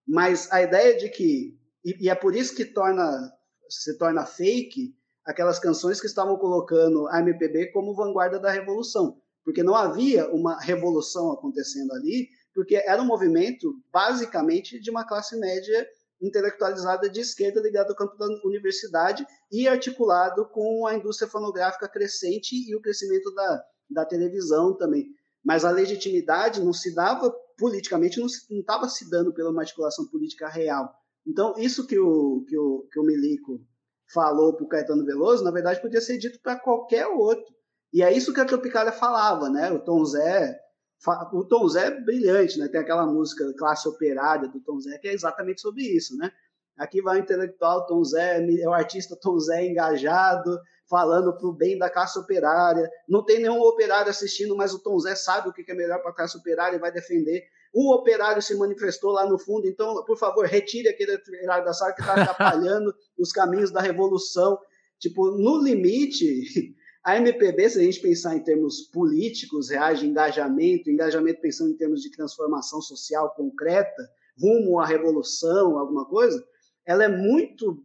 mas 0.09 0.51
a 0.51 0.63
ideia 0.63 0.97
de 0.97 1.07
que 1.07 1.55
e, 1.85 2.05
e, 2.05 2.09
é 2.09 2.15
por 2.15 2.35
isso 2.35 2.55
que 2.55 2.65
torna 2.65 3.31
se 3.69 3.95
torna 3.97 4.25
fake 4.25 4.95
aquelas 5.29 5.59
canções 5.59 6.01
que 6.01 6.07
estavam 6.07 6.35
colocando 6.37 7.07
a 7.07 7.19
MPB 7.19 7.67
como 7.67 7.93
vanguarda 7.93 8.39
da 8.39 8.49
revolução, 8.49 9.15
porque 9.45 9.61
não 9.61 9.75
havia 9.75 10.27
uma 10.31 10.59
revolução 10.59 11.31
acontecendo 11.31 11.93
ali, 11.93 12.27
porque 12.51 12.75
era 12.75 12.99
um 12.99 13.05
movimento 13.05 13.79
basicamente 13.93 14.79
de 14.79 14.89
uma 14.89 15.07
classe 15.07 15.39
média 15.39 15.87
intelectualizada 16.19 17.07
de 17.07 17.19
esquerda 17.19 17.61
ligada 17.61 17.91
ao 17.91 17.95
campo 17.95 18.17
da 18.17 18.25
universidade 18.43 19.23
e 19.51 19.67
articulado 19.67 20.49
com 20.49 20.87
a 20.87 20.95
indústria 20.95 21.29
fonográfica 21.29 21.87
crescente 21.87 22.55
e 22.67 22.75
o 22.75 22.81
crescimento 22.81 23.31
da, 23.35 23.63
da 23.87 24.05
televisão 24.05 24.75
também. 24.75 25.05
Mas 25.45 25.63
a 25.63 25.69
legitimidade 25.69 26.59
não 26.59 26.73
se 26.73 26.93
dava 26.95 27.31
politicamente, 27.55 28.19
não 28.19 28.27
estava 28.49 28.89
se 28.89 29.07
dando 29.07 29.31
pela 29.31 29.57
articulação 29.61 30.07
política 30.07 30.49
real. 30.49 30.91
Então, 31.25 31.53
isso 31.55 31.85
que 31.85 31.99
o, 31.99 32.43
que 32.47 32.57
o, 32.57 32.87
que 32.91 32.99
o 32.99 33.03
Milico 33.03 33.61
falou 34.13 34.53
para 34.53 34.65
o 34.65 34.67
Caetano 34.67 35.05
Veloso, 35.05 35.43
na 35.43 35.51
verdade, 35.51 35.81
podia 35.81 36.01
ser 36.01 36.17
dito 36.17 36.39
para 36.41 36.59
qualquer 36.59 37.07
outro. 37.07 37.53
E 37.91 38.03
é 38.03 38.11
isso 38.11 38.33
que 38.33 38.39
a 38.39 38.45
Tropicália 38.45 38.91
falava, 38.91 39.49
né? 39.49 39.71
O 39.71 39.79
Tom 39.79 40.03
Zé, 40.05 40.59
o 41.33 41.43
Tom 41.45 41.67
Zé 41.67 41.87
é 41.87 42.01
brilhante, 42.01 42.59
né? 42.59 42.67
Tem 42.67 42.81
aquela 42.81 43.05
música 43.05 43.51
classe 43.57 43.87
operária 43.87 44.47
do 44.47 44.59
Tom 44.59 44.79
Zé 44.79 44.97
que 44.97 45.07
é 45.07 45.13
exatamente 45.13 45.61
sobre 45.61 45.83
isso, 45.83 46.15
né? 46.17 46.31
Aqui 46.77 47.01
vai 47.01 47.17
o 47.17 47.19
intelectual 47.19 47.85
Tom 47.85 48.03
Zé, 48.03 48.39
é 48.39 48.67
o 48.67 48.73
artista 48.73 49.17
Tom 49.19 49.37
Zé 49.39 49.65
engajado, 49.65 50.57
falando 50.89 51.35
para 51.37 51.47
o 51.47 51.53
bem 51.53 51.77
da 51.77 51.89
classe 51.89 52.17
operária. 52.17 52.89
Não 53.07 53.23
tem 53.23 53.39
nenhum 53.39 53.59
operário 53.59 54.09
assistindo, 54.09 54.55
mas 54.55 54.73
o 54.73 54.79
Tom 54.79 54.97
Zé 54.99 55.13
sabe 55.15 55.49
o 55.49 55.53
que 55.53 55.69
é 55.69 55.75
melhor 55.75 56.01
para 56.01 56.11
a 56.11 56.15
classe 56.15 56.37
operária 56.37 56.77
e 56.77 56.79
vai 56.79 56.91
defender. 56.91 57.43
Um 57.73 57.89
operário 57.91 58.41
se 58.41 58.55
manifestou 58.55 59.11
lá 59.11 59.27
no 59.29 59.37
fundo, 59.37 59.67
então, 59.67 60.03
por 60.05 60.17
favor, 60.17 60.45
retire 60.45 60.89
aquele 60.89 61.15
operário 61.15 61.65
da 61.65 61.73
sala 61.73 61.93
que 61.93 62.01
está 62.01 62.13
atrapalhando 62.13 62.93
os 63.17 63.31
caminhos 63.31 63.71
da 63.71 63.79
revolução. 63.79 64.57
Tipo, 64.97 65.31
no 65.31 65.61
limite, 65.61 66.75
a 67.03 67.17
MPB, 67.17 67.69
se 67.69 67.79
a 67.79 67.83
gente 67.83 68.01
pensar 68.01 68.35
em 68.35 68.43
termos 68.43 68.81
políticos, 68.91 69.69
reais 69.69 69.99
de 69.99 70.07
engajamento, 70.07 70.89
engajamento 70.89 71.41
pensando 71.41 71.71
em 71.71 71.77
termos 71.77 72.01
de 72.01 72.11
transformação 72.11 72.81
social 72.81 73.33
concreta, 73.35 74.09
rumo 74.39 74.79
à 74.79 74.85
revolução, 74.85 75.77
alguma 75.77 76.05
coisa, 76.05 76.43
ela 76.85 77.03
é 77.03 77.07
muito. 77.07 77.83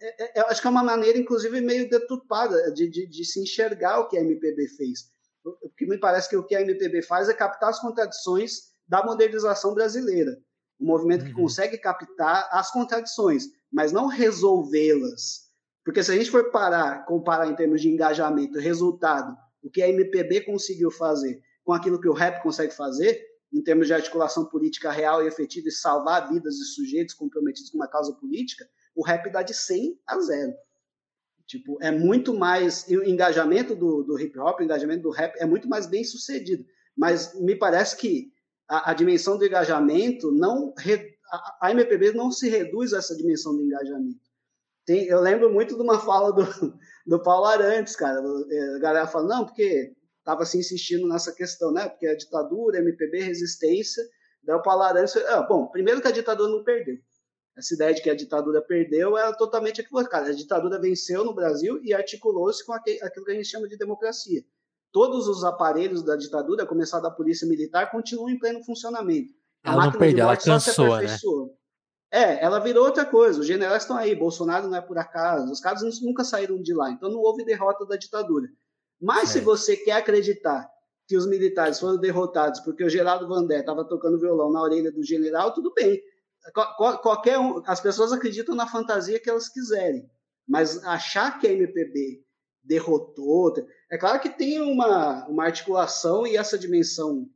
É, 0.00 0.40
é, 0.40 0.42
acho 0.48 0.60
que 0.60 0.66
é 0.66 0.70
uma 0.70 0.82
maneira, 0.82 1.18
inclusive, 1.18 1.60
meio 1.60 1.88
deturpada 1.88 2.72
de, 2.72 2.88
de, 2.88 3.06
de, 3.06 3.24
se 3.24 3.40
enxergar 3.40 4.00
o 4.00 4.08
que 4.08 4.16
a 4.16 4.20
MPB 4.20 4.68
fez. 4.68 5.10
O 5.44 5.70
que 5.70 5.86
me 5.86 5.98
parece 5.98 6.28
que 6.28 6.36
o 6.36 6.42
que 6.42 6.56
a 6.56 6.60
MPB 6.60 7.02
faz 7.02 7.28
é 7.28 7.34
captar 7.34 7.70
as 7.70 7.80
contradições 7.80 8.74
da 8.88 9.04
modernização 9.04 9.74
brasileira. 9.74 10.36
Um 10.80 10.86
movimento 10.86 11.24
que 11.24 11.30
uhum. 11.32 11.42
consegue 11.42 11.78
captar 11.78 12.48
as 12.52 12.70
contradições, 12.70 13.44
mas 13.72 13.92
não 13.92 14.06
resolvê-las. 14.06 15.46
Porque 15.84 16.02
se 16.02 16.12
a 16.12 16.16
gente 16.16 16.30
for 16.30 16.50
parar, 16.50 17.04
comparar 17.06 17.48
em 17.48 17.54
termos 17.54 17.80
de 17.80 17.88
engajamento, 17.88 18.58
resultado, 18.58 19.36
o 19.62 19.70
que 19.70 19.82
a 19.82 19.88
MPB 19.88 20.42
conseguiu 20.42 20.90
fazer 20.90 21.40
com 21.64 21.72
aquilo 21.72 22.00
que 22.00 22.08
o 22.08 22.12
rap 22.12 22.42
consegue 22.42 22.74
fazer, 22.74 23.20
em 23.52 23.62
termos 23.62 23.86
de 23.86 23.94
articulação 23.94 24.44
política 24.44 24.90
real 24.90 25.22
e 25.22 25.26
efetiva 25.26 25.68
e 25.68 25.72
salvar 25.72 26.28
vidas 26.28 26.54
de 26.56 26.64
sujeitos 26.66 27.14
comprometidos 27.14 27.70
com 27.70 27.78
uma 27.78 27.88
causa 27.88 28.12
política, 28.14 28.68
o 28.94 29.04
rap 29.04 29.30
dá 29.30 29.42
de 29.42 29.54
100 29.54 29.98
a 30.06 30.20
0. 30.20 30.54
Tipo, 31.46 31.78
é 31.80 31.90
muito 31.92 32.34
mais. 32.34 32.86
o 32.88 33.04
engajamento 33.04 33.74
do, 33.74 34.02
do 34.02 34.18
hip 34.18 34.36
hop, 34.38 34.60
o 34.60 34.64
engajamento 34.64 35.02
do 35.02 35.10
rap 35.10 35.36
é 35.36 35.46
muito 35.46 35.68
mais 35.68 35.86
bem 35.86 36.02
sucedido. 36.02 36.64
Mas 36.96 37.38
me 37.38 37.54
parece 37.54 37.96
que 37.96 38.32
a, 38.68 38.90
a 38.90 38.94
dimensão 38.94 39.38
do 39.38 39.46
engajamento 39.46 40.30
não. 40.32 40.74
A, 41.30 41.66
a 41.68 41.70
MPB 41.72 42.12
não 42.12 42.30
se 42.30 42.48
reduz 42.48 42.92
a 42.92 42.98
essa 42.98 43.16
dimensão 43.16 43.56
do 43.56 43.62
engajamento. 43.62 44.20
Tem, 44.84 45.06
eu 45.06 45.20
lembro 45.20 45.52
muito 45.52 45.74
de 45.74 45.82
uma 45.82 45.98
fala 45.98 46.32
do, 46.32 46.44
do 47.06 47.22
Paulo 47.22 47.46
Arantes, 47.46 47.96
cara. 47.96 48.20
A 48.20 48.78
galera 48.78 49.06
fala, 49.06 49.26
não, 49.26 49.44
porque 49.44 49.92
estava 50.18 50.44
se 50.44 50.58
insistindo 50.58 51.08
nessa 51.08 51.32
questão, 51.32 51.72
né? 51.72 51.88
Porque 51.88 52.06
a 52.06 52.16
ditadura, 52.16 52.78
MPB, 52.78 53.22
resistência, 53.22 54.02
daí 54.42 54.56
o 54.56 54.62
Palarante, 54.62 55.18
ah, 55.28 55.42
bom, 55.42 55.66
primeiro 55.68 56.00
que 56.00 56.08
a 56.08 56.12
ditadura 56.12 56.50
não 56.50 56.64
perdeu. 56.64 56.96
Essa 57.56 57.74
ideia 57.74 57.94
de 57.94 58.02
que 58.02 58.10
a 58.10 58.14
ditadura 58.14 58.60
perdeu 58.60 59.16
é 59.16 59.32
totalmente 59.34 59.80
equivocada. 59.80 60.28
A 60.28 60.34
ditadura 60.34 60.80
venceu 60.80 61.24
no 61.24 61.34
Brasil 61.34 61.80
e 61.82 61.94
articulou-se 61.94 62.64
com 62.64 62.72
aquilo 62.72 63.24
que 63.24 63.30
a 63.30 63.34
gente 63.34 63.48
chama 63.48 63.66
de 63.68 63.78
democracia. 63.78 64.44
Todos 64.96 65.28
os 65.28 65.44
aparelhos 65.44 66.02
da 66.02 66.16
ditadura, 66.16 66.64
começar 66.64 67.00
da 67.00 67.10
polícia 67.10 67.46
militar, 67.46 67.90
continuam 67.90 68.30
em 68.30 68.38
pleno 68.38 68.64
funcionamento. 68.64 69.30
A 69.62 69.74
ela 69.74 69.84
não 69.84 69.92
perdeu, 69.92 70.24
ela 70.24 70.38
cansou, 70.38 70.96
né? 70.96 71.18
É, 72.10 72.42
ela 72.42 72.58
virou 72.60 72.86
outra 72.86 73.04
coisa. 73.04 73.40
Os 73.40 73.46
generais 73.46 73.82
estão 73.82 73.94
aí, 73.94 74.14
Bolsonaro 74.14 74.68
não 74.68 74.78
é 74.78 74.80
por 74.80 74.96
acaso, 74.96 75.52
os 75.52 75.60
caras 75.60 75.82
nunca 76.00 76.24
saíram 76.24 76.62
de 76.62 76.72
lá, 76.72 76.90
então 76.90 77.10
não 77.10 77.18
houve 77.18 77.44
derrota 77.44 77.84
da 77.84 77.94
ditadura. 77.98 78.48
Mas 78.98 79.24
é. 79.24 79.32
se 79.34 79.40
você 79.40 79.76
quer 79.76 79.98
acreditar 79.98 80.66
que 81.06 81.14
os 81.14 81.26
militares 81.26 81.78
foram 81.78 81.98
derrotados 81.98 82.60
porque 82.60 82.82
o 82.82 82.88
Geraldo 82.88 83.28
Vandé 83.28 83.60
estava 83.60 83.84
tocando 83.84 84.18
violão 84.18 84.50
na 84.50 84.62
orelha 84.62 84.90
do 84.90 85.02
general, 85.02 85.52
tudo 85.52 85.74
bem. 85.74 86.00
Qualquer 87.02 87.38
um, 87.38 87.62
as 87.66 87.82
pessoas 87.82 88.14
acreditam 88.14 88.54
na 88.54 88.66
fantasia 88.66 89.20
que 89.20 89.28
elas 89.28 89.50
quiserem, 89.50 90.10
mas 90.48 90.82
achar 90.86 91.38
que 91.38 91.46
a 91.46 91.52
MPB 91.52 92.24
derrotou, 92.66 93.54
é 93.90 93.96
claro 93.96 94.20
que 94.20 94.28
tem 94.28 94.60
uma, 94.60 95.26
uma 95.28 95.44
articulação 95.44 96.26
e 96.26 96.36
essa 96.36 96.58
dimensão 96.58 97.28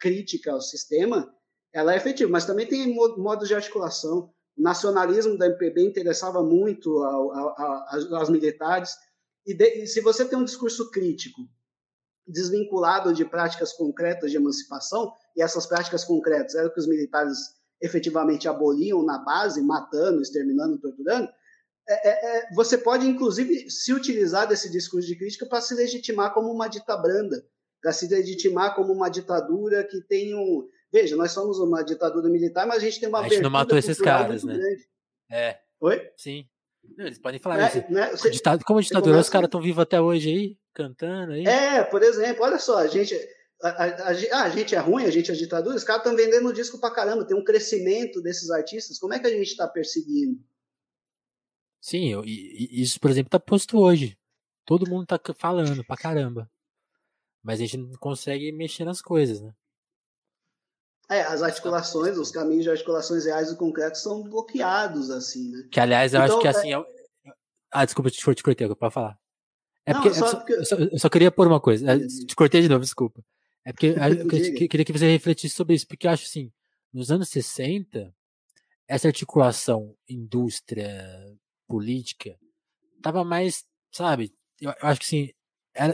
crítica 0.00 0.52
ao 0.52 0.60
sistema, 0.60 1.32
ela 1.72 1.94
é 1.94 1.96
efetiva, 1.96 2.30
mas 2.30 2.44
também 2.44 2.66
tem 2.66 2.94
modos 2.94 3.48
de 3.48 3.54
articulação. 3.54 4.30
O 4.56 4.62
nacionalismo 4.62 5.36
da 5.36 5.46
MPB 5.46 5.82
interessava 5.82 6.42
muito 6.42 7.02
aos 7.02 8.30
militares, 8.30 8.94
e, 9.46 9.54
de, 9.54 9.82
e 9.82 9.86
se 9.86 10.00
você 10.00 10.24
tem 10.24 10.38
um 10.38 10.44
discurso 10.44 10.90
crítico 10.90 11.42
desvinculado 12.26 13.14
de 13.14 13.24
práticas 13.24 13.72
concretas 13.72 14.30
de 14.30 14.36
emancipação, 14.36 15.12
e 15.36 15.42
essas 15.42 15.66
práticas 15.66 16.04
concretas 16.04 16.54
eram 16.54 16.72
que 16.72 16.80
os 16.80 16.88
militares 16.88 17.38
efetivamente 17.80 18.48
aboliam 18.48 19.04
na 19.04 19.18
base, 19.18 19.62
matando, 19.62 20.22
exterminando, 20.22 20.78
torturando, 20.78 21.28
é, 21.88 22.08
é, 22.08 22.38
é 22.38 22.48
você 22.54 22.76
pode, 22.78 23.06
inclusive, 23.06 23.70
se 23.70 23.92
utilizar 23.92 24.46
desse 24.46 24.70
discurso 24.70 25.06
de 25.06 25.16
crítica 25.16 25.46
para 25.46 25.60
se 25.60 25.74
legitimar 25.74 26.32
como 26.32 26.50
uma 26.52 26.68
dita 26.68 26.96
branda, 26.96 27.44
para 27.80 27.92
se 27.92 28.08
legitimar 28.08 28.74
como 28.74 28.92
uma 28.92 29.08
ditadura 29.08 29.84
que 29.84 30.00
tem 30.02 30.34
um. 30.34 30.68
Veja, 30.92 31.16
nós 31.16 31.32
somos 31.32 31.58
uma 31.58 31.82
ditadura 31.82 32.28
militar, 32.28 32.66
mas 32.66 32.78
a 32.78 32.80
gente 32.80 33.00
tem 33.00 33.08
uma. 33.08 33.20
A 33.20 33.28
gente 33.28 33.42
não 33.42 33.50
matou 33.50 33.78
esses 33.78 33.98
caras, 33.98 34.44
né? 34.44 34.56
Grande. 34.56 34.88
É. 35.30 35.58
Oi? 35.80 36.10
Sim. 36.16 36.46
Eles 36.98 37.18
podem 37.18 37.40
falar 37.40 37.58
é. 37.58 37.86
Né, 37.90 38.10
você, 38.10 38.30
como 38.64 38.80
ditadura, 38.80 39.12
começa... 39.12 39.20
os 39.20 39.28
caras 39.28 39.48
estão 39.48 39.60
vivos 39.60 39.82
até 39.82 40.00
hoje 40.00 40.30
aí, 40.30 40.58
cantando 40.72 41.32
aí. 41.32 41.44
É, 41.44 41.82
por 41.82 42.02
exemplo, 42.02 42.44
olha 42.44 42.58
só, 42.58 42.78
a 42.78 42.86
gente. 42.86 43.14
A, 43.62 43.68
a, 43.68 43.84
a, 43.84 44.42
a 44.42 44.50
gente 44.50 44.74
é 44.74 44.78
ruim, 44.78 45.04
a 45.04 45.10
gente 45.10 45.30
é 45.30 45.34
ditadura, 45.34 45.76
os 45.76 45.84
caras 45.84 46.02
estão 46.02 46.16
vendendo 46.16 46.52
disco 46.52 46.78
pra 46.78 46.90
caramba, 46.90 47.24
tem 47.24 47.36
um 47.36 47.44
crescimento 47.44 48.20
desses 48.20 48.50
artistas. 48.50 48.98
Como 48.98 49.14
é 49.14 49.18
que 49.18 49.26
a 49.26 49.30
gente 49.30 49.48
está 49.48 49.66
perseguindo? 49.66 50.38
Sim, 51.86 52.08
eu, 52.08 52.24
isso, 52.24 52.98
por 52.98 53.08
exemplo, 53.12 53.30
tá 53.30 53.38
posto 53.38 53.78
hoje. 53.78 54.18
Todo 54.64 54.90
mundo 54.90 55.06
tá 55.06 55.20
falando 55.38 55.84
pra 55.84 55.96
caramba. 55.96 56.50
Mas 57.40 57.60
a 57.60 57.62
gente 57.62 57.76
não 57.76 57.92
consegue 57.92 58.50
mexer 58.50 58.84
nas 58.84 59.00
coisas, 59.00 59.40
né? 59.40 59.54
É, 61.08 61.20
as 61.20 61.42
articulações, 61.42 62.18
os 62.18 62.32
caminhos 62.32 62.64
de 62.64 62.70
articulações 62.70 63.24
reais 63.24 63.52
e 63.52 63.56
concretos 63.56 64.02
são 64.02 64.24
bloqueados, 64.24 65.10
assim, 65.10 65.48
né? 65.52 65.68
Que, 65.70 65.78
aliás, 65.78 66.12
eu 66.12 66.20
então, 66.20 66.34
acho 66.34 66.42
que 66.42 66.48
assim. 66.48 66.74
É... 66.74 66.84
Ah, 67.70 67.84
desculpa, 67.84 68.10
te, 68.10 68.16
te 68.16 68.42
cortei, 68.42 68.74
pode 68.74 68.92
falar. 68.92 69.16
É 69.84 69.94
não, 69.94 70.02
porque, 70.02 70.18
só 70.18 70.34
porque... 70.34 70.54
Eu, 70.54 70.64
só, 70.64 70.74
eu, 70.74 70.98
só, 70.98 71.08
queria 71.08 71.30
pôr 71.30 71.46
uma 71.46 71.60
coisa. 71.60 71.92
É, 71.92 71.98
te 72.00 72.34
cortei 72.34 72.62
de 72.62 72.68
novo, 72.68 72.80
desculpa. 72.80 73.24
É 73.64 73.72
porque 73.72 73.94
eu 74.64 74.68
queria 74.68 74.84
que 74.84 74.92
você 74.92 75.08
refletisse 75.08 75.54
sobre 75.54 75.76
isso, 75.76 75.86
porque 75.86 76.08
eu 76.08 76.10
acho 76.10 76.24
assim, 76.24 76.50
nos 76.92 77.12
anos 77.12 77.28
60, 77.28 78.12
essa 78.88 79.06
articulação 79.06 79.94
indústria, 80.08 81.38
política, 81.66 82.38
tava 83.02 83.24
mais, 83.24 83.64
sabe, 83.92 84.32
eu, 84.60 84.70
eu 84.70 84.88
acho 84.88 85.00
que 85.00 85.06
sim, 85.06 85.30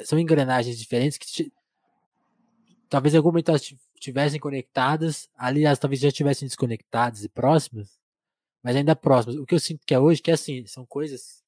são 0.05 0.19
engrenagens 0.19 0.79
diferentes 0.79 1.19
que 1.19 1.53
talvez 2.89 3.15
em 3.15 3.17
algum 3.17 3.31
momento 3.31 3.49
elas 3.49 3.75
tivessem 3.99 4.39
conectadas, 4.39 5.29
aliás, 5.35 5.79
talvez 5.79 6.01
já 6.01 6.09
estivessem 6.09 6.47
desconectadas 6.47 7.25
e 7.25 7.29
próximas, 7.29 7.99
mas 8.63 8.77
ainda 8.77 8.95
próximas. 8.95 9.37
O 9.37 9.47
que 9.47 9.55
eu 9.55 9.61
sinto 9.61 9.85
que 9.87 9.95
é 9.95 9.99
hoje, 9.99 10.23
que 10.23 10.31
é 10.31 10.35
assim, 10.35 10.67
são 10.67 10.87
coisas 10.87 11.43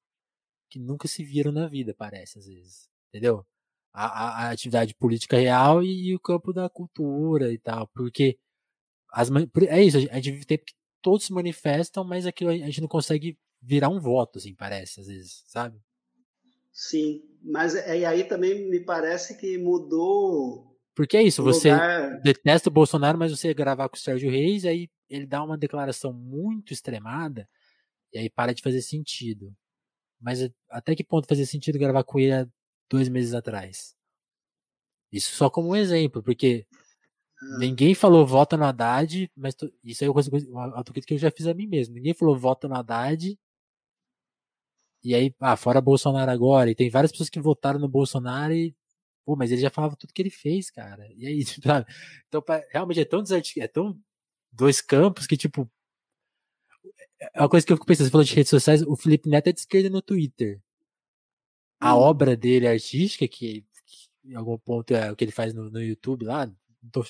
que 0.71 0.79
nunca 0.79 1.07
se 1.07 1.23
viram 1.23 1.53
na 1.53 1.69
vida, 1.69 1.95
parece, 1.95 2.39
às 2.39 2.47
vezes. 2.47 2.89
Entendeu? 3.09 3.47
A, 3.93 4.07
a, 4.07 4.47
a 4.47 4.51
atividade 4.51 4.95
política 4.95 5.37
real 5.37 5.83
e, 5.83 6.09
e, 6.09 6.15
o 6.17 6.21
campo 6.21 6.53
da 6.53 6.69
cultura 6.69 7.53
e 7.53 7.59
tal. 7.59 7.87
Porque 7.89 8.39
as, 9.13 9.29
é 9.69 9.83
isso, 9.83 9.99
a 9.99 10.17
gente 10.17 10.33
vive 10.33 10.45
tempo 10.45 10.65
que 10.65 10.75
todos 11.01 11.27
se 11.27 11.33
manifestam, 11.33 12.05
mas 12.05 12.27
aquilo 12.27 12.51
a 12.51 12.57
gente 12.57 12.81
não 12.81 12.89
consegue 12.89 13.39
virar 13.65 13.89
um 13.89 14.01
voto, 14.01 14.39
assim, 14.39 14.55
parece, 14.55 15.01
às 15.01 15.07
vezes, 15.07 15.43
sabe? 15.47 15.81
Sim, 16.73 17.23
mas 17.43 17.75
é, 17.75 18.01
e 18.01 18.05
aí 18.05 18.25
também 18.25 18.69
me 18.69 18.81
parece 18.81 19.37
que 19.37 19.57
mudou. 19.57 20.77
Porque 20.95 21.17
é 21.17 21.23
isso, 21.23 21.43
você 21.43 21.73
lugar... 21.73 22.21
detesta 22.21 22.69
o 22.69 22.73
Bolsonaro, 22.73 23.19
mas 23.19 23.31
você 23.31 23.55
gravar 23.55 23.89
com 23.89 23.97
o 23.97 24.01
Sérgio 24.01 24.31
Reis, 24.31 24.65
aí 24.65 24.89
ele 25.09 25.27
dá 25.27 25.43
uma 25.43 25.59
declaração 25.59 26.13
muito 26.13 26.73
extremada, 26.73 27.49
e 28.13 28.19
aí 28.19 28.31
para 28.31 28.53
de 28.53 28.63
fazer 28.63 28.83
sentido. 28.83 29.55
Mas 30.21 30.49
até 30.71 30.95
que 30.95 31.05
ponto 31.05 31.29
fazia 31.29 31.47
sentido 31.47 31.79
gravar 31.79 32.05
com 32.05 32.19
ele 32.19 32.33
há 32.33 32.47
dois 32.89 33.09
meses 33.09 33.35
atrás? 33.35 33.95
Isso 35.13 35.35
só 35.37 35.49
como 35.49 35.71
um 35.71 35.77
exemplo, 35.77 36.23
porque 36.23 36.67
ah. 37.41 37.59
ninguém 37.59 37.95
falou 37.95 38.27
vota 38.27 38.57
no 38.57 38.65
Haddad, 38.65 39.31
mas 39.37 39.55
isso 39.85 40.03
aí 40.03 40.07
é 40.07 40.11
uma 40.11 40.15
coisa, 40.15 40.31
uma 40.49 40.85
que 40.85 41.15
eu 41.15 41.19
já 41.19 41.31
fiz 41.31 41.47
a 41.47 41.55
mim 41.55 41.67
mesmo. 41.67 41.95
Ninguém 41.95 42.15
falou 42.15 42.37
vota 42.37 42.67
no 42.67 42.75
Haddad 42.75 43.39
e 45.05 45.15
aí, 45.15 45.35
ah, 45.41 45.57
fora 45.57 45.81
Bolsonaro 45.81 46.31
agora, 46.31 46.71
e 46.71 46.75
tem 46.75 46.89
várias 46.91 47.13
pessoas 47.13 47.29
que 47.29 47.41
votaram 47.41 47.79
no 47.79 47.89
Bolsonaro 47.89 48.55
e, 48.55 48.75
pô, 49.25 49.37
mas 49.37 49.53
ele 49.53 49.61
já 49.61 49.71
falava 49.71 49.97
tudo 49.97 50.13
que 50.13 50.23
ele 50.23 50.31
fez, 50.31 50.71
cara. 50.71 51.07
E 51.15 51.27
aí, 51.27 51.45
sabe? 51.63 51.87
Então, 52.29 52.43
realmente 52.71 53.01
é 53.01 53.05
tão 53.05 53.23
desarticulado, 53.23 53.71
é 53.71 53.73
tão 53.73 54.01
dois 54.53 54.81
campos 54.81 55.27
que, 55.27 55.37
tipo, 55.37 55.71
é 57.35 57.41
uma 57.41 57.49
coisa 57.49 57.67
que 57.67 57.73
eu 57.73 57.77
fico 57.77 57.87
pensando, 57.87 58.07
você 58.07 58.11
falou 58.11 58.25
de 58.25 58.35
redes 58.35 58.51
sociais, 58.51 58.83
o 58.83 58.97
Felipe 58.97 59.29
Neto 59.29 59.49
é 59.49 59.53
de 59.53 59.61
esquerda 59.61 59.91
no 59.91 60.03
Twitter. 60.03 60.61
A 61.81 61.95
hum. 61.95 61.99
obra 62.01 62.37
dele 62.37 62.67
artística, 62.67 63.27
que, 63.29 63.63
que, 63.87 64.09
em 64.25 64.35
algum 64.35 64.59
ponto 64.59 64.95
é 64.95 65.13
o 65.13 65.17
que 65.17 65.25
ele 65.25 65.33
faz 65.33 65.53
no, 65.55 65.71
no 65.71 65.83
YouTube 65.83 66.25
lá, 66.25 66.51
tô, 66.93 67.05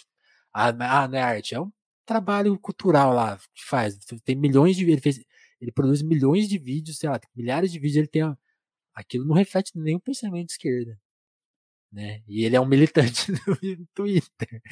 ah, 0.53 0.69
ah, 0.69 1.09
não 1.09 1.19
é 1.19 1.23
arte, 1.23 1.55
é 1.55 1.61
um 1.61 1.73
trabalho 2.07 2.59
cultural 2.59 3.13
lá 3.13 3.39
que 3.55 3.65
faz. 3.65 3.99
Tem 4.25 4.37
milhões 4.37 4.77
de. 4.77 4.85
Ele 4.85 5.01
fez, 5.01 5.21
ele 5.65 5.73
produz 5.73 6.03
milhões 6.03 6.49
de 6.49 6.59
vídeos, 6.59 6.99
sei 6.99 7.09
lá, 7.09 7.21
milhares 7.35 7.73
de 7.73 7.79
vídeos, 7.79 7.97
ele 7.97 8.07
tem. 8.07 8.23
Aquilo 8.95 9.25
não 9.25 9.35
reflete 9.35 9.73
nenhum 9.75 9.99
pensamento 9.99 10.47
de 10.47 10.53
esquerda. 10.53 10.99
Né? 11.93 12.23
E 12.27 12.45
ele 12.45 12.57
é 12.57 12.61
um 12.61 12.67
militante 12.67 13.31
no 13.79 13.87
Twitter. 13.95 14.63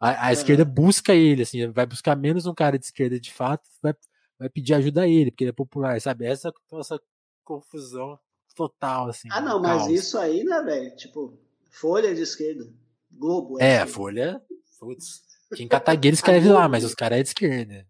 A, 0.00 0.26
a 0.26 0.30
é. 0.30 0.32
esquerda 0.32 0.64
busca 0.64 1.14
ele, 1.14 1.42
assim, 1.42 1.68
vai 1.70 1.86
buscar 1.86 2.16
menos 2.16 2.46
um 2.46 2.54
cara 2.54 2.78
de 2.78 2.84
esquerda 2.84 3.18
de 3.18 3.32
fato, 3.32 3.68
vai, 3.82 3.94
vai 4.38 4.48
pedir 4.48 4.74
ajuda 4.74 5.02
a 5.02 5.08
ele, 5.08 5.30
porque 5.30 5.44
ele 5.44 5.50
é 5.50 5.54
popular, 5.54 6.00
sabe? 6.00 6.26
Essa, 6.26 6.52
essa 6.74 7.00
confusão 7.44 8.18
total, 8.54 9.08
assim. 9.08 9.28
Ah, 9.30 9.40
não, 9.40 9.60
mas 9.60 9.86
isso 9.88 10.18
aí, 10.18 10.44
né, 10.44 10.62
velho? 10.62 10.96
Tipo, 10.96 11.38
Folha 11.70 12.14
de 12.14 12.22
esquerda. 12.22 12.68
Globo. 13.10 13.60
É, 13.60 13.74
é 13.74 13.78
a 13.78 13.86
Folha. 13.86 14.42
Putz. 14.78 15.22
Quem 15.54 15.68
Catagueira 15.68 16.14
escreve 16.14 16.48
lá, 16.48 16.68
mas 16.68 16.84
os 16.84 16.94
caras 16.94 17.18
é 17.18 17.22
de 17.22 17.28
esquerda. 17.28 17.86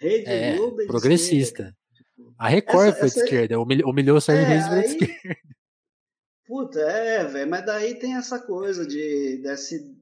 Rede 0.00 0.26
é, 0.26 0.56
Globo 0.56 0.82
é 0.82 0.86
progressista. 0.86 1.76
A 2.38 2.48
Record 2.48 2.88
essa, 2.88 2.98
foi 2.98 3.10
de 3.10 3.18
esquerda, 3.18 3.60
humilhou 3.60 4.16
o 4.16 4.20
Sérgio 4.20 4.44
é, 4.44 4.48
Reis 4.48 4.64
aí... 4.64 4.80
de 4.80 4.86
esquerda. 4.86 5.40
Puta, 6.46 6.80
é, 6.80 7.24
velho, 7.24 7.50
mas 7.50 7.66
daí 7.66 7.94
tem 7.98 8.14
essa 8.14 8.38
coisa 8.38 8.86
de 8.86 9.38
desse 9.42 9.94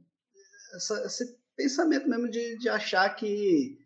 essa, 0.76 1.04
esse 1.04 1.36
pensamento 1.56 2.08
mesmo 2.08 2.30
de, 2.30 2.56
de 2.58 2.68
achar 2.68 3.08
que 3.16 3.78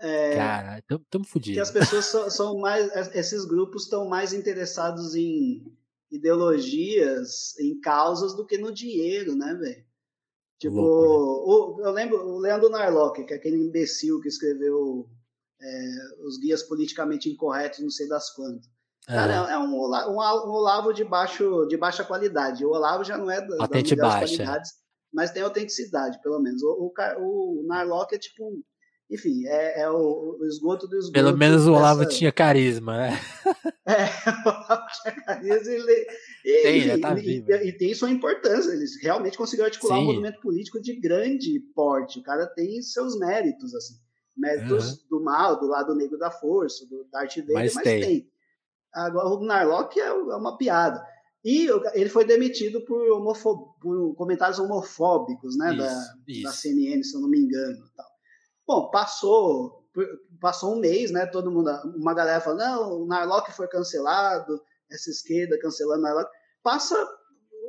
é, 0.00 0.34
Cara, 0.34 0.78
estamos 0.78 1.28
fodidos. 1.28 1.56
Que 1.56 1.60
as 1.60 1.70
pessoas 1.70 2.06
são, 2.06 2.30
são 2.30 2.58
mais. 2.58 2.90
Esses 3.14 3.44
grupos 3.44 3.84
estão 3.84 4.08
mais 4.08 4.32
interessados 4.32 5.14
em 5.14 5.76
ideologias, 6.10 7.56
em 7.58 7.78
causas, 7.80 8.34
do 8.34 8.46
que 8.46 8.56
no 8.56 8.72
dinheiro, 8.72 9.36
né, 9.36 9.54
velho? 9.54 9.84
Tipo, 10.58 10.76
né? 10.76 10.82
o, 10.82 11.80
eu 11.82 11.90
lembro 11.90 12.26
o 12.26 12.38
Leandro 12.38 12.70
Narlock, 12.70 13.24
que 13.24 13.34
é 13.34 13.36
aquele 13.36 13.56
imbecil 13.56 14.20
que 14.20 14.28
escreveu 14.28 15.08
é, 15.62 16.24
os 16.26 16.38
guias 16.38 16.62
politicamente 16.62 17.28
incorretos, 17.28 17.80
não 17.80 17.90
sei 17.90 18.08
das 18.08 18.30
quantas. 18.30 18.68
Cara, 19.06 19.48
é, 19.50 19.52
é 19.54 19.58
um, 19.58 19.72
um, 19.74 20.12
um, 20.14 20.50
Olavo 20.52 20.92
de, 20.92 21.04
baixo, 21.04 21.66
de 21.66 21.76
baixa 21.76 22.04
qualidade. 22.04 22.64
O 22.64 22.70
Olavo 22.70 23.02
já 23.02 23.18
não 23.18 23.30
é 23.30 23.40
da, 23.40 23.66
das 23.66 23.82
melhores 23.82 24.36
qualidades, 24.36 24.70
mas 25.12 25.30
tem 25.30 25.42
autenticidade, 25.42 26.20
pelo 26.22 26.38
menos. 26.40 26.62
O, 26.62 26.92
o, 27.18 27.60
o 27.60 27.66
Narlock 27.66 28.14
é 28.14 28.18
tipo 28.18 28.44
um, 28.44 28.62
enfim, 29.10 29.46
é, 29.46 29.80
é 29.82 29.90
o, 29.90 30.38
o, 30.40 30.46
esgoto 30.46 30.86
do 30.86 30.96
esgoto. 30.96 31.12
Pelo 31.12 31.36
menos 31.36 31.66
o 31.66 31.72
Olavo 31.72 32.04
dessa... 32.04 32.16
tinha 32.16 32.30
carisma, 32.30 32.96
né? 32.96 33.20
É, 33.86 34.04
o 34.46 34.48
Olavo 34.48 34.86
tinha 35.02 35.24
carisma 35.24 35.72
e, 35.72 36.06
e, 36.44 36.62
tem, 36.62 36.78
e, 36.88 37.00
tá 37.00 37.18
e, 37.18 37.68
e, 37.68 37.72
tem 37.72 37.94
sua 37.94 38.10
importância. 38.10 38.70
Ele 38.70 38.84
realmente 39.02 39.36
conseguiu 39.36 39.64
articular 39.64 39.96
Sim. 39.96 40.02
um 40.02 40.06
movimento 40.06 40.40
político 40.40 40.80
de 40.80 40.94
grande 41.00 41.58
porte. 41.74 42.20
O 42.20 42.22
cara 42.22 42.46
tem 42.46 42.80
seus 42.82 43.18
méritos, 43.18 43.74
assim 43.74 43.94
méritos 44.36 44.92
uhum. 44.92 44.98
do 45.10 45.24
mal, 45.24 45.58
do 45.58 45.66
lado 45.66 45.94
negro 45.94 46.18
da 46.18 46.30
força, 46.30 46.86
do 46.86 47.04
Darth 47.10 47.36
Vader, 47.36 47.54
mas, 47.54 47.74
mas 47.74 47.84
tem. 47.84 48.00
tem. 48.00 48.30
Agora, 48.92 49.28
o 49.28 49.44
Narlock 49.44 50.00
é, 50.00 50.06
é 50.06 50.12
uma 50.12 50.56
piada. 50.56 51.04
E 51.44 51.68
ele 51.94 52.10
foi 52.10 52.24
demitido 52.24 52.84
por, 52.84 53.34
por 53.80 54.14
comentários 54.14 54.58
homofóbicos, 54.58 55.56
né, 55.56 55.70
isso, 55.70 55.78
da, 55.78 56.14
isso. 56.28 56.42
da 56.42 56.52
CNN, 56.52 57.02
se 57.02 57.16
eu 57.16 57.20
não 57.20 57.30
me 57.30 57.40
engano. 57.40 57.82
Tal. 57.96 58.06
Bom, 58.66 58.90
passou, 58.90 59.86
passou 60.38 60.74
um 60.74 60.80
mês, 60.80 61.10
né, 61.10 61.24
todo 61.26 61.50
mundo, 61.50 61.70
uma 61.96 62.12
galera 62.12 62.40
falando, 62.40 62.58
não, 62.58 63.02
o 63.02 63.06
Narlock 63.06 63.52
foi 63.52 63.68
cancelado, 63.68 64.60
essa 64.90 65.10
esquerda 65.10 65.58
cancelando 65.58 66.00
o 66.00 66.02
Narlock. 66.02 66.30
Passa 66.62 66.94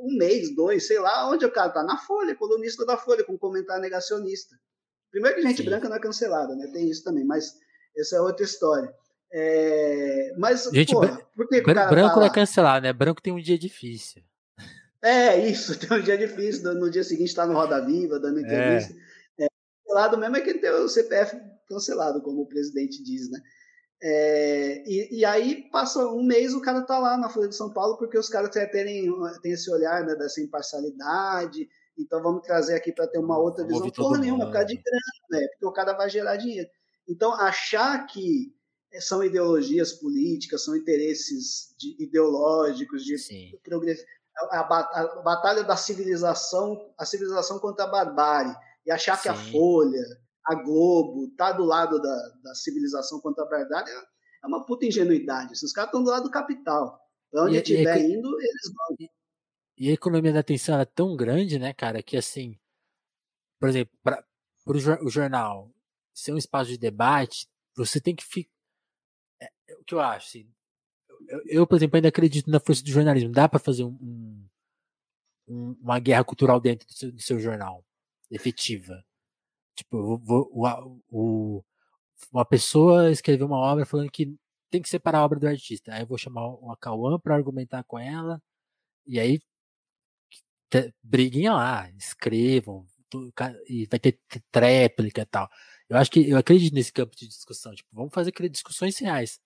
um 0.02 0.18
mês, 0.18 0.54
dois, 0.54 0.86
sei 0.86 0.98
lá, 0.98 1.30
onde 1.30 1.46
o 1.46 1.52
cara 1.52 1.70
tá? 1.70 1.82
Na 1.82 1.96
Folha, 1.96 2.36
colunista 2.36 2.84
da 2.84 2.96
Folha, 2.96 3.24
com 3.24 3.38
comentário 3.38 3.80
negacionista. 3.80 4.54
Primeiro 5.12 5.36
que 5.36 5.42
gente 5.42 5.58
Sim. 5.58 5.68
branca 5.68 5.88
não 5.88 5.96
é 5.96 6.00
cancelada, 6.00 6.56
né? 6.56 6.66
Tem 6.72 6.90
isso 6.90 7.04
também, 7.04 7.24
mas 7.24 7.54
essa 7.96 8.16
é 8.16 8.20
outra 8.20 8.44
história. 8.44 8.92
É... 9.30 10.32
Mas, 10.38 10.68
gente, 10.72 10.92
porra, 10.92 11.20
por 11.36 11.46
que 11.46 11.60
br 11.60 11.72
branco 11.72 12.16
não 12.16 12.26
é 12.26 12.30
cancelado, 12.30 12.82
né? 12.82 12.92
Branco 12.92 13.22
tem 13.22 13.32
um 13.32 13.40
dia 13.40 13.58
difícil. 13.58 14.22
É, 15.02 15.36
isso, 15.48 15.78
tem 15.78 15.98
um 15.98 16.02
dia 16.02 16.16
difícil. 16.16 16.74
No 16.74 16.90
dia 16.90 17.04
seguinte 17.04 17.28
está 17.28 17.46
no 17.46 17.52
Roda 17.52 17.84
Viva, 17.84 18.18
dando 18.18 18.38
é. 18.38 18.42
entrevista. 18.42 18.94
É. 19.38 19.44
É, 19.44 19.48
cancelado 19.84 20.18
mesmo 20.18 20.36
é 20.36 20.40
quem 20.40 20.58
tem 20.58 20.70
o 20.70 20.88
CPF 20.88 21.36
cancelado, 21.68 22.22
como 22.22 22.42
o 22.42 22.48
presidente 22.48 23.02
diz, 23.04 23.30
né? 23.30 23.38
É, 24.04 24.82
e, 24.84 25.20
e, 25.20 25.24
aí 25.24 25.68
passa 25.70 26.04
um 26.08 26.24
mês 26.24 26.54
o 26.54 26.60
cara 26.60 26.82
tá 26.82 26.98
lá 26.98 27.16
na 27.16 27.28
Folha 27.28 27.48
de 27.48 27.54
São 27.54 27.72
Paulo 27.72 27.96
porque 27.96 28.18
os 28.18 28.28
caras 28.28 28.50
têm, 28.50 28.68
têm 28.68 29.52
esse 29.52 29.70
olhar 29.70 30.04
né, 30.04 30.16
dessa 30.16 30.40
imparcialidade, 30.40 31.68
então 31.98 32.22
vamos 32.22 32.42
trazer 32.42 32.74
aqui 32.74 32.92
para 32.92 33.06
ter 33.06 33.18
uma 33.18 33.38
outra 33.38 33.64
visão. 33.64 33.90
Porra 33.90 34.18
nenhuma, 34.18 34.46
por 34.46 34.52
causa 34.52 34.68
de 34.68 34.76
grana, 34.76 35.00
né? 35.30 35.46
Porque 35.48 35.66
o 35.66 35.72
cara 35.72 35.92
vai 35.92 36.08
gerar 36.08 36.36
dinheiro. 36.36 36.68
Então, 37.08 37.32
achar 37.32 38.06
que 38.06 38.54
são 39.00 39.24
ideologias 39.24 39.92
políticas, 39.92 40.64
são 40.64 40.76
interesses 40.76 41.74
de, 41.78 41.96
ideológicos, 42.02 43.04
de 43.04 43.16
progresso. 43.62 44.04
A, 44.50 44.60
a, 44.60 45.22
batalha 45.22 45.62
da 45.62 45.76
civilização, 45.76 46.92
a 46.98 47.04
civilização 47.04 47.58
contra 47.58 47.84
a 47.84 47.88
barbárie, 47.88 48.54
e 48.86 48.90
achar 48.90 49.16
Sim. 49.16 49.22
que 49.22 49.28
a 49.28 49.34
Folha, 49.34 50.04
a 50.44 50.54
Globo, 50.54 51.28
tá 51.36 51.52
do 51.52 51.64
lado 51.64 52.00
da, 52.00 52.32
da 52.42 52.54
civilização 52.54 53.20
contra 53.20 53.44
a 53.44 53.48
barbárie, 53.48 53.92
é 54.42 54.46
uma 54.46 54.64
puta 54.64 54.86
ingenuidade. 54.86 55.52
Os 55.52 55.72
caras 55.72 55.88
estão 55.88 56.02
do 56.02 56.10
lado 56.10 56.24
do 56.24 56.30
capital. 56.30 57.00
Pra 57.30 57.44
onde 57.44 57.56
estiver 57.56 57.98
indo, 57.98 58.28
eles 58.40 58.72
vão. 58.74 59.08
E, 59.76 59.88
a 59.90 59.92
economia 59.92 60.32
da 60.32 60.40
atenção 60.40 60.78
é 60.80 60.84
tão 60.84 61.16
grande, 61.16 61.58
né, 61.58 61.72
cara, 61.72 62.02
que 62.02 62.16
assim, 62.16 62.58
por 63.58 63.68
exemplo, 63.68 63.96
para 64.02 64.24
o 64.66 65.08
jornal 65.08 65.72
ser 66.14 66.32
um 66.32 66.38
espaço 66.38 66.70
de 66.70 66.78
debate, 66.78 67.48
você 67.76 68.00
tem 68.00 68.14
que 68.14 68.24
ficar. 68.24 68.50
É, 69.40 69.50
é, 69.68 69.74
o 69.76 69.84
que 69.84 69.94
eu 69.94 70.00
acho, 70.00 70.26
assim, 70.28 70.52
eu, 71.28 71.42
eu, 71.46 71.66
por 71.66 71.76
exemplo, 71.76 71.96
ainda 71.96 72.08
acredito 72.08 72.50
na 72.50 72.60
força 72.60 72.82
do 72.82 72.90
jornalismo. 72.90 73.32
Dá 73.32 73.48
para 73.48 73.58
fazer 73.58 73.84
um, 73.84 74.46
um, 75.48 75.76
uma 75.80 75.98
guerra 75.98 76.24
cultural 76.24 76.60
dentro 76.60 76.86
do 76.86 76.92
seu, 76.92 77.12
do 77.12 77.22
seu 77.22 77.38
jornal, 77.40 77.84
efetiva. 78.30 79.04
Tipo, 79.74 80.18
vou, 80.18 80.50
o, 80.52 81.00
o, 81.10 81.64
uma 82.32 82.44
pessoa 82.44 83.10
escreveu 83.10 83.46
uma 83.46 83.58
obra 83.58 83.86
falando 83.86 84.10
que 84.10 84.36
tem 84.70 84.82
que 84.82 84.88
separar 84.88 85.18
a 85.18 85.24
obra 85.24 85.38
do 85.38 85.46
artista. 85.46 85.94
Aí 85.94 86.02
eu 86.02 86.06
vou 86.06 86.18
chamar 86.18 86.46
o 86.46 86.76
Cauã 86.76 87.18
para 87.18 87.34
argumentar 87.34 87.84
com 87.84 87.98
ela. 87.98 88.42
E 89.06 89.18
aí 89.20 89.40
briguem 91.02 91.48
lá, 91.48 91.90
escrevam, 91.98 92.86
e 93.68 93.86
vai 93.86 93.98
ter 93.98 94.18
tréplica 94.50 95.22
e 95.22 95.26
tal. 95.26 95.48
Eu 95.88 95.96
acho 95.98 96.10
que 96.10 96.30
eu 96.30 96.38
acredito 96.38 96.74
nesse 96.74 96.92
campo 96.92 97.14
de 97.16 97.28
discussão. 97.28 97.74
Tipo, 97.74 97.88
vamos 97.92 98.12
fazer 98.14 98.32
discussões 98.50 98.98
reais. 98.98 99.38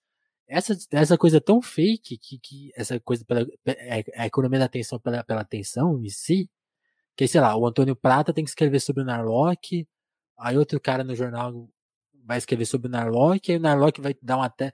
Essa, 0.47 0.77
essa 0.91 1.17
coisa 1.17 1.41
tão 1.41 1.61
fake 1.61 2.17
que, 2.17 2.39
que 2.39 2.71
essa 2.75 2.99
coisa 3.01 3.25
pela 3.25 3.45
é, 3.65 4.03
a 4.15 4.27
economia 4.27 4.59
da 4.59 4.65
atenção 4.65 4.99
pela, 4.99 5.23
pela 5.23 5.41
atenção 5.41 6.01
em 6.01 6.09
si, 6.09 6.49
que 7.17 7.27
sei 7.27 7.41
lá, 7.41 7.55
o 7.57 7.67
Antônio 7.67 7.95
Prata 7.95 8.33
tem 8.33 8.45
que 8.45 8.49
escrever 8.49 8.79
sobre 8.79 9.03
o 9.03 9.05
Narlock, 9.05 9.87
aí 10.39 10.57
outro 10.57 10.79
cara 10.79 11.03
no 11.03 11.15
jornal 11.15 11.69
vai 12.25 12.37
escrever 12.37 12.65
sobre 12.65 12.87
o 12.87 12.91
Narlock, 12.91 13.51
aí 13.51 13.57
o 13.57 13.61
Narlock 13.61 13.99
vai 14.01 14.15
dar 14.21 14.37
uma 14.37 14.45
até 14.45 14.73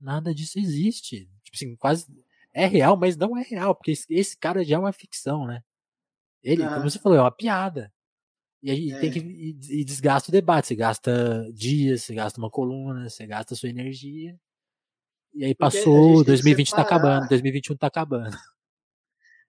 nada 0.00 0.34
disso 0.34 0.58
existe. 0.58 1.30
Tipo 1.44 1.56
assim, 1.56 1.76
quase 1.76 2.06
é 2.52 2.66
real, 2.66 2.96
mas 2.96 3.16
não 3.16 3.36
é 3.38 3.42
real, 3.42 3.74
porque 3.74 3.92
esse, 3.92 4.06
esse 4.12 4.36
cara 4.36 4.64
já 4.64 4.76
é 4.76 4.78
uma 4.78 4.92
ficção, 4.92 5.46
né? 5.46 5.62
Ele, 6.42 6.62
ah. 6.62 6.74
como 6.74 6.90
você 6.90 6.98
falou, 6.98 7.18
é 7.18 7.22
uma 7.22 7.34
piada. 7.34 7.92
E 8.62 8.70
aí 8.70 8.92
é. 8.92 9.00
tem 9.00 9.10
que 9.10 9.18
e, 9.18 9.80
e 9.80 9.84
desgasta 9.84 10.30
o 10.30 10.32
debate. 10.32 10.68
Você 10.68 10.74
gasta 10.74 11.50
dias, 11.52 12.02
você 12.02 12.14
gasta 12.14 12.38
uma 12.38 12.50
coluna, 12.50 13.08
você 13.08 13.26
gasta 13.26 13.54
sua 13.54 13.68
energia. 13.68 14.38
E 15.34 15.44
aí 15.44 15.54
passou, 15.54 16.24
2020 16.24 16.70
tá 16.70 16.82
acabando, 16.82 17.28
2021 17.28 17.76
tá 17.76 17.86
acabando. 17.86 18.36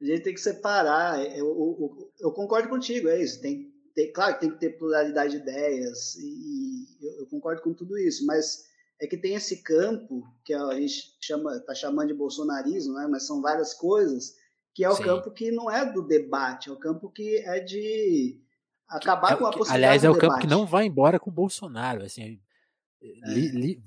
A 0.02 0.06
gente 0.06 0.24
tem 0.24 0.34
que 0.34 0.42
separar. 0.42 1.20
Eu, 1.20 1.48
eu, 1.48 1.78
eu, 1.80 2.12
eu 2.20 2.32
concordo 2.32 2.70
contigo, 2.70 3.08
é 3.08 3.22
isso. 3.22 3.42
Tem, 3.42 3.72
tem, 3.94 4.12
claro 4.12 4.36
que 4.36 4.42
tem 4.42 4.52
que 4.52 4.60
ter 4.60 4.78
pluralidade 4.78 5.32
de 5.32 5.42
ideias, 5.42 6.16
e 6.16 6.88
eu, 7.02 7.20
eu, 7.20 7.28
concordo 7.28 7.62
com 7.62 7.74
tudo 7.74 7.98
isso, 7.98 8.26
mas 8.26 8.64
é 9.02 9.08
que 9.08 9.18
tem 9.18 9.36
esse 9.36 9.64
campo 9.64 10.24
que 10.46 10.54
a 10.54 10.74
gente 10.76 11.16
chama, 11.20 11.60
tá 11.62 11.74
chamando 11.74 12.08
de 12.08 12.14
bolsonarismo, 12.14 12.94
né? 12.94 13.08
mas 13.10 13.26
são 13.26 13.42
várias 13.42 13.74
coisas, 13.74 14.36
que 14.74 14.84
é 14.84 14.90
o 14.90 14.96
Sim. 14.96 15.04
campo 15.04 15.32
que 15.32 15.52
não 15.52 15.70
é 15.70 15.92
do 15.92 16.02
debate, 16.02 16.70
é 16.70 16.72
o 16.72 16.80
campo 16.80 17.10
que 17.10 17.38
é 17.38 17.60
de 17.60 18.42
acabar 18.88 19.34
é, 19.34 19.36
com 19.36 19.46
a 19.46 19.52
possibilidade 19.52 19.84
Aliás, 19.84 20.04
é 20.04 20.10
o 20.10 20.18
campo 20.18 20.40
que 20.40 20.48
não 20.48 20.66
vai 20.66 20.86
embora 20.86 21.20
com 21.20 21.30
o 21.30 21.34
Bolsonaro. 21.34 22.04
Assim, 22.04 22.40
é. 23.02 23.34
li, 23.34 23.48
li, 23.50 23.84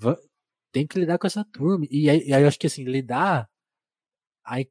tem 0.73 0.87
que 0.87 0.99
lidar 0.99 1.19
com 1.19 1.27
essa 1.27 1.45
turma. 1.45 1.87
E 1.91 2.11
aí, 2.11 2.33
aí 2.33 2.43
eu 2.43 2.49
acho 2.49 2.59
que 2.59 2.67
assim, 2.67 2.85
lidar. 2.85 3.49
Aí, 4.45 4.69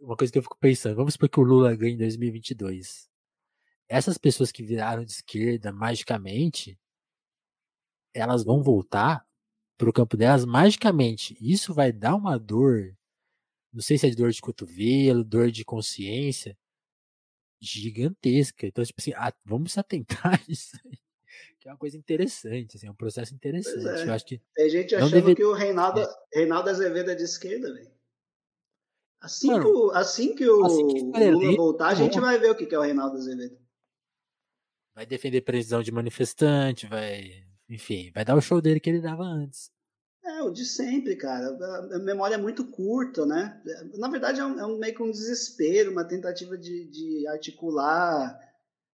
uma 0.00 0.16
coisa 0.16 0.32
que 0.32 0.38
eu 0.38 0.42
fico 0.42 0.58
pensando, 0.58 0.96
vamos 0.96 1.14
supor 1.14 1.28
que 1.28 1.40
o 1.40 1.42
Lula 1.42 1.74
ganhe 1.74 1.94
em 1.94 1.98
2022. 1.98 3.10
Essas 3.88 4.16
pessoas 4.16 4.52
que 4.52 4.62
viraram 4.62 5.04
de 5.04 5.12
esquerda 5.12 5.72
magicamente, 5.72 6.78
elas 8.14 8.44
vão 8.44 8.62
voltar 8.62 9.26
para 9.76 9.88
o 9.90 9.92
campo 9.92 10.16
delas 10.16 10.44
magicamente. 10.44 11.36
Isso 11.40 11.74
vai 11.74 11.92
dar 11.92 12.14
uma 12.14 12.38
dor, 12.38 12.96
não 13.72 13.80
sei 13.80 13.96
se 13.96 14.06
é 14.06 14.10
de 14.10 14.16
dor 14.16 14.30
de 14.30 14.40
cotovelo, 14.40 15.24
dor 15.24 15.50
de 15.50 15.64
consciência, 15.64 16.56
gigantesca. 17.60 18.66
Então, 18.66 18.84
tipo 18.84 19.00
assim, 19.00 19.12
ah, 19.14 19.32
vamos 19.44 19.72
se 19.72 19.80
atentar 19.80 20.42
isso 20.48 20.76
aí. 20.84 20.98
Que 21.58 21.68
é 21.68 21.72
uma 21.72 21.78
coisa 21.78 21.96
interessante, 21.96 22.76
assim, 22.76 22.88
é 22.88 22.90
um 22.90 22.94
processo 22.94 23.34
interessante. 23.34 23.86
É. 23.86 24.08
Eu 24.08 24.12
acho 24.12 24.26
que 24.26 24.42
Tem 24.54 24.68
gente 24.68 24.94
achando 24.94 25.12
deve... 25.12 25.34
que 25.34 25.44
o 25.44 25.52
Reinaldo, 25.52 26.00
é. 26.00 26.06
Reinaldo 26.34 26.68
Azevedo 26.68 27.10
é 27.10 27.14
de 27.14 27.22
esquerda, 27.22 27.72
velho. 27.72 27.90
Assim, 29.20 29.46
Mano, 29.46 29.62
que 29.62 29.68
o, 29.70 29.90
assim 29.92 30.34
que 30.34 30.48
o 30.48 30.64
assim 30.66 30.88
que 30.88 31.30
Lula 31.30 31.56
voltar, 31.56 31.88
a 31.88 31.94
gente 31.94 32.18
vai 32.18 32.38
ver 32.40 32.50
o 32.50 32.56
que 32.56 32.74
é 32.74 32.78
o 32.78 32.82
Reinaldo 32.82 33.16
Azevedo. 33.16 33.56
Vai 34.94 35.06
defender 35.06 35.42
prisão 35.42 35.80
de 35.80 35.92
manifestante, 35.92 36.88
vai 36.88 37.46
enfim, 37.68 38.10
vai 38.12 38.24
dar 38.24 38.36
o 38.36 38.40
show 38.40 38.60
dele 38.60 38.80
que 38.80 38.90
ele 38.90 39.00
dava 39.00 39.22
antes. 39.22 39.70
É, 40.24 40.42
o 40.42 40.50
de 40.50 40.64
sempre, 40.64 41.16
cara. 41.16 41.48
A 41.94 41.98
memória 41.98 42.36
é 42.36 42.38
muito 42.38 42.64
curta, 42.64 43.26
né? 43.26 43.60
Na 43.94 44.08
verdade, 44.08 44.40
é, 44.40 44.44
um, 44.44 44.60
é 44.60 44.66
um 44.66 44.78
meio 44.78 44.94
que 44.94 45.02
um 45.02 45.10
desespero, 45.10 45.90
uma 45.90 46.04
tentativa 46.04 46.56
de, 46.56 46.86
de 46.86 47.26
articular. 47.26 48.38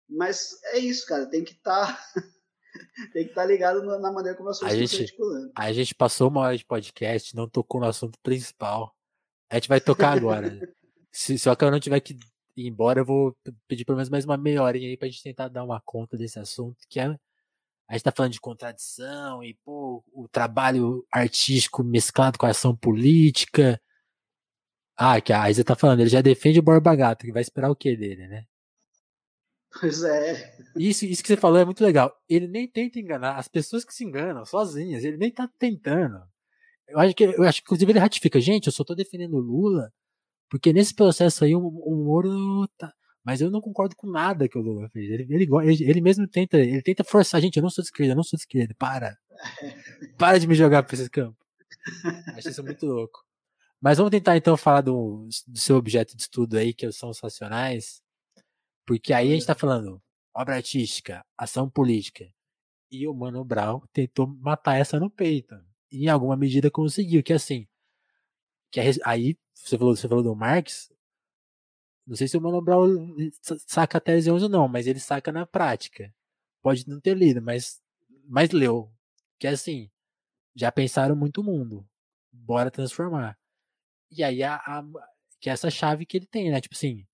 Mas 0.09 0.59
é 0.73 0.79
isso, 0.79 1.07
cara. 1.07 1.27
Tem 1.27 1.45
que 1.45 1.53
estar. 1.53 1.87
Tá... 1.87 2.13
tem 3.13 3.25
que 3.25 3.31
estar 3.31 3.43
tá 3.43 3.47
ligado 3.47 3.85
na 3.85 4.11
maneira 4.11 4.37
como 4.37 4.51
as 4.51 4.59
coisas 4.59 4.79
estão 4.81 4.97
se 4.97 5.03
articulando. 5.03 5.53
A 5.57 5.73
gente 5.73 5.95
passou 5.95 6.29
uma 6.29 6.41
hora 6.41 6.59
de 6.59 6.65
podcast 6.65 7.37
não 7.37 7.49
tocou 7.49 7.81
no 7.81 7.87
assunto 7.87 8.19
principal. 8.21 8.93
A 9.49 9.55
gente 9.55 9.69
vai 9.69 9.81
tocar 9.81 10.17
agora. 10.17 10.59
se, 11.13 11.39
se 11.39 11.49
o 11.49 11.53
Acão 11.53 11.71
não 11.71 11.79
tiver 11.79 12.01
que 12.01 12.19
ir 12.57 12.67
embora, 12.67 13.01
eu 13.01 13.05
vou 13.05 13.37
pedir 13.69 13.85
pelo 13.85 13.97
menos 13.97 14.09
mais 14.09 14.25
uma 14.25 14.37
meia 14.37 14.63
hora 14.63 14.77
aí 14.77 14.97
pra 14.97 15.09
gente 15.09 15.23
tentar 15.23 15.49
dar 15.49 15.63
uma 15.63 15.81
conta 15.81 16.17
desse 16.17 16.39
assunto, 16.39 16.79
que 16.89 16.99
é 16.99 17.17
a 17.93 17.95
gente 17.95 18.01
está 18.01 18.11
falando 18.11 18.33
de 18.33 18.41
contradição 18.41 19.45
e 19.45 19.53
pô, 19.63 20.03
o 20.15 20.27
trabalho 20.27 21.07
artístico 21.13 21.85
mesclado 21.85 22.39
com 22.39 22.47
a 22.47 22.49
ação 22.49 22.75
política. 22.75 23.79
Ah, 24.97 25.21
que 25.21 25.31
a 25.31 25.51
Isa 25.51 25.61
está 25.61 25.77
falando, 25.77 26.01
ele 26.01 26.09
já 26.09 26.23
defende 26.23 26.59
o 26.59 26.63
Borba 26.63 26.97
Gato, 26.97 27.27
que 27.27 27.33
vai 27.33 27.43
esperar 27.43 27.71
o 27.71 27.77
que 27.77 27.95
dele, 27.95 28.27
né? 28.29 28.47
Pois 29.79 30.03
é. 30.05 30.57
Isso, 30.75 31.05
isso 31.05 31.23
que 31.23 31.29
você 31.29 31.37
falou 31.37 31.59
é 31.59 31.67
muito 31.67 31.85
legal. 31.85 32.11
Ele 32.27 32.49
nem 32.49 32.67
tenta 32.67 32.99
enganar 32.99 33.37
as 33.37 33.47
pessoas 33.47 33.85
que 33.85 33.93
se 33.93 34.05
enganam 34.05 34.47
sozinhas, 34.47 35.05
ele 35.05 35.19
nem 35.19 35.31
tá 35.31 35.47
tentando. 35.59 36.19
Eu 36.89 36.99
acho 36.99 37.15
que, 37.15 37.25
eu 37.25 37.43
acho 37.43 37.61
que 37.61 37.67
inclusive 37.67 37.93
ele 37.93 37.99
ratifica, 37.99 38.41
gente, 38.41 38.69
eu 38.69 38.73
só 38.73 38.85
tô 38.85 38.95
defendendo 38.95 39.35
o 39.35 39.39
Lula, 39.39 39.93
porque 40.49 40.73
nesse 40.73 40.95
processo 40.95 41.45
aí 41.45 41.55
o, 41.55 41.61
o 41.61 41.95
Moro 42.07 42.67
tá, 42.79 42.91
mas 43.25 43.41
eu 43.41 43.51
não 43.51 43.61
concordo 43.61 43.95
com 43.97 44.11
nada 44.11 44.49
que 44.49 44.59
o 44.59 44.63
Lula 44.63 44.89
fez. 44.89 45.11
Ele, 45.11 45.27
ele, 45.31 45.49
ele, 45.85 46.01
mesmo 46.01 46.27
tenta, 46.27 46.59
ele 46.59 46.83
tenta 46.83 47.05
forçar, 47.05 47.41
gente, 47.41 47.57
eu 47.57 47.63
não 47.63 47.71
sou 47.71 47.83
de 47.83 47.89
esquerda, 47.89 48.13
eu 48.13 48.17
não 48.17 48.23
sou 48.23 48.37
de 48.37 48.43
esquerda, 48.43 48.75
para. 48.79 49.17
Para 50.19 50.39
de 50.39 50.47
me 50.47 50.55
jogar 50.55 50.83
pra 50.83 50.95
esse 50.95 51.09
campo. 51.09 51.37
Acho 52.37 52.49
isso 52.49 52.63
muito 52.63 52.87
louco. 52.87 53.25
Mas 53.81 53.99
vamos 53.99 54.11
tentar 54.13 54.37
então 54.37 54.57
falar 54.57 54.83
do, 54.83 55.29
do 55.47 55.59
seu 55.59 55.77
objeto 55.77 56.17
de 56.17 56.23
estudo 56.23 56.57
aí, 56.57 56.73
que 56.73 56.91
são 56.93 57.09
os 57.09 57.19
racionais. 57.19 58.01
Porque 58.87 59.13
aí 59.13 59.33
a 59.33 59.35
gente 59.35 59.47
tá 59.47 59.55
falando 59.55 60.01
obra 60.35 60.57
artística, 60.57 61.25
ação 61.37 61.69
política. 61.69 62.25
E 62.91 63.09
o 63.09 63.15
Mano 63.15 63.45
Brown 63.45 63.81
tentou 63.93 64.27
matar 64.27 64.77
essa 64.77 65.01
no 65.01 65.11
peito. 65.11 65.55
E 65.91 66.05
em 66.05 66.09
alguma 66.09 66.37
medida 66.37 66.71
conseguiu, 66.71 67.23
que 67.23 67.33
assim. 67.33 67.67
Que 68.71 68.81
aí, 69.05 69.37
você 69.55 69.77
falou, 69.77 69.97
você 69.97 70.09
falou 70.09 70.23
do 70.23 70.35
Marx, 70.35 70.92
não 72.07 72.17
sei 72.17 72.27
se 72.29 72.37
o 72.37 72.41
Mano 72.41 72.61
Brown 72.61 73.15
saca 73.67 73.99
a 73.99 74.01
tese 74.01 74.31
11 74.31 74.45
ou 74.45 74.51
não, 74.51 74.69
mas 74.69 74.87
ele 74.87 74.99
saca 75.01 75.31
na 75.31 75.47
prática. 75.47 76.13
Pode 76.61 76.89
não 76.89 77.01
ter 77.01 77.17
lido, 77.17 77.41
mas, 77.41 77.81
mas 78.25 78.51
leu. 78.51 78.93
Que 79.39 79.47
é 79.47 79.51
assim, 79.51 79.91
já 80.55 80.71
pensaram 80.73 81.15
muito 81.15 81.41
o 81.41 81.45
mundo. 81.45 81.89
Bora 82.33 82.71
transformar. 82.71 83.39
E 84.11 84.23
aí, 84.23 84.43
a, 84.43 84.57
a, 84.57 84.85
que 85.41 85.49
é 85.49 85.53
essa 85.53 85.71
chave 85.71 86.07
que 86.07 86.17
ele 86.17 86.27
tem, 86.27 86.51
né? 86.51 86.61
Tipo 86.61 86.75
assim, 86.75 87.07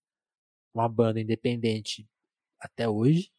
uma 0.73 0.89
banda 0.89 1.21
independente 1.21 2.09
até 2.59 2.89
hoje. 2.89 3.31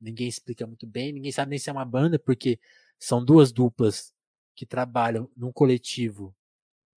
Ninguém 0.00 0.28
explica 0.28 0.66
muito 0.66 0.86
bem, 0.86 1.12
ninguém 1.12 1.32
sabe 1.32 1.50
nem 1.50 1.58
se 1.58 1.68
é 1.68 1.72
uma 1.72 1.84
banda, 1.84 2.18
porque 2.18 2.60
são 2.98 3.24
duas 3.24 3.52
duplas 3.52 4.14
que 4.54 4.66
trabalham 4.66 5.30
num 5.36 5.52
coletivo 5.52 6.34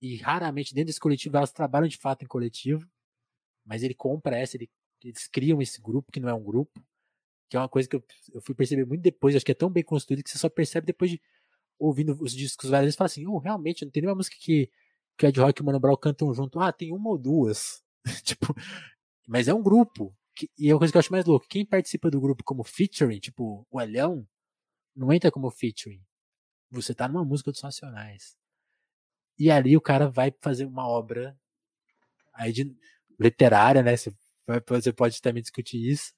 e 0.01 0.17
raramente 0.17 0.73
dentro 0.73 0.87
desse 0.87 0.99
coletivo 0.99 1.37
elas 1.37 1.51
trabalham 1.51 1.87
de 1.87 1.97
fato 1.97 2.23
em 2.23 2.27
coletivo 2.27 2.87
mas 3.65 3.83
ele 3.83 3.93
compra 3.93 4.37
essa, 4.37 4.57
ele, 4.57 4.69
eles 5.03 5.27
criam 5.27 5.61
esse 5.61 5.81
grupo 5.81 6.11
que 6.11 6.19
não 6.19 6.29
é 6.29 6.33
um 6.33 6.43
grupo, 6.43 6.83
que 7.49 7.57
é 7.57 7.59
uma 7.59 7.69
coisa 7.69 7.87
que 7.87 7.95
eu, 7.95 8.03
eu 8.33 8.41
fui 8.41 8.55
perceber 8.55 8.85
muito 8.85 9.01
depois, 9.01 9.35
acho 9.35 9.45
que 9.45 9.51
é 9.51 9.55
tão 9.55 9.69
bem 9.69 9.83
construído 9.83 10.23
que 10.23 10.29
você 10.29 10.37
só 10.37 10.49
percebe 10.49 10.87
depois 10.87 11.11
de 11.11 11.21
ouvindo 11.77 12.15
os 12.21 12.33
discos 12.33 12.69
várias 12.69 12.85
vezes, 12.85 12.95
fala 12.95 13.07
assim, 13.07 13.25
oh, 13.25 13.39
realmente, 13.39 13.83
não 13.83 13.91
tem 13.91 14.01
nenhuma 14.01 14.15
música 14.15 14.37
que, 14.39 14.69
que 15.17 15.25
Ed 15.25 15.39
Rock 15.39 15.59
e 15.59 15.63
o 15.63 15.65
Mano 15.65 15.79
Brown 15.79 15.97
cantam 15.97 16.33
junto, 16.33 16.59
ah, 16.59 16.71
tem 16.71 16.93
uma 16.93 17.09
ou 17.09 17.17
duas, 17.17 17.83
tipo, 18.23 18.55
mas 19.27 19.47
é 19.47 19.53
um 19.53 19.63
grupo, 19.63 20.15
que, 20.35 20.49
e 20.57 20.69
é 20.69 20.73
uma 20.73 20.79
coisa 20.79 20.91
que 20.91 20.97
eu 20.97 20.99
acho 20.99 21.11
mais 21.11 21.25
louco, 21.25 21.47
quem 21.49 21.65
participa 21.65 22.09
do 22.11 22.21
grupo 22.21 22.43
como 22.43 22.63
featuring, 22.63 23.19
tipo, 23.19 23.65
o 23.69 23.81
Elhão, 23.81 24.27
não 24.95 25.11
entra 25.11 25.31
como 25.31 25.49
featuring, 25.49 26.01
você 26.69 26.93
tá 26.93 27.07
numa 27.07 27.25
música 27.25 27.51
dos 27.51 27.61
Racionais, 27.61 28.37
e 29.37 29.49
ali 29.49 29.75
o 29.75 29.81
cara 29.81 30.07
vai 30.07 30.31
fazer 30.39 30.65
uma 30.65 30.87
obra 30.87 31.35
aí 32.31 32.53
de 32.53 32.75
literária, 33.21 33.83
né? 33.83 33.95
Você, 33.95 34.13
você 34.67 34.91
pode 34.91 35.21
também 35.21 35.41
discutir 35.41 35.77
isso. 35.77 36.13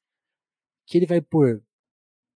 Que 0.88 0.98
ele 0.98 1.06
vai 1.06 1.22
pôr 1.22 1.64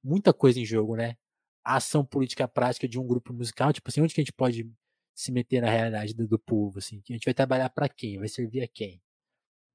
muita 0.03 0.33
coisa 0.33 0.59
em 0.59 0.65
jogo, 0.65 0.95
né? 0.95 1.17
A 1.63 1.77
ação 1.77 2.05
política 2.05 2.47
prática 2.47 2.87
de 2.87 2.99
um 2.99 3.07
grupo 3.07 3.33
musical, 3.33 3.73
tipo 3.73 3.89
assim, 3.89 4.01
onde 4.01 4.13
que 4.13 4.21
a 4.21 4.23
gente 4.23 4.33
pode 4.33 4.69
se 5.15 5.31
meter 5.31 5.61
na 5.61 5.69
realidade 5.69 6.13
do, 6.13 6.27
do 6.27 6.39
povo, 6.39 6.79
assim. 6.79 7.01
A 7.09 7.13
gente 7.13 7.25
vai 7.25 7.33
trabalhar 7.33 7.69
para 7.69 7.89
quem? 7.89 8.19
Vai 8.19 8.27
servir 8.27 8.61
a 8.61 8.67
quem? 8.67 9.01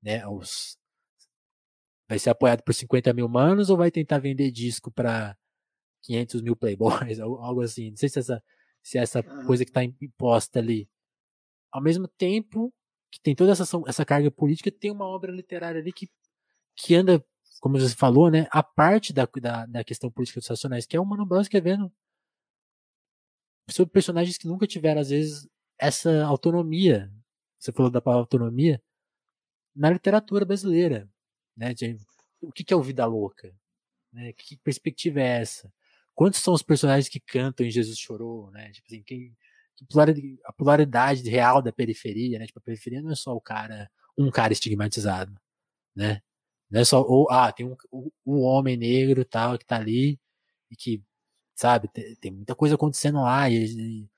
Né? 0.02 0.26
Os, 0.26 0.78
vai 2.08 2.18
ser 2.18 2.30
apoiado 2.30 2.62
por 2.62 2.74
50 2.74 3.12
mil 3.12 3.28
manos 3.28 3.70
ou 3.70 3.76
vai 3.76 3.90
tentar 3.90 4.18
vender 4.18 4.50
disco 4.50 4.90
para 4.90 5.36
500 6.02 6.42
mil 6.42 6.56
playboys, 6.56 7.18
algo 7.20 7.62
assim. 7.62 7.90
Não 7.90 7.96
sei 7.96 8.08
se 8.08 8.18
essa, 8.18 8.42
se 8.82 8.98
essa 8.98 9.22
coisa 9.46 9.64
que 9.64 9.70
está 9.70 9.82
imposta 9.84 10.58
ali. 10.58 10.88
Ao 11.70 11.82
mesmo 11.82 12.06
tempo 12.06 12.72
que 13.12 13.20
tem 13.20 13.34
toda 13.34 13.52
essa, 13.52 13.64
essa 13.86 14.04
carga 14.06 14.30
política, 14.30 14.72
tem 14.72 14.90
uma 14.90 15.06
obra 15.06 15.30
literária 15.30 15.80
ali 15.80 15.92
que, 15.92 16.08
que 16.74 16.94
anda, 16.94 17.22
como 17.60 17.78
você 17.78 17.94
falou, 17.94 18.30
né, 18.30 18.46
a 18.50 18.62
parte 18.62 19.12
da, 19.12 19.28
da, 19.40 19.66
da 19.66 19.84
questão 19.84 20.10
política 20.10 20.40
dos 20.40 20.48
racionais, 20.48 20.86
que 20.86 20.96
é 20.96 21.00
o 21.00 21.04
Mano 21.04 21.26
Brown 21.26 21.42
escrevendo 21.42 21.92
sobre 23.70 23.92
personagens 23.92 24.38
que 24.38 24.48
nunca 24.48 24.66
tiveram, 24.66 25.02
às 25.02 25.10
vezes, 25.10 25.46
essa 25.78 26.24
autonomia. 26.24 27.12
Você 27.58 27.70
falou 27.70 27.90
da 27.90 28.00
palavra 28.00 28.22
autonomia 28.22 28.82
na 29.76 29.90
literatura 29.90 30.44
brasileira. 30.44 31.08
Né? 31.56 31.74
De, 31.74 31.96
o 32.40 32.50
que, 32.50 32.72
é 32.72 32.76
o 32.76 32.82
Vida 32.82 33.04
Louca? 33.04 33.54
Né? 34.10 34.32
Que 34.32 34.56
perspectiva 34.56 35.20
é 35.20 35.40
essa? 35.40 35.72
Quantos 36.14 36.40
são 36.40 36.54
os 36.54 36.62
personagens 36.62 37.08
que 37.08 37.20
cantam 37.20 37.64
em 37.64 37.70
Jesus 37.70 37.98
Chorou? 37.98 38.50
Né? 38.50 38.70
Tipo 38.72 38.86
assim, 38.88 39.02
quem, 39.02 39.36
a 40.44 40.52
polaridade 40.52 41.28
real 41.28 41.62
da 41.62 41.72
periferia, 41.72 42.38
né? 42.38 42.46
Tipo, 42.46 42.58
a 42.60 42.62
periferia 42.62 43.02
não 43.02 43.10
é 43.12 43.14
só 43.14 43.34
o 43.34 43.40
cara, 43.40 43.90
um 44.16 44.30
cara 44.30 44.52
estigmatizado, 44.52 45.34
né? 45.94 46.22
Não 46.70 46.80
é 46.80 46.84
só, 46.84 47.02
ou, 47.02 47.30
ah, 47.30 47.52
tem 47.52 47.66
um, 47.66 47.76
um 48.26 48.40
homem 48.42 48.76
negro 48.76 49.24
tal 49.24 49.58
que 49.58 49.66
tá 49.66 49.76
ali 49.76 50.18
e 50.70 50.76
que, 50.76 51.02
sabe, 51.56 51.88
tem, 51.88 52.16
tem 52.16 52.30
muita 52.32 52.54
coisa 52.54 52.76
acontecendo 52.76 53.20
lá 53.22 53.50
e, 53.50 54.08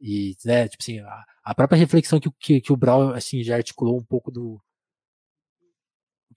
e, 0.00 0.32
e 0.32 0.36
né, 0.44 0.68
tipo 0.68 0.82
assim, 0.82 1.00
a, 1.00 1.24
a 1.44 1.54
própria 1.54 1.78
reflexão 1.78 2.20
que, 2.20 2.30
que, 2.40 2.60
que 2.60 2.72
o 2.72 2.76
Brau, 2.76 3.12
assim, 3.14 3.42
já 3.42 3.56
articulou 3.56 3.98
um 3.98 4.04
pouco 4.04 4.30
do, 4.30 4.60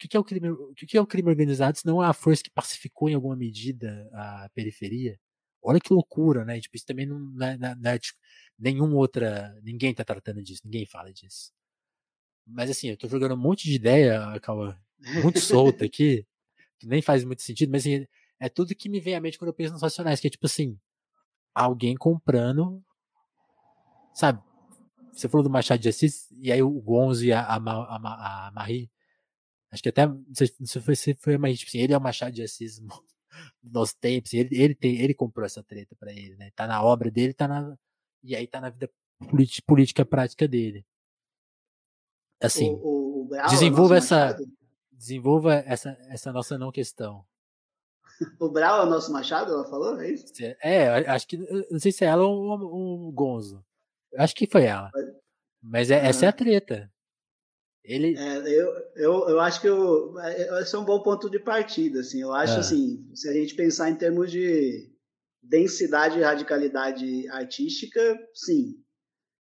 que, 0.01 0.07
que 0.07 0.17
é 0.17 0.19
o 0.19 0.23
crime? 0.23 0.49
O 0.49 0.73
que, 0.73 0.97
é 0.97 1.01
o 1.01 1.05
crime 1.05 1.29
organizado 1.29 1.77
se 1.77 1.85
não 1.85 2.01
a 2.01 2.11
força 2.13 2.43
que 2.43 2.49
pacificou 2.49 3.09
em 3.09 3.13
alguma 3.13 3.35
medida 3.35 4.09
a 4.13 4.49
periferia? 4.53 5.19
Olha 5.63 5.79
que 5.79 5.93
loucura, 5.93 6.43
né? 6.45 6.59
Tipo, 6.59 6.75
isso 6.75 6.85
também 6.85 7.05
não, 7.05 7.19
não, 7.19 7.45
é, 7.45 7.57
não 7.57 7.91
é, 7.91 7.99
tipo, 7.99 8.17
nenhum 8.57 8.95
outra. 8.95 9.55
Ninguém 9.63 9.93
tá 9.93 10.03
tratando 10.03 10.41
disso, 10.41 10.61
ninguém 10.65 10.85
fala 10.85 11.11
disso. 11.13 11.51
Mas 12.45 12.69
assim, 12.69 12.89
eu 12.89 12.97
tô 12.97 13.07
jogando 13.07 13.35
um 13.35 13.37
monte 13.37 13.65
de 13.65 13.75
ideia, 13.75 14.39
calma, 14.41 14.79
muito 15.21 15.39
solta 15.39 15.85
aqui, 15.85 16.25
que 16.79 16.87
nem 16.87 17.01
faz 17.01 17.23
muito 17.23 17.41
sentido, 17.43 17.71
mas 17.71 17.83
assim, 17.83 18.05
é 18.39 18.49
tudo 18.49 18.75
que 18.75 18.89
me 18.89 18.99
vem 18.99 19.15
à 19.15 19.21
mente 19.21 19.37
quando 19.37 19.49
eu 19.49 19.53
penso 19.53 19.73
nos 19.73 19.81
racionais, 19.81 20.19
que 20.19 20.27
é 20.27 20.29
tipo 20.29 20.47
assim, 20.47 20.77
alguém 21.53 21.95
comprando, 21.95 22.83
sabe? 24.13 24.41
Você 25.13 25.29
falou 25.29 25.43
do 25.43 25.49
Machado 25.49 25.81
de 25.81 25.89
Assis, 25.89 26.27
e 26.31 26.51
aí 26.51 26.61
o 26.63 26.71
Gonzo 26.81 27.25
e 27.25 27.31
a, 27.31 27.41
a, 27.41 27.55
a, 27.57 28.47
a 28.47 28.51
Marie 28.51 28.89
Acho 29.71 29.83
que 29.83 29.89
até, 29.89 30.05
não 30.05 30.25
sei, 30.33 30.51
não 30.59 30.67
sei 30.67 30.95
se 30.95 31.13
foi, 31.15 31.37
mas 31.37 31.57
tipo 31.57 31.69
assim, 31.69 31.79
ele 31.79 31.93
é 31.93 31.97
o 31.97 32.01
Machado 32.01 32.33
de 32.33 32.43
Assis 32.43 32.81
nos 33.63 33.93
tempos, 33.93 34.33
ele, 34.33 34.49
ele, 34.51 34.75
tem, 34.75 34.99
ele 34.99 35.13
comprou 35.13 35.45
essa 35.45 35.63
treta 35.63 35.95
para 35.95 36.11
ele, 36.11 36.35
né? 36.35 36.51
Tá 36.55 36.67
na 36.67 36.83
obra 36.83 37.09
dele, 37.09 37.33
tá 37.33 37.47
na, 37.47 37.77
e 38.23 38.35
aí 38.35 38.47
tá 38.47 38.59
na 38.61 38.69
vida 38.69 38.89
política, 39.29 39.65
política 39.65 40.05
prática 40.05 40.47
dele. 40.47 40.85
Assim, 42.41 42.71
o, 42.71 42.77
o, 42.77 43.27
o 43.27 43.49
desenvolva 43.49 43.97
essa, 43.97 44.37
desenvolva 44.91 45.55
essa, 45.65 45.97
essa 46.09 46.31
nossa 46.31 46.57
não 46.57 46.71
questão. 46.71 47.25
O 48.39 48.49
Brau 48.49 48.81
é 48.81 48.85
o 48.85 48.89
nosso 48.89 49.11
Machado, 49.11 49.51
ela 49.51 49.65
falou, 49.65 49.99
é 49.99 50.11
isso? 50.11 50.31
É, 50.61 50.89
acho 51.09 51.27
que, 51.27 51.37
não 51.37 51.79
sei 51.79 51.91
se 51.91 52.03
é 52.05 52.07
ela 52.07 52.23
ou 52.23 53.07
o 53.07 53.11
Gonzo. 53.11 53.65
Acho 54.15 54.35
que 54.35 54.45
foi 54.45 54.65
ela. 54.65 54.91
Mas 55.61 55.89
é, 55.89 56.05
essa 56.05 56.25
é 56.25 56.29
a 56.29 56.33
treta. 56.33 56.90
Ele... 57.83 58.15
É, 58.15 58.37
eu, 58.47 58.73
eu, 58.95 59.29
eu 59.29 59.39
acho 59.39 59.59
que 59.59 59.67
eu, 59.67 60.17
é, 60.19 60.61
esse 60.61 60.75
é 60.75 60.77
um 60.77 60.85
bom 60.85 61.01
ponto 61.01 61.29
de 61.29 61.39
partida. 61.39 62.01
Assim. 62.01 62.21
Eu 62.21 62.33
acho, 62.33 62.53
é. 62.53 62.59
assim, 62.59 63.09
se 63.15 63.27
a 63.27 63.33
gente 63.33 63.55
pensar 63.55 63.89
em 63.89 63.95
termos 63.95 64.31
de 64.31 64.89
densidade 65.41 66.19
e 66.19 66.21
radicalidade 66.21 67.27
artística, 67.29 68.17
sim. 68.33 68.75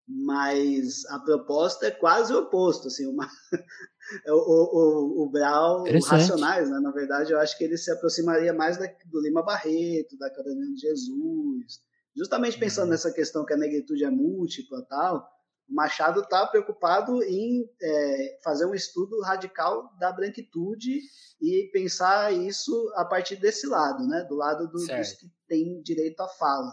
Mas 0.08 1.04
a 1.06 1.18
proposta 1.18 1.86
é 1.86 1.90
quase 1.90 2.32
o 2.32 2.40
oposto. 2.40 2.88
Assim, 2.88 3.06
uma, 3.06 3.26
o, 4.28 5.22
o, 5.22 5.24
o 5.24 5.30
Brau, 5.30 5.84
Racionais, 6.04 6.70
né? 6.70 6.78
na 6.78 6.92
verdade, 6.92 7.32
eu 7.32 7.40
acho 7.40 7.56
que 7.56 7.64
ele 7.64 7.78
se 7.78 7.90
aproximaria 7.90 8.52
mais 8.52 8.76
da, 8.76 8.86
do 9.06 9.20
Lima 9.20 9.42
Barreto, 9.42 10.16
da 10.18 10.30
Carolina 10.30 10.74
de 10.74 10.80
Jesus, 10.80 11.80
justamente 12.14 12.58
pensando 12.58 12.84
uhum. 12.84 12.90
nessa 12.90 13.12
questão 13.12 13.44
que 13.44 13.54
a 13.54 13.56
negritude 13.56 14.04
é 14.04 14.10
múltipla 14.10 14.84
tal 14.88 15.35
o 15.68 15.74
Machado 15.74 16.20
está 16.20 16.46
preocupado 16.46 17.22
em 17.24 17.68
é, 17.82 18.38
fazer 18.42 18.66
um 18.66 18.74
estudo 18.74 19.20
radical 19.20 19.92
da 19.98 20.12
branquitude 20.12 21.00
e 21.40 21.68
pensar 21.72 22.32
isso 22.32 22.92
a 22.94 23.04
partir 23.04 23.36
desse 23.36 23.66
lado, 23.66 24.06
né? 24.06 24.24
do 24.28 24.36
lado 24.36 24.68
do, 24.68 24.72
dos 24.72 25.12
que 25.12 25.26
têm 25.48 25.82
direito 25.82 26.20
à 26.20 26.28
fala. 26.28 26.72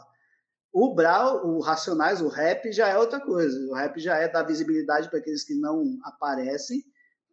O 0.72 0.94
Brau, 0.94 1.46
o 1.46 1.60
Racionais, 1.60 2.22
o 2.22 2.28
rap 2.28 2.72
já 2.72 2.88
é 2.88 2.98
outra 2.98 3.20
coisa. 3.20 3.60
O 3.70 3.76
rap 3.76 4.00
já 4.00 4.18
é 4.18 4.28
dar 4.28 4.44
visibilidade 4.44 5.10
para 5.10 5.20
aqueles 5.20 5.44
que 5.44 5.54
não 5.54 6.00
aparecem, 6.04 6.84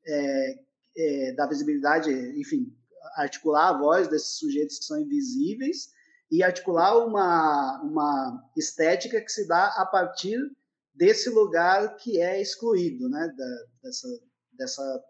é, 0.06 0.54
é, 0.96 1.32
dar 1.34 1.46
visibilidade, 1.46 2.10
enfim, 2.38 2.74
articular 3.16 3.68
a 3.68 3.78
voz 3.78 4.08
desses 4.08 4.38
sujeitos 4.38 4.78
que 4.78 4.84
são 4.84 5.00
invisíveis 5.00 5.88
e 6.30 6.42
articular 6.42 6.98
uma, 6.98 7.80
uma 7.82 8.50
estética 8.56 9.20
que 9.20 9.32
se 9.32 9.48
dá 9.48 9.66
a 9.76 9.86
partir 9.86 10.38
desse 10.94 11.30
lugar 11.30 11.96
que 11.96 12.20
é 12.20 12.40
excluído, 12.40 13.08
né, 13.08 13.32
da, 13.36 13.46
dessa, 13.82 14.08
dessa, 14.52 15.04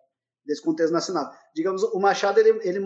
desse 0.44 0.62
contexto 0.62 0.92
nacional. 0.92 1.30
Digamos, 1.54 1.82
o 1.82 1.98
Machado 1.98 2.38
ele, 2.38 2.50
ele, 2.62 2.80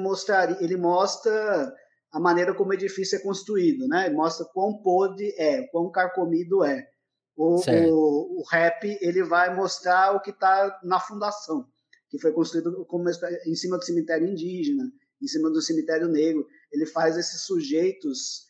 ele 0.60 0.76
mostra 0.76 1.74
a 2.14 2.20
maneira 2.20 2.54
como 2.54 2.70
o 2.70 2.74
edifício 2.74 3.16
é 3.16 3.20
construído, 3.20 3.88
né? 3.88 4.06
Ele 4.06 4.14
mostra 4.14 4.46
quão 4.46 4.80
podre 4.80 5.34
é, 5.36 5.66
quão 5.66 5.90
carcomido 5.90 6.64
é. 6.64 6.88
O, 7.36 7.56
o, 7.56 8.40
o, 8.40 8.44
rap 8.48 8.84
ele 9.00 9.24
vai 9.24 9.52
mostrar 9.52 10.12
o 10.12 10.20
que 10.20 10.30
está 10.30 10.80
na 10.84 11.00
fundação, 11.00 11.66
que 12.08 12.20
foi 12.20 12.30
construído 12.30 12.84
como 12.86 13.10
em 13.44 13.54
cima 13.56 13.76
do 13.76 13.84
cemitério 13.84 14.28
indígena, 14.28 14.84
em 15.20 15.26
cima 15.26 15.50
do 15.50 15.60
cemitério 15.60 16.06
negro. 16.06 16.46
Ele 16.70 16.86
faz 16.86 17.16
esses 17.16 17.40
sujeitos, 17.40 18.46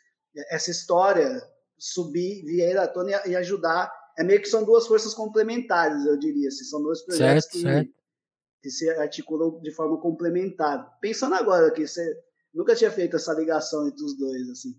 essa 0.51 0.71
história 0.71 1.41
subir, 1.79 2.45
vir 2.45 2.77
à 2.77 2.87
tona 2.87 3.23
e 3.27 3.35
ajudar 3.35 3.91
é 4.17 4.23
meio 4.23 4.41
que 4.41 4.49
são 4.49 4.65
duas 4.65 4.87
forças 4.87 5.13
complementares, 5.15 6.07
eu 6.07 6.17
diria. 6.17 6.49
Assim, 6.49 6.65
são 6.65 6.83
dois 6.83 7.03
projetos 7.03 7.45
certo, 7.45 7.53
que, 7.53 7.63
certo. 7.63 7.93
que, 8.63 8.71
se 8.71 8.91
articulam 8.91 9.61
de 9.61 9.73
forma 9.73 10.01
complementar. 10.01 10.99
Pensando 11.01 11.35
agora 11.35 11.71
que 11.73 11.87
você 11.87 12.17
nunca 12.53 12.77
tinha 12.77 12.91
feito 12.91 13.17
essa 13.17 13.33
ligação 13.33 13.89
entre 13.89 14.05
os 14.05 14.17
dois, 14.17 14.49
assim. 14.51 14.75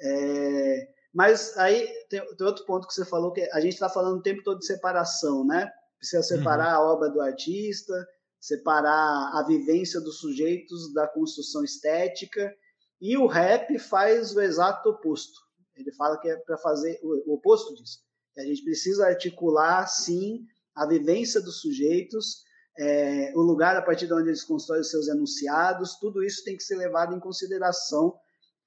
É, 0.00 0.88
mas 1.12 1.56
aí 1.58 1.86
tem, 2.08 2.24
tem, 2.36 2.46
outro 2.46 2.64
ponto 2.64 2.86
que 2.86 2.94
você 2.94 3.04
falou 3.04 3.32
que 3.32 3.42
a 3.52 3.60
gente 3.60 3.74
está 3.74 3.88
falando 3.88 4.18
o 4.18 4.22
tempo 4.22 4.42
todo 4.42 4.60
de 4.60 4.66
separação, 4.66 5.44
né? 5.44 5.70
Precisa 5.98 6.22
separar 6.22 6.78
uhum. 6.78 6.86
a 6.86 6.92
obra 6.92 7.10
do 7.10 7.20
artista, 7.20 7.92
separar 8.40 9.32
a 9.34 9.44
vivência 9.46 10.00
dos 10.00 10.18
sujeitos 10.18 10.94
da 10.94 11.06
construção 11.08 11.64
estética. 11.64 12.54
E 13.00 13.16
o 13.16 13.26
rap 13.26 13.78
faz 13.78 14.34
o 14.34 14.40
exato 14.40 14.88
oposto. 14.90 15.40
Ele 15.74 15.92
fala 15.92 16.18
que 16.18 16.28
é 16.28 16.36
para 16.36 16.56
fazer 16.58 16.98
o, 17.02 17.32
o 17.32 17.34
oposto 17.34 17.74
disso 17.74 18.09
a 18.38 18.42
gente 18.42 18.62
precisa 18.62 19.06
articular, 19.06 19.86
sim, 19.86 20.46
a 20.74 20.86
vivência 20.86 21.40
dos 21.40 21.60
sujeitos, 21.60 22.44
é, 22.78 23.32
o 23.34 23.40
lugar 23.40 23.76
a 23.76 23.82
partir 23.82 24.06
de 24.06 24.14
onde 24.14 24.28
eles 24.28 24.44
constroem 24.44 24.80
os 24.80 24.90
seus 24.90 25.08
enunciados, 25.08 25.98
tudo 25.98 26.22
isso 26.22 26.44
tem 26.44 26.56
que 26.56 26.62
ser 26.62 26.76
levado 26.76 27.14
em 27.14 27.20
consideração 27.20 28.14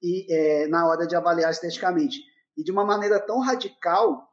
e 0.02 0.32
é, 0.32 0.66
na 0.68 0.86
hora 0.86 1.06
de 1.06 1.16
avaliar 1.16 1.50
esteticamente. 1.50 2.20
E 2.56 2.62
de 2.62 2.70
uma 2.70 2.84
maneira 2.84 3.18
tão 3.18 3.40
radical 3.40 4.28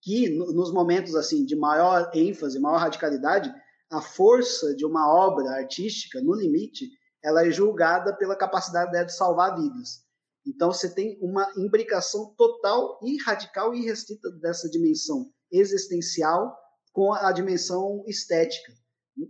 que, 0.00 0.28
nos 0.28 0.72
momentos 0.72 1.14
assim 1.14 1.44
de 1.44 1.56
maior 1.56 2.10
ênfase, 2.14 2.60
maior 2.60 2.78
radicalidade, 2.78 3.52
a 3.90 4.00
força 4.00 4.74
de 4.74 4.84
uma 4.84 5.12
obra 5.12 5.50
artística, 5.50 6.20
no 6.20 6.34
limite, 6.34 6.90
ela 7.22 7.46
é 7.46 7.50
julgada 7.50 8.14
pela 8.16 8.36
capacidade 8.36 8.90
dela 8.90 9.04
de 9.04 9.14
salvar 9.14 9.54
vidas. 9.56 10.01
Então 10.46 10.72
você 10.72 10.92
tem 10.92 11.18
uma 11.20 11.50
imbricação 11.56 12.34
total 12.36 12.98
e 13.02 13.16
radical 13.22 13.74
e 13.74 13.84
restrita 13.84 14.30
dessa 14.40 14.68
dimensão 14.68 15.30
existencial 15.50 16.56
com 16.92 17.12
a 17.12 17.30
dimensão 17.32 18.02
estética. 18.06 18.72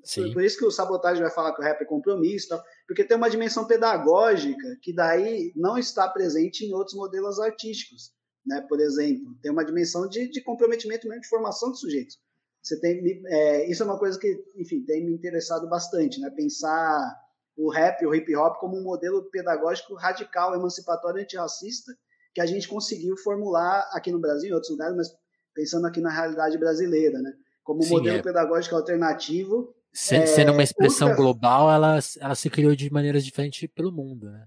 Sim. 0.04 0.32
Por 0.32 0.42
isso 0.44 0.56
que 0.56 0.64
o 0.64 0.70
sabotagem 0.70 1.22
vai 1.22 1.30
falar 1.30 1.54
que 1.54 1.60
o 1.60 1.64
rap 1.64 1.80
é 1.82 1.84
compromisso, 1.84 2.48
tal, 2.48 2.62
porque 2.86 3.04
tem 3.04 3.16
uma 3.16 3.28
dimensão 3.28 3.66
pedagógica 3.66 4.78
que 4.80 4.94
daí 4.94 5.52
não 5.56 5.76
está 5.76 6.08
presente 6.08 6.64
em 6.64 6.72
outros 6.72 6.96
modelos 6.96 7.40
artísticos. 7.40 8.12
Né? 8.46 8.64
Por 8.68 8.80
exemplo, 8.80 9.36
tem 9.42 9.50
uma 9.50 9.64
dimensão 9.64 10.08
de, 10.08 10.28
de 10.28 10.42
comprometimento 10.42 11.08
mesmo 11.08 11.22
de 11.22 11.28
formação 11.28 11.72
de 11.72 11.80
sujeitos. 11.80 12.18
Você 12.62 12.78
tem, 12.80 13.02
é, 13.26 13.70
isso 13.70 13.82
é 13.82 13.86
uma 13.86 13.98
coisa 13.98 14.18
que, 14.18 14.44
enfim, 14.56 14.84
tem 14.84 15.04
me 15.04 15.12
interessado 15.12 15.68
bastante, 15.68 16.20
né? 16.20 16.30
Pensar 16.30 17.21
o 17.56 17.70
rap, 17.70 18.04
o 18.04 18.14
hip 18.14 18.34
hop, 18.36 18.58
como 18.58 18.78
um 18.78 18.82
modelo 18.82 19.28
pedagógico 19.30 19.94
radical, 19.94 20.54
emancipatório, 20.54 21.22
antirracista, 21.22 21.92
que 22.34 22.40
a 22.40 22.46
gente 22.46 22.66
conseguiu 22.66 23.16
formular 23.16 23.88
aqui 23.92 24.10
no 24.10 24.18
Brasil, 24.18 24.50
em 24.50 24.54
outros 24.54 24.70
lugares, 24.70 24.96
mas 24.96 25.08
pensando 25.54 25.86
aqui 25.86 26.00
na 26.00 26.10
realidade 26.10 26.56
brasileira, 26.58 27.20
né? 27.20 27.32
Como 27.62 27.82
Sim, 27.82 27.90
modelo 27.90 28.18
é. 28.18 28.22
pedagógico 28.22 28.74
alternativo. 28.74 29.74
é, 30.10 30.26
sendo 30.26 30.52
uma 30.52 30.62
expressão 30.62 31.14
global, 31.14 31.70
ela, 31.70 31.98
ela 32.18 32.34
se 32.34 32.50
criou 32.50 32.74
de 32.74 32.90
maneiras 32.90 33.24
diferentes 33.24 33.68
pelo 33.74 33.92
mundo, 33.92 34.30
né? 34.30 34.46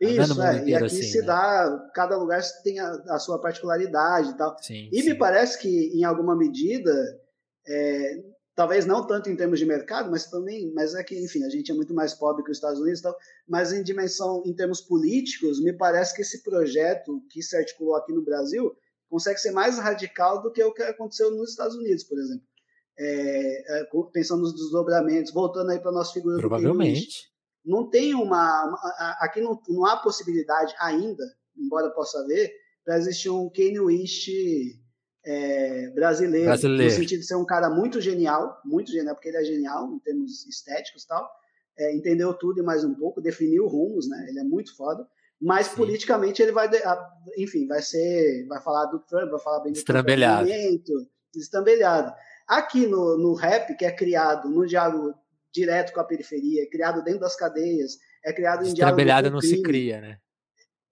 Tá 0.00 0.08
Isso, 0.10 0.42
é, 0.42 0.68
e 0.68 0.74
aqui 0.74 0.84
assim, 0.84 1.02
se 1.02 1.20
né? 1.20 1.26
dá, 1.26 1.90
cada 1.94 2.16
lugar 2.16 2.42
tem 2.62 2.80
a, 2.80 2.90
a, 3.08 3.18
sua 3.18 3.40
particularidade 3.40 4.30
e 4.30 4.36
tal. 4.36 4.56
Sim, 4.60 4.90
e 4.92 5.02
sim. 5.02 5.10
me 5.10 5.14
parece 5.14 5.58
que, 5.58 5.92
em 5.96 6.04
alguma 6.04 6.36
medida, 6.36 6.92
é, 7.66 8.24
talvez 8.54 8.86
não 8.86 9.06
tanto 9.06 9.28
em 9.28 9.36
termos 9.36 9.58
de 9.58 9.66
mercado, 9.66 10.10
mas 10.10 10.26
também, 10.26 10.72
mas 10.72 10.94
é 10.94 11.02
que, 11.02 11.18
enfim, 11.22 11.44
a 11.44 11.48
gente 11.48 11.70
é 11.70 11.74
muito 11.74 11.92
mais 11.92 12.14
pobre 12.14 12.44
que 12.44 12.50
os 12.50 12.56
Estados 12.56 12.80
Unidos 12.80 13.00
e 13.00 13.02
tal, 13.02 13.16
mas 13.48 13.72
em 13.72 13.82
dimensão, 13.82 14.42
em 14.46 14.54
termos 14.54 14.80
políticos, 14.80 15.62
me 15.62 15.72
parece 15.72 16.14
que 16.14 16.22
esse 16.22 16.42
projeto 16.42 17.22
que 17.30 17.42
se 17.42 17.56
articulou 17.56 17.96
aqui 17.96 18.12
no 18.12 18.24
Brasil 18.24 18.74
consegue 19.08 19.38
ser 19.38 19.50
mais 19.50 19.78
radical 19.78 20.42
do 20.42 20.52
que 20.52 20.62
o 20.62 20.72
que 20.72 20.82
aconteceu 20.82 21.30
nos 21.30 21.50
Estados 21.50 21.76
Unidos, 21.76 22.04
por 22.04 22.18
exemplo. 22.18 22.46
É, 22.96 23.80
é, 23.80 23.88
pensando 24.12 24.42
nos 24.42 24.54
desdobramentos, 24.54 25.32
voltando 25.32 25.70
aí 25.70 25.80
para 25.80 25.90
a 25.90 25.94
nossa 25.94 26.12
figura 26.12 26.38
Provavelmente. 26.38 27.28
não 27.64 27.90
tem 27.90 28.14
uma, 28.14 28.66
uma 28.66 29.16
aqui 29.18 29.40
não, 29.40 29.60
não 29.68 29.84
há 29.84 29.96
possibilidade 29.96 30.72
ainda, 30.78 31.24
embora 31.56 31.90
possa 31.90 32.20
haver, 32.20 32.52
para 32.84 32.98
existir 32.98 33.30
um 33.30 33.50
Kanye 33.50 33.80
West 33.80 34.28
é, 35.26 35.90
brasileiro, 35.90 36.46
brasileiro, 36.46 36.84
no 36.84 36.90
sentido 36.90 37.20
de 37.20 37.26
ser 37.26 37.36
um 37.36 37.46
cara 37.46 37.70
muito 37.70 38.00
genial, 38.00 38.60
muito 38.64 38.90
genial, 38.90 39.14
porque 39.14 39.28
ele 39.28 39.38
é 39.38 39.44
genial 39.44 39.90
em 39.92 39.98
termos 39.98 40.46
estéticos 40.46 41.04
e 41.04 41.06
tal, 41.06 41.30
é, 41.78 41.94
entendeu 41.94 42.34
tudo 42.34 42.60
e 42.60 42.62
mais 42.62 42.84
um 42.84 42.94
pouco, 42.94 43.20
definiu 43.20 43.66
rumos, 43.66 44.08
né? 44.08 44.26
Ele 44.28 44.40
é 44.40 44.44
muito 44.44 44.76
foda, 44.76 45.06
mas 45.40 45.68
Sim. 45.68 45.76
politicamente 45.76 46.42
ele 46.42 46.52
vai, 46.52 46.68
enfim, 47.38 47.66
vai 47.66 47.82
ser, 47.82 48.46
vai 48.46 48.60
falar 48.62 48.86
do 48.86 48.98
Trump, 49.00 49.30
vai 49.30 49.40
falar 49.40 49.60
bem 49.60 49.72
do 49.72 49.78
estrambelhado, 49.78 50.48
estrambelhado. 51.34 52.12
Aqui 52.46 52.86
no, 52.86 53.16
no 53.16 53.34
rap, 53.34 53.74
que 53.76 53.84
é 53.84 53.90
criado 53.90 54.48
no 54.50 54.66
diálogo 54.66 55.14
direto 55.52 55.92
com 55.92 56.00
a 56.00 56.04
periferia, 56.04 56.62
é 56.62 56.66
criado 56.66 57.02
dentro 57.02 57.20
das 57.20 57.36
cadeias, 57.36 57.98
é 58.24 58.32
criado 58.32 58.66
em 58.66 58.74
diálogo 58.74 59.00
Estrambelhado 59.00 59.30
não 59.30 59.40
se 59.40 59.62
cria, 59.62 60.00
né? 60.00 60.18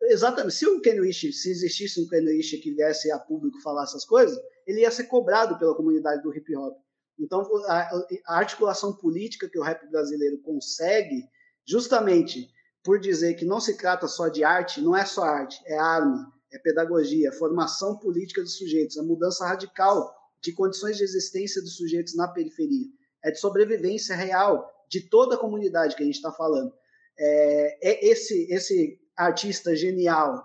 Exatamente. 0.03 0.55
Se 0.55 0.67
o 0.67 0.81
Ken 0.81 1.01
Wish, 1.01 1.33
se 1.33 1.51
existisse 1.51 2.01
um 2.01 2.09
Ken 2.09 2.25
Wish 2.25 2.59
que 2.59 2.75
viesse 2.75 3.11
a 3.11 3.19
público 3.19 3.61
falar 3.63 3.85
essas 3.85 4.05
coisas, 4.05 4.37
ele 4.67 4.81
ia 4.81 4.91
ser 4.91 5.05
cobrado 5.05 5.59
pela 5.59 5.77
comunidade 5.77 6.23
do 6.23 6.35
hip 6.35 6.57
hop. 6.57 6.77
Então, 7.19 7.43
a, 7.69 8.05
a 8.27 8.39
articulação 8.39 8.93
política 8.93 9.49
que 9.49 9.59
o 9.59 9.63
rap 9.63 9.89
brasileiro 9.91 10.39
consegue, 10.43 11.25
justamente 11.67 12.49
por 12.83 12.99
dizer 12.99 13.35
que 13.35 13.45
não 13.45 13.61
se 13.61 13.77
trata 13.77 14.09
só 14.09 14.29
de 14.29 14.43
arte, 14.43 14.81
não 14.81 14.97
é 14.97 15.05
só 15.05 15.23
arte, 15.23 15.57
é 15.67 15.79
arma, 15.79 16.33
é 16.53 16.59
pedagogia, 16.59 17.29
é 17.29 17.33
formação 17.33 17.97
política 17.99 18.43
dos 18.43 18.57
sujeitos, 18.57 18.99
a 18.99 19.03
é 19.03 19.05
mudança 19.05 19.47
radical 19.47 20.13
de 20.43 20.53
condições 20.53 20.97
de 20.97 21.05
existência 21.05 21.63
dos 21.63 21.77
sujeitos 21.77 22.17
na 22.17 22.27
periferia, 22.27 22.89
é 23.25 23.31
de 23.31 23.39
sobrevivência 23.39 24.17
real 24.17 24.69
de 24.89 25.09
toda 25.09 25.37
a 25.37 25.39
comunidade 25.39 25.95
que 25.95 26.03
a 26.03 26.07
gente 26.07 26.17
está 26.17 26.33
falando. 26.33 26.73
É, 27.17 27.91
é 27.91 28.07
esse, 28.11 28.53
esse 28.53 28.99
artista 29.17 29.75
genial 29.75 30.43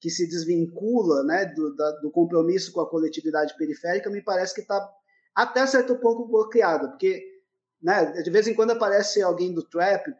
que 0.00 0.10
se 0.10 0.28
desvincula 0.28 1.24
né, 1.24 1.46
do, 1.46 1.74
da, 1.74 1.90
do 2.00 2.10
compromisso 2.10 2.72
com 2.72 2.80
a 2.80 2.88
coletividade 2.88 3.56
periférica, 3.56 4.10
me 4.10 4.22
parece 4.22 4.54
que 4.54 4.60
está 4.60 4.88
até 5.34 5.66
certo 5.66 5.96
ponto 5.96 6.26
bloqueado, 6.26 6.88
porque 6.90 7.24
né, 7.82 8.12
de 8.22 8.30
vez 8.30 8.46
em 8.46 8.54
quando 8.54 8.72
aparece 8.72 9.22
alguém 9.22 9.52
do 9.52 9.62
trap, 9.62 10.12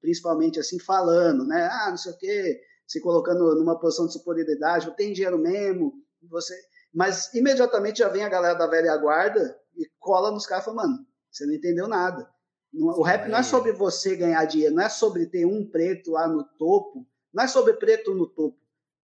principalmente 0.00 0.58
assim, 0.58 0.78
falando, 0.78 1.46
né, 1.46 1.68
ah, 1.70 1.90
não 1.90 1.96
sei 1.96 2.12
o 2.12 2.18
quê, 2.18 2.60
se 2.86 3.00
colocando 3.00 3.54
numa 3.56 3.78
posição 3.78 4.06
de 4.06 4.12
superioridade, 4.12 4.94
tem 4.96 5.12
dinheiro 5.12 5.38
mesmo, 5.38 5.92
você... 6.30 6.54
Mas 6.92 7.34
imediatamente 7.34 7.98
já 7.98 8.08
vem 8.08 8.22
a 8.22 8.28
galera 8.28 8.54
da 8.54 8.68
velha 8.68 8.96
guarda 8.96 9.58
e 9.76 9.84
cola 9.98 10.30
nos 10.30 10.46
caras 10.46 10.62
e 10.62 10.66
fala, 10.66 10.82
mano, 10.82 11.04
você 11.28 11.44
não 11.44 11.54
entendeu 11.54 11.88
nada. 11.88 12.28
O 12.72 13.02
rap 13.02 13.28
não 13.28 13.38
é 13.38 13.42
sobre 13.42 13.72
você 13.72 14.14
ganhar 14.14 14.44
dinheiro, 14.44 14.76
não 14.76 14.82
é 14.84 14.88
sobre 14.88 15.26
ter 15.26 15.44
um 15.44 15.68
preto 15.68 16.12
lá 16.12 16.28
no 16.28 16.44
topo 16.56 17.04
não 17.34 17.42
é 17.42 17.48
sobre 17.48 17.74
preto 17.74 18.14
no 18.14 18.26
topo. 18.28 18.56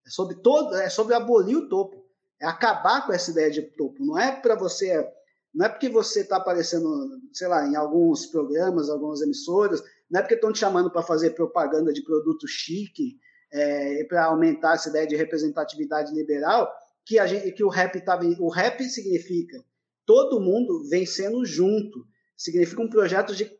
É 0.07 0.09
sobre 0.09 0.35
todo, 0.35 0.73
é 0.75 0.89
sobre 0.89 1.13
abolir 1.13 1.57
o 1.57 1.67
topo. 1.67 2.05
É 2.39 2.47
acabar 2.47 3.05
com 3.05 3.11
essa 3.11 3.29
ideia 3.29 3.51
de 3.51 3.61
topo. 3.61 4.03
Não 4.03 4.17
é 4.17 4.31
para 4.31 4.55
você, 4.55 5.05
não 5.53 5.65
é 5.65 5.69
porque 5.69 5.89
você 5.89 6.21
está 6.21 6.37
aparecendo, 6.37 6.89
sei 7.33 7.47
lá, 7.47 7.67
em 7.67 7.75
alguns 7.75 8.25
programas, 8.25 8.89
algumas 8.89 9.21
emissoras, 9.21 9.83
não 10.09 10.19
é 10.19 10.23
porque 10.23 10.35
estão 10.35 10.51
te 10.51 10.59
chamando 10.59 10.89
para 10.89 11.03
fazer 11.03 11.31
propaganda 11.31 11.91
de 11.93 12.03
produto 12.03 12.47
chique, 12.47 13.19
é, 13.53 14.05
para 14.05 14.25
aumentar 14.25 14.75
essa 14.75 14.89
ideia 14.89 15.05
de 15.05 15.15
representatividade 15.15 16.13
liberal, 16.13 16.71
que 17.05 17.19
a 17.19 17.27
gente, 17.27 17.51
que 17.51 17.63
o 17.63 17.69
rap 17.69 17.99
tá, 18.01 18.17
o 18.39 18.49
rap 18.49 18.81
significa 18.85 19.63
todo 20.05 20.39
mundo 20.39 20.87
vencendo 20.89 21.45
junto. 21.45 22.07
Significa 22.35 22.81
um 22.81 22.89
projeto 22.89 23.35
de 23.35 23.55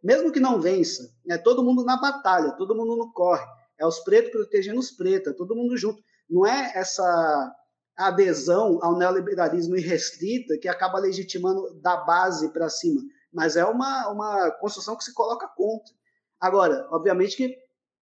mesmo 0.00 0.30
que 0.30 0.38
não 0.38 0.60
vença, 0.60 1.10
é 1.28 1.36
todo 1.36 1.64
mundo 1.64 1.84
na 1.84 2.00
batalha, 2.00 2.52
todo 2.52 2.76
mundo 2.76 2.94
no 2.96 3.12
corre 3.12 3.44
é 3.78 3.86
os 3.86 4.00
pretos 4.00 4.30
protegendo 4.30 4.78
os 4.78 4.90
pretos, 4.90 5.32
é 5.32 5.36
todo 5.36 5.56
mundo 5.56 5.76
junto. 5.76 6.02
Não 6.28 6.46
é 6.46 6.72
essa 6.74 7.54
adesão 7.96 8.78
ao 8.82 8.96
neoliberalismo 8.98 9.76
irrestrita 9.76 10.58
que 10.58 10.68
acaba 10.68 10.98
legitimando 10.98 11.74
da 11.80 11.96
base 11.98 12.48
para 12.52 12.68
cima, 12.68 13.00
mas 13.32 13.56
é 13.56 13.64
uma, 13.64 14.08
uma 14.08 14.50
construção 14.52 14.96
que 14.96 15.04
se 15.04 15.14
coloca 15.14 15.46
contra. 15.48 15.94
Agora, 16.40 16.86
obviamente 16.90 17.36
que 17.36 17.56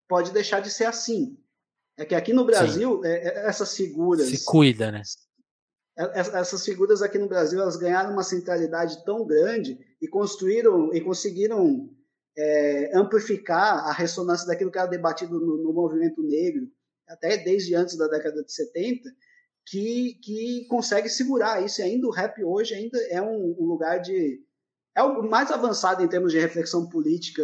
pode 0.08 0.30
deixar 0.30 0.60
de 0.60 0.70
ser 0.70 0.84
assim. 0.84 1.38
É 1.96 2.04
que 2.04 2.14
aqui 2.14 2.32
no 2.32 2.44
Brasil, 2.44 3.04
é, 3.04 3.28
é, 3.28 3.46
essas 3.46 3.76
figuras. 3.76 4.28
Se 4.28 4.44
cuida, 4.44 4.90
né? 4.90 5.02
É, 5.96 6.04
é, 6.04 6.20
essas 6.20 6.64
figuras 6.64 7.02
aqui 7.02 7.18
no 7.18 7.28
Brasil, 7.28 7.60
elas 7.60 7.76
ganharam 7.76 8.12
uma 8.12 8.22
centralidade 8.22 9.04
tão 9.04 9.26
grande 9.26 9.78
e 10.00 10.08
construíram 10.08 10.92
e 10.92 11.00
conseguiram 11.00 11.90
é, 12.36 12.96
amplificar 12.96 13.86
a 13.86 13.92
ressonância 13.92 14.46
daquilo 14.46 14.70
que 14.70 14.78
era 14.78 14.88
debatido 14.88 15.38
no, 15.38 15.58
no, 15.58 15.72
movimento 15.72 16.22
negro, 16.22 16.70
até 17.08 17.36
desde 17.36 17.74
antes 17.74 17.96
da 17.96 18.08
década 18.08 18.42
de 18.42 18.52
70, 18.52 19.10
que, 19.66 20.14
que 20.22 20.66
consegue 20.68 21.08
segurar 21.08 21.64
isso. 21.64 21.80
E 21.80 21.84
ainda 21.84 22.06
o 22.06 22.10
rap 22.10 22.42
hoje 22.42 22.74
ainda 22.74 22.98
é 23.08 23.20
um, 23.20 23.56
um 23.58 23.66
lugar 23.66 23.98
de. 23.98 24.40
É 24.94 25.02
o 25.02 25.22
mais 25.22 25.50
avançado 25.50 26.02
em 26.02 26.08
termos 26.08 26.32
de 26.32 26.38
reflexão 26.38 26.88
política 26.88 27.42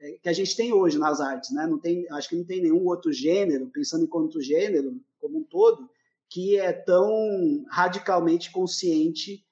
é, 0.00 0.18
que 0.22 0.28
a 0.28 0.32
gente 0.32 0.56
tem 0.56 0.72
hoje 0.72 0.98
nas 0.98 1.20
artes. 1.20 1.50
Né? 1.52 1.66
Não 1.66 1.78
tem, 1.78 2.06
acho 2.10 2.28
que 2.28 2.36
não 2.36 2.44
tem 2.44 2.62
nenhum 2.62 2.84
outro 2.86 3.12
gênero, 3.12 3.70
pensando 3.70 4.04
enquanto 4.04 4.40
gênero 4.40 5.00
como 5.20 5.38
um 5.38 5.44
todo, 5.44 5.88
que 6.30 6.58
é 6.58 6.72
tão 6.72 7.64
radicalmente 7.70 8.50
consciente 8.50 9.44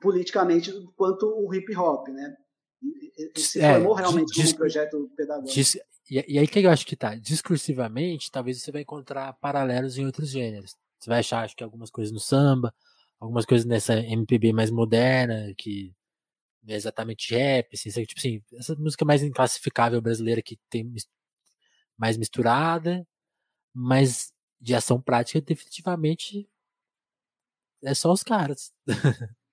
politicamente 0.00 0.70
quanto 0.96 1.26
o 1.26 1.52
hip 1.54 1.74
hop, 1.76 2.08
né? 2.08 2.36
Se 3.36 3.60
é, 3.60 3.74
formou 3.74 3.94
realmente 3.94 4.34
como 4.34 4.48
um 4.48 4.54
projeto 4.54 5.10
pedagógico. 5.16 5.54
Dis, 5.54 5.76
e, 6.10 6.24
e, 6.34 6.38
aí 6.38 6.46
que 6.46 6.58
eu 6.60 6.70
acho 6.70 6.86
que 6.86 6.96
tá, 6.96 7.14
discursivamente, 7.14 8.30
talvez 8.30 8.60
você 8.60 8.70
vai 8.70 8.82
encontrar 8.82 9.32
paralelos 9.34 9.96
em 9.96 10.06
outros 10.06 10.30
gêneros. 10.30 10.76
Você 10.98 11.10
vai 11.10 11.20
achar, 11.20 11.44
acho 11.44 11.56
que 11.56 11.64
algumas 11.64 11.90
coisas 11.90 12.12
no 12.12 12.20
samba, 12.20 12.74
algumas 13.18 13.44
coisas 13.44 13.66
nessa 13.66 13.94
MPB 13.98 14.52
mais 14.52 14.70
moderna, 14.70 15.52
que 15.56 15.94
não 16.62 16.74
é 16.74 16.76
exatamente 16.76 17.34
rap, 17.34 17.68
assim, 17.74 17.90
tipo 17.90 18.18
assim, 18.18 18.42
essa 18.54 18.74
música 18.76 19.04
mais 19.04 19.22
inclassificável 19.22 20.00
brasileira 20.00 20.42
que 20.42 20.58
tem 20.70 20.90
mais 21.96 22.16
misturada, 22.16 23.06
mas 23.72 24.32
de 24.60 24.74
ação 24.74 25.00
prática 25.00 25.40
definitivamente 25.40 26.48
é 27.82 27.94
só 27.94 28.12
os 28.12 28.22
caras. 28.22 28.72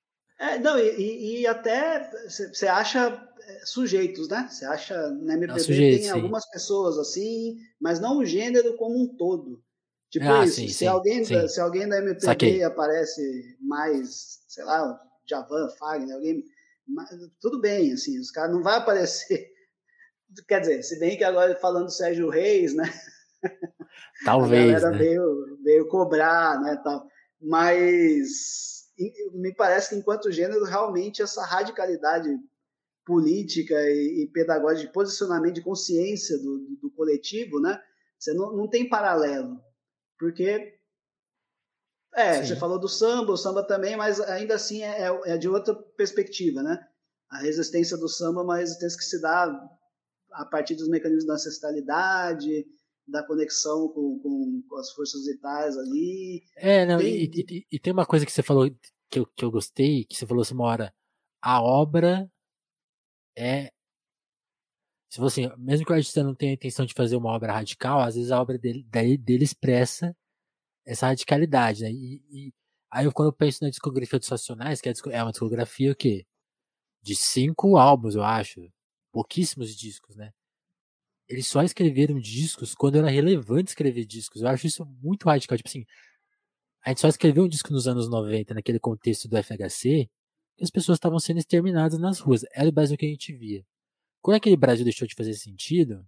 É, 0.42 0.58
não, 0.58 0.80
e, 0.80 1.42
e 1.42 1.48
até 1.48 2.10
você 2.28 2.66
acha 2.66 3.30
é, 3.44 3.62
sujeitos, 3.64 4.28
né? 4.28 4.48
Você 4.50 4.66
acha 4.66 5.12
na 5.12 5.36
MPB 5.36 5.60
sujeito, 5.60 5.98
tem 5.98 6.06
sim. 6.06 6.10
algumas 6.10 6.50
pessoas 6.50 6.98
assim, 6.98 7.60
mas 7.80 8.00
não 8.00 8.18
o 8.18 8.26
gênero 8.26 8.76
como 8.76 9.00
um 9.00 9.16
todo. 9.16 9.64
Tipo 10.10 10.26
ah, 10.26 10.44
isso, 10.44 10.56
sim, 10.56 10.68
se, 10.68 10.74
sim, 10.74 10.88
alguém 10.88 11.22
Da, 11.22 11.48
se 11.48 11.62
alguém 11.62 11.88
da 11.88 12.00
MPB 12.00 12.22
Saquei. 12.22 12.64
aparece 12.64 13.56
mais, 13.62 14.40
sei 14.48 14.64
lá, 14.64 15.00
Javan, 15.30 15.70
Fagner, 15.78 16.16
alguém. 16.16 16.44
Tudo 17.40 17.62
bem, 17.62 17.94
assim, 17.94 18.20
os 18.20 18.32
caras 18.32 18.52
não 18.52 18.64
vai 18.64 18.78
aparecer. 18.78 19.48
Quer 20.48 20.62
dizer, 20.62 20.82
se 20.82 20.98
bem 21.00 21.20
que 21.20 21.24
agora 21.24 21.56
falando 21.56 21.86
do 21.86 21.92
Sérgio 21.92 22.30
Reis, 22.30 22.74
né? 22.74 22.92
Talvez. 24.26 24.84
A 24.84 24.90
galera 24.90 24.92
né? 24.92 24.98
veio, 24.98 25.60
veio 25.64 25.88
cobrar, 25.88 26.60
né? 26.60 26.82
Tal. 26.84 27.08
Mas 27.40 28.81
me 29.34 29.54
parece 29.54 29.90
que 29.90 29.96
enquanto 29.96 30.32
gênero 30.32 30.64
realmente 30.64 31.22
essa 31.22 31.46
radicalidade 31.46 32.30
política 33.06 33.74
e, 33.90 34.24
e 34.24 34.28
pedagógica 34.28 34.88
de 34.88 34.94
posicionamento 34.94 35.56
de 35.56 35.64
consciência 35.64 36.38
do, 36.38 36.60
do, 36.60 36.76
do 36.84 36.92
coletivo, 36.92 37.60
né? 37.60 37.82
Você 38.18 38.34
não, 38.34 38.56
não 38.56 38.70
tem 38.70 38.88
paralelo, 38.88 39.60
porque 40.20 40.78
é, 42.14 42.36
Sim. 42.36 42.48
você 42.48 42.56
falou 42.56 42.78
do 42.78 42.90
samba, 42.90 43.32
o 43.32 43.38
samba 43.38 43.64
também, 43.64 43.96
mas 43.96 44.20
ainda 44.20 44.56
assim 44.56 44.84
é, 44.84 45.08
é, 45.08 45.34
é, 45.34 45.38
de 45.38 45.48
outra 45.48 45.74
perspectiva, 45.74 46.62
né? 46.62 46.86
A 47.30 47.40
resistência 47.40 47.98
do 47.98 48.10
samba 48.10 48.42
é 48.42 48.44
uma 48.44 48.58
resistência 48.58 48.98
que 48.98 49.06
se 49.06 49.22
dá 49.22 49.50
a 50.34 50.46
partir 50.46 50.76
dos 50.76 50.90
mecanismos 50.90 51.26
da 51.26 51.34
ancestralidade, 51.34 52.66
da 53.12 53.26
conexão 53.26 53.90
com, 53.90 54.20
com, 54.20 54.64
com, 54.68 54.76
as 54.78 54.92
forças 54.92 55.26
vitais 55.26 55.78
ali. 55.78 56.44
É, 56.56 56.86
não, 56.86 56.98
tem... 56.98 57.24
E, 57.24 57.26
e, 57.26 57.68
e, 57.72 57.80
tem 57.80 57.94
uma 57.94 58.06
coisa 58.06 58.26
que 58.26 58.32
você 58.32 58.42
falou 58.42 58.70
que 59.10 59.20
eu, 59.20 59.26
que 59.26 59.44
eu 59.46 59.52
gostei, 59.52 60.06
que 60.06 60.16
você 60.16 60.26
falou 60.26 60.42
assim 60.42 60.54
uma 60.54 60.66
hora, 60.66 60.94
a 61.42 61.62
obra 61.62 62.32
é. 63.38 63.72
Se 65.10 65.20
você, 65.20 65.54
mesmo 65.58 65.86
que 65.86 65.92
o 65.92 65.96
artista 65.96 66.24
não 66.24 66.34
tenha 66.34 66.54
a 66.54 66.56
intenção 66.56 66.86
de 66.86 66.94
fazer 66.94 67.18
uma 67.18 67.32
obra 67.32 67.52
radical, 67.52 68.00
às 68.00 68.16
vezes 68.16 68.32
a 68.32 68.42
obra 68.42 68.58
dele, 68.58 68.86
dele 69.18 69.44
expressa 69.44 70.16
essa 70.86 71.08
radicalidade, 71.08 71.84
né? 71.84 71.92
E, 71.92 72.24
e, 72.30 72.54
aí 72.90 73.12
quando 73.12 73.30
eu 73.30 73.34
penso 73.34 73.64
na 73.64 73.70
discografia 73.70 74.20
dos 74.20 74.30
Racionais, 74.30 74.80
que 74.80 74.90
é, 74.90 74.94
é 75.12 75.24
uma 75.24 75.32
discografia 75.32 75.92
o 75.92 75.96
quê? 75.96 76.26
De 77.04 77.16
cinco 77.16 77.78
álbuns, 77.78 78.16
eu 78.16 78.24
acho. 78.24 78.72
Pouquíssimos 79.12 79.76
discos, 79.76 80.16
né? 80.16 80.32
Eles 81.32 81.48
só 81.48 81.64
escreveram 81.64 82.20
discos 82.20 82.76
quando 82.76 82.98
era 82.98 83.10
relevante 83.10 83.70
escrever 83.70 84.06
discos. 84.06 84.42
Eu 84.42 84.50
acho 84.50 84.68
isso 84.68 84.86
muito 85.02 85.24
radical. 85.30 85.58
Tipo 85.58 85.70
assim, 85.70 85.86
a 86.84 86.90
gente 86.90 87.00
só 87.00 87.08
escreveu 87.08 87.46
um 87.46 87.48
disco 87.48 87.72
nos 87.72 87.88
anos 87.88 88.10
90, 88.10 88.54
naquele 88.54 88.80
contexto 88.82 89.30
do 89.30 89.38
FHC, 89.42 90.10
e 90.60 90.64
as 90.64 90.70
pessoas 90.70 90.98
estavam 90.98 91.20
sendo 91.20 91.38
exterminadas 91.40 91.98
nas 91.98 92.20
ruas. 92.20 92.42
Era 92.54 92.68
o 92.68 92.72
Brasil 92.72 92.98
que 92.98 93.06
a 93.06 93.10
gente 93.10 93.32
via. 93.34 93.66
Quando 94.22 94.36
aquele 94.36 94.58
Brasil 94.58 94.84
deixou 94.84 95.08
de 95.08 95.16
fazer 95.16 95.34
sentido, 95.36 96.06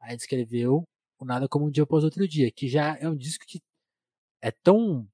a 0.00 0.12
gente 0.12 0.20
escreveu 0.20 0.84
o 1.18 1.24
Nada 1.24 1.48
Como 1.48 1.66
Um 1.66 1.70
Dia 1.70 1.82
Após 1.82 2.04
Outro 2.04 2.28
Dia, 2.28 2.48
que 2.52 2.68
já 2.68 2.96
é 3.00 3.08
um 3.08 3.16
disco 3.16 3.44
que 3.44 3.60
é 4.40 4.52
tão. 4.52 5.04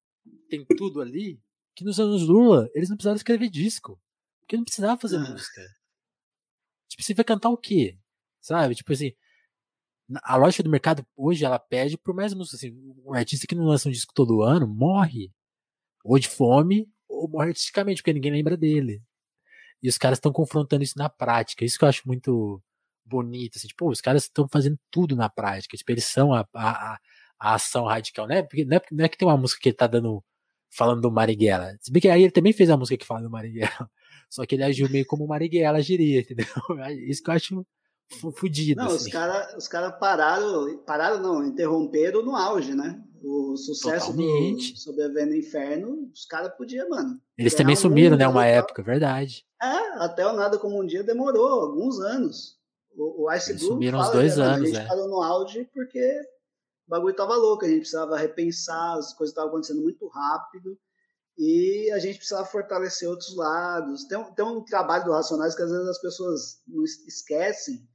tem 0.50 0.66
tudo 0.76 1.00
ali, 1.00 1.40
que 1.74 1.82
nos 1.82 1.98
anos 1.98 2.22
Lula 2.22 2.68
eles 2.74 2.90
não 2.90 2.96
precisaram 2.96 3.16
escrever 3.16 3.48
disco. 3.48 3.98
Porque 4.40 4.54
não 4.58 4.64
precisava 4.64 5.00
fazer 5.00 5.18
música. 5.18 5.62
Tipo, 6.90 7.02
você 7.02 7.14
vai 7.14 7.24
cantar 7.24 7.48
o 7.48 7.56
quê? 7.56 7.98
Sabe? 8.38 8.74
Tipo 8.74 8.92
assim, 8.92 9.12
a 10.22 10.36
lógica 10.36 10.62
do 10.62 10.70
mercado 10.70 11.04
hoje 11.16 11.44
ela 11.44 11.58
pede 11.58 11.98
por 11.98 12.14
mais 12.14 12.32
música. 12.34 12.56
Assim, 12.56 12.72
um 13.04 13.14
artista 13.14 13.46
que 13.46 13.54
não 13.54 13.64
lança 13.64 13.88
um 13.88 13.92
disco 13.92 14.12
todo 14.14 14.42
ano 14.42 14.66
morre. 14.66 15.32
Ou 16.04 16.18
de 16.18 16.28
fome, 16.28 16.88
ou 17.08 17.28
morre 17.28 17.48
artisticamente, 17.48 18.02
porque 18.02 18.12
ninguém 18.12 18.32
lembra 18.32 18.56
dele. 18.56 19.02
E 19.82 19.88
os 19.88 19.98
caras 19.98 20.18
estão 20.18 20.32
confrontando 20.32 20.84
isso 20.84 20.98
na 20.98 21.08
prática. 21.08 21.64
Isso 21.64 21.78
que 21.78 21.84
eu 21.84 21.88
acho 21.88 22.06
muito 22.06 22.62
bonito. 23.04 23.56
Assim, 23.56 23.68
tipo, 23.68 23.88
os 23.90 24.00
caras 24.00 24.24
estão 24.24 24.48
fazendo 24.48 24.78
tudo 24.90 25.16
na 25.16 25.28
prática. 25.28 25.76
Tipo, 25.76 25.92
eles 25.92 26.04
são 26.04 26.32
a, 26.32 26.46
a, 26.54 26.98
a 27.38 27.54
ação 27.54 27.84
radical, 27.86 28.26
né? 28.26 28.42
Porque 28.42 28.64
não 28.64 28.76
é, 28.76 28.82
não 28.92 29.04
é 29.04 29.08
que 29.08 29.18
tem 29.18 29.26
uma 29.28 29.36
música 29.36 29.60
que 29.60 29.68
ele 29.70 29.76
tá 29.76 29.86
dando. 29.86 30.24
falando 30.70 31.02
do 31.02 31.10
Marighella. 31.10 31.76
Se 31.80 31.92
bem 31.92 32.02
que 32.02 32.08
aí 32.08 32.22
ele 32.22 32.32
também 32.32 32.52
fez 32.52 32.70
a 32.70 32.76
música 32.76 32.96
que 32.98 33.06
fala 33.06 33.22
do 33.22 33.30
Marighella. 33.30 33.90
Só 34.30 34.44
que 34.46 34.54
ele 34.56 34.64
agiu 34.64 34.88
meio 34.90 35.06
como 35.06 35.24
o 35.24 35.28
Marighella 35.28 35.78
agiria, 35.78 36.20
entendeu? 36.22 36.46
Isso 37.08 37.22
que 37.22 37.30
eu 37.30 37.34
acho 37.34 37.66
fudido. 38.36 38.80
Não, 38.80 38.88
assim. 38.88 39.06
os 39.06 39.12
caras 39.12 39.54
os 39.56 39.68
cara 39.68 39.90
pararam, 39.90 40.78
pararam 40.84 41.20
não, 41.20 41.44
interromperam 41.44 42.22
no 42.22 42.36
auge, 42.36 42.74
né? 42.74 43.02
O 43.22 43.56
sucesso 43.56 44.12
Totalmente. 44.12 44.72
do 44.72 44.78
Sobrevivendo 44.78 45.30
no 45.30 45.36
Inferno, 45.36 46.10
os 46.12 46.26
caras 46.26 46.54
podiam, 46.56 46.88
mano. 46.88 47.20
Eles 47.36 47.54
também 47.54 47.74
um 47.74 47.78
sumiram, 47.78 48.16
né? 48.16 48.28
Uma 48.28 48.46
época, 48.46 48.82
verdade. 48.82 49.44
É, 49.60 50.04
até 50.04 50.26
o 50.26 50.32
Nada 50.32 50.58
Como 50.58 50.80
Um 50.80 50.86
Dia 50.86 51.02
demorou 51.02 51.48
alguns 51.48 51.98
anos. 51.98 52.56
O, 52.94 53.24
o 53.24 53.32
Ice 53.32 53.50
Eles 53.50 53.62
Blue 53.62 53.72
sumiram 53.72 53.98
uns 53.98 54.10
dois 54.10 54.38
anos, 54.38 54.62
A 54.62 54.72
gente 54.72 54.78
é. 54.78 54.86
parou 54.86 55.08
no 55.08 55.22
auge 55.22 55.68
porque 55.74 56.20
o 56.86 56.90
bagulho 56.90 57.16
tava 57.16 57.34
louco, 57.34 57.64
a 57.64 57.68
gente 57.68 57.80
precisava 57.80 58.16
repensar, 58.16 58.96
as 58.96 59.12
coisas 59.12 59.32
estavam 59.32 59.50
acontecendo 59.50 59.82
muito 59.82 60.06
rápido 60.06 60.78
e 61.38 61.90
a 61.92 61.98
gente 61.98 62.16
precisava 62.16 62.46
fortalecer 62.46 63.08
outros 63.08 63.36
lados. 63.36 64.04
Tem, 64.04 64.22
tem 64.34 64.44
um 64.44 64.64
trabalho 64.64 65.04
do 65.04 65.12
Racionais 65.12 65.54
que 65.54 65.62
às 65.62 65.70
vezes 65.70 65.88
as 65.88 66.00
pessoas 66.00 66.62
não 66.66 66.82
esquecem, 66.84 67.86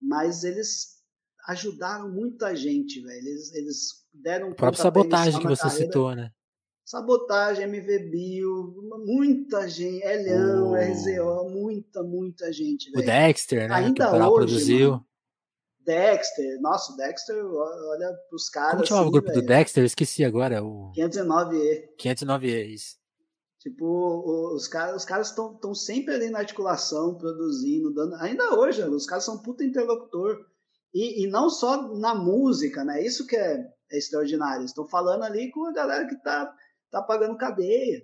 mas 0.00 0.44
eles 0.44 0.98
ajudaram 1.46 2.10
muita 2.10 2.54
gente, 2.54 3.00
velho. 3.00 3.18
Eles, 3.18 3.54
eles 3.54 3.78
deram. 4.12 4.50
A 4.50 4.54
própria 4.54 4.82
sabotagem 4.82 5.40
que 5.40 5.46
você 5.46 5.62
carreira. 5.62 5.84
citou, 5.86 6.14
né? 6.14 6.30
Sabotagem, 6.84 7.64
MV 7.64 7.98
Bill, 8.10 8.74
muita 9.04 9.68
gente, 9.68 10.02
Elhão, 10.02 10.70
o... 10.70 10.74
RZO, 10.74 11.50
muita, 11.50 12.02
muita 12.02 12.50
gente, 12.50 12.90
velho. 12.90 13.02
O 13.02 13.06
Dexter, 13.06 13.68
né? 13.68 13.74
Ainda 13.74 14.08
que 14.08 14.16
o 14.16 14.16
hoje, 14.16 14.34
produziu. 14.34 14.90
Mano, 14.92 15.06
Dexter, 15.84 16.60
nossa, 16.60 16.92
o 16.92 16.96
Dexter, 16.96 17.44
olha 17.44 18.14
pros 18.28 18.48
caras. 18.48 18.72
Como 18.72 18.86
chamava 18.86 19.04
assim, 19.04 19.08
o 19.08 19.12
grupo 19.12 19.28
véio. 19.28 19.40
do 19.40 19.46
Dexter? 19.46 19.82
Eu 19.82 19.86
esqueci 19.86 20.24
agora. 20.24 20.62
O... 20.62 20.92
509E. 20.92 21.88
509E, 21.98 22.66
isso. 22.68 22.96
Tipo, 23.58 24.54
os 24.54 24.68
caras 24.68 24.96
os 24.96 25.04
caras 25.04 25.28
estão 25.30 25.74
sempre 25.74 26.14
ali 26.14 26.30
na 26.30 26.38
articulação, 26.38 27.16
produzindo, 27.16 27.92
dando. 27.92 28.14
Ainda 28.16 28.54
hoje, 28.58 28.82
os 28.84 29.06
caras 29.06 29.24
são 29.24 29.42
puta 29.42 29.64
interlocutor. 29.64 30.46
E, 30.94 31.24
e 31.24 31.26
não 31.26 31.50
só 31.50 31.94
na 31.96 32.14
música, 32.14 32.84
né? 32.84 33.02
Isso 33.04 33.26
que 33.26 33.36
é, 33.36 33.68
é 33.90 33.98
extraordinário. 33.98 34.64
Estão 34.64 34.86
falando 34.86 35.24
ali 35.24 35.50
com 35.50 35.66
a 35.66 35.72
galera 35.72 36.06
que 36.06 36.16
tá, 36.22 36.54
tá 36.90 37.02
pagando 37.02 37.36
cadeia. 37.36 38.02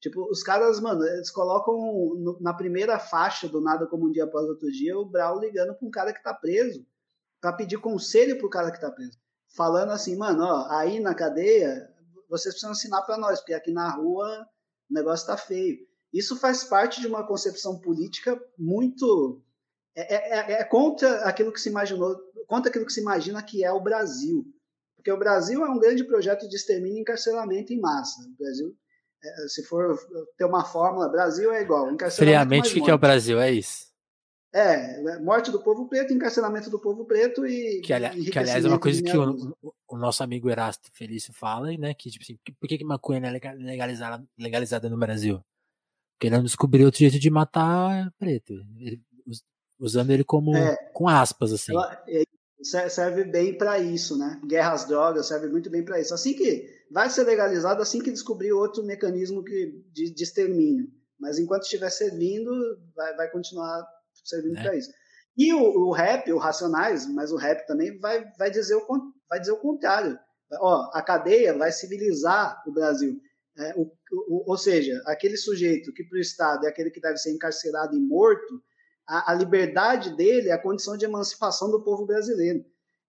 Tipo, 0.00 0.28
os 0.30 0.42
caras, 0.42 0.80
mano, 0.80 1.04
eles 1.04 1.30
colocam 1.30 1.74
no, 2.16 2.38
na 2.40 2.54
primeira 2.54 2.98
faixa 2.98 3.48
do 3.48 3.60
Nada 3.60 3.86
Como 3.86 4.06
Um 4.06 4.10
Dia 4.10 4.24
Após 4.24 4.48
Outro 4.48 4.70
Dia 4.70 4.98
o 4.98 5.04
Brau 5.04 5.38
ligando 5.38 5.74
pra 5.74 5.86
um 5.86 5.90
cara 5.90 6.12
que 6.12 6.22
tá 6.22 6.34
preso 6.34 6.84
para 7.40 7.52
pedir 7.52 7.78
conselho 7.78 8.38
pro 8.38 8.50
cara 8.50 8.70
que 8.70 8.80
tá 8.80 8.90
preso. 8.90 9.18
Falando 9.54 9.90
assim, 9.90 10.16
mano, 10.16 10.44
ó, 10.44 10.66
aí 10.70 10.98
na 11.00 11.14
cadeia, 11.14 11.88
vocês 12.28 12.54
precisam 12.54 12.72
assinar 12.72 13.04
para 13.04 13.18
nós, 13.18 13.40
porque 13.40 13.52
aqui 13.52 13.72
na 13.72 13.90
rua 13.90 14.46
o 14.92 14.94
negócio 14.94 15.24
está 15.24 15.36
feio. 15.36 15.78
Isso 16.12 16.36
faz 16.36 16.62
parte 16.62 17.00
de 17.00 17.06
uma 17.06 17.26
concepção 17.26 17.80
política 17.80 18.38
muito. 18.58 19.42
É, 19.96 20.14
é, 20.14 20.38
é, 20.38 20.52
é, 20.60 20.64
contra 20.64 21.24
aquilo 21.24 21.52
que 21.52 21.60
se 21.60 21.68
imaginou, 21.68 22.16
contra 22.46 22.70
aquilo 22.70 22.86
que 22.86 22.92
se 22.92 23.00
imagina 23.00 23.42
que 23.42 23.64
é 23.64 23.72
o 23.72 23.80
Brasil. 23.80 24.44
Porque 24.96 25.10
o 25.10 25.18
Brasil 25.18 25.64
é 25.64 25.68
um 25.68 25.78
grande 25.78 26.04
projeto 26.04 26.48
de 26.48 26.54
extermínio 26.54 26.98
e 26.98 27.00
encarceramento 27.00 27.72
em 27.72 27.80
massa. 27.80 28.22
O 28.22 28.36
Brasil, 28.38 28.76
é, 29.24 29.48
se 29.48 29.64
for 29.64 29.98
ter 30.36 30.44
uma 30.44 30.64
fórmula, 30.64 31.08
Brasil 31.08 31.50
é 31.52 31.62
igual. 31.62 31.88
Friamente, 32.10 32.70
o 32.70 32.74
que, 32.74 32.82
que 32.82 32.90
é 32.90 32.94
o 32.94 32.98
Brasil? 32.98 33.40
É 33.40 33.50
isso. 33.50 33.91
É, 34.54 35.18
morte 35.20 35.50
do 35.50 35.62
povo 35.62 35.88
preto, 35.88 36.12
encarcelamento 36.12 36.68
do 36.68 36.78
povo 36.78 37.06
preto 37.06 37.46
e. 37.46 37.80
Que, 37.80 37.92
ali, 37.94 38.30
que 38.30 38.38
aliás, 38.38 38.62
é 38.62 38.68
uma 38.68 38.78
coisa 38.78 39.02
que 39.02 39.16
o, 39.16 39.56
o, 39.88 39.96
nosso 39.96 40.22
amigo 40.22 40.50
Erasto 40.50 40.90
Felício 40.92 41.32
fala, 41.32 41.74
né? 41.78 41.94
Que, 41.94 42.10
tipo 42.10 42.22
assim, 42.22 42.38
por 42.60 42.68
que, 42.68 42.76
que 42.76 42.84
maconha 42.84 43.20
não 43.20 43.28
é 43.28 43.40
legalizada, 43.54 44.22
legalizada 44.38 44.90
no 44.90 44.98
Brasil? 44.98 45.42
Porque 46.12 46.26
ele 46.26 46.36
não 46.36 46.44
descobriu 46.44 46.84
outro 46.84 47.00
jeito 47.00 47.18
de 47.18 47.30
matar 47.30 48.12
preto. 48.18 48.54
Usando 49.80 50.10
ele 50.10 50.22
como. 50.22 50.54
É, 50.54 50.76
com 50.92 51.08
aspas, 51.08 51.50
assim. 51.52 51.72
Ela, 51.72 52.04
serve 52.62 53.24
bem 53.24 53.56
para 53.56 53.78
isso, 53.78 54.18
né? 54.18 54.38
Guerra 54.46 54.72
às 54.72 54.86
drogas 54.86 55.28
serve 55.28 55.48
muito 55.48 55.70
bem 55.70 55.82
para 55.82 55.98
isso. 55.98 56.12
Assim 56.12 56.34
que 56.34 56.68
vai 56.90 57.08
ser 57.08 57.24
legalizado, 57.24 57.80
assim 57.80 58.02
que 58.02 58.10
descobrir 58.10 58.52
outro 58.52 58.84
mecanismo 58.84 59.42
que, 59.42 59.82
de, 59.90 60.10
de 60.10 60.22
extermínio. 60.22 60.88
Mas 61.18 61.38
enquanto 61.38 61.62
estiver 61.62 61.90
servindo, 61.90 62.52
vai, 62.94 63.16
vai 63.16 63.30
continuar 63.30 63.82
servindo 64.24 64.58
é. 64.58 64.62
para 64.62 64.76
isso. 64.76 64.90
E 65.36 65.52
o, 65.52 65.60
o, 65.60 65.92
rap, 65.92 66.30
o 66.32 66.38
Racionais, 66.38 67.06
mas 67.06 67.32
o 67.32 67.36
rap 67.36 67.66
também 67.66 67.98
vai, 67.98 68.24
vai, 68.38 68.50
dizer, 68.50 68.76
o, 68.76 68.86
vai 69.28 69.40
dizer 69.40 69.52
o 69.52 69.60
contrário. 69.60 70.18
Ó, 70.60 70.90
a 70.92 71.02
cadeia 71.02 71.56
vai 71.56 71.72
civilizar 71.72 72.62
o 72.66 72.72
Brasil. 72.72 73.18
É, 73.56 73.74
o, 73.76 73.90
o, 74.12 74.50
ou 74.50 74.56
seja, 74.56 75.02
aquele 75.06 75.36
sujeito 75.36 75.92
que 75.92 76.04
para 76.04 76.16
o 76.16 76.20
Estado 76.20 76.66
é 76.66 76.68
aquele 76.68 76.90
que 76.90 77.00
deve 77.00 77.16
ser 77.16 77.32
encarcerado 77.32 77.96
e 77.96 78.00
morto, 78.00 78.62
a, 79.06 79.32
a, 79.32 79.34
liberdade 79.34 80.14
dele 80.16 80.48
é 80.48 80.52
a 80.52 80.62
condição 80.62 80.96
de 80.96 81.04
emancipação 81.04 81.70
do 81.70 81.82
povo 81.82 82.06
brasileiro. 82.06 82.64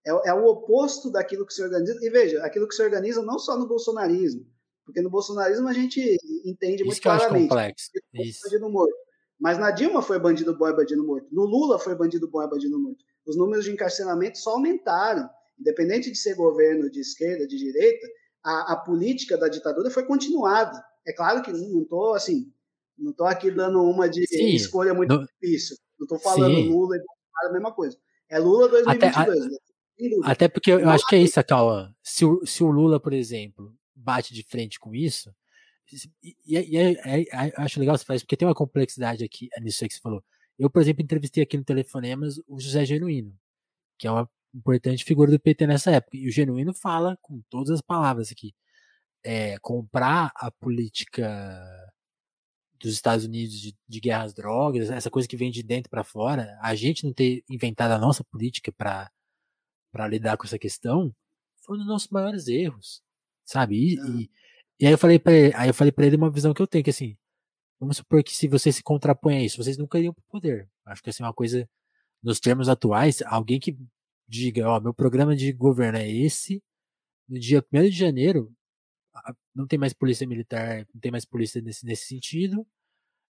É, 0.05 0.29
é, 0.29 0.33
o 0.33 0.45
oposto 0.45 1.11
daquilo 1.11 1.45
que 1.45 1.53
se 1.53 1.61
organiza. 1.61 1.97
E 2.01 2.09
veja, 2.09 2.43
aquilo 2.43 2.67
que 2.67 2.75
se 2.75 2.83
organiza 2.83 3.21
não 3.21 3.39
só 3.39 3.57
no 3.57 3.67
bolsonarismo, 3.67 4.45
porque 4.85 5.01
no 5.01 5.09
bolsonarismo 5.09 5.67
a 5.67 5.73
gente 5.73 5.99
entende 6.45 6.83
Isso 6.83 6.85
muito 6.85 7.01
claramente. 7.01 7.35
Acho 7.35 7.49
complexo. 7.49 7.89
Isso. 8.13 8.69
morto. 8.69 8.93
Mas 9.43 9.59
na 9.59 9.71
Dilma 9.71 10.01
foi 10.01 10.17
bandido 10.17 10.57
boy, 10.57 10.73
bandido 10.73 11.05
morto. 11.05 11.27
No 11.29 11.43
Lula 11.43 11.77
foi 11.77 11.93
bandido 11.93 12.29
boy, 12.29 12.49
bandido 12.49 12.79
morto. 12.79 13.03
Os 13.27 13.35
números 13.35 13.65
de 13.65 13.71
encarceramento 13.71 14.37
só 14.37 14.51
aumentaram. 14.51 15.29
Independente 15.59 16.09
de 16.09 16.17
ser 16.17 16.35
governo 16.35 16.89
de 16.89 17.01
esquerda, 17.01 17.45
de 17.45 17.57
direita, 17.57 18.07
a, 18.41 18.71
a 18.71 18.77
política 18.77 19.37
da 19.37 19.49
ditadura 19.49 19.91
foi 19.91 20.05
continuada. 20.05 20.81
É 21.05 21.11
claro 21.11 21.41
que 21.41 21.51
não 21.51 21.81
estou 21.81 22.13
assim, 22.13 22.53
não 22.97 23.11
estou 23.11 23.27
aqui 23.27 23.51
dando 23.51 23.83
uma 23.83 24.07
de 24.07 24.25
Sim, 24.27 24.55
escolha 24.55 24.93
muito 24.93 25.13
no... 25.13 25.27
difícil. 25.27 25.75
Não 25.99 26.05
estou 26.05 26.19
falando 26.19 26.55
Sim. 26.55 26.69
Lula 26.69 26.95
e 26.95 27.01
a 27.49 27.51
mesma 27.51 27.73
coisa. 27.73 27.97
É 28.29 28.39
Lula 28.39 28.69
2022. 28.69 29.27
Até, 29.27 29.51
né? 29.51 30.19
até 30.23 30.47
porque 30.47 30.71
eu, 30.71 30.79
eu 30.79 30.89
acho 30.89 31.05
que 31.05 31.17
é 31.17 31.19
isso, 31.19 31.43
Cauã. 31.43 31.93
Se 32.01 32.23
se 32.45 32.63
o 32.63 32.71
Lula, 32.71 32.97
por 32.97 33.11
exemplo, 33.11 33.75
bate 33.93 34.33
de 34.33 34.41
frente 34.43 34.79
com 34.79 34.95
isso, 34.95 35.35
e, 36.23 36.35
e 36.45 36.77
é, 36.77 36.91
é, 36.93 37.21
é, 37.21 37.53
acho 37.57 37.79
legal 37.79 37.97
você 37.97 38.05
fazer 38.05 38.21
porque 38.21 38.37
tem 38.37 38.47
uma 38.47 38.55
complexidade 38.55 39.23
aqui 39.23 39.49
nisso 39.61 39.83
aí 39.83 39.87
que 39.87 39.95
você 39.95 40.01
falou. 40.01 40.23
Eu, 40.57 40.69
por 40.69 40.81
exemplo, 40.81 41.03
entrevistei 41.03 41.43
aqui 41.43 41.57
no 41.57 41.63
Telefonemas 41.63 42.39
o 42.47 42.59
José 42.59 42.85
Genuíno, 42.85 43.37
que 43.97 44.07
é 44.07 44.11
uma 44.11 44.29
importante 44.53 45.03
figura 45.03 45.31
do 45.31 45.39
PT 45.39 45.67
nessa 45.67 45.91
época. 45.91 46.17
E 46.17 46.27
o 46.27 46.31
Genuíno 46.31 46.73
fala 46.73 47.17
com 47.21 47.41
todas 47.49 47.71
as 47.71 47.81
palavras 47.81 48.31
aqui. 48.31 48.53
É, 49.23 49.57
comprar 49.59 50.31
a 50.35 50.51
política 50.51 51.25
dos 52.79 52.93
Estados 52.93 53.25
Unidos 53.25 53.59
de, 53.59 53.75
de 53.87 53.99
guerra 53.99 54.23
às 54.23 54.33
drogas, 54.33 54.89
essa 54.89 55.09
coisa 55.09 55.27
que 55.27 55.37
vem 55.37 55.49
de 55.49 55.63
dentro 55.63 55.89
para 55.89 56.03
fora, 56.03 56.57
a 56.61 56.75
gente 56.75 57.05
não 57.05 57.13
ter 57.13 57.43
inventado 57.49 57.91
a 57.91 57.97
nossa 57.97 58.23
política 58.25 58.71
para 58.73 60.07
lidar 60.09 60.37
com 60.37 60.45
essa 60.45 60.59
questão, 60.59 61.15
foi 61.61 61.75
um 61.75 61.79
dos 61.79 61.87
nossos 61.87 62.09
maiores 62.09 62.47
erros, 62.47 63.01
sabe? 63.45 63.77
E, 63.77 63.95
e, 63.95 64.29
e, 64.83 64.87
aí 64.87 64.93
eu 64.93 64.97
falei 64.97 65.19
para 65.19 65.33
ele, 65.33 65.55
aí 65.55 65.69
eu 65.69 65.73
falei 65.73 65.91
para 65.91 66.05
ele 66.05 66.15
uma 66.15 66.31
visão 66.31 66.53
que 66.53 66.61
eu 66.61 66.67
tenho 66.67 66.83
que 66.83 66.89
assim, 66.89 67.17
vamos 67.79 67.97
supor 67.97 68.23
que 68.23 68.35
se 68.35 68.47
você 68.47 68.71
se 68.71 68.83
contrapõe 68.83 69.37
a 69.37 69.41
isso, 69.43 69.63
vocês 69.63 69.77
nunca 69.77 69.97
iriam 69.97 70.13
pro 70.13 70.23
poder. 70.29 70.69
Acho 70.85 71.01
que 71.03 71.09
assim 71.09 71.23
uma 71.23 71.33
coisa 71.33 71.67
nos 72.21 72.39
termos 72.39 72.69
atuais, 72.69 73.21
alguém 73.25 73.59
que 73.59 73.77
diga, 74.27 74.67
ó, 74.69 74.79
meu 74.79 74.93
programa 74.93 75.35
de 75.35 75.51
governo 75.53 75.97
é 75.99 76.09
esse, 76.09 76.63
no 77.27 77.39
dia 77.39 77.63
1 77.73 77.83
de 77.83 77.91
janeiro 77.91 78.53
não 79.53 79.67
tem 79.67 79.77
mais 79.79 79.93
polícia 79.93 80.27
militar, 80.27 80.85
não 80.93 80.99
tem 80.99 81.11
mais 81.11 81.25
polícia 81.25 81.61
nesse, 81.61 81.85
nesse 81.85 82.07
sentido. 82.07 82.65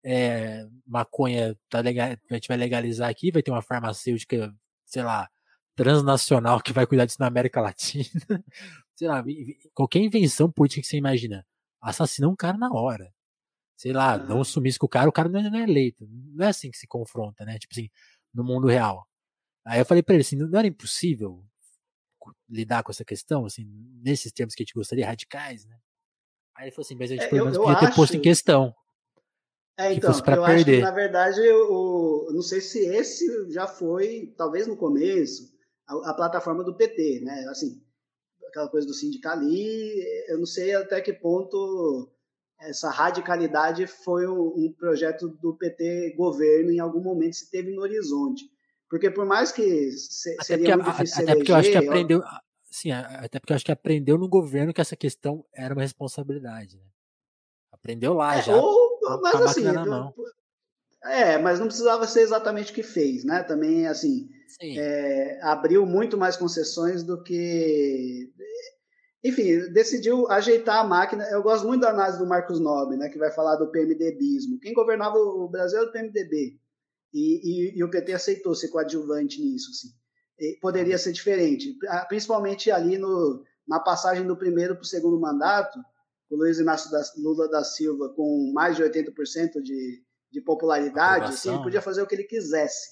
É, 0.03 0.67
maconha 0.85 1.57
tá 1.69 1.79
legal, 1.79 2.09
a 2.29 2.33
gente 2.33 2.47
vai 2.47 2.57
legalizar 2.57 3.09
aqui, 3.09 3.31
vai 3.31 3.43
ter 3.43 3.51
uma 3.51 3.61
farmacêutica, 3.61 4.53
sei 4.85 5.03
lá, 5.03 5.29
transnacional 5.75 6.61
que 6.61 6.73
vai 6.73 6.85
cuidar 6.85 7.05
disso 7.05 7.19
na 7.19 7.27
América 7.27 7.61
Latina. 7.61 8.05
sei 8.95 9.07
lá, 9.07 9.23
qualquer 9.73 9.99
invenção 9.99 10.51
política 10.51 10.81
que 10.81 10.87
você 10.87 10.97
imagina, 10.97 11.45
assassina 11.81 12.27
um 12.27 12.35
cara 12.35 12.57
na 12.57 12.71
hora. 12.71 13.11
Sei 13.75 13.91
lá, 13.91 14.15
não 14.15 14.41
um 14.41 14.43
sumiço 14.43 14.77
com 14.77 14.85
o 14.85 14.89
cara, 14.89 15.09
o 15.09 15.11
cara 15.11 15.27
não 15.27 15.39
é, 15.39 15.49
não 15.49 15.57
é 15.57 15.63
eleito. 15.63 16.07
Não 16.07 16.45
é 16.45 16.49
assim 16.49 16.69
que 16.69 16.77
se 16.77 16.85
confronta, 16.85 17.43
né? 17.43 17.57
Tipo 17.57 17.73
assim, 17.73 17.89
no 18.31 18.43
mundo 18.43 18.67
real. 18.67 19.07
Aí 19.65 19.79
eu 19.79 19.85
falei 19.85 20.03
para 20.03 20.13
ele 20.13 20.21
assim, 20.21 20.35
não 20.35 20.57
era 20.57 20.67
impossível 20.67 21.43
lidar 22.47 22.83
com 22.83 22.91
essa 22.91 23.03
questão, 23.03 23.45
assim, 23.45 23.65
nesses 24.03 24.31
termos 24.31 24.53
que 24.53 24.61
a 24.61 24.65
gente 24.65 24.75
gostaria, 24.75 25.07
radicais, 25.07 25.65
né? 25.65 25.79
Aí 26.55 26.65
ele 26.65 26.71
falou 26.71 26.85
assim, 26.85 26.95
mas 26.95 27.09
a 27.09 27.15
gente 27.15 27.25
é, 27.25 27.27
pelo 27.27 27.45
menos 27.45 27.57
podia 27.57 27.79
ter 27.79 27.85
acho... 27.87 27.95
posto 27.95 28.17
em 28.17 28.21
questão. 28.21 28.75
É, 29.79 29.93
então, 29.93 30.11
eu 30.11 30.23
perder. 30.23 30.43
acho 30.43 30.65
que, 30.65 30.79
na 30.81 30.91
verdade, 30.91 31.39
eu, 31.39 32.27
eu, 32.27 32.33
não 32.33 32.43
sei 32.43 32.61
se 32.61 32.85
esse 32.85 33.51
já 33.51 33.65
foi, 33.65 34.31
talvez 34.37 34.67
no 34.67 34.77
começo, 34.77 35.51
a, 35.91 36.11
a, 36.11 36.13
plataforma 36.13 36.63
do 36.63 36.75
PT, 36.75 37.21
né? 37.23 37.45
Assim, 37.49 37.81
aquela 38.47 38.69
coisa 38.69 38.87
do 38.87 38.93
sindicali, 38.93 40.03
eu 40.27 40.39
não 40.39 40.45
sei 40.45 40.75
até 40.75 41.01
que 41.01 41.13
ponto 41.13 42.09
essa 42.59 42.89
radicalidade 42.89 43.87
foi 43.87 44.27
um, 44.27 44.53
um 44.55 44.73
projeto 44.77 45.27
do 45.27 45.55
PT 45.55 46.13
governo 46.15 46.71
em 46.71 46.79
algum 46.79 47.01
momento 47.01 47.35
se 47.35 47.49
teve 47.49 47.71
no 47.71 47.81
horizonte. 47.81 48.45
Porque 48.89 49.09
por 49.09 49.25
mais 49.25 49.51
que 49.51 49.91
se, 49.91 50.33
até 50.33 50.43
seria 50.43 50.65
porque, 50.65 50.83
muito 50.83 50.91
difícil 50.91 51.23
Até 51.23 51.35
porque 51.35 51.51
eu 51.51 51.55
acho 51.55 51.71
que 51.71 51.77
aprendeu... 51.77 52.23
Sim, 52.69 52.91
até 52.91 53.39
porque 53.39 53.51
eu 53.51 53.55
acho 53.55 53.65
que 53.65 53.71
aprendeu 53.71 54.17
no 54.17 54.29
governo 54.29 54.73
que 54.73 54.79
essa 54.79 54.95
questão 54.95 55.45
era 55.53 55.73
uma 55.73 55.81
responsabilidade, 55.81 56.77
né? 56.77 56.85
Aprendeu 57.71 58.13
lá 58.13 58.37
é, 58.37 58.41
já. 58.43 58.55
Ou, 58.55 58.99
mas 59.21 59.41
assim, 59.41 59.63
é, 61.03 61.37
mas 61.37 61.59
não 61.59 61.67
precisava 61.67 62.07
ser 62.07 62.21
exatamente 62.21 62.71
o 62.71 62.75
que 62.75 62.83
fez, 62.83 63.23
né? 63.23 63.43
Também, 63.43 63.87
assim, 63.87 64.29
é, 64.61 65.39
abriu 65.41 65.85
muito 65.85 66.17
mais 66.17 66.37
concessões 66.37 67.03
do 67.03 67.21
que. 67.23 68.31
Enfim, 69.23 69.71
decidiu 69.71 70.29
ajeitar 70.29 70.77
a 70.77 70.87
máquina. 70.87 71.23
Eu 71.25 71.43
gosto 71.43 71.67
muito 71.67 71.81
da 71.81 71.89
análise 71.89 72.19
do 72.19 72.25
Marcos 72.25 72.59
Nobre, 72.59 72.97
né? 72.97 73.09
Que 73.09 73.17
vai 73.17 73.31
falar 73.31 73.55
do 73.55 73.71
PMDBismo. 73.71 74.59
Quem 74.59 74.73
governava 74.73 75.17
o 75.17 75.47
Brasil 75.47 75.79
era 75.79 75.89
o 75.89 75.91
PMDB. 75.91 76.59
E, 77.13 77.71
e, 77.73 77.77
e 77.77 77.83
o 77.83 77.89
PT 77.89 78.13
aceitou 78.13 78.55
ser 78.55 78.69
coadjuvante 78.69 79.41
nisso, 79.41 79.69
assim. 79.71 79.89
E 80.39 80.57
poderia 80.59 80.97
ser 80.97 81.11
diferente, 81.11 81.77
principalmente 82.07 82.71
ali 82.71 82.97
no, 82.97 83.43
na 83.67 83.79
passagem 83.79 84.25
do 84.25 84.35
primeiro 84.35 84.75
para 84.75 84.81
o 84.81 84.87
segundo 84.87 85.19
mandato, 85.19 85.79
o 86.29 86.35
Luiz 86.35 86.57
Inácio 86.57 86.89
da, 86.89 87.01
Lula 87.17 87.47
da 87.49 87.63
Silva 87.63 88.09
com 88.15 88.51
mais 88.53 88.75
de 88.75 88.83
80% 88.83 89.61
de, 89.61 90.01
de 90.31 90.41
popularidade, 90.41 91.25
assim, 91.25 91.49
ele 91.53 91.63
podia 91.63 91.81
fazer 91.81 92.01
o 92.01 92.07
que 92.07 92.15
ele 92.15 92.23
quisesse, 92.23 92.89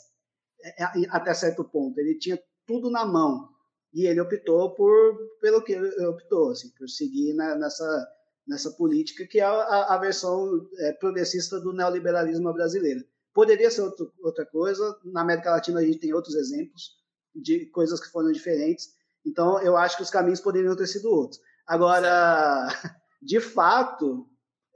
é, 0.62 0.84
é, 0.84 0.88
até 1.10 1.34
certo 1.34 1.64
ponto. 1.64 1.98
Ele 2.00 2.18
tinha 2.18 2.42
tudo 2.68 2.92
na 2.92 3.06
mão. 3.06 3.50
E 3.94 4.06
ele 4.06 4.22
optou 4.22 4.76
por 4.76 5.18
pelo 5.42 5.64
que 5.64 5.74
ele 5.74 6.06
optou, 6.06 6.52
assim, 6.52 6.70
por 6.78 6.88
seguir 6.88 7.34
na, 7.34 7.56
nessa, 7.56 8.08
nessa 8.48 8.72
política 8.72 9.26
que 9.26 9.40
é 9.40 9.44
a, 9.44 9.96
a 9.96 9.98
versão 9.98 10.68
é, 10.80 10.94
progressista 10.94 11.60
do 11.60 11.74
neoliberalismo 11.74 12.54
brasileiro. 12.54 13.04
Poderia 13.34 13.72
ser 13.72 13.82
outro, 13.82 14.12
outra 14.22 14.46
coisa. 14.46 14.96
Na 15.06 15.22
América 15.22 15.52
Latina 15.52 15.80
a 15.80 15.84
gente 15.84 16.00
tem 16.00 16.14
outros 16.14 16.36
exemplos 16.36 17.00
de 17.34 17.66
coisas 17.68 18.00
que 18.00 18.12
foram 18.12 18.32
diferentes. 18.32 18.90
Então 19.26 19.60
eu 19.62 19.78
acho 19.78 19.98
que 19.98 20.04
os 20.04 20.10
caminhos 20.10 20.42
poderiam 20.42 20.76
ter 20.76 20.88
sido 20.88 21.10
outros. 21.10 21.42
Agora, 21.66 22.68
de 23.22 23.40
fato, 23.40 24.28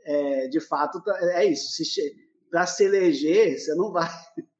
é, 0.05 0.47
de 0.47 0.59
fato 0.59 1.03
tá, 1.03 1.17
é 1.39 1.45
isso. 1.45 1.71
Para 2.53 2.67
se 2.67 2.83
eleger, 2.83 3.57
você 3.57 3.73
não 3.73 3.91
vai. 3.91 4.07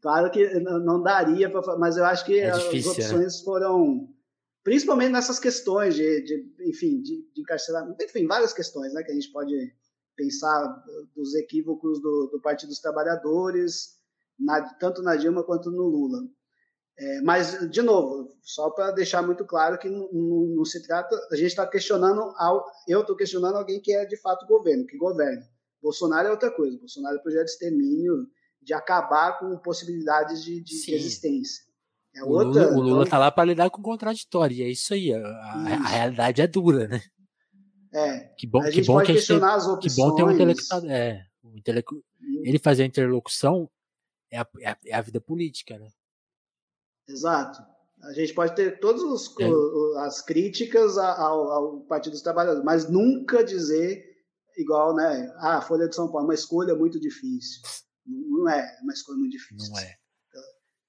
Claro 0.00 0.30
que 0.30 0.48
não 0.60 1.02
daria, 1.02 1.50
pra, 1.50 1.76
mas 1.76 1.96
eu 1.96 2.04
acho 2.04 2.24
que 2.24 2.38
é 2.38 2.52
difícil, 2.52 2.92
as 2.92 2.98
né? 2.98 3.04
opções 3.04 3.38
né? 3.38 3.44
foram, 3.44 4.08
principalmente 4.62 5.10
nessas 5.10 5.40
questões 5.40 5.96
de, 5.96 6.22
de 6.22 6.54
enfim, 6.68 7.02
de, 7.02 7.28
de 7.34 7.40
encarceramento, 7.40 8.00
enfim, 8.00 8.24
várias 8.28 8.52
questões, 8.52 8.94
né, 8.94 9.02
que 9.02 9.10
a 9.10 9.14
gente 9.14 9.32
pode 9.32 9.52
pensar 10.14 10.84
dos 11.16 11.34
equívocos 11.34 12.00
do, 12.00 12.28
do 12.28 12.40
Partido 12.40 12.68
dos 12.68 12.78
Trabalhadores, 12.78 13.96
na, 14.38 14.62
tanto 14.74 15.02
na 15.02 15.16
Dilma 15.16 15.42
quanto 15.42 15.68
no 15.68 15.82
Lula. 15.82 16.20
É, 16.96 17.20
mas, 17.22 17.68
de 17.68 17.82
novo, 17.82 18.36
só 18.40 18.70
para 18.70 18.92
deixar 18.92 19.20
muito 19.20 19.44
claro 19.44 19.80
que 19.80 19.88
não, 19.88 20.08
não, 20.12 20.46
não, 20.46 20.64
se 20.64 20.80
trata, 20.80 21.16
a 21.32 21.34
gente 21.34 21.48
está 21.48 21.66
questionando, 21.66 22.20
ao, 22.36 22.64
eu 22.86 23.00
estou 23.00 23.16
questionando 23.16 23.56
alguém 23.56 23.80
que 23.80 23.92
é 23.92 24.06
de 24.06 24.16
fato 24.16 24.46
governo, 24.46 24.86
que 24.86 24.96
governa. 24.96 25.42
Bolsonaro 25.82 26.28
é 26.28 26.30
outra 26.30 26.50
coisa, 26.50 26.78
Bolsonaro 26.78 27.16
é 27.16 27.20
projeto 27.20 27.46
de 27.46 27.50
extermínio, 27.50 28.26
de 28.60 28.72
acabar 28.72 29.38
com 29.38 29.58
possibilidades 29.58 30.42
de, 30.44 30.62
de, 30.62 30.94
existência. 30.94 31.64
É 32.14 32.22
outra, 32.22 32.72
o 32.72 32.80
Lula 32.80 33.04
está 33.04 33.18
lá 33.18 33.30
para 33.30 33.46
lidar 33.46 33.70
com 33.70 33.80
o 33.80 33.84
contraditório, 33.84 34.56
e 34.56 34.62
é 34.62 34.68
isso 34.68 34.94
aí, 34.94 35.12
a, 35.12 35.18
a, 35.18 35.52
a 35.74 35.88
realidade 35.88 36.40
é 36.40 36.46
dura, 36.46 36.86
né? 36.86 37.02
É. 37.92 38.20
Que 38.38 38.46
bom, 38.46 38.62
que 38.62 38.82
bom 38.82 39.02
que, 39.02 39.18
gente, 39.18 39.26
que 39.80 39.96
bom 39.96 40.14
ter 40.14 40.22
um 40.24 40.30
intelectual. 40.30 40.84
É, 40.86 41.26
um 41.44 41.56
intelecu... 41.56 42.02
Ele 42.42 42.58
fazer 42.58 42.84
a 42.84 42.86
interlocução 42.86 43.70
é 44.30 44.38
a, 44.38 44.46
é 44.60 44.70
a, 44.70 44.78
é 44.86 44.94
a 44.94 45.00
vida 45.02 45.20
política, 45.20 45.78
né? 45.78 45.88
Exato. 47.06 47.60
A 48.02 48.12
gente 48.14 48.34
pode 48.34 48.56
ter 48.56 48.80
todas 48.80 49.02
é. 49.38 49.48
as 50.00 50.22
críticas 50.22 50.98
ao, 50.98 51.50
ao, 51.50 51.80
Partido 51.82 52.12
dos 52.12 52.22
Trabalhadores, 52.22 52.64
mas 52.64 52.88
nunca 52.88 53.44
dizer 53.44 54.11
igual, 54.56 54.94
né? 54.94 55.32
Ah, 55.36 55.58
a 55.58 55.62
Folha 55.62 55.88
de 55.88 55.94
São 55.94 56.10
Paulo, 56.10 56.26
uma 56.26 56.34
escolha 56.34 56.74
muito 56.74 57.00
difícil. 57.00 57.62
Não 58.06 58.48
é 58.48 58.78
uma 58.82 58.92
escolha 58.92 59.18
muito 59.18 59.32
difícil. 59.32 59.72
Não 59.72 59.78
é. 59.78 59.96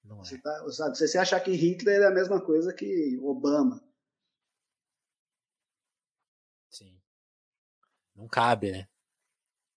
Não 0.04 0.18
você, 0.18 0.36
é. 0.36 0.38
Tá, 0.40 0.72
sabe, 0.72 0.98
você 0.98 1.18
achar 1.18 1.40
que 1.40 1.52
Hitler 1.52 2.02
é 2.02 2.08
a 2.08 2.12
mesma 2.12 2.42
coisa 2.42 2.74
que 2.74 3.18
Obama. 3.22 3.82
Sim. 6.70 7.00
Não 8.16 8.28
cabe, 8.28 8.72
né? 8.72 8.88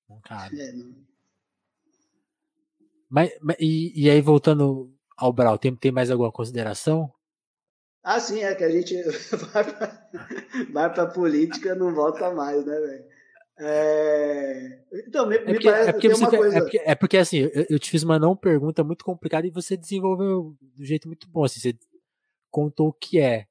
Não 0.08 0.20
cabe. 0.20 0.60
É, 0.60 0.72
não. 0.72 1.06
Mas, 3.08 3.30
mas 3.40 3.56
e, 3.60 3.92
e, 3.94 4.10
aí, 4.10 4.20
voltando 4.20 4.92
ao 5.16 5.32
Brau, 5.32 5.56
tem, 5.58 5.74
tem 5.76 5.92
mais 5.92 6.10
alguma 6.10 6.32
consideração? 6.32 7.12
Ah, 8.02 8.20
sim, 8.20 8.42
é 8.42 8.54
que 8.54 8.64
a 8.64 8.70
gente 8.70 8.94
vai 10.72 10.92
para 10.92 11.06
política 11.06 11.74
não 11.74 11.94
volta 11.94 12.32
mais, 12.32 12.64
né, 12.64 12.78
velho? 12.78 13.15
É... 13.58 14.82
Então, 15.06 15.26
me, 15.26 15.36
é 15.36 15.38
porque, 15.38 15.52
me 15.52 15.64
parece 15.64 15.88
é 15.88 15.92
porque, 15.92 16.08
uma 16.08 16.30
coisa... 16.30 16.58
é, 16.58 16.60
porque, 16.60 16.78
é 16.78 16.94
porque 16.94 17.16
assim, 17.16 17.38
eu, 17.38 17.66
eu, 17.70 17.78
te 17.78 17.90
fiz 17.90 18.02
uma 18.02 18.18
não 18.18 18.36
pergunta 18.36 18.84
muito 18.84 19.04
complicada 19.04 19.46
e 19.46 19.50
você 19.50 19.76
desenvolveu 19.76 20.56
do 20.60 20.84
jeito 20.84 21.08
muito 21.08 21.26
bom, 21.28 21.44
assim, 21.44 21.60
você 21.60 21.78
contou 22.50 22.88
o 22.88 22.92
que 22.92 23.18
é. 23.18 23.46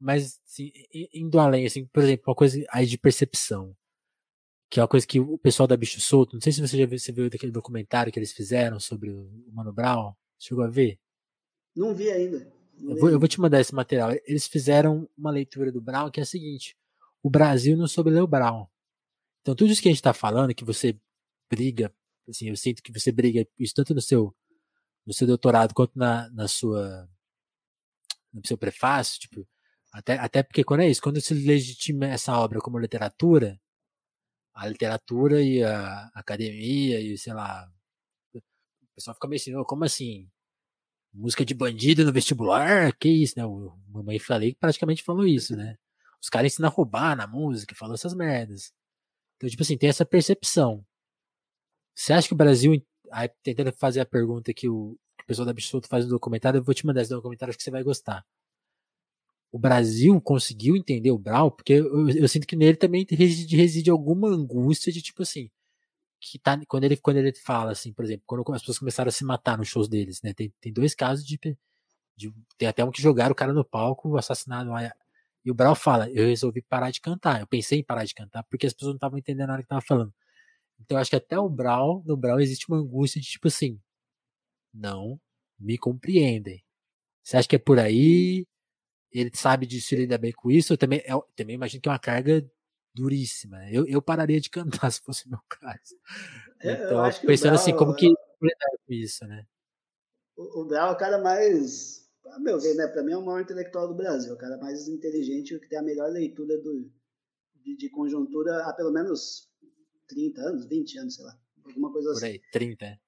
Mas, 0.00 0.40
assim, 0.46 0.70
indo 1.12 1.38
além, 1.38 1.66
assim, 1.66 1.86
por 1.86 2.02
exemplo, 2.02 2.24
uma 2.28 2.34
coisa 2.34 2.64
aí 2.70 2.86
de 2.86 2.98
percepção, 2.98 3.74
que 4.70 4.78
é 4.78 4.82
uma 4.82 4.88
coisa 4.88 5.06
que 5.06 5.18
o 5.18 5.38
pessoal 5.38 5.66
da 5.66 5.76
Bicho 5.76 6.00
Solto, 6.00 6.34
não 6.34 6.40
sei 6.40 6.52
se 6.52 6.60
você 6.60 6.76
já 6.76 6.86
viu, 6.86 6.98
você 6.98 7.10
viu 7.10 7.30
daquele 7.30 7.50
documentário 7.50 8.12
que 8.12 8.18
eles 8.18 8.32
fizeram 8.32 8.78
sobre 8.78 9.10
o 9.10 9.28
Mano 9.52 9.72
Brown, 9.72 10.14
chegou 10.38 10.62
a 10.62 10.68
ver? 10.68 10.98
Não 11.74 11.94
vi 11.94 12.10
ainda. 12.10 12.46
Não 12.78 12.92
eu, 12.92 13.00
vou, 13.00 13.10
eu 13.10 13.18
vou 13.18 13.28
te 13.28 13.40
mandar 13.40 13.60
esse 13.60 13.74
material. 13.74 14.10
Eles 14.24 14.46
fizeram 14.46 15.08
uma 15.16 15.30
leitura 15.30 15.72
do 15.72 15.80
Brown 15.80 16.10
que 16.10 16.20
é 16.20 16.22
a 16.22 16.26
seguinte: 16.26 16.76
o 17.22 17.30
Brasil 17.30 17.76
não 17.76 17.88
soube 17.88 18.10
ler 18.10 18.20
o 18.22 18.26
Brown. 18.26 18.66
Então, 19.40 19.54
tudo 19.54 19.70
isso 19.70 19.80
que 19.80 19.88
a 19.88 19.90
gente 19.90 20.00
está 20.00 20.12
falando, 20.12 20.54
que 20.54 20.64
você 20.64 20.98
briga, 21.50 21.92
assim, 22.28 22.48
eu 22.48 22.56
sinto 22.56 22.82
que 22.82 22.92
você 22.92 23.10
briga 23.10 23.46
isso 23.58 23.74
tanto 23.74 23.94
no 23.94 24.00
seu, 24.00 24.34
no 25.06 25.12
seu 25.12 25.26
doutorado 25.26 25.74
quanto 25.74 25.98
na, 25.98 26.28
na 26.30 26.48
sua, 26.48 27.08
no 28.32 28.46
seu 28.46 28.58
prefácio, 28.58 29.20
tipo, 29.20 29.46
até, 29.92 30.14
até 30.18 30.42
porque 30.42 30.64
quando 30.64 30.80
é 30.80 30.90
isso, 30.90 31.02
quando 31.02 31.20
se 31.20 31.34
legitima 31.34 32.06
essa 32.06 32.36
obra 32.38 32.60
como 32.60 32.78
literatura, 32.78 33.58
a 34.54 34.66
literatura 34.68 35.40
e 35.42 35.62
a 35.62 36.10
academia 36.14 37.00
e, 37.00 37.16
sei 37.16 37.32
lá, 37.32 37.70
o 38.34 38.40
pessoal 38.94 39.14
fica 39.14 39.28
meio 39.28 39.40
assim, 39.40 39.54
oh, 39.54 39.64
como 39.64 39.84
assim? 39.84 40.28
Música 41.12 41.44
de 41.44 41.54
bandido 41.54 42.04
no 42.04 42.12
vestibular? 42.12 42.92
Que 42.98 43.08
isso, 43.08 43.34
né? 43.36 43.46
O 43.46 43.78
Mamãe 43.88 44.18
Falei 44.18 44.54
praticamente 44.54 45.02
falou 45.02 45.26
isso, 45.26 45.56
né? 45.56 45.76
Os 46.20 46.28
caras 46.28 46.52
ensinam 46.52 46.68
a 46.68 46.72
roubar 46.72 47.16
na 47.16 47.26
música, 47.26 47.74
falou 47.74 47.94
essas 47.94 48.14
merdas. 48.14 48.72
Então, 49.38 49.48
tipo 49.48 49.62
assim, 49.62 49.78
tem 49.78 49.88
essa 49.88 50.04
percepção. 50.04 50.84
Você 51.94 52.12
acha 52.12 52.28
que 52.28 52.34
o 52.34 52.36
Brasil. 52.36 52.84
Aí, 53.10 53.30
tentando 53.42 53.72
fazer 53.72 54.00
a 54.00 54.06
pergunta 54.06 54.52
que 54.52 54.68
o, 54.68 54.98
que 55.16 55.24
o 55.24 55.26
pessoal 55.26 55.46
da 55.46 55.52
Absoluto 55.52 55.88
faz 55.88 56.04
no 56.04 56.10
documentário, 56.10 56.58
eu 56.58 56.62
vou 56.62 56.74
te 56.74 56.84
mandar 56.84 57.02
esse 57.02 57.10
documentário, 57.10 57.50
acho 57.50 57.58
que 57.58 57.64
você 57.64 57.70
vai 57.70 57.82
gostar. 57.82 58.24
o 59.50 59.58
Brasil 59.58 60.20
conseguiu 60.20 60.76
entender 60.76 61.10
o 61.10 61.18
Brau, 61.18 61.50
porque 61.50 61.74
eu, 61.74 62.08
eu, 62.10 62.28
sinto 62.28 62.46
que 62.46 62.56
nele 62.56 62.76
também 62.76 63.06
reside, 63.10 63.56
reside 63.56 63.90
alguma 63.90 64.28
angústia 64.28 64.92
de 64.92 65.00
tipo 65.00 65.22
assim, 65.22 65.50
que 66.20 66.38
tá 66.38 66.60
quando 66.68 66.84
ele 66.84 66.96
quando 66.96 67.18
ele 67.18 67.32
fala 67.34 67.72
assim, 67.72 67.92
por 67.92 68.04
exemplo, 68.04 68.24
quando 68.26 68.44
as 68.54 68.62
pessoas 68.62 68.78
começaram 68.78 69.08
a 69.08 69.12
se 69.12 69.24
matar 69.24 69.58
nos 69.58 69.68
shows 69.68 69.88
deles, 69.88 70.20
né? 70.22 70.34
Tem, 70.34 70.52
tem 70.60 70.72
dois 70.72 70.94
casos 70.94 71.24
de, 71.24 71.38
de 72.16 72.32
tem 72.58 72.68
até 72.68 72.84
um 72.84 72.90
que 72.90 73.02
jogaram 73.02 73.32
o 73.32 73.34
cara 73.36 73.52
no 73.52 73.64
palco, 73.64 74.16
assassinado 74.18 74.70
e 75.44 75.50
o 75.50 75.54
Brau 75.54 75.74
fala, 75.74 76.10
eu 76.10 76.26
resolvi 76.26 76.62
parar 76.62 76.90
de 76.90 77.00
cantar. 77.00 77.40
Eu 77.40 77.46
pensei 77.46 77.80
em 77.80 77.84
parar 77.84 78.04
de 78.04 78.14
cantar 78.14 78.42
porque 78.44 78.66
as 78.66 78.72
pessoas 78.72 78.90
não 78.90 78.96
estavam 78.96 79.18
entendendo 79.18 79.48
nada 79.48 79.62
que 79.62 79.68
tava 79.68 79.80
falando. 79.80 80.12
Então 80.80 80.96
eu 80.96 81.00
acho 81.00 81.10
que 81.10 81.16
até 81.16 81.38
o 81.38 81.48
Brau, 81.48 82.02
no 82.06 82.16
Brau 82.16 82.40
existe 82.40 82.68
uma 82.68 82.78
angústia 82.78 83.20
de 83.20 83.28
tipo 83.28 83.48
assim, 83.48 83.80
não 84.72 85.20
me 85.58 85.76
compreendem. 85.76 86.64
Você 87.22 87.36
acha 87.36 87.48
que 87.48 87.56
é 87.56 87.58
por 87.58 87.78
aí? 87.78 88.46
Ele 89.10 89.30
sabe 89.34 89.66
disso, 89.66 89.94
ele 89.94 90.02
lida 90.02 90.18
bem 90.18 90.32
com 90.32 90.50
isso. 90.50 90.72
Eu 90.72 90.78
também, 90.78 91.02
eu 91.06 91.26
também 91.34 91.54
imagino 91.54 91.80
que 91.80 91.88
é 91.88 91.92
uma 91.92 91.98
carga 91.98 92.46
duríssima. 92.94 93.70
Eu, 93.70 93.86
eu 93.86 94.02
pararia 94.02 94.40
de 94.40 94.50
cantar 94.50 94.90
se 94.92 95.00
fosse 95.00 95.28
meu 95.28 95.40
caso. 95.48 95.96
É, 96.60 96.72
então, 96.72 97.02
pensando 97.26 97.54
assim, 97.54 97.74
como 97.74 97.94
que 97.94 98.06
lidar 98.06 98.70
com 98.86 98.92
isso, 98.92 99.26
né? 99.26 99.46
O, 100.36 100.62
o 100.62 100.64
Brau 100.64 100.90
é 100.90 100.92
o 100.92 100.96
cara 100.96 101.18
mais, 101.20 102.07
a 102.32 102.38
meu 102.38 102.58
ver, 102.58 102.74
né? 102.74 102.86
Pra 102.86 103.02
mim 103.02 103.12
é 103.12 103.16
o 103.16 103.24
maior 103.24 103.40
intelectual 103.40 103.88
do 103.88 103.94
Brasil, 103.94 104.34
o 104.34 104.38
cara 104.38 104.56
mais 104.58 104.88
inteligente, 104.88 105.58
que 105.58 105.68
tem 105.68 105.78
a 105.78 105.82
melhor 105.82 106.10
leitura 106.10 106.56
do, 106.58 106.90
de, 107.62 107.76
de 107.76 107.90
conjuntura 107.90 108.64
há 108.64 108.72
pelo 108.72 108.92
menos 108.92 109.48
30 110.08 110.40
anos, 110.40 110.66
20 110.66 110.98
anos, 110.98 111.14
sei 111.14 111.24
lá. 111.24 111.38
Alguma 111.64 111.92
coisa 111.92 112.10
assim. 112.12 112.20
Por 112.20 112.26
aí, 112.26 112.40
30. 112.52 112.98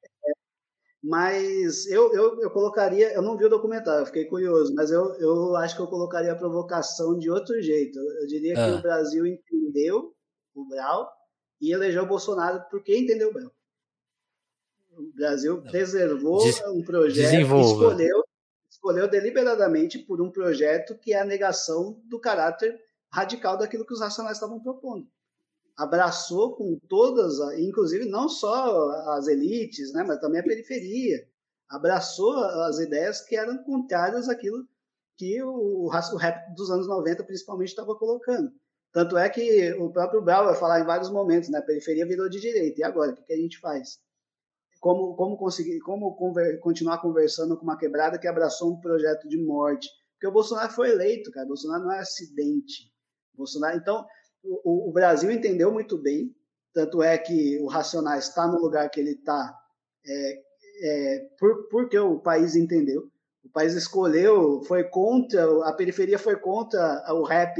Mas 1.02 1.86
eu, 1.86 2.12
eu, 2.12 2.40
eu 2.42 2.50
colocaria, 2.50 3.14
eu 3.14 3.22
não 3.22 3.36
vi 3.36 3.46
o 3.46 3.48
documentário, 3.48 4.02
eu 4.02 4.06
fiquei 4.06 4.26
curioso, 4.26 4.74
mas 4.74 4.90
eu, 4.90 5.14
eu 5.14 5.56
acho 5.56 5.74
que 5.74 5.80
eu 5.80 5.86
colocaria 5.86 6.32
a 6.32 6.36
provocação 6.36 7.18
de 7.18 7.30
outro 7.30 7.60
jeito. 7.62 7.98
Eu 7.98 8.26
diria 8.26 8.54
que 8.54 8.60
ah. 8.60 8.76
o 8.76 8.82
Brasil 8.82 9.26
entendeu 9.26 10.14
o 10.54 10.68
Brau 10.68 11.10
e 11.58 11.72
elegeu 11.72 12.02
o 12.02 12.08
Bolsonaro 12.08 12.62
porque 12.70 12.96
entendeu 12.96 13.30
o 13.30 13.32
Brau. 13.32 13.50
O 14.92 15.12
Brasil 15.14 15.62
preservou 15.62 16.44
Des 16.44 16.60
um 16.66 16.82
projeto 16.82 17.60
escolheu, 17.60 18.22
escolheu 18.80 19.08
deliberadamente 19.08 19.98
por 19.98 20.20
um 20.20 20.30
projeto 20.30 20.96
que 20.96 21.12
é 21.12 21.20
a 21.20 21.24
negação 21.24 22.00
do 22.06 22.18
caráter 22.18 22.80
radical 23.12 23.56
daquilo 23.56 23.84
que 23.84 23.92
os 23.92 24.00
racionais 24.00 24.36
estavam 24.36 24.58
propondo 24.58 25.06
abraçou 25.80 26.54
com 26.54 26.78
todas, 26.88 27.38
inclusive 27.58 28.04
não 28.04 28.28
só 28.28 28.90
as 29.16 29.26
elites, 29.26 29.94
né, 29.94 30.04
mas 30.06 30.20
também 30.20 30.40
a 30.40 30.44
periferia, 30.44 31.26
abraçou 31.70 32.36
as 32.36 32.78
ideias 32.78 33.22
que 33.22 33.34
eram 33.34 33.56
contrárias 33.64 34.28
àquilo 34.28 34.68
que 35.16 35.42
o, 35.42 35.86
o 35.86 36.16
rap 36.16 36.54
dos 36.54 36.70
anos 36.70 36.86
90 36.86 37.24
principalmente 37.24 37.68
estava 37.68 37.94
colocando. 37.94 38.52
Tanto 38.92 39.16
é 39.16 39.26
que 39.30 39.72
o 39.74 39.90
próprio 39.90 40.20
Brau 40.20 40.44
vai 40.44 40.54
falar 40.54 40.80
em 40.80 40.84
vários 40.84 41.10
momentos, 41.10 41.48
né, 41.48 41.60
a 41.60 41.62
periferia 41.62 42.04
virou 42.04 42.28
de 42.28 42.40
direita, 42.40 42.80
e 42.80 42.84
agora, 42.84 43.12
o 43.12 43.14
que, 43.14 43.22
que 43.22 43.32
a 43.32 43.38
gente 43.38 43.58
faz? 43.58 43.98
Como, 44.80 45.14
como 45.14 45.36
conseguir, 45.36 45.78
como 45.80 46.16
conver, 46.16 46.58
continuar 46.58 46.98
conversando 47.02 47.56
com 47.56 47.62
uma 47.62 47.78
quebrada 47.78 48.18
que 48.18 48.26
abraçou 48.26 48.72
um 48.72 48.80
projeto 48.80 49.28
de 49.28 49.36
morte? 49.36 49.88
Porque 50.14 50.26
o 50.26 50.32
Bolsonaro 50.32 50.72
foi 50.72 50.90
eleito, 50.90 51.30
cara, 51.30 51.44
o 51.44 51.48
Bolsonaro 51.48 51.84
não 51.84 51.92
é 51.92 52.00
acidente. 52.00 52.90
O 53.34 53.38
Bolsonaro, 53.38 53.76
então, 53.76 54.06
o, 54.42 54.88
o 54.88 54.92
Brasil 54.92 55.30
entendeu 55.30 55.70
muito 55.70 55.98
bem, 55.98 56.34
tanto 56.72 57.02
é 57.02 57.18
que 57.18 57.58
o 57.58 57.66
Racionais 57.66 58.28
está 58.28 58.46
no 58.46 58.58
lugar 58.58 58.88
que 58.90 59.00
ele 59.00 59.12
está 59.12 59.54
é, 60.06 60.42
é, 60.82 61.28
por, 61.38 61.68
porque 61.68 61.98
o 61.98 62.18
país 62.18 62.56
entendeu. 62.56 63.10
O 63.44 63.48
país 63.50 63.74
escolheu, 63.74 64.62
foi 64.64 64.84
contra, 64.84 65.44
a 65.66 65.72
periferia 65.72 66.18
foi 66.18 66.36
contra 66.36 67.02
o 67.14 67.22
rap 67.22 67.56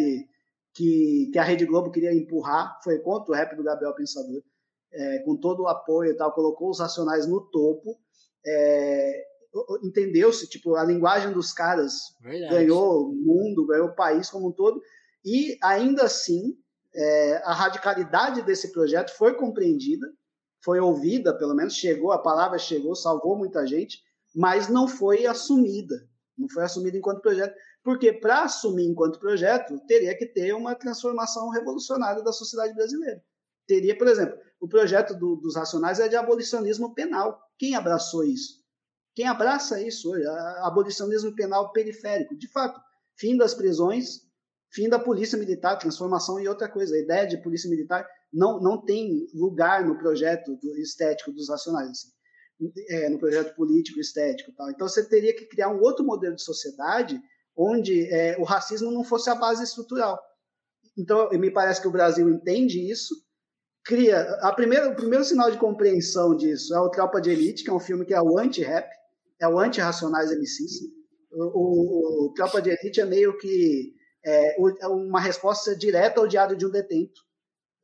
que, 0.75 1.31
que 1.33 1.39
a 1.39 1.43
Rede 1.43 1.67
Globo 1.67 1.91
queria 1.91 2.13
empurrar, 2.13 2.79
foi 2.85 2.99
contra 3.01 3.33
o 3.33 3.37
rap 3.37 3.57
do 3.57 3.63
Gabriel 3.63 3.95
Pensador, 3.95 4.43
é, 4.93 5.19
com 5.21 5.37
todo 5.37 5.63
o 5.63 5.69
apoio 5.69 6.13
e 6.13 6.17
tal, 6.17 6.33
colocou 6.33 6.71
os 6.71 6.81
Racionais 6.81 7.27
no 7.27 7.41
topo. 7.41 7.99
É, 8.45 9.25
entendeu-se, 9.83 10.49
tipo, 10.49 10.77
a 10.77 10.85
linguagem 10.85 11.33
dos 11.33 11.53
caras 11.53 12.17
Verdade. 12.21 12.55
ganhou 12.55 13.09
o 13.09 13.15
mundo, 13.15 13.67
ganhou 13.67 13.89
o 13.89 13.95
país 13.95 14.31
como 14.31 14.49
um 14.49 14.53
todo, 14.53 14.81
e 15.25 15.59
ainda 15.63 16.05
assim 16.05 16.57
é, 16.95 17.37
a 17.45 17.53
radicalidade 17.53 18.43
desse 18.43 18.73
projeto 18.73 19.11
foi 19.17 19.35
compreendida, 19.35 20.07
foi 20.63 20.79
ouvida, 20.79 21.37
pelo 21.37 21.55
menos 21.55 21.75
chegou, 21.75 22.13
a 22.13 22.19
palavra 22.19 22.59
chegou, 22.59 22.95
salvou 22.95 23.37
muita 23.37 23.67
gente, 23.67 23.99
mas 24.35 24.69
não 24.69 24.87
foi 24.87 25.27
assumida. 25.27 26.09
Não 26.37 26.49
foi 26.49 26.65
assumida 26.65 26.97
enquanto 26.97 27.21
projeto, 27.21 27.55
porque 27.83 28.13
para 28.13 28.43
assumir 28.45 28.87
enquanto 28.87 29.19
projeto, 29.19 29.79
teria 29.87 30.17
que 30.17 30.27
ter 30.27 30.55
uma 30.55 30.75
transformação 30.75 31.51
revolucionária 31.51 32.23
da 32.23 32.33
sociedade 32.33 32.75
brasileira. 32.75 33.23
Teria, 33.71 33.97
por 33.97 34.09
exemplo, 34.09 34.37
o 34.61 34.69
projeto 34.69 35.15
do, 35.15 35.37
dos 35.37 35.55
Racionais 35.55 36.01
é 36.01 36.09
de 36.09 36.17
abolicionismo 36.17 36.93
penal. 36.93 37.41
Quem 37.57 37.77
abraçou 37.77 38.25
isso? 38.25 38.61
Quem 39.15 39.27
abraça 39.27 39.81
isso 39.81 40.11
hoje? 40.11 40.27
Abolicionismo 40.63 41.35
penal 41.35 41.73
periférico. 41.73 42.37
De 42.37 42.49
fato, 42.49 42.81
fim 43.17 43.37
das 43.37 43.55
prisões, 43.55 44.31
Fim 44.73 44.89
da 44.89 44.99
polícia 44.99 45.37
militar, 45.37 45.77
transformação 45.77 46.39
em 46.39 46.47
outra 46.47 46.69
coisa. 46.69 46.95
A 46.95 47.01
ideia 47.01 47.27
de 47.27 47.43
polícia 47.43 47.69
militar 47.69 48.07
não, 48.33 48.61
não 48.61 48.81
tem 48.81 49.27
lugar 49.35 49.85
no 49.85 49.99
projeto 49.99 50.57
do, 50.57 50.77
estético 50.79 51.33
dos 51.33 51.49
racionais, 51.49 51.91
assim. 51.91 52.09
é, 52.89 53.09
no 53.09 53.19
projeto 53.19 53.55
político 53.57 53.99
estético. 53.99 54.53
Tal. 54.53 54.71
Então 54.71 54.89
você 54.89 55.09
teria 55.09 55.35
que 55.35 55.47
criar 55.47 55.71
um 55.71 55.81
outro 55.81 56.05
modelo 56.05 56.37
de 56.37 56.43
sociedade 56.43 57.21
onde 57.57 58.07
é, 58.07 58.39
o 58.39 58.45
racismo 58.45 58.93
não 58.93 59.03
fosse 59.03 59.29
a 59.29 59.35
base 59.35 59.65
estrutural. 59.65 60.19
Então 60.97 61.29
me 61.31 61.51
parece 61.51 61.81
que 61.81 61.89
o 61.89 61.93
Brasil 61.93 62.31
entende 62.31 62.79
isso, 62.89 63.15
cria 63.85 64.21
a 64.43 64.53
primeira, 64.53 64.89
o 64.89 64.97
primeiro 64.97 65.25
sinal 65.25 65.51
de 65.51 65.59
compreensão 65.59 66.37
disso 66.37 66.75
é 66.75 66.81
o 66.81 66.91
Tropa 66.91 67.21
de 67.21 67.31
Elite, 67.31 67.65
que 67.65 67.71
é 67.71 67.73
um 67.73 67.81
filme 67.81 68.05
que 68.05 68.15
é 68.15 68.21
o 68.21 68.39
anti-rap, 68.39 68.89
é 69.41 69.49
o 69.49 69.59
anti-racionais 69.59 70.31
MCs. 70.31 70.81
O, 71.33 71.45
o, 71.45 72.27
o 72.27 72.33
Tropa 72.35 72.61
de 72.61 72.71
Elite 72.71 73.01
é 73.01 73.05
meio 73.05 73.37
que 73.39 73.95
é, 74.25 74.61
é, 74.61 74.89
uma 74.89 75.21
resposta 75.21 75.75
direta 75.75 76.21
ao 76.21 76.27
diário 76.27 76.57
de 76.57 76.67
um 76.67 76.71
detento. 76.71 77.21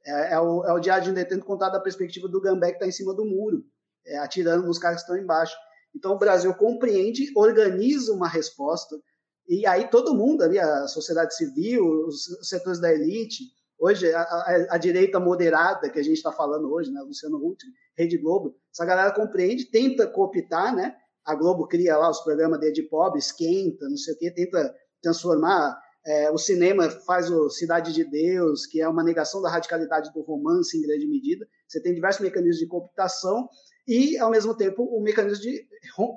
É, 0.05 0.35
é, 0.35 0.41
o, 0.41 0.65
é 0.65 0.73
o 0.73 0.81
diário 0.81 1.05
de 1.05 1.11
um 1.11 1.15
detento 1.15 1.45
contado 1.45 1.73
da 1.73 1.81
perspectiva 1.81 2.29
do 2.29 2.41
Gambé 2.41 2.69
que 2.69 2.75
está 2.75 2.87
em 2.87 2.93
cima 2.93 3.15
do 3.15 3.25
muro, 3.25 3.65
é, 4.07 4.19
atirando 4.19 4.67
nos 4.67 4.79
caras 4.79 4.99
que 4.99 5.11
estão 5.11 5.23
embaixo. 5.23 5.57
Então 5.95 6.13
o 6.13 6.19
Brasil 6.19 6.53
compreende, 6.55 7.33
organiza 7.35 8.13
uma 8.13 8.29
resposta, 8.29 8.97
e 9.49 9.67
aí 9.67 9.89
todo 9.89 10.15
mundo 10.15 10.43
ali, 10.43 10.59
a 10.59 10.87
sociedade 10.89 11.35
civil, 11.35 12.07
os 12.07 12.49
setores 12.49 12.81
da 12.81 12.93
elite, 12.93 13.45
hoje 13.79 14.13
a, 14.13 14.21
a, 14.21 14.67
a 14.71 14.79
direita 14.79 15.21
moderada 15.21 15.91
que 15.91 15.99
a 15.99 16.03
gente 16.03 16.17
está 16.17 16.33
falando 16.33 16.73
hoje, 16.73 16.91
né, 16.91 17.01
Luciano 17.03 17.37
Huck, 17.37 17.65
Rede 17.97 18.19
Globo, 18.19 18.57
essa 18.73 18.85
galera 18.85 19.13
compreende, 19.13 19.71
tenta 19.71 20.07
cooptar, 20.07 20.75
né? 20.75 20.95
A 21.25 21.35
Globo 21.35 21.67
cria 21.67 21.97
lá 21.97 22.11
os 22.11 22.21
programas 22.21 22.61
de 22.61 22.83
pobre, 22.85 23.19
esquenta, 23.19 23.89
não 23.89 23.97
sei 23.97 24.15
o 24.15 24.19
quê, 24.19 24.31
tenta 24.31 24.75
transformar 25.03 25.77
é, 26.07 26.31
o 26.31 26.39
cinema 26.39 26.89
faz 26.89 27.29
o 27.31 27.51
Cidade 27.51 27.93
de 27.93 28.05
Deus, 28.05 28.65
que 28.65 28.81
é 28.81 28.89
uma 28.89 29.03
negação 29.03 29.43
da 29.43 29.51
radicalidade 29.51 30.13
do 30.13 30.23
romance 30.23 30.79
em 30.79 30.83
grande 30.83 31.07
medida. 31.07 31.45
Você 31.67 31.83
tem 31.83 31.95
diversos 31.95 32.23
mecanismos 32.23 32.59
de 32.59 32.69
cooptação 32.69 33.49
e, 33.89 34.17
ao 34.19 34.31
mesmo 34.31 34.57
tempo, 34.57 34.85
o 34.85 35.03
mecanismo 35.03 35.43
de 35.43 35.67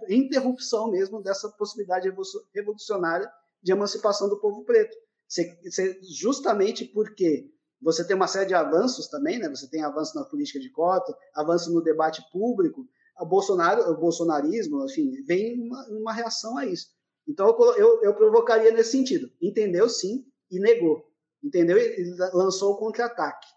interrupção 0.09 0.91
mesmo 0.91 1.23
dessa 1.23 1.49
possibilidade 1.57 2.07
revolucionária 2.53 3.27
de 3.63 3.71
emancipação 3.71 4.29
do 4.29 4.39
povo 4.39 4.63
preto. 4.63 4.95
Você, 5.29 5.59
você, 5.63 5.99
justamente 6.01 6.85
porque 6.85 7.47
você 7.81 8.05
tem 8.05 8.15
uma 8.15 8.27
série 8.27 8.47
de 8.47 8.55
avanços 8.55 9.07
também, 9.07 9.37
né? 9.37 9.47
Você 9.47 9.69
tem 9.69 9.83
avanço 9.83 10.15
na 10.15 10.25
política 10.25 10.59
de 10.59 10.69
cota, 10.71 11.15
avanço 11.35 11.71
no 11.71 11.83
debate 11.83 12.21
público. 12.31 12.85
O 13.19 13.25
Bolsonaro, 13.25 13.91
o 13.91 13.97
bolsonarismo, 13.97 14.83
enfim, 14.85 15.23
vem 15.23 15.61
uma, 15.61 15.87
uma 15.89 16.13
reação 16.13 16.57
a 16.57 16.65
isso. 16.65 16.87
Então 17.27 17.47
eu, 17.47 17.75
eu, 17.77 18.03
eu 18.03 18.15
provocaria 18.15 18.71
nesse 18.71 18.91
sentido. 18.91 19.29
Entendeu 19.41 19.87
sim 19.87 20.25
e 20.49 20.59
negou. 20.59 21.05
Entendeu? 21.43 21.77
E 21.77 22.15
lançou 22.33 22.73
o 22.73 22.77
contra-ataque. 22.77 23.47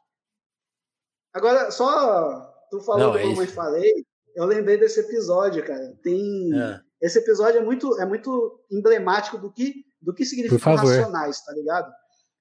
Agora, 1.33 1.71
só 1.71 2.53
tu 2.71 2.81
falou 2.81 3.17
é 3.17 3.23
como 3.23 3.43
eu 3.43 3.49
falei, 3.49 4.05
eu 4.35 4.45
lembrei 4.45 4.77
desse 4.77 5.01
episódio, 5.01 5.65
cara. 5.65 5.99
Tem 6.03 6.53
é. 6.55 6.81
Esse 7.03 7.19
episódio 7.19 7.61
é 7.61 7.65
muito 7.65 8.01
é 8.01 8.07
muito 8.07 8.65
emblemático 8.71 9.37
do 9.37 9.53
que 9.53 9.85
do 10.01 10.15
que 10.15 10.25
significa 10.25 10.71
racionais, 10.71 11.45
tá 11.45 11.53
ligado? 11.53 11.93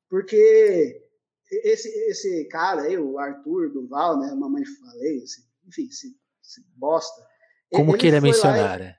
Porque 0.09 1.01
esse 1.51 1.89
esse 2.09 2.45
cara 2.45 2.83
aí, 2.83 2.97
o 2.97 3.17
Arthur 3.17 3.71
Duval, 3.71 4.19
né, 4.19 4.33
mamãe 4.33 4.63
falei, 4.65 5.17
esse, 5.17 5.41
enfim, 5.67 5.87
esse, 5.87 6.15
esse 6.43 6.61
bosta. 6.77 7.21
Como 7.71 7.91
ele 7.91 7.97
que 7.97 8.07
ele 8.07 8.17
é 8.17 8.21
mencionar, 8.21 8.81
é? 8.81 8.95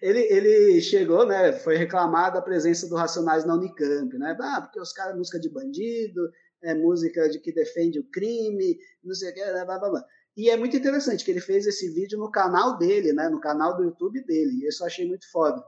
ele, 0.00 0.20
ele 0.20 0.80
chegou, 0.80 1.26
né? 1.26 1.52
Foi 1.52 1.76
reclamada 1.76 2.38
a 2.38 2.42
presença 2.42 2.88
do 2.88 2.96
Racionais 2.96 3.44
na 3.44 3.54
Unicamp, 3.54 4.16
né? 4.18 4.36
Ah, 4.40 4.62
porque 4.62 4.80
os 4.80 4.92
caras 4.92 5.16
música 5.16 5.38
de 5.38 5.50
bandido, 5.50 6.30
é 6.62 6.74
música 6.74 7.28
de 7.28 7.38
que 7.40 7.52
defende 7.52 7.98
o 7.98 8.10
crime, 8.10 8.78
não 9.02 9.14
sei 9.14 9.30
o 9.30 9.34
que, 9.34 9.44
blá, 9.44 9.64
blá, 9.64 9.90
blá. 9.90 10.04
E 10.36 10.50
é 10.50 10.56
muito 10.56 10.76
interessante 10.76 11.24
que 11.24 11.30
ele 11.30 11.40
fez 11.40 11.66
esse 11.66 11.88
vídeo 11.88 12.18
no 12.18 12.30
canal 12.30 12.76
dele, 12.76 13.12
né? 13.12 13.28
No 13.28 13.40
canal 13.40 13.76
do 13.76 13.84
YouTube 13.84 14.22
dele. 14.24 14.66
Isso 14.66 14.82
eu 14.82 14.86
achei 14.86 15.08
muito 15.08 15.30
foda. 15.30 15.64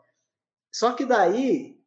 Só 0.71 0.93
que 0.93 1.07
daí 1.07 1.79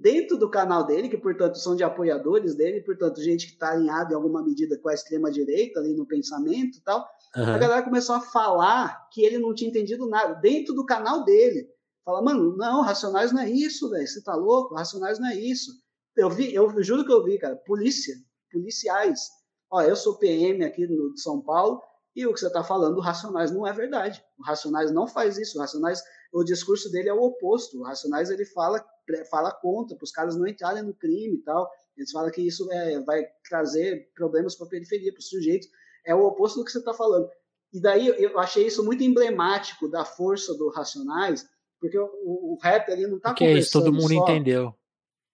dentro 0.00 0.36
do 0.36 0.50
canal 0.50 0.84
dele, 0.84 1.08
que 1.08 1.16
portanto 1.16 1.56
são 1.58 1.74
de 1.74 1.82
apoiadores 1.82 2.54
dele, 2.54 2.82
portanto 2.82 3.22
gente 3.22 3.46
que 3.46 3.52
está 3.52 3.70
alinhada 3.70 4.12
em 4.12 4.16
alguma 4.16 4.42
medida 4.42 4.76
com 4.78 4.88
a 4.88 4.94
extrema 4.94 5.30
direita 5.30 5.80
ali 5.80 5.94
no 5.94 6.06
pensamento 6.06 6.76
e 6.76 6.82
tal, 6.82 7.06
uhum. 7.36 7.54
a 7.54 7.58
galera 7.58 7.82
começou 7.82 8.14
a 8.16 8.20
falar 8.20 9.08
que 9.10 9.22
ele 9.24 9.38
não 9.38 9.54
tinha 9.54 9.70
entendido 9.70 10.06
nada 10.06 10.34
dentro 10.34 10.74
do 10.74 10.84
canal 10.84 11.24
dele. 11.24 11.66
Fala, 12.04 12.20
mano, 12.22 12.56
não, 12.56 12.82
Racionais 12.82 13.32
não 13.32 13.40
é 13.40 13.50
isso, 13.50 13.88
velho, 13.88 14.06
você 14.06 14.22
tá 14.22 14.34
louco? 14.34 14.74
Racionais 14.74 15.18
não 15.18 15.28
é 15.28 15.36
isso. 15.36 15.72
Eu 16.16 16.28
vi, 16.28 16.52
eu 16.52 16.82
juro 16.82 17.04
que 17.04 17.12
eu 17.12 17.24
vi, 17.24 17.38
cara, 17.38 17.56
polícia, 17.56 18.14
policiais. 18.52 19.28
Ó, 19.70 19.80
eu 19.80 19.94
sou 19.94 20.18
PM 20.18 20.64
aqui 20.64 20.86
no 20.86 21.14
de 21.14 21.22
São 21.22 21.40
Paulo 21.40 21.80
e 22.14 22.26
o 22.26 22.32
que 22.32 22.40
você 22.40 22.48
está 22.48 22.64
falando 22.64 22.96
do 22.96 23.00
Racionais 23.00 23.50
não 23.50 23.66
é 23.66 23.72
verdade. 23.72 24.22
O 24.38 24.42
Racionais 24.42 24.90
não 24.90 25.06
faz 25.06 25.38
isso. 25.38 25.56
O 25.56 25.60
Racionais, 25.60 26.02
o 26.32 26.42
discurso 26.42 26.90
dele 26.90 27.08
é 27.08 27.14
o 27.14 27.22
oposto. 27.22 27.78
O 27.78 27.82
Racionais 27.82 28.30
ele 28.30 28.44
fala 28.44 28.84
fala 29.28 29.52
contra, 29.52 29.96
para 29.96 30.04
os 30.04 30.12
caras 30.12 30.36
não 30.36 30.46
entrarem 30.46 30.82
no 30.82 30.94
crime 30.94 31.36
e 31.36 31.42
tal. 31.42 31.68
Eles 31.96 32.10
falam 32.12 32.30
que 32.30 32.40
isso 32.40 32.70
é, 32.70 33.00
vai 33.00 33.26
trazer 33.48 34.10
problemas 34.14 34.54
para 34.54 34.66
a 34.66 34.70
periferia, 34.70 35.12
para 35.12 35.20
os 35.20 35.28
sujeitos. 35.28 35.68
É 36.04 36.14
o 36.14 36.24
oposto 36.24 36.58
do 36.58 36.64
que 36.64 36.70
você 36.70 36.78
está 36.78 36.94
falando. 36.94 37.28
E 37.72 37.80
daí 37.80 38.08
eu 38.08 38.38
achei 38.38 38.66
isso 38.66 38.84
muito 38.84 39.02
emblemático 39.02 39.88
da 39.88 40.04
força 40.04 40.54
do 40.54 40.68
Racionais, 40.70 41.46
porque 41.80 41.98
o, 41.98 42.08
o 42.24 42.58
rap 42.60 42.90
ali 42.90 43.06
não 43.06 43.16
está 43.16 43.34
conversando. 43.34 43.58
isso, 43.58 43.72
todo 43.72 43.92
mundo 43.92 44.14
só, 44.14 44.22
entendeu. 44.22 44.74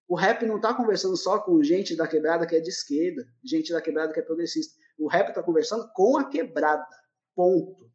O 0.09 0.15
rap 0.15 0.45
não 0.45 0.57
está 0.57 0.75
conversando 0.75 1.17
só 1.17 1.39
com 1.39 1.63
gente 1.63 1.97
da 1.97 2.07
quebrada 2.07 2.47
que 2.47 2.55
é 2.55 2.61
de 2.61 2.69
esquerda, 2.69 3.27
gente 3.45 3.73
da 3.73 3.81
quebrada 3.81 4.13
que 4.13 4.21
é 4.21 4.23
progressista. 4.23 4.75
O 4.99 5.09
rap 5.09 5.29
está 5.29 5.43
conversando 5.43 5.89
com 5.95 6.17
a 6.17 6.25
quebrada. 6.25 6.87
Ponto. 7.35 7.87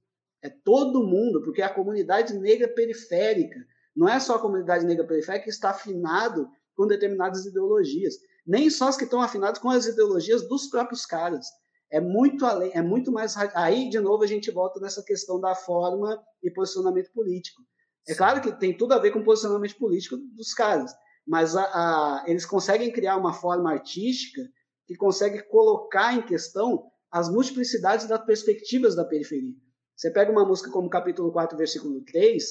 É 0.41 0.49
todo 0.49 1.05
mundo, 1.05 1.41
porque 1.43 1.61
é 1.61 1.65
a 1.65 1.73
comunidade 1.73 2.33
negra 2.37 2.67
periférica 2.67 3.59
não 3.95 4.07
é 4.07 4.19
só 4.19 4.35
a 4.35 4.39
comunidade 4.39 4.85
negra 4.85 5.05
periférica 5.05 5.43
que 5.43 5.49
está 5.49 5.71
afinado 5.71 6.49
com 6.75 6.87
determinadas 6.87 7.45
ideologias. 7.45 8.15
Nem 8.45 8.69
só 8.69 8.87
as 8.87 8.97
que 8.97 9.03
estão 9.03 9.21
afinadas 9.21 9.59
com 9.59 9.69
as 9.69 9.85
ideologias 9.85 10.47
dos 10.47 10.67
próprios 10.67 11.05
caras. 11.05 11.45
É 11.91 11.99
muito 11.99 12.45
além, 12.45 12.71
é 12.73 12.81
muito 12.81 13.11
mais. 13.11 13.35
Aí, 13.53 13.89
de 13.89 13.99
novo, 13.99 14.23
a 14.23 14.27
gente 14.27 14.49
volta 14.49 14.79
nessa 14.79 15.03
questão 15.03 15.39
da 15.39 15.53
forma 15.53 16.21
e 16.41 16.49
posicionamento 16.49 17.11
político. 17.11 17.61
É 18.07 18.15
claro 18.15 18.41
que 18.41 18.51
tem 18.51 18.75
tudo 18.75 18.93
a 18.93 18.99
ver 18.99 19.11
com 19.11 19.19
o 19.19 19.23
posicionamento 19.23 19.77
político 19.77 20.17
dos 20.17 20.53
caras, 20.53 20.91
mas 21.27 21.55
a, 21.55 21.63
a, 21.63 22.23
eles 22.25 22.45
conseguem 22.45 22.91
criar 22.91 23.17
uma 23.17 23.33
forma 23.33 23.71
artística 23.71 24.41
que 24.87 24.95
consegue 24.95 25.43
colocar 25.43 26.15
em 26.15 26.21
questão 26.23 26.90
as 27.11 27.29
multiplicidades 27.29 28.07
das 28.07 28.23
perspectivas 28.23 28.95
da 28.95 29.03
periferia. 29.03 29.53
Você 29.95 30.09
pega 30.09 30.31
uma 30.31 30.45
música 30.45 30.71
como 30.71 30.89
capítulo 30.89 31.31
4, 31.31 31.57
versículo 31.57 32.01
3, 32.05 32.43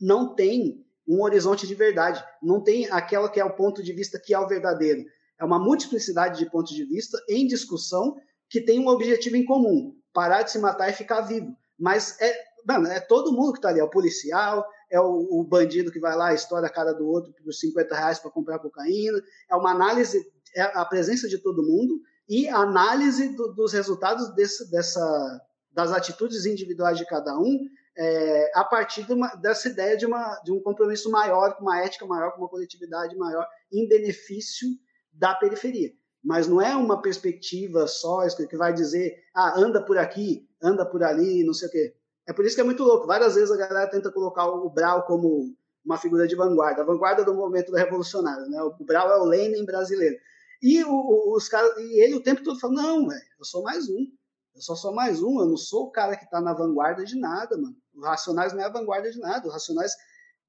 não 0.00 0.34
tem 0.34 0.84
um 1.06 1.22
horizonte 1.22 1.66
de 1.66 1.74
verdade, 1.74 2.22
não 2.42 2.62
tem 2.62 2.90
aquela 2.90 3.30
que 3.30 3.40
é 3.40 3.44
o 3.44 3.54
ponto 3.54 3.82
de 3.82 3.92
vista 3.92 4.18
que 4.18 4.34
é 4.34 4.38
o 4.38 4.48
verdadeiro. 4.48 5.04
É 5.38 5.44
uma 5.44 5.58
multiplicidade 5.58 6.38
de 6.38 6.50
pontos 6.50 6.74
de 6.74 6.84
vista 6.84 7.18
em 7.28 7.46
discussão 7.46 8.16
que 8.48 8.60
tem 8.60 8.78
um 8.78 8.88
objetivo 8.88 9.36
em 9.36 9.44
comum: 9.44 9.96
parar 10.12 10.42
de 10.42 10.50
se 10.50 10.58
matar 10.58 10.90
e 10.90 10.92
ficar 10.92 11.22
vivo. 11.22 11.56
Mas 11.78 12.20
é, 12.20 12.34
mano, 12.66 12.88
é 12.88 13.00
todo 13.00 13.32
mundo 13.32 13.52
que 13.52 13.58
está 13.58 13.70
ali: 13.70 13.80
é 13.80 13.84
o 13.84 13.88
policial, 13.88 14.66
é 14.90 15.00
o, 15.00 15.40
o, 15.40 15.44
bandido 15.44 15.90
que 15.90 16.00
vai 16.00 16.14
lá, 16.14 16.34
estoura 16.34 16.66
a 16.66 16.70
cara 16.70 16.92
do 16.92 17.06
outro 17.06 17.32
por 17.32 17.52
50 17.52 17.94
reais 17.94 18.18
para 18.18 18.30
comprar 18.30 18.58
cocaína. 18.58 19.18
É 19.50 19.56
uma 19.56 19.70
análise, 19.70 20.20
é 20.54 20.62
a 20.62 20.84
presença 20.84 21.28
de 21.28 21.38
todo 21.38 21.66
mundo 21.66 22.00
e 22.30 22.48
análise 22.48 23.34
do, 23.34 23.52
dos 23.52 23.72
resultados 23.72 24.32
desse, 24.36 24.70
dessa, 24.70 25.40
das 25.72 25.90
atitudes 25.90 26.46
individuais 26.46 26.96
de 26.96 27.04
cada 27.04 27.36
um 27.36 27.68
é, 27.98 28.52
a 28.54 28.64
partir 28.64 29.02
de 29.02 29.12
uma, 29.12 29.34
dessa 29.34 29.68
ideia 29.68 29.96
de, 29.96 30.06
uma, 30.06 30.40
de 30.44 30.52
um 30.52 30.60
compromisso 30.60 31.10
maior, 31.10 31.56
com 31.56 31.62
uma 31.62 31.82
ética 31.82 32.06
maior, 32.06 32.30
com 32.30 32.38
uma 32.38 32.48
coletividade 32.48 33.16
maior, 33.16 33.46
em 33.72 33.88
benefício 33.88 34.68
da 35.12 35.34
periferia. 35.34 35.90
Mas 36.22 36.46
não 36.46 36.62
é 36.62 36.76
uma 36.76 37.02
perspectiva 37.02 37.88
só 37.88 38.20
que 38.48 38.56
vai 38.56 38.72
dizer, 38.72 39.16
ah, 39.34 39.58
anda 39.58 39.82
por 39.82 39.98
aqui, 39.98 40.48
anda 40.62 40.86
por 40.86 41.02
ali, 41.02 41.44
não 41.44 41.52
sei 41.52 41.66
o 41.66 41.70
quê. 41.72 41.94
É 42.28 42.32
por 42.32 42.44
isso 42.44 42.54
que 42.54 42.60
é 42.60 42.64
muito 42.64 42.84
louco. 42.84 43.08
Várias 43.08 43.34
vezes 43.34 43.50
a 43.50 43.56
galera 43.56 43.90
tenta 43.90 44.12
colocar 44.12 44.46
o 44.46 44.70
Brau 44.70 45.04
como 45.04 45.52
uma 45.84 45.98
figura 45.98 46.28
de 46.28 46.36
vanguarda, 46.36 46.82
a 46.82 46.84
vanguarda 46.84 47.24
do 47.24 47.34
movimento 47.34 47.74
revolucionário. 47.74 48.46
Né? 48.48 48.62
O 48.62 48.84
Brau 48.84 49.10
é 49.10 49.18
o 49.18 49.24
Lenin 49.24 49.64
brasileiro. 49.64 50.16
E, 50.62 50.84
o, 50.84 51.34
os 51.34 51.48
caras, 51.48 51.76
e 51.78 52.02
ele 52.02 52.14
o 52.14 52.22
tempo 52.22 52.42
todo 52.42 52.60
fala: 52.60 52.74
não, 52.74 53.08
véio, 53.08 53.22
eu 53.38 53.44
sou 53.44 53.62
mais 53.62 53.88
um. 53.88 54.06
Eu 54.54 54.62
só 54.62 54.74
sou 54.74 54.92
mais 54.92 55.22
um, 55.22 55.40
eu 55.40 55.46
não 55.46 55.56
sou 55.56 55.84
o 55.84 55.90
cara 55.90 56.16
que 56.16 56.24
está 56.24 56.40
na 56.40 56.52
vanguarda 56.52 57.04
de 57.04 57.18
nada, 57.18 57.56
mano. 57.56 57.76
O 57.94 58.00
Racionais 58.00 58.52
não 58.52 58.60
é 58.60 58.64
a 58.64 58.72
vanguarda 58.72 59.10
de 59.10 59.18
nada. 59.18 59.46
O 59.46 59.50
Racionais, 59.50 59.92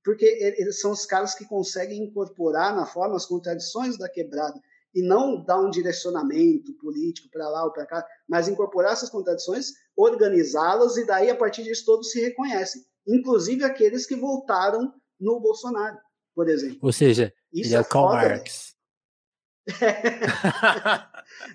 porque 0.04 0.26
eles 0.26 0.80
são 0.80 0.92
os 0.92 1.06
caras 1.06 1.36
que 1.36 1.46
conseguem 1.46 2.04
incorporar 2.04 2.76
na 2.76 2.86
forma 2.86 3.16
as 3.16 3.26
contradições 3.26 3.98
da 3.98 4.10
quebrada 4.10 4.60
e 4.94 5.02
não 5.02 5.44
dar 5.44 5.60
um 5.60 5.70
direcionamento 5.70 6.74
político 6.78 7.30
para 7.32 7.48
lá 7.48 7.64
ou 7.64 7.72
para 7.72 7.86
cá, 7.86 8.06
mas 8.28 8.48
incorporar 8.48 8.94
essas 8.94 9.10
contradições, 9.10 9.68
organizá-las 9.96 10.98
e 10.98 11.06
daí 11.06 11.30
a 11.30 11.36
partir 11.36 11.64
disso 11.64 11.86
todos 11.86 12.12
se 12.12 12.20
reconhecem, 12.20 12.82
inclusive 13.08 13.64
aqueles 13.64 14.06
que 14.06 14.16
votaram 14.16 14.94
no 15.20 15.40
Bolsonaro, 15.40 15.98
por 16.36 16.50
exemplo. 16.50 16.80
Ou 16.82 16.92
seja, 16.92 17.34
Isso 17.54 17.70
ele 17.70 17.76
é, 17.76 17.80
é 17.80 17.84
Karl 17.84 18.10
Marx. 18.10 18.76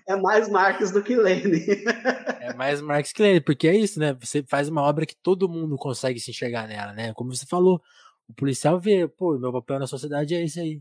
É 0.06 0.16
mais 0.16 0.48
Marx 0.48 0.90
do 0.90 1.02
que 1.02 1.16
Lenin. 1.16 1.64
é 2.40 2.54
mais 2.54 2.80
Marx 2.80 3.12
que 3.12 3.22
Lenin, 3.22 3.40
porque 3.40 3.68
é 3.68 3.76
isso, 3.76 3.98
né? 3.98 4.16
Você 4.20 4.42
faz 4.42 4.68
uma 4.68 4.82
obra 4.82 5.06
que 5.06 5.16
todo 5.16 5.48
mundo 5.48 5.76
consegue 5.76 6.20
se 6.20 6.30
enxergar 6.30 6.66
nela, 6.66 6.92
né? 6.92 7.12
Como 7.14 7.34
você 7.34 7.46
falou, 7.46 7.80
o 8.28 8.34
policial 8.34 8.78
vê, 8.80 9.06
pô, 9.06 9.38
meu 9.38 9.52
papel 9.52 9.78
na 9.78 9.86
sociedade 9.86 10.34
é 10.34 10.44
esse 10.44 10.60
aí. 10.60 10.80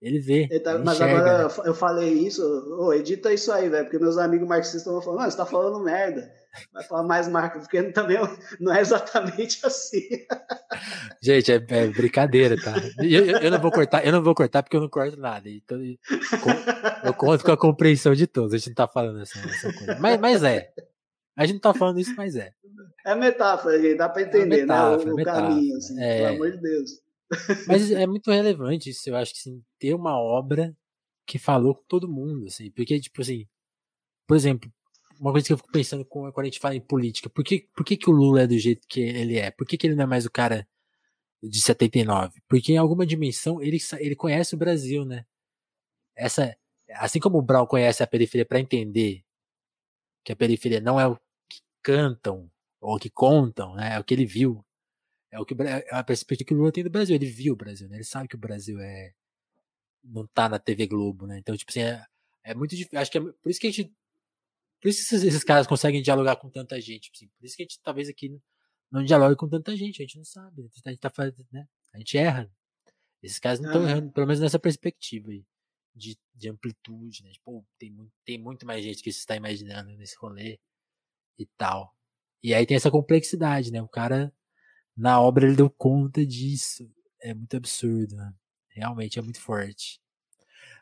Ele 0.00 0.20
vê. 0.20 0.46
Ele 0.50 0.60
tá, 0.60 0.74
ele 0.74 0.84
mas 0.84 0.94
enxerga, 0.94 1.18
agora 1.18 1.48
né? 1.48 1.54
eu 1.64 1.74
falei 1.74 2.12
isso, 2.12 2.42
oh, 2.78 2.92
edita 2.92 3.32
isso 3.32 3.50
aí, 3.50 3.68
velho, 3.68 3.84
porque 3.84 3.98
meus 3.98 4.16
amigos 4.16 4.46
marxistas 4.46 4.84
vão 4.84 5.02
falar, 5.02 5.18
mano, 5.18 5.30
você 5.30 5.36
tá 5.36 5.46
falando 5.46 5.82
merda. 5.82 6.30
Vai 6.72 6.84
falar 6.84 7.02
mais 7.02 7.28
Marx, 7.28 7.58
porque 7.58 7.82
também 7.92 8.18
não 8.60 8.72
é 8.72 8.80
exatamente 8.80 9.60
assim. 9.66 10.26
Gente, 11.22 11.52
é, 11.52 11.64
é 11.68 11.86
brincadeira, 11.88 12.56
tá? 12.60 12.74
Eu, 12.98 13.26
eu, 13.26 13.50
não 13.50 13.60
vou 13.60 13.70
cortar, 13.70 14.04
eu 14.04 14.12
não 14.12 14.22
vou 14.22 14.34
cortar 14.34 14.62
porque 14.62 14.76
eu 14.76 14.80
não 14.80 14.88
corto 14.88 15.18
nada. 15.18 15.48
Então, 15.48 15.78
eu 17.04 17.14
conto 17.14 17.44
com 17.44 17.52
a 17.52 17.56
compreensão 17.56 18.14
de 18.14 18.26
todos. 18.26 18.54
A 18.54 18.58
gente 18.58 18.68
não 18.68 18.74
tá 18.74 18.88
falando 18.88 19.20
essa, 19.20 19.38
essa 19.38 19.72
coisa. 19.72 19.98
Mas, 20.00 20.20
mas 20.20 20.42
é. 20.42 20.72
A 21.36 21.46
gente 21.46 21.54
não 21.54 21.60
tá 21.60 21.74
falando 21.74 22.00
isso, 22.00 22.14
mas 22.16 22.34
é. 22.34 22.52
É 23.06 23.14
metáfora, 23.14 23.80
gente. 23.80 23.96
Dá 23.96 24.08
pra 24.08 24.22
entender, 24.22 24.58
é 24.58 24.60
metáfora, 24.62 25.04
né? 25.04 25.10
O, 25.12 25.14
o 25.14 25.24
caminho, 25.24 25.76
assim, 25.76 26.02
é... 26.02 26.18
pelo 26.18 26.34
amor 26.34 26.50
de 26.50 26.60
Deus. 26.60 26.90
Mas 27.66 27.90
é 27.90 28.06
muito 28.06 28.30
relevante 28.30 28.90
isso, 28.90 29.08
eu 29.08 29.16
acho 29.16 29.34
que 29.34 29.38
assim, 29.40 29.62
ter 29.78 29.94
uma 29.94 30.18
obra 30.18 30.74
que 31.26 31.38
falou 31.38 31.74
com 31.74 31.84
todo 31.86 32.08
mundo, 32.08 32.46
assim, 32.46 32.70
porque, 32.70 32.98
tipo 32.98 33.20
assim, 33.20 33.46
por 34.26 34.36
exemplo, 34.36 34.72
uma 35.18 35.32
coisa 35.32 35.46
que 35.46 35.52
eu 35.52 35.56
fico 35.56 35.72
pensando 35.72 36.04
quando 36.04 36.38
a 36.40 36.44
gente 36.44 36.60
fala 36.60 36.74
em 36.74 36.80
política, 36.80 37.28
por 37.28 37.44
que, 37.44 37.68
por 37.74 37.84
que, 37.84 37.96
que 37.96 38.08
o 38.08 38.12
Lula 38.12 38.42
é 38.42 38.46
do 38.46 38.58
jeito 38.58 38.86
que 38.88 39.00
ele 39.00 39.36
é? 39.38 39.50
Por 39.50 39.66
que, 39.66 39.76
que 39.76 39.86
ele 39.86 39.94
não 39.94 40.04
é 40.04 40.06
mais 40.06 40.26
o 40.26 40.30
cara 40.30 40.66
de 41.42 41.60
79? 41.60 42.40
Porque 42.48 42.72
em 42.72 42.76
alguma 42.76 43.06
dimensão 43.06 43.62
ele, 43.62 43.78
ele 43.98 44.16
conhece 44.16 44.54
o 44.54 44.58
Brasil, 44.58 45.04
né? 45.04 45.26
Essa, 46.16 46.56
assim 46.94 47.20
como 47.20 47.38
o 47.38 47.42
Brown 47.42 47.66
conhece 47.66 48.02
a 48.02 48.06
periferia 48.06 48.46
para 48.46 48.60
entender 48.60 49.24
que 50.24 50.32
a 50.32 50.36
periferia 50.36 50.80
não 50.80 51.00
é 51.00 51.06
o 51.06 51.16
que 51.48 51.60
cantam 51.82 52.50
ou 52.80 52.98
que 52.98 53.10
contam, 53.10 53.74
né? 53.74 53.96
É 53.96 54.00
o 54.00 54.04
que 54.04 54.14
ele 54.14 54.26
viu. 54.26 54.64
É 55.30 55.38
o 55.38 55.44
que 55.44 55.54
é 55.62 55.86
a 55.90 56.02
perspectiva 56.02 56.48
que 56.48 56.54
o 56.54 56.56
Lula 56.56 56.72
tem 56.72 56.84
do 56.84 56.90
Brasil. 56.90 57.14
Ele 57.14 57.26
viu 57.26 57.54
o 57.54 57.56
Brasil, 57.56 57.88
né? 57.88 57.96
Ele 57.96 58.04
sabe 58.04 58.28
que 58.28 58.36
o 58.36 58.38
Brasil 58.38 58.80
é 58.80 59.12
não 60.02 60.26
tá 60.26 60.48
na 60.48 60.58
TV 60.58 60.86
Globo, 60.86 61.26
né? 61.26 61.38
Então, 61.38 61.56
tipo 61.56 61.70
assim, 61.70 61.82
é, 61.82 62.04
é 62.44 62.54
muito 62.54 62.74
difícil. 62.74 62.98
Acho 62.98 63.10
que 63.10 63.18
é 63.18 63.20
por 63.20 63.50
isso 63.50 63.60
que 63.60 63.66
a 63.66 63.70
gente 63.70 63.92
por 64.80 64.88
isso 64.88 64.98
que 64.98 65.14
esses, 65.14 65.24
esses 65.24 65.44
caras 65.44 65.66
conseguem 65.66 66.02
dialogar 66.02 66.36
com 66.36 66.50
tanta 66.50 66.80
gente. 66.80 67.10
Tipo 67.10 67.16
assim, 67.16 67.28
por 67.28 67.46
isso 67.46 67.56
que 67.56 67.62
a 67.62 67.64
gente 67.64 67.80
talvez 67.82 68.08
aqui 68.08 68.40
não 68.90 69.04
dialogue 69.04 69.36
com 69.36 69.48
tanta 69.48 69.76
gente. 69.76 70.02
A 70.02 70.04
gente 70.04 70.16
não 70.16 70.24
sabe. 70.24 70.70
A 70.84 70.90
gente 70.90 71.00
tá 71.00 71.10
fazendo, 71.10 71.46
né? 71.52 71.66
A 71.92 71.98
gente 71.98 72.16
erra. 72.16 72.50
Esses 73.22 73.38
caras 73.38 73.60
não 73.60 73.68
estão 73.68 73.84
ah. 73.84 73.90
errando, 73.90 74.12
pelo 74.12 74.26
menos 74.26 74.40
nessa 74.40 74.58
perspectiva 74.58 75.30
aí. 75.30 75.44
De, 75.94 76.16
de 76.32 76.48
amplitude, 76.48 77.24
né? 77.24 77.30
Tipo, 77.32 77.66
tem, 77.76 77.90
muito, 77.90 78.12
tem 78.24 78.38
muito 78.38 78.64
mais 78.64 78.84
gente 78.84 79.02
que 79.02 79.12
você 79.12 79.18
está 79.18 79.34
imaginando 79.34 79.90
nesse 79.96 80.16
rolê 80.16 80.60
e 81.36 81.46
tal. 81.56 81.92
E 82.40 82.54
aí 82.54 82.64
tem 82.64 82.76
essa 82.76 82.90
complexidade, 82.90 83.72
né? 83.72 83.82
O 83.82 83.88
cara, 83.88 84.32
na 84.96 85.20
obra, 85.20 85.44
ele 85.46 85.56
deu 85.56 85.68
conta 85.68 86.24
disso. 86.24 86.88
É 87.20 87.34
muito 87.34 87.56
absurdo, 87.56 88.14
né? 88.14 88.32
Realmente 88.68 89.18
é 89.18 89.22
muito 89.22 89.40
forte. 89.40 90.00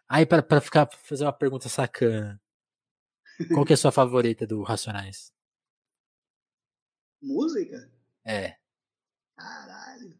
Aí, 0.06 0.27
para 0.27 0.60
ficar 0.60 0.86
fazer 0.86 1.24
uma 1.24 1.32
pergunta 1.32 1.68
sacana, 1.68 2.40
qual 3.52 3.64
que 3.64 3.72
é 3.72 3.74
a 3.74 3.76
sua 3.76 3.92
favorita 3.92 4.46
do 4.46 4.62
Racionais? 4.62 5.32
Música? 7.22 7.90
É. 8.24 8.56
Caralho. 9.36 10.16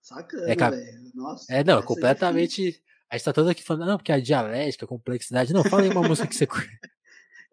Sacana, 0.00 0.50
é, 0.50 0.56
velho. 0.56 1.10
Nossa. 1.14 1.52
É, 1.52 1.62
não, 1.62 1.78
é 1.78 1.82
completamente. 1.82 2.82
a 3.08 3.16
gente 3.16 3.24
tá 3.24 3.32
todo 3.32 3.48
aqui 3.48 3.62
falando, 3.62 3.88
não, 3.88 3.96
porque 3.96 4.12
a 4.12 4.20
dialética, 4.20 4.84
a 4.84 4.88
complexidade. 4.88 5.52
Não, 5.52 5.64
fala 5.64 5.82
aí 5.82 5.90
uma 5.90 6.06
música 6.06 6.26
que 6.26 6.34
você. 6.34 6.46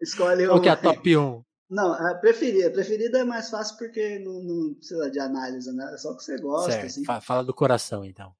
Escolhe 0.00 0.46
Qual 0.46 0.60
que 0.60 0.68
é 0.68 0.72
a 0.72 0.76
top 0.76 1.16
1? 1.16 1.44
Não, 1.70 1.92
a 1.92 2.14
preferida. 2.14 2.68
A 2.68 2.72
preferida 2.72 3.18
é 3.18 3.24
mais 3.24 3.50
fácil 3.50 3.76
porque 3.76 4.18
não, 4.20 4.42
não 4.42 4.74
precisa 4.74 5.10
de 5.10 5.18
análise, 5.18 5.70
né? 5.72 5.92
É 5.92 5.96
só 5.98 6.14
que 6.16 6.22
você 6.22 6.38
gosta. 6.38 6.72
Certo. 6.72 6.86
Assim. 6.86 7.04
Fala 7.20 7.44
do 7.44 7.52
coração, 7.52 8.04
então. 8.04 8.34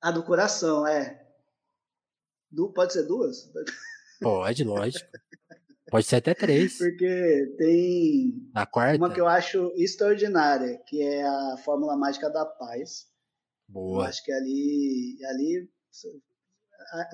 A 0.00 0.10
do 0.10 0.22
coração, 0.22 0.86
é. 0.86 1.26
Du, 2.50 2.72
pode 2.72 2.92
ser 2.92 3.02
duas? 3.04 3.50
Pode, 4.20 4.64
lógico. 4.64 5.10
Pode 5.90 6.06
ser 6.06 6.16
até 6.16 6.34
três. 6.34 6.78
Porque 6.78 7.54
tem 7.58 8.50
Na 8.54 8.66
quarta? 8.66 8.96
uma 8.96 9.12
que 9.12 9.20
eu 9.20 9.28
acho 9.28 9.72
extraordinária, 9.76 10.80
que 10.86 11.02
é 11.02 11.24
a 11.24 11.56
Fórmula 11.64 11.96
Mágica 11.96 12.30
da 12.30 12.44
Paz. 12.44 13.06
Boa. 13.68 14.04
Eu 14.04 14.08
acho 14.08 14.24
que 14.24 14.32
ali, 14.32 15.18
ali, 15.26 15.68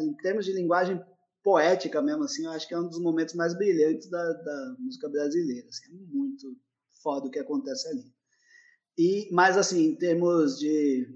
em 0.01 0.15
termos 0.15 0.45
de 0.45 0.53
linguagem 0.53 1.01
poética 1.43 2.01
mesmo, 2.03 2.25
assim, 2.25 2.45
eu 2.45 2.51
acho 2.51 2.69
que 2.69 2.75
é 2.75 2.79
um 2.79 2.87
dos 2.87 3.01
momentos 3.01 3.35
mais 3.35 3.57
brilhantes 3.57 4.09
da, 4.09 4.33
da 4.33 4.77
música 4.79 5.09
brasileira. 5.09 5.67
Assim, 5.69 5.93
é 5.93 6.15
muito 6.15 6.57
foda 7.03 7.27
o 7.27 7.31
que 7.31 7.39
acontece 7.39 7.89
ali. 7.89 8.05
E, 8.97 9.29
mas, 9.33 9.57
assim, 9.57 9.87
em 9.87 9.97
termos 9.97 10.59
de, 10.59 11.09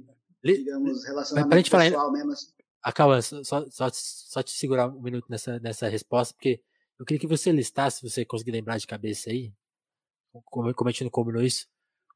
digamos, 0.42 1.04
relacionamento 1.04 1.70
pessoal 1.70 1.90
falar, 1.90 2.12
mesmo. 2.12 2.32
Assim, 2.32 2.46
acaba, 2.82 3.22
só, 3.22 3.42
só, 3.70 3.88
só 3.92 4.42
te 4.42 4.52
segurar 4.52 4.88
um 4.88 5.02
minuto 5.02 5.26
nessa, 5.28 5.58
nessa 5.60 5.88
resposta, 5.88 6.34
porque 6.34 6.60
eu 6.98 7.04
queria 7.04 7.20
que 7.20 7.26
você 7.26 7.50
listasse, 7.50 7.98
se 7.98 8.10
você 8.10 8.24
conseguir 8.24 8.52
lembrar 8.52 8.78
de 8.78 8.86
cabeça 8.86 9.30
aí, 9.30 9.52
como, 10.44 10.72
como 10.74 10.88
a 10.88 10.92
gente 10.92 11.04
não 11.04 11.10
combinou 11.10 11.42
isso, 11.42 11.66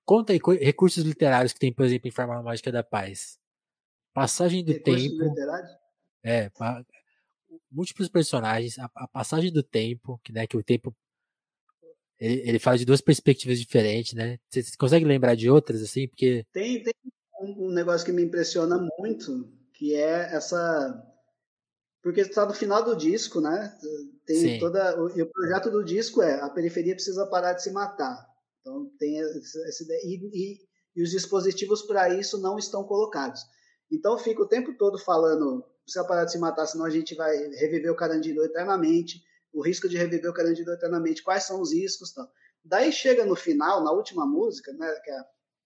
conta 0.05 0.33
aí 0.33 0.41
recursos 0.61 1.05
literários 1.05 1.53
que 1.53 1.59
tem, 1.59 1.73
por 1.73 1.85
exemplo, 1.85 2.09
em 2.09 2.13
Fórmula 2.13 2.43
Mágica 2.43 2.73
da 2.73 2.83
Paz. 2.83 3.39
Passagem 4.13 4.65
do 4.65 4.73
recursos 4.73 5.03
tempo. 5.03 5.25
Literários? 5.25 5.71
É, 6.25 6.51
múltiplos 7.71 8.09
personagens, 8.09 8.79
a, 8.79 8.91
a, 8.95 9.09
passagem 9.09 9.53
do 9.53 9.63
tempo, 9.63 10.21
que, 10.25 10.33
né, 10.33 10.47
que 10.47 10.57
o 10.57 10.63
tempo 10.63 10.95
ele, 12.19 12.49
ele 12.49 12.59
fala 12.59 12.77
de 12.77 12.85
duas 12.85 13.01
perspectivas 13.01 13.61
diferentes, 13.61 14.13
né? 14.13 14.39
Você, 14.49 14.63
você 14.63 14.77
consegue 14.77 15.05
lembrar 15.05 15.37
de 15.37 15.49
outras, 15.49 15.81
assim? 15.83 16.09
Porque... 16.09 16.45
Tem, 16.53 16.83
tem 16.83 16.93
um, 17.41 17.67
um 17.67 17.71
negócio 17.71 18.05
que 18.05 18.13
me 18.13 18.23
impressiona 18.23 18.77
muito, 18.99 19.53
que 19.73 19.95
é 19.95 20.35
essa... 20.35 21.07
Porque 22.09 22.22
está 22.22 22.47
no 22.47 22.55
final 22.55 22.82
do 22.82 22.97
disco, 22.97 23.39
né? 23.39 23.76
Tem 24.24 24.40
Sim. 24.40 24.59
toda... 24.59 24.98
O, 24.98 25.09
o 25.09 25.30
projeto 25.30 25.70
do 25.70 25.85
disco 25.85 26.22
é 26.22 26.40
a 26.40 26.48
periferia 26.48 26.94
precisa 26.94 27.26
parar 27.26 27.52
de 27.52 27.62
se 27.62 27.70
matar. 27.70 28.26
Então 28.62 28.90
tem 28.98 29.20
essa 29.20 29.82
ideia. 29.85 30.01
E, 30.05 30.30
e, 30.32 30.59
e 30.97 31.02
os 31.02 31.10
dispositivos 31.10 31.82
para 31.82 32.09
isso 32.14 32.40
não 32.40 32.56
estão 32.56 32.82
colocados. 32.82 33.43
Então 33.93 34.18
fica 34.18 34.40
o 34.43 34.48
tempo 34.48 34.74
todo 34.78 34.98
falando 34.98 35.62
precisa 35.82 36.02
parar 36.06 36.24
de 36.24 36.32
se 36.32 36.39
matar, 36.39 36.66
senão 36.66 36.86
a 36.86 36.90
gente 36.90 37.14
vai 37.14 37.36
reviver 37.36 37.93
o 37.93 37.97
Carandiru 37.97 38.43
eternamente, 38.43 39.22
o 39.52 39.62
risco 39.62 39.86
de 39.86 39.98
reviver 39.98 40.30
o 40.30 40.35
Carandiru 40.35 40.72
eternamente, 40.72 41.22
quais 41.22 41.44
são 41.44 41.60
os 41.60 41.74
riscos 41.74 42.12
tal. 42.14 42.26
Daí 42.64 42.90
chega 42.90 43.26
no 43.26 43.36
final, 43.36 43.85
na 43.85 43.93
última 43.93 44.26
música, 44.26 44.72
né, 44.72 44.90
que 45.05 45.10
é, 45.10 45.24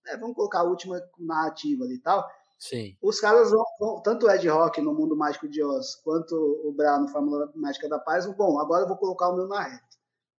é, 0.09 0.17
vamos 0.17 0.35
colocar 0.35 0.61
a 0.61 0.65
última 0.65 1.01
narrativa 1.21 1.85
ali 1.85 1.95
e 1.95 2.01
tal, 2.01 2.29
Sim. 2.63 2.97
Os 3.03 3.19
caras 3.19 3.51
vão, 3.51 3.65
vão, 3.81 4.01
tanto 4.03 4.25
o 4.25 4.31
Ed 4.31 4.49
Rock 4.49 4.81
no 4.81 4.95
Mundo 4.95 5.17
Mágico 5.17 5.49
de 5.49 5.61
Oz, 5.65 5.97
quanto 5.97 6.37
o 6.65 6.73
Bra 6.73 6.97
no 6.97 7.09
Fórmula 7.09 7.51
Mágica 7.57 7.89
da 7.89 7.99
Paz, 7.99 8.25
bom, 8.37 8.61
agora 8.61 8.85
eu 8.85 8.89
vou 8.89 8.97
colocar 8.97 9.31
o 9.31 9.35
meu 9.35 9.49
na 9.49 9.65
reta. 9.65 9.83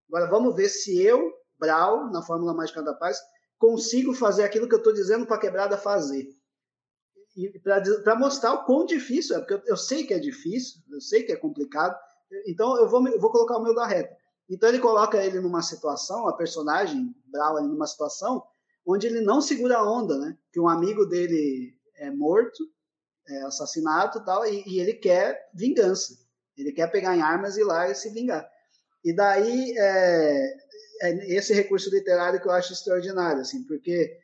Agora 0.08 0.30
vamos 0.30 0.56
ver 0.56 0.70
se 0.70 1.02
eu, 1.02 1.34
Brau, 1.60 2.10
na 2.12 2.22
Fórmula 2.22 2.54
Mágica 2.54 2.82
da 2.82 2.94
Paz, 2.94 3.20
consigo 3.60 4.14
fazer 4.14 4.46
aquilo 4.46 4.70
que 4.70 4.74
eu 4.74 4.78
estou 4.78 4.94
dizendo 4.94 5.26
para 5.26 5.36
a 5.36 5.40
quebrada 5.40 5.78
fazer 5.78 6.26
para 8.02 8.16
mostrar 8.16 8.54
o 8.54 8.64
quão 8.64 8.86
difícil 8.86 9.36
é, 9.36 9.40
porque 9.40 9.56
eu, 9.56 9.62
eu, 9.66 9.78
sei 9.78 10.06
que 10.06 10.14
é 10.14 10.20
difícil, 10.20 10.82
eu 10.90 11.02
sei 11.02 11.24
que 11.24 11.32
é 11.34 11.36
complicado, 11.36 11.94
então 12.48 12.78
eu 12.78 12.88
vou, 12.88 13.06
eu 13.06 13.20
vou 13.20 13.32
colocar 13.32 13.58
o 13.58 13.64
meu 13.64 13.76
da 13.76 13.86
reta. 13.86 14.16
Então 14.50 14.70
ele 14.70 14.80
coloca 14.80 15.22
ele 15.22 15.42
numa 15.42 15.62
situação, 15.62 16.26
a 16.28 16.38
personagem, 16.38 17.14
Brown, 17.26 17.68
numa 17.68 17.88
situação 17.88 18.42
onde 18.86 19.08
ele 19.08 19.20
não 19.20 19.42
segura 19.42 19.80
a 19.80 19.92
onda, 19.92 20.18
né? 20.18 20.38
Que 20.54 20.60
um 20.60 20.70
amigo 20.70 21.06
dele 21.06 21.76
é 22.04 22.12
morto, 22.12 22.64
é 23.28 23.44
assassinado 23.44 24.20
e 24.20 24.26
tal, 24.26 24.46
e, 24.46 24.80
ele 24.80 24.94
quer 24.94 25.50
vingança. 25.54 26.18
Ele 26.58 26.72
quer 26.72 26.92
pegar 26.92 27.16
em 27.16 27.22
armas 27.22 27.58
e 27.58 27.62
ir 27.62 27.64
lá 27.64 27.90
e 27.90 27.96
se 27.96 28.10
vingar. 28.10 28.48
E 29.04 29.14
daí 29.14 29.76
é, 29.78 30.54
é 31.02 31.34
esse 31.34 31.54
recurso 31.54 31.90
literário 31.90 32.40
que 32.42 32.48
eu 32.48 32.52
acho 32.52 32.74
extraordinário, 32.74 33.42
assim, 33.42 33.64
porque 33.64 34.18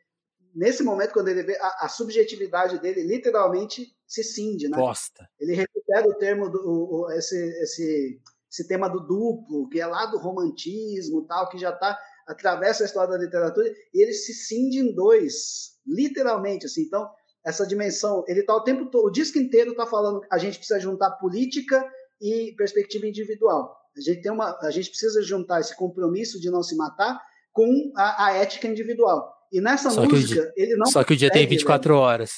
nesse 0.53 0.84
momento, 0.84 1.14
quando 1.14 1.30
ele 1.30 1.43
vê 1.43 1.57
a, 1.60 1.85
a, 1.85 1.89
subjetividade 1.89 2.80
dele, 2.80 3.03
literalmente 3.03 3.95
se 4.07 4.23
cinde, 4.23 4.68
né? 4.68 4.77
Posta. 4.77 5.27
Ele 5.39 5.56
recupera 5.56 6.07
o 6.07 6.15
termo, 6.15 6.49
do, 6.49 6.60
o, 6.65 7.11
esse, 7.11 7.38
esse, 7.61 8.22
esse 8.51 8.68
tema 8.68 8.89
do 8.89 8.99
duplo, 8.99 9.69
que 9.69 9.80
é 9.80 9.85
lá 9.85 10.06
do 10.06 10.18
romantismo 10.18 11.26
tal, 11.26 11.49
que 11.49 11.57
já 11.57 11.69
está 11.72 11.97
atravessa 12.27 12.84
a 12.84 12.85
história 12.85 13.10
da 13.10 13.23
literatura, 13.23 13.68
e 13.91 14.03
ele 14.03 14.14
se 14.14 14.34
cinde 14.35 14.77
em 14.77 14.93
dois, 14.93 15.80
literalmente, 15.85 16.68
assim. 16.68 16.84
Então, 16.84 17.10
essa 17.45 17.66
dimensão, 17.66 18.24
ele 18.28 18.41
está 18.41 18.56
o 18.56 18.64
tempo 18.64 18.90
todo, 18.90 19.07
o 19.07 19.11
disco 19.11 19.38
inteiro 19.38 19.72
está 19.72 19.86
falando, 19.86 20.22
a 20.32 20.38
gente 20.38 20.57
precisa 20.57 20.80
juntar 20.80 21.11
política 21.11 21.84
e 22.22 22.53
perspectiva 22.57 23.07
individual. 23.07 23.76
A 23.98 24.02
gente 24.02 24.22
tem 24.22 24.32
uma, 24.32 24.57
a 24.61 24.72
gente 24.72 24.90
precisa 24.90 25.22
juntar 25.22 25.60
esse 25.60 25.76
compromisso 25.76 26.40
de 26.40 26.49
não 26.49 26.61
se 26.61 26.76
matar 26.76 27.20
com 27.52 27.91
a, 27.95 28.28
a 28.28 28.34
ética 28.34 28.68
individual. 28.68 29.34
E 29.52 29.60
nessa 29.60 29.90
só 29.90 30.03
música, 30.03 30.52
ele 30.56 30.76
não. 30.76 30.86
Só 30.86 31.03
que 31.03 31.14
o 31.14 31.18
dia 31.18 31.32
tem 31.32 31.48
24 31.48 31.94
velho. 31.94 32.02
horas. 32.02 32.32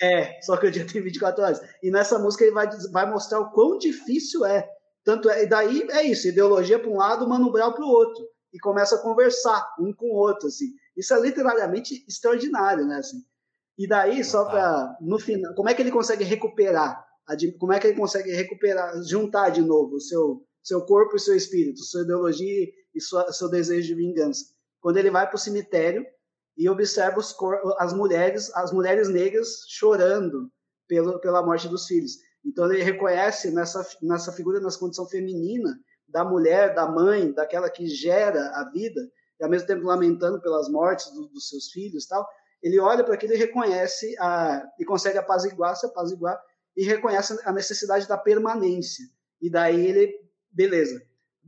É, 0.00 0.40
só 0.40 0.56
que 0.56 0.66
o 0.66 0.70
dia 0.70 0.86
tem 0.86 1.02
24 1.02 1.44
horas. 1.44 1.60
E 1.82 1.90
nessa 1.90 2.18
música 2.18 2.44
ele 2.44 2.54
vai, 2.54 2.68
vai 2.90 3.08
mostrar 3.08 3.40
o 3.40 3.50
quão 3.50 3.78
difícil 3.78 4.44
é. 4.44 4.66
Tanto 5.04 5.28
é, 5.28 5.44
e 5.44 5.46
daí 5.46 5.86
é 5.90 6.02
isso, 6.04 6.28
ideologia 6.28 6.78
para 6.78 6.90
um 6.90 6.96
lado, 6.96 7.28
Mano 7.28 7.52
Brown 7.52 7.72
para 7.72 7.84
o 7.84 7.88
outro. 7.88 8.24
E 8.52 8.58
começa 8.58 8.96
a 8.96 9.02
conversar 9.02 9.66
um 9.78 9.92
com 9.92 10.06
o 10.06 10.16
outro, 10.16 10.48
assim. 10.48 10.66
Isso 10.96 11.14
é 11.14 11.20
literalmente 11.20 12.04
extraordinário, 12.08 12.86
né, 12.86 12.96
assim. 12.96 13.18
E 13.82 13.86
daí, 13.88 14.22
só 14.22 14.44
para 14.44 14.96
no 15.00 15.18
final, 15.18 15.52
como 15.56 15.68
é 15.68 15.74
que 15.74 15.82
ele 15.82 15.90
consegue 15.90 16.22
recuperar? 16.22 17.04
Como 17.58 17.72
é 17.72 17.80
que 17.80 17.88
ele 17.88 17.98
consegue 17.98 18.30
recuperar, 18.30 18.94
juntar 19.02 19.50
de 19.50 19.60
novo 19.60 19.96
o 19.96 20.00
seu, 20.00 20.46
seu 20.62 20.82
corpo 20.86 21.16
e 21.16 21.18
seu 21.18 21.34
espírito, 21.34 21.82
sua 21.82 22.02
ideologia 22.02 22.68
e 22.94 23.00
sua, 23.00 23.32
seu 23.32 23.50
desejo 23.50 23.88
de 23.88 23.94
vingança? 23.96 24.44
Quando 24.80 24.98
ele 24.98 25.10
vai 25.10 25.26
para 25.26 25.34
o 25.34 25.38
cemitério 25.38 26.06
e 26.56 26.68
observa 26.68 27.18
os, 27.18 27.34
as 27.80 27.92
mulheres, 27.92 28.54
as 28.54 28.72
mulheres 28.72 29.08
negras 29.08 29.64
chorando 29.66 30.48
pelo, 30.86 31.20
pela 31.20 31.44
morte 31.44 31.66
dos 31.66 31.84
filhos. 31.88 32.12
Então 32.46 32.72
ele 32.72 32.84
reconhece 32.84 33.50
nessa, 33.50 33.84
nessa 34.00 34.30
figura, 34.30 34.60
nessa 34.60 34.78
condição 34.78 35.08
feminina, 35.08 35.76
da 36.06 36.24
mulher, 36.24 36.72
da 36.72 36.86
mãe, 36.86 37.32
daquela 37.32 37.68
que 37.68 37.88
gera 37.88 38.46
a 38.54 38.70
vida, 38.70 39.00
e 39.40 39.42
ao 39.42 39.50
mesmo 39.50 39.66
tempo 39.66 39.84
lamentando 39.84 40.40
pelas 40.40 40.68
mortes 40.68 41.12
do, 41.12 41.26
dos 41.30 41.48
seus 41.48 41.72
filhos 41.72 42.06
tal, 42.06 42.24
ele 42.62 42.78
olha 42.78 43.02
para 43.02 43.14
aquilo 43.14 43.34
e 43.34 43.36
reconhece 43.36 44.14
a, 44.18 44.64
e 44.78 44.84
consegue 44.84 45.18
apaziguar, 45.18 45.76
se 45.76 45.86
apaziguar, 45.86 46.40
e 46.76 46.84
reconhece 46.84 47.38
a 47.44 47.52
necessidade 47.52 48.06
da 48.06 48.16
permanência. 48.16 49.04
E 49.40 49.50
daí 49.50 49.86
ele, 49.86 50.14
beleza, 50.50 51.02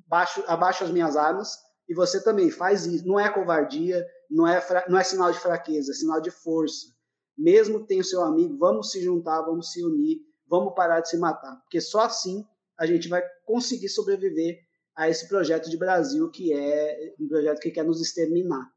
baixo, 0.06 0.42
abaixo 0.46 0.84
as 0.84 0.90
minhas 0.90 1.16
armas, 1.16 1.56
e 1.88 1.94
você 1.94 2.22
também 2.22 2.50
faz 2.50 2.84
isso. 2.86 3.06
Não 3.06 3.20
é 3.20 3.30
covardia, 3.30 4.04
não 4.30 4.46
é, 4.46 4.60
não 4.88 4.98
é 4.98 5.04
sinal 5.04 5.30
de 5.30 5.38
fraqueza, 5.38 5.92
é 5.92 5.94
sinal 5.94 6.20
de 6.20 6.30
força. 6.30 6.92
Mesmo 7.36 7.80
que 7.80 7.88
tenha 7.88 8.00
o 8.00 8.04
seu 8.04 8.22
amigo, 8.22 8.56
vamos 8.58 8.90
se 8.90 9.02
juntar, 9.02 9.42
vamos 9.42 9.72
se 9.72 9.84
unir, 9.84 10.20
vamos 10.48 10.74
parar 10.74 11.00
de 11.00 11.08
se 11.08 11.16
matar. 11.16 11.56
Porque 11.62 11.80
só 11.80 12.00
assim 12.00 12.44
a 12.76 12.86
gente 12.86 13.08
vai 13.08 13.22
conseguir 13.44 13.88
sobreviver 13.88 14.58
a 14.96 15.08
esse 15.08 15.28
projeto 15.28 15.70
de 15.70 15.76
Brasil 15.76 16.30
que 16.30 16.52
é 16.52 17.14
um 17.20 17.28
projeto 17.28 17.60
que 17.60 17.70
quer 17.70 17.84
nos 17.84 18.00
exterminar. 18.00 18.68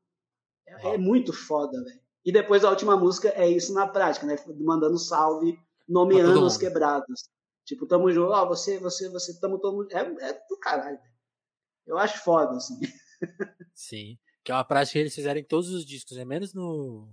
É, 0.68 0.95
é 0.95 0.97
muito 0.97 1.34
foda, 1.34 1.84
velho. 1.84 2.07
E 2.28 2.32
depois 2.34 2.66
a 2.66 2.70
última 2.70 2.98
música 2.98 3.30
é 3.30 3.49
isso 3.49 3.74
na 3.74 3.88
prática, 3.88 4.26
né? 4.26 4.36
Mandando 4.60 4.99
salve, 4.99 5.58
nomeando 5.88 6.45
os 6.45 6.58
quebrados. 6.58 7.30
Tipo, 7.64 7.88
tamo 7.88 8.12
junto, 8.12 8.34
ó, 8.34 8.44
oh, 8.44 8.48
você, 8.49 8.78
você, 8.80 9.08
você, 9.08 9.40
tamo 9.40 9.58
todo 9.58 9.78
mundo. 9.78 9.88
É, 9.94 9.99
é 10.02 10.34
do 10.34 10.60
caralho. 10.60 10.99
Eu 11.86 11.98
acho 11.98 12.22
foda, 12.26 12.58
assim. 12.58 12.82
Sim. 13.74 14.20
Que 14.44 14.52
é 14.52 14.56
uma 14.56 14.66
prática 14.66 14.91
que 14.91 14.99
eles 14.99 15.16
fizeram 15.16 15.40
em 15.40 15.44
todos 15.45 15.70
os 15.70 15.86
discos, 15.86 16.18
né? 16.18 16.26
Menos 16.26 16.54
no, 16.54 17.10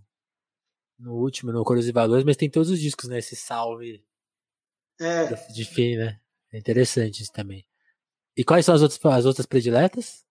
no 0.98 1.14
último, 1.14 1.52
no 1.52 1.62
Cores 1.62 1.86
e 1.86 1.92
Valores, 1.92 2.24
mas 2.24 2.36
tem 2.36 2.50
todos 2.50 2.70
os 2.70 2.80
discos, 2.80 3.08
né? 3.08 3.20
Esse 3.20 3.36
salve 3.36 4.04
é. 5.00 5.32
de 5.52 5.64
fim, 5.64 5.94
né? 5.96 6.20
É 6.52 6.58
interessante 6.58 7.22
isso 7.22 7.32
também. 7.32 7.64
E 8.36 8.42
quais 8.42 8.66
são 8.66 8.74
as 8.74 8.82
outras, 8.82 9.00
as 9.04 9.26
outras 9.26 9.46
prediletas? 9.46 10.23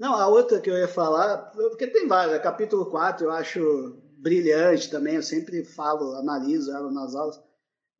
Não, 0.00 0.14
a 0.14 0.26
outra 0.28 0.58
que 0.62 0.70
eu 0.70 0.78
ia 0.78 0.88
falar, 0.88 1.50
porque 1.52 1.86
tem 1.86 2.08
várias, 2.08 2.42
capítulo 2.42 2.86
4 2.86 3.26
eu 3.26 3.30
acho 3.30 4.00
brilhante 4.16 4.90
também, 4.90 5.16
eu 5.16 5.22
sempre 5.22 5.62
falo, 5.62 6.14
analiso 6.14 6.74
ela 6.74 6.90
nas 6.90 7.14
aulas, 7.14 7.38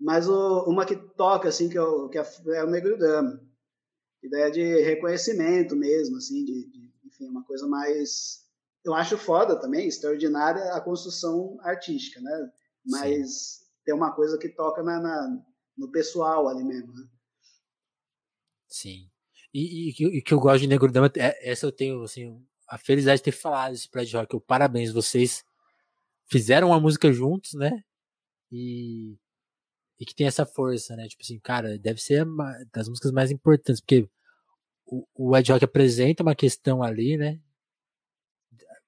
mas 0.01 0.27
o, 0.27 0.65
uma 0.65 0.87
que 0.87 0.97
toca, 0.97 1.51
assim, 1.51 1.69
que, 1.69 1.79
eu, 1.79 2.09
que 2.09 2.17
é, 2.17 2.25
é 2.55 2.65
o 2.65 2.71
Negro 2.71 2.99
Dama. 2.99 3.39
Ideia 4.23 4.51
de 4.51 4.81
reconhecimento 4.81 5.77
mesmo, 5.77 6.17
assim, 6.17 6.43
de, 6.43 6.71
de 6.71 6.91
enfim, 7.05 7.29
uma 7.29 7.45
coisa 7.45 7.67
mais. 7.67 8.47
Eu 8.83 8.95
acho 8.95 9.19
foda 9.19 9.61
também, 9.61 9.87
extraordinária 9.87 10.73
a 10.73 10.81
construção 10.81 11.59
artística, 11.61 12.19
né? 12.19 12.51
Mas 12.83 13.31
Sim. 13.31 13.65
tem 13.85 13.95
uma 13.95 14.15
coisa 14.15 14.39
que 14.39 14.49
toca 14.49 14.83
na, 14.83 14.99
na 15.01 15.45
no 15.77 15.91
pessoal 15.91 16.49
ali 16.49 16.65
mesmo, 16.65 16.95
né? 16.95 17.07
Sim. 18.69 19.10
E, 19.53 19.91
e, 19.91 20.19
e 20.19 20.23
que 20.23 20.33
eu 20.33 20.41
gosto 20.41 20.61
de 20.61 20.69
Negro 20.69 20.93
Dama, 20.93 21.11
é, 21.17 21.51
essa 21.51 21.67
eu 21.67 21.73
tenho, 21.73 22.03
assim, 22.03 22.41
a 22.69 22.79
felicidade 22.79 23.19
de 23.19 23.25
ter 23.25 23.33
falado 23.33 23.75
isso 23.75 23.91
pra 23.91 24.03
Rock. 24.03 24.35
Eu, 24.35 24.41
parabéns, 24.41 24.93
vocês 24.93 25.45
fizeram 26.27 26.69
uma 26.69 26.81
música 26.81 27.13
juntos, 27.13 27.55
né? 27.55 27.83
E 28.53 29.17
e 30.01 30.07
que 30.07 30.15
tem 30.15 30.27
essa 30.27 30.47
força, 30.47 30.97
né? 30.97 31.07
Tipo 31.07 31.23
assim, 31.23 31.39
cara, 31.39 31.79
deve 31.79 32.01
ser 32.01 32.27
das 32.73 32.89
músicas 32.89 33.13
mais 33.13 33.31
importantes, 33.31 33.83
porque 33.83 34.09
o, 34.87 35.07
o 35.15 35.37
Ed 35.37 35.53
Rock 35.53 35.65
apresenta 35.65 36.23
uma 36.23 36.35
questão 36.35 36.83
ali, 36.83 37.19
né? 37.19 37.39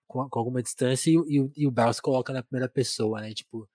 Com, 0.07 0.27
com 0.29 0.39
alguma 0.39 0.63
distância 0.63 1.11
e, 1.11 1.17
e, 1.17 1.53
e 1.57 1.67
o 1.67 1.71
Barros 1.71 2.01
coloca 2.01 2.33
na 2.33 2.43
primeira 2.43 2.69
pessoa, 2.69 3.21
né? 3.21 3.35
Tipo, 3.35 3.69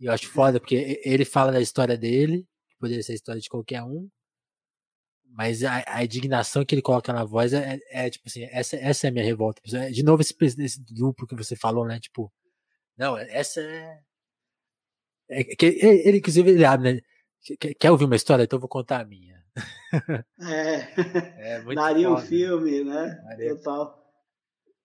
e 0.00 0.06
eu 0.06 0.12
acho 0.12 0.28
foda, 0.28 0.58
porque 0.58 1.00
ele 1.04 1.24
fala 1.24 1.52
da 1.52 1.60
história 1.60 1.96
dele, 1.96 2.46
que 2.68 2.76
poderia 2.78 3.02
ser 3.04 3.12
a 3.12 3.16
história 3.16 3.40
de 3.40 3.48
qualquer 3.48 3.82
um, 3.84 4.08
mas 5.30 5.62
a, 5.62 5.84
a 5.86 6.04
indignação 6.04 6.64
que 6.64 6.74
ele 6.74 6.82
coloca 6.82 7.12
na 7.12 7.24
voz 7.24 7.52
é, 7.52 7.78
é, 7.90 8.06
é, 8.06 8.10
tipo 8.10 8.24
assim, 8.26 8.44
essa, 8.50 8.76
essa 8.76 9.06
é 9.06 9.10
a 9.10 9.12
minha 9.12 9.24
revolta. 9.24 9.60
De 9.90 10.02
novo, 10.02 10.20
esse, 10.20 10.34
esse 10.40 10.82
duplo 10.92 11.26
que 11.26 11.36
você 11.36 11.54
falou, 11.54 11.86
né? 11.86 12.00
Tipo, 12.00 12.32
não, 12.96 13.16
essa 13.16 13.60
é. 13.60 14.00
é 15.30 15.44
que, 15.44 15.66
ele, 15.66 16.18
inclusive, 16.18 16.50
ele 16.50 16.64
abre, 16.64 16.94
né? 16.94 17.00
Quer, 17.58 17.74
quer 17.74 17.90
ouvir 17.90 18.04
uma 18.04 18.16
história? 18.16 18.42
Então 18.42 18.56
eu 18.56 18.60
vou 18.60 18.68
contar 18.68 19.00
a 19.00 19.04
minha. 19.04 19.38
É. 20.40 20.88
é 21.56 21.62
muito 21.62 21.76
Daria 21.76 22.10
um 22.10 22.18
filme, 22.18 22.84
né? 22.84 23.20
Daria. 23.28 23.56
Total. 23.56 23.98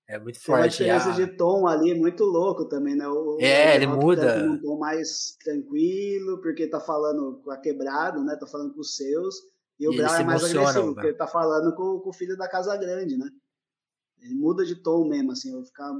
É 0.07 0.19
muito 0.19 0.39
forte. 0.39 0.77
Tem 0.77 0.91
uma 0.91 0.97
diferença 0.99 1.25
de 1.25 1.37
tom 1.37 1.65
ali 1.65 1.95
muito 1.95 2.23
louco 2.23 2.67
também, 2.67 2.95
né? 2.95 3.07
O, 3.07 3.37
é, 3.39 3.75
ele 3.75 3.87
muda. 3.87 4.43
Um 4.43 4.61
tom 4.61 4.77
mais 4.77 5.35
tranquilo, 5.43 6.41
porque 6.41 6.67
tá 6.67 6.79
falando 6.79 7.41
com 7.43 7.51
a 7.51 7.57
quebrado, 7.57 8.23
né? 8.23 8.35
Tá 8.39 8.45
falando 8.45 8.73
com 8.73 8.81
os 8.81 8.95
seus. 8.95 9.35
E 9.79 9.87
o 9.87 9.95
Brown 9.95 10.15
é 10.15 10.23
mais 10.23 10.43
agressivo, 10.43 10.93
porque 10.93 11.07
ele 11.07 11.17
tá 11.17 11.27
falando 11.27 11.75
com, 11.75 11.99
com, 11.99 12.09
o 12.09 12.13
filho 12.13 12.37
da 12.37 12.47
Casa 12.47 12.75
Grande, 12.77 13.17
né? 13.17 13.27
Ele 14.19 14.35
muda 14.35 14.65
de 14.65 14.75
tom 14.75 15.07
mesmo, 15.07 15.31
assim, 15.31 15.49
eu 15.49 15.57
vou 15.57 15.65
ficar. 15.65 15.91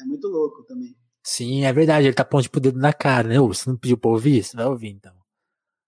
É 0.00 0.04
muito 0.04 0.28
louco 0.28 0.62
também. 0.64 0.96
Sim, 1.22 1.64
é 1.64 1.72
verdade, 1.72 2.06
ele 2.06 2.14
tá 2.14 2.24
pondo 2.24 2.42
tipo, 2.42 2.58
o 2.58 2.60
dedo 2.60 2.78
na 2.78 2.92
cara, 2.92 3.28
né? 3.28 3.38
Você 3.38 3.68
não 3.68 3.76
pediu 3.76 3.98
pra 3.98 4.10
ouvir? 4.10 4.42
Você 4.42 4.56
vai 4.56 4.66
ouvir 4.66 4.90
então. 4.90 5.14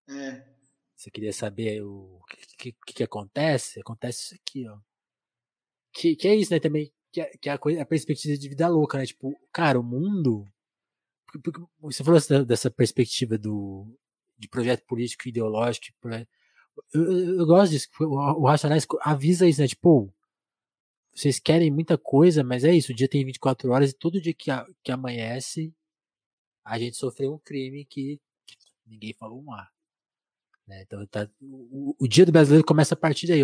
É. 0.08 0.52
Você 0.96 1.10
queria 1.10 1.32
saber 1.32 1.82
o 1.82 2.20
que, 2.58 2.72
que, 2.72 2.94
que 2.94 3.02
acontece? 3.02 3.80
Acontece 3.80 4.22
isso 4.22 4.34
aqui, 4.34 4.68
ó. 4.68 4.78
Que, 5.92 6.16
que 6.16 6.28
é 6.28 6.34
isso, 6.34 6.52
né, 6.52 6.60
também, 6.60 6.92
que 7.12 7.20
é, 7.20 7.30
que 7.38 7.48
é 7.48 7.52
a, 7.52 7.58
coisa, 7.58 7.82
a 7.82 7.86
perspectiva 7.86 8.36
de 8.36 8.48
vida 8.48 8.68
louca, 8.68 8.98
né? 8.98 9.06
Tipo, 9.06 9.34
cara, 9.52 9.78
o 9.78 9.82
mundo. 9.82 10.46
Porque, 11.26 11.38
porque 11.38 11.60
você 11.80 12.04
falou 12.04 12.18
dessa, 12.18 12.44
dessa 12.44 12.70
perspectiva 12.70 13.36
do, 13.36 13.86
de 14.38 14.48
projeto 14.48 14.84
político 14.86 15.28
ideológico, 15.28 15.86
eu, 16.92 17.38
eu, 17.38 17.46
gosto 17.46 17.72
disso. 17.72 17.88
O, 18.00 18.42
o 18.42 18.46
Racionais 18.46 18.86
avisa 19.00 19.48
isso, 19.48 19.60
né? 19.60 19.68
Tipo, 19.68 20.12
vocês 21.14 21.38
querem 21.38 21.70
muita 21.70 21.98
coisa, 21.98 22.42
mas 22.42 22.64
é 22.64 22.74
isso. 22.74 22.92
O 22.92 22.94
dia 22.94 23.08
tem 23.08 23.24
24 23.24 23.70
horas 23.70 23.90
e 23.90 23.94
todo 23.94 24.20
dia 24.20 24.34
que, 24.34 24.50
a, 24.50 24.66
que 24.82 24.92
amanhece, 24.92 25.74
a 26.64 26.78
gente 26.78 26.96
sofreu 26.96 27.34
um 27.34 27.38
crime 27.38 27.84
que 27.84 28.20
ninguém 28.86 29.12
falou 29.14 29.42
um 29.42 29.52
ar. 29.52 29.70
Né? 30.66 30.82
Então, 30.82 31.06
tá, 31.06 31.28
o, 31.40 31.94
o, 31.98 32.08
dia 32.08 32.24
do 32.24 32.32
brasileiro 32.32 32.64
começa 32.64 32.94
a 32.94 32.98
partir 32.98 33.26
daí. 33.26 33.42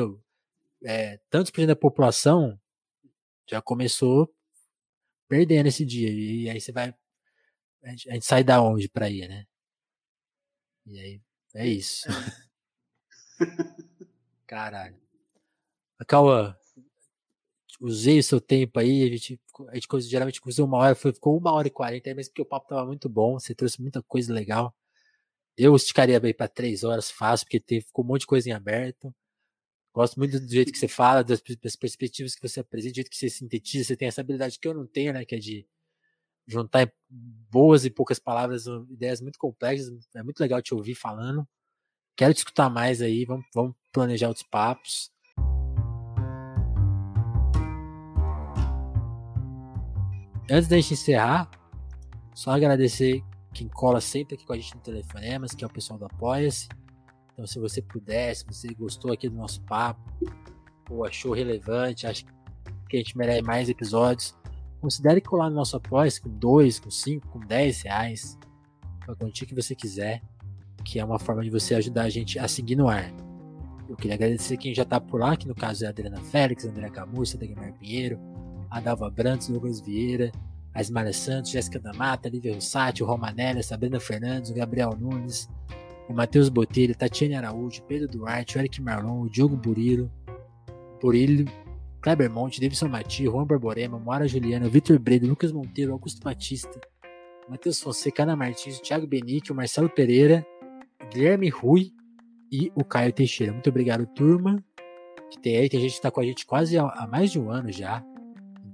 É, 0.85 1.19
tantos 1.29 1.51
por 1.51 1.61
cento 1.61 1.69
da 1.69 1.77
população 1.77 2.59
já 3.49 3.61
começou 3.61 4.33
perdendo 5.29 5.67
esse 5.67 5.85
dia. 5.85 6.11
E 6.11 6.49
aí 6.49 6.61
você 6.61 6.73
vai. 6.73 6.95
A 7.83 7.91
gente, 7.91 8.11
a 8.11 8.15
gente 8.15 8.27
sai 8.27 8.45
da 8.45 8.63
onde 8.63 8.89
pra 8.89 9.11
ir, 9.11 9.29
né? 9.29 9.47
E 10.87 10.99
aí, 10.99 11.23
é 11.55 11.67
isso. 11.67 12.07
Caralho. 14.47 14.97
Cauã, 16.07 16.57
usei 17.81 18.19
o 18.19 18.23
seu 18.23 18.41
tempo 18.41 18.79
aí, 18.79 19.05
a 19.05 19.11
gente, 19.11 19.41
a 19.69 19.75
gente 19.75 20.01
geralmente 20.03 20.41
usou 20.45 20.67
uma 20.67 20.79
hora, 20.79 20.95
ficou 20.95 21.37
uma 21.37 21.53
hora 21.53 21.69
e 21.69 21.71
quarenta, 21.71 22.15
mas 22.15 22.29
porque 22.29 22.43
o 22.43 22.47
papo 22.47 22.69
tava 22.69 22.87
muito 22.87 23.09
bom, 23.09 23.39
você 23.39 23.55
trouxe 23.55 23.81
muita 23.81 24.03
coisa 24.03 24.33
legal. 24.33 24.75
Eu 25.57 25.75
esticaria 25.77 26.21
bem 26.21 26.35
para 26.35 26.49
três 26.49 26.85
horas 26.85 27.11
fácil, 27.11 27.47
porque 27.47 27.61
teve, 27.61 27.87
ficou 27.87 28.05
um 28.05 28.09
monte 28.09 28.23
de 28.23 28.27
coisa 28.27 28.49
em 28.49 28.53
aberto. 28.53 29.15
Gosto 29.93 30.17
muito 30.19 30.39
do 30.39 30.49
jeito 30.49 30.73
que 30.73 30.79
você 30.79 30.89
fala, 30.89 31.25
das, 31.25 31.43
das 31.63 31.77
perspectivas 31.77 32.35
que 32.35 32.43
você 32.49 32.61
apresenta, 32.61 32.93
do 32.93 32.97
jeito 32.97 33.11
que 33.11 33.17
você 33.17 33.29
sintetiza, 33.29 33.85
você 33.85 33.97
tem 33.97 34.09
essa 34.09 34.21
habilidade 34.21 34.59
que 34.59 34.69
eu 34.69 34.75
não 34.75 34.87
tenho, 34.87 35.13
né, 35.13 35.25
que 35.25 35.35
é 35.35 35.39
de 35.39 35.67
juntar 36.47 36.93
boas 37.09 37.85
e 37.85 37.91
poucas 37.91 38.19
palavras, 38.19 38.67
ideias 38.91 39.21
muito 39.21 39.39
complexas. 39.39 39.91
É 40.15 40.23
muito 40.23 40.41
legal 40.41 40.63
te 40.63 40.75
ouvir 40.75 40.95
falando. 40.95 41.47
Quero 42.19 42.35
te 42.35 42.39
escutar 42.39 42.69
mais 42.69 43.01
aí, 43.01 43.25
vamos, 43.25 43.47
vamos 43.55 43.77
planejar 43.93 44.27
outros 44.27 44.45
papos. 44.45 45.09
Antes 50.51 50.69
da 50.69 50.75
gente 50.81 50.95
encerrar, 50.95 51.49
só 52.35 52.51
agradecer 52.51 53.23
quem 53.55 53.69
cola 53.69 54.01
sempre 54.01 54.35
aqui 54.35 54.45
com 54.45 54.53
a 54.53 54.57
gente 54.57 54.75
no 54.75 54.81
Telefonemas, 54.81 55.55
que 55.55 55.63
é 55.63 55.67
o 55.69 55.73
pessoal 55.73 55.97
do 55.97 56.07
Apoia-se. 56.07 56.69
Então, 57.33 57.47
se 57.47 57.61
você 57.61 57.81
puder, 57.81 58.35
se 58.35 58.45
você 58.45 58.67
gostou 58.75 59.13
aqui 59.13 59.29
do 59.29 59.37
nosso 59.37 59.63
papo, 59.63 60.03
ou 60.91 61.05
achou 61.05 61.33
relevante, 61.33 62.05
acha 62.05 62.25
que 62.89 62.97
a 62.97 62.99
gente 62.99 63.17
merece 63.17 63.43
mais 63.43 63.69
episódios, 63.69 64.37
considere 64.81 65.21
colar 65.21 65.51
no 65.51 65.55
nosso 65.55 65.77
Apoia-se 65.77 66.21
com 66.21 66.31
2, 66.31 66.81
com 66.81 66.91
5, 66.91 67.29
com 67.29 67.39
10 67.39 67.83
reais, 67.83 68.37
com 69.07 69.13
a 69.13 69.15
quantia 69.15 69.47
que 69.47 69.55
você 69.55 69.73
quiser 69.73 70.21
que 70.89 70.99
é 70.99 71.05
uma 71.05 71.19
forma 71.19 71.43
de 71.43 71.51
você 71.51 71.75
ajudar 71.75 72.05
a 72.05 72.09
gente 72.09 72.39
a 72.39 72.49
seguir 72.49 72.75
no 72.75 72.89
ar. 72.89 73.13
Eu 73.87 73.95
queria 73.95 74.15
agradecer 74.15 74.57
quem 74.57 74.75
já 74.75 74.85
está 74.85 74.99
por 74.99 75.21
lá, 75.21 75.37
que 75.37 75.47
no 75.47 75.55
caso 75.55 75.85
é 75.85 75.87
a 75.87 75.91
Adriana 75.91 76.17
Félix, 76.17 76.65
André 76.65 76.89
Camurça, 76.89 77.37
Dagmar 77.37 77.75
Pinheiro, 77.75 78.19
a 78.71 78.81
Dalva 78.81 79.11
Brandes, 79.11 79.49
Douglas 79.49 79.81
Vieira, 79.81 80.33
a 80.73 80.81
Ismael 80.81 81.13
Santos, 81.13 81.51
Jéssica 81.51 81.79
da 81.79 81.93
Mata, 81.93 82.31
Lívia 82.31 82.55
Rossati, 82.55 83.03
Romanelli, 83.03 83.63
Sabrina 83.63 84.01
Fernandes, 84.01 84.51
o 84.51 84.55
Gabriel 84.55 84.97
Nunes, 84.99 85.47
o 86.09 86.15
Matheus 86.15 86.49
Botelho, 86.49 86.97
Tatiane 86.97 87.35
Araújo, 87.35 87.83
Pedro 87.83 88.09
Duarte, 88.09 88.57
o 88.57 88.61
Eric 88.61 88.81
Marlon, 88.81 89.21
o 89.21 89.29
Diogo 89.29 89.57
Burilo, 89.57 90.11
Burilho, 91.03 91.45
Kleber 92.01 92.31
Monte, 92.31 92.63
Davidson 92.63 92.89
Mati, 92.89 93.27
Juan 93.27 93.45
Barborema, 93.45 93.99
Moara 93.99 94.27
Juliana, 94.27 94.71
Vitor 94.71 94.99
Bredo, 94.99 95.27
Lucas 95.27 95.53
Monteiro, 95.53 95.93
Augusto 95.93 96.23
Batista, 96.23 96.81
Matheus 97.47 97.79
Fonseca, 97.79 98.23
Ana 98.23 98.35
Martins, 98.35 98.81
Thiago 98.81 99.07
Benique, 99.07 99.53
o 99.53 99.55
Marcelo 99.55 99.91
Pereira, 99.91 100.47
Guilherme 101.11 101.49
Rui 101.49 101.93
e 102.51 102.73
o 102.75 102.85
Caio 102.85 103.13
Teixeira. 103.13 103.53
Muito 103.53 103.69
obrigado, 103.71 104.07
turma. 104.07 104.63
Que 105.31 105.39
tem 105.41 105.57
aí, 105.57 105.69
tem 105.69 105.81
gente 105.81 105.93
que 105.93 105.99
está 105.99 106.11
com 106.11 106.21
a 106.21 106.25
gente 106.25 106.47
quase 106.47 106.79
há, 106.79 107.07
mais 107.11 107.31
de 107.31 107.39
um 107.39 107.51
ano 107.51 107.71
já. 107.71 108.03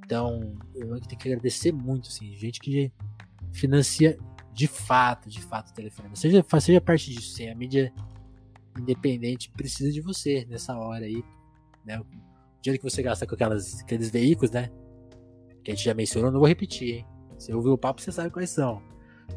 Então, 0.04 0.56
eu 0.74 1.00
tenho 1.00 1.18
que 1.18 1.28
agradecer 1.28 1.72
muito, 1.72 2.08
assim, 2.08 2.34
gente 2.36 2.60
que 2.60 2.92
financia 3.52 4.16
de 4.52 4.68
fato, 4.68 5.28
de 5.28 5.40
fato 5.42 5.70
o 5.70 5.74
telefone. 5.74 6.10
Seja, 6.14 6.44
seja 6.60 6.80
parte 6.80 7.10
disso, 7.10 7.32
assim, 7.32 7.48
a 7.48 7.54
mídia 7.54 7.92
independente 8.78 9.50
precisa 9.50 9.90
de 9.90 10.00
você 10.00 10.46
nessa 10.48 10.76
hora 10.76 11.04
aí, 11.04 11.24
né? 11.84 11.98
O 12.00 12.06
dinheiro 12.60 12.82
que 12.82 12.90
você 12.90 13.02
gasta 13.02 13.26
com 13.26 13.34
aquelas, 13.34 13.80
aqueles 13.80 14.10
veículos, 14.10 14.50
né? 14.50 14.70
Que 15.62 15.72
a 15.72 15.74
gente 15.74 15.84
já 15.84 15.94
mencionou, 15.94 16.30
não 16.30 16.38
vou 16.38 16.48
repetir, 16.48 16.98
hein? 16.98 17.06
Você 17.36 17.52
ouviu 17.52 17.72
o 17.72 17.78
papo, 17.78 18.00
você 18.00 18.12
sabe 18.12 18.30
quais 18.30 18.50
são. 18.50 18.80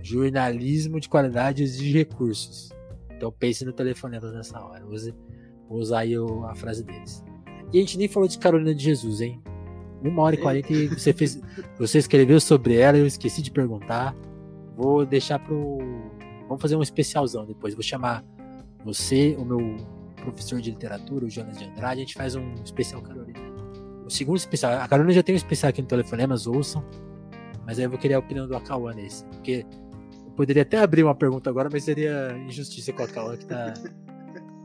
Jornalismo 0.02 1.00
de 1.00 1.10
qualidade 1.10 1.64
exige 1.64 1.98
recursos. 1.98 2.70
Então 3.18 3.32
pense 3.32 3.66
no 3.66 3.74
telefonema 3.74 4.32
nessa 4.32 4.64
hora. 4.64 4.86
Use, 4.88 5.14
vou 5.68 5.80
usar 5.80 6.00
aí 6.00 6.14
a 6.16 6.56
frase 6.56 6.84
deles. 6.84 7.24
E 7.74 7.78
a 7.78 7.82
gente 7.82 7.98
nem 7.98 8.08
falou 8.08 8.30
de 8.30 8.38
Carolina 8.38 8.74
de 8.74 8.84
Jesus, 8.84 9.20
hein? 9.20 9.42
Uma 10.02 10.22
hora 10.22 10.36
e 10.36 10.38
quarenta 10.38 10.72
e 10.72 10.88
você 10.88 11.12
fez. 11.12 11.42
Você 11.80 11.98
escreveu 11.98 12.40
sobre 12.40 12.78
ela, 12.78 12.98
eu 12.98 13.08
esqueci 13.08 13.42
de 13.42 13.52
perguntar. 13.52 14.16
Vou 14.76 15.06
deixar 15.06 15.40
pro. 15.40 15.80
Vamos 16.48 16.62
fazer 16.62 16.76
um 16.76 16.84
especialzão 16.84 17.46
depois. 17.46 17.74
Vou 17.74 17.84
chamar 17.84 18.24
você, 18.86 19.36
o 19.38 19.44
meu 19.44 19.76
professor 20.18 20.62
de 20.62 20.70
literatura, 20.70 21.26
o 21.26 21.30
Jonas 21.30 21.58
de 21.58 21.66
Andrade, 21.66 22.02
a 22.02 22.04
gente 22.06 22.14
faz 22.14 22.36
um 22.36 22.54
especial 22.64 23.02
Carolina. 23.02 23.40
O 24.06 24.10
segundo 24.10 24.38
especial. 24.38 24.74
A 24.74 24.88
Carolina 24.88 25.14
já 25.14 25.24
tem 25.24 25.34
um 25.34 25.38
especial 25.38 25.72
aqui 25.72 25.82
no 25.82 25.88
Telefonemas, 25.88 26.46
ouçam. 26.46 26.86
Mas 27.66 27.80
aí 27.80 27.86
eu 27.86 27.90
vou 27.90 28.00
querer 28.00 28.14
a 28.14 28.20
opinião 28.20 28.48
do 28.48 28.56
Akawan 28.56 28.94
nesse. 28.94 29.26
Porque 29.26 29.66
Poderia 30.38 30.62
até 30.62 30.78
abrir 30.78 31.04
uma 31.04 31.16
pergunta 31.16 31.50
agora, 31.50 31.68
mas 31.70 31.84
seria 31.84 32.38
injustiça 32.48 32.94
com 32.94 33.02
a 33.02 33.08
Cauã 33.08 33.36
que 33.36 33.48
tá. 33.48 33.74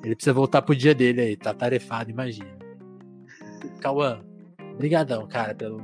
Ele 0.04 0.14
precisa 0.14 0.34
voltar 0.34 0.60
pro 0.60 0.76
dia 0.76 0.94
dele 0.94 1.22
aí, 1.22 1.36
tá 1.36 1.54
tarefado, 1.54 2.10
imagina. 2.10 2.50
Cauã, 3.80 4.20
brigadão, 4.76 5.26
cara, 5.26 5.54
pelo, 5.54 5.82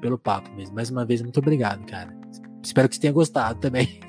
pelo 0.00 0.18
papo 0.18 0.50
mesmo. 0.56 0.74
Mais 0.74 0.90
uma 0.90 1.06
vez, 1.06 1.22
muito 1.22 1.38
obrigado, 1.38 1.86
cara. 1.86 2.12
Espero 2.64 2.88
que 2.88 2.96
você 2.96 3.00
tenha 3.00 3.12
gostado 3.12 3.60
também. 3.60 4.00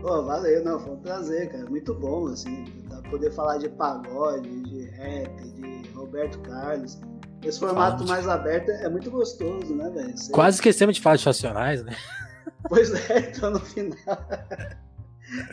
Pô, 0.00 0.22
valeu, 0.22 0.64
não, 0.64 0.80
foi 0.80 0.94
um 0.94 1.00
prazer, 1.00 1.50
cara. 1.50 1.68
Muito 1.68 1.92
bom, 1.92 2.28
assim, 2.28 2.64
poder 3.10 3.30
falar 3.32 3.58
de 3.58 3.68
pagode, 3.68 4.48
de 4.62 4.84
rap, 4.90 5.44
de 5.52 5.90
Roberto 5.90 6.38
Carlos. 6.40 6.98
Esse 7.42 7.60
formato 7.60 8.06
mais 8.06 8.26
aberto 8.26 8.70
é 8.70 8.88
muito 8.88 9.10
gostoso, 9.10 9.74
né, 9.74 9.90
velho? 9.90 10.14
Quase 10.32 10.56
esquecemos 10.56 10.96
de 10.96 11.02
falar 11.02 11.16
de 11.16 11.24
Racionais, 11.26 11.84
né? 11.84 11.94
Pois 12.68 12.92
é, 13.10 13.18
então 13.30 13.50
no 13.50 13.60
final. 13.60 13.96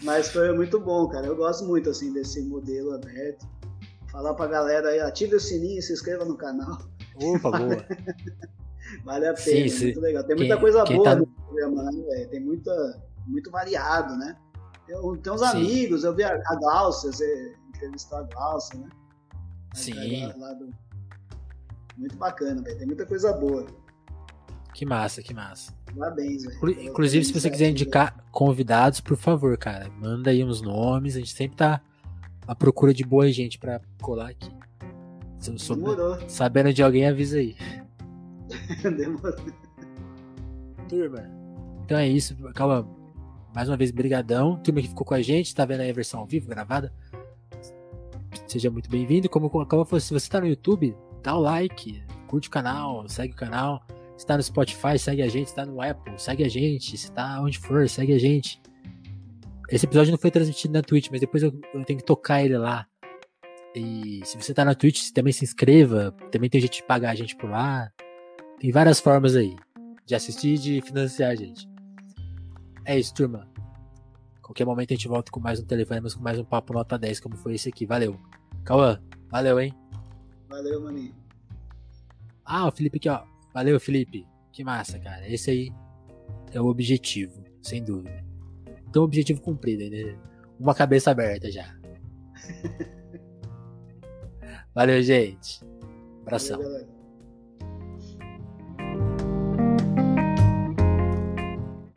Mas 0.04 0.30
foi 0.30 0.54
muito 0.54 0.80
bom, 0.80 1.08
cara. 1.08 1.28
Eu 1.28 1.36
gosto 1.36 1.66
muito 1.66 1.90
assim 1.90 2.14
desse 2.14 2.42
modelo 2.42 2.94
aberto. 2.94 3.48
Falar 4.12 4.34
pra 4.34 4.48
galera 4.48 4.90
aí, 4.90 5.00
ative 5.00 5.36
o 5.36 5.40
sininho 5.40 5.80
e 5.80 5.82
se 5.82 5.94
inscreva 5.94 6.26
no 6.26 6.36
canal. 6.36 6.78
Opa, 7.16 7.52
boa. 7.52 7.86
vale 9.06 9.28
a 9.28 9.34
pena, 9.34 9.70
sim, 9.70 9.86
muito 9.86 10.02
legal. 10.02 10.24
Tem 10.24 10.36
muita 10.36 10.56
quem, 10.56 10.62
coisa 10.62 10.84
boa 10.84 11.04
tá... 11.04 11.16
no 11.16 11.28
programa, 11.28 11.84
né, 11.84 11.92
velho? 11.92 12.30
Tem 12.30 12.40
muita, 12.40 13.02
muito 13.26 13.50
variado, 13.50 14.18
né? 14.18 14.36
Eu, 14.88 15.16
tem 15.18 15.32
uns 15.32 15.40
Sim. 15.40 15.48
amigos, 15.48 16.04
eu 16.04 16.14
vi 16.14 16.24
a, 16.24 16.36
a 16.46 16.56
Glaucia, 16.56 17.12
você 17.12 17.56
entrevistou 17.70 18.18
a 18.18 18.24
Glaucia, 18.24 18.78
né? 18.78 18.90
Sim. 19.74 19.94
Do... 20.60 20.74
Muito 21.98 22.18
bacana, 22.18 22.62
velho. 22.62 22.78
Tem 22.78 22.88
muita 22.88 23.06
coisa 23.06 23.32
boa. 23.32 23.66
Que 24.74 24.86
massa, 24.86 25.22
que 25.22 25.34
massa. 25.34 25.74
Parabéns, 25.98 26.44
velho. 26.44 26.82
Inclusive, 26.84 27.26
se 27.26 27.34
você 27.34 27.50
quiser 27.50 27.70
indicar 27.70 28.24
convidados, 28.32 29.02
por 29.02 29.18
favor, 29.18 29.58
cara, 29.58 29.90
manda 30.00 30.30
aí 30.30 30.44
uns 30.44 30.62
nomes. 30.62 31.16
A 31.16 31.20
gente 31.20 31.34
sempre 31.34 31.58
tá 31.58 31.82
à 32.48 32.56
procura 32.56 32.94
de 32.94 33.04
boa 33.04 33.32
gente 33.32 33.58
pra 33.60 33.82
colar 34.02 34.30
aqui. 34.30 34.52
Se 35.40 35.52
eu 35.52 35.58
souber, 35.58 35.98
sabendo 36.30 36.74
de 36.74 36.84
alguém, 36.84 37.08
avisa 37.08 37.38
aí. 37.38 37.56
Demorou. 38.84 39.36
Turma, 40.88 41.42
então 41.86 41.98
é 41.98 42.08
isso. 42.08 42.36
Calma. 42.54 42.88
Mais 43.54 43.68
uma 43.68 43.76
vez, 43.76 43.92
brigadão. 43.92 44.56
Turma 44.58 44.82
que 44.82 44.88
ficou 44.88 45.06
com 45.06 45.14
a 45.14 45.22
gente, 45.22 45.54
tá 45.54 45.66
vendo 45.66 45.82
aí 45.82 45.90
a 45.90 45.94
versão 45.94 46.22
ao 46.22 46.26
vivo, 46.26 46.48
gravada. 46.48 46.94
Seja 48.48 48.70
muito 48.70 48.90
bem-vindo. 48.90 49.28
Como, 49.28 49.50
como 49.50 50.00
se 50.00 50.14
você 50.14 50.30
tá 50.30 50.40
no 50.40 50.48
YouTube, 50.48 50.96
dá 51.22 51.36
o 51.36 51.40
like, 51.42 52.02
curte 52.28 52.48
o 52.48 52.52
canal, 52.52 53.08
segue 53.10 53.34
o 53.34 53.36
canal. 53.36 53.86
Se 54.22 54.28
tá 54.28 54.38
no 54.38 54.44
Spotify, 54.44 55.00
segue 55.00 55.24
a 55.24 55.28
gente. 55.28 55.50
Se 55.50 55.56
tá 55.56 55.66
no 55.66 55.82
Apple, 55.82 56.14
segue 56.16 56.44
a 56.44 56.48
gente. 56.48 56.96
Se 56.96 57.12
tá 57.12 57.42
onde 57.42 57.58
for, 57.58 57.90
segue 57.90 58.14
a 58.14 58.20
gente. 58.20 58.62
Esse 59.68 59.88
episódio 59.88 60.12
não 60.12 60.20
foi 60.20 60.30
transmitido 60.30 60.76
na 60.76 60.84
Twitch, 60.84 61.08
mas 61.10 61.20
depois 61.20 61.42
eu, 61.42 61.52
eu 61.74 61.84
tenho 61.84 61.98
que 61.98 62.06
tocar 62.06 62.44
ele 62.44 62.56
lá. 62.56 62.86
E 63.74 64.22
se 64.24 64.38
você 64.38 64.54
tá 64.54 64.64
na 64.64 64.76
Twitch, 64.76 65.10
também 65.10 65.34
se 65.34 65.44
inscreva. 65.44 66.12
Também 66.32 66.52
tem 66.52 66.62
jeito 66.62 66.74
de 66.74 66.84
pagar 66.84 67.10
a 67.10 67.16
gente 67.16 67.36
por 67.36 67.50
lá. 67.50 67.92
Tem 68.60 68.72
várias 68.72 69.00
formas 69.00 69.36
aí 69.36 69.56
de 70.06 70.14
assistir 70.14 70.54
e 70.54 70.58
de 70.60 70.82
financiar 70.82 71.32
a 71.32 71.36
gente. 71.36 71.68
É 72.86 73.00
isso, 73.00 73.16
turma. 73.16 73.50
Qualquer 74.44 74.66
momento 74.66 74.92
a 74.92 74.96
gente 74.96 75.08
volta 75.08 75.32
com 75.32 75.40
mais 75.40 75.60
um 75.60 75.66
telefone, 75.66 76.00
mas 76.00 76.14
com 76.14 76.22
mais 76.22 76.38
um 76.38 76.46
papo 76.46 76.74
nota 76.74 76.96
10, 76.96 77.20
como 77.22 77.36
foi 77.38 77.56
esse 77.56 77.70
aqui. 77.70 77.88
Valeu. 77.88 78.20
Cauã, 78.64 79.02
valeu, 79.32 79.60
hein? 79.60 79.74
Valeu, 80.48 80.80
maninho. 80.80 81.16
Ah, 82.46 82.68
o 82.68 82.72
Felipe 82.72 82.98
aqui, 82.98 83.10
ó. 83.10 83.32
Valeu, 83.54 83.80
Felipe. 83.80 84.28
Que 84.52 84.64
massa, 84.64 85.00
cara. 85.00 85.28
Esse 85.28 85.52
aí 85.52 85.72
é 86.54 86.62
o 86.62 86.66
objetivo, 86.66 87.44
sem 87.62 87.84
dúvida. 87.84 88.24
Então, 88.88 89.04
objetivo 89.04 89.42
cumprido, 89.42 89.90
né? 89.90 90.18
Uma 90.60 90.76
cabeça 90.76 91.12
aberta 91.12 91.52
já. 91.52 91.76
Valeu, 94.76 95.02
gente. 95.02 95.62
Abração. 96.22 96.62
Valeu, 96.62 96.88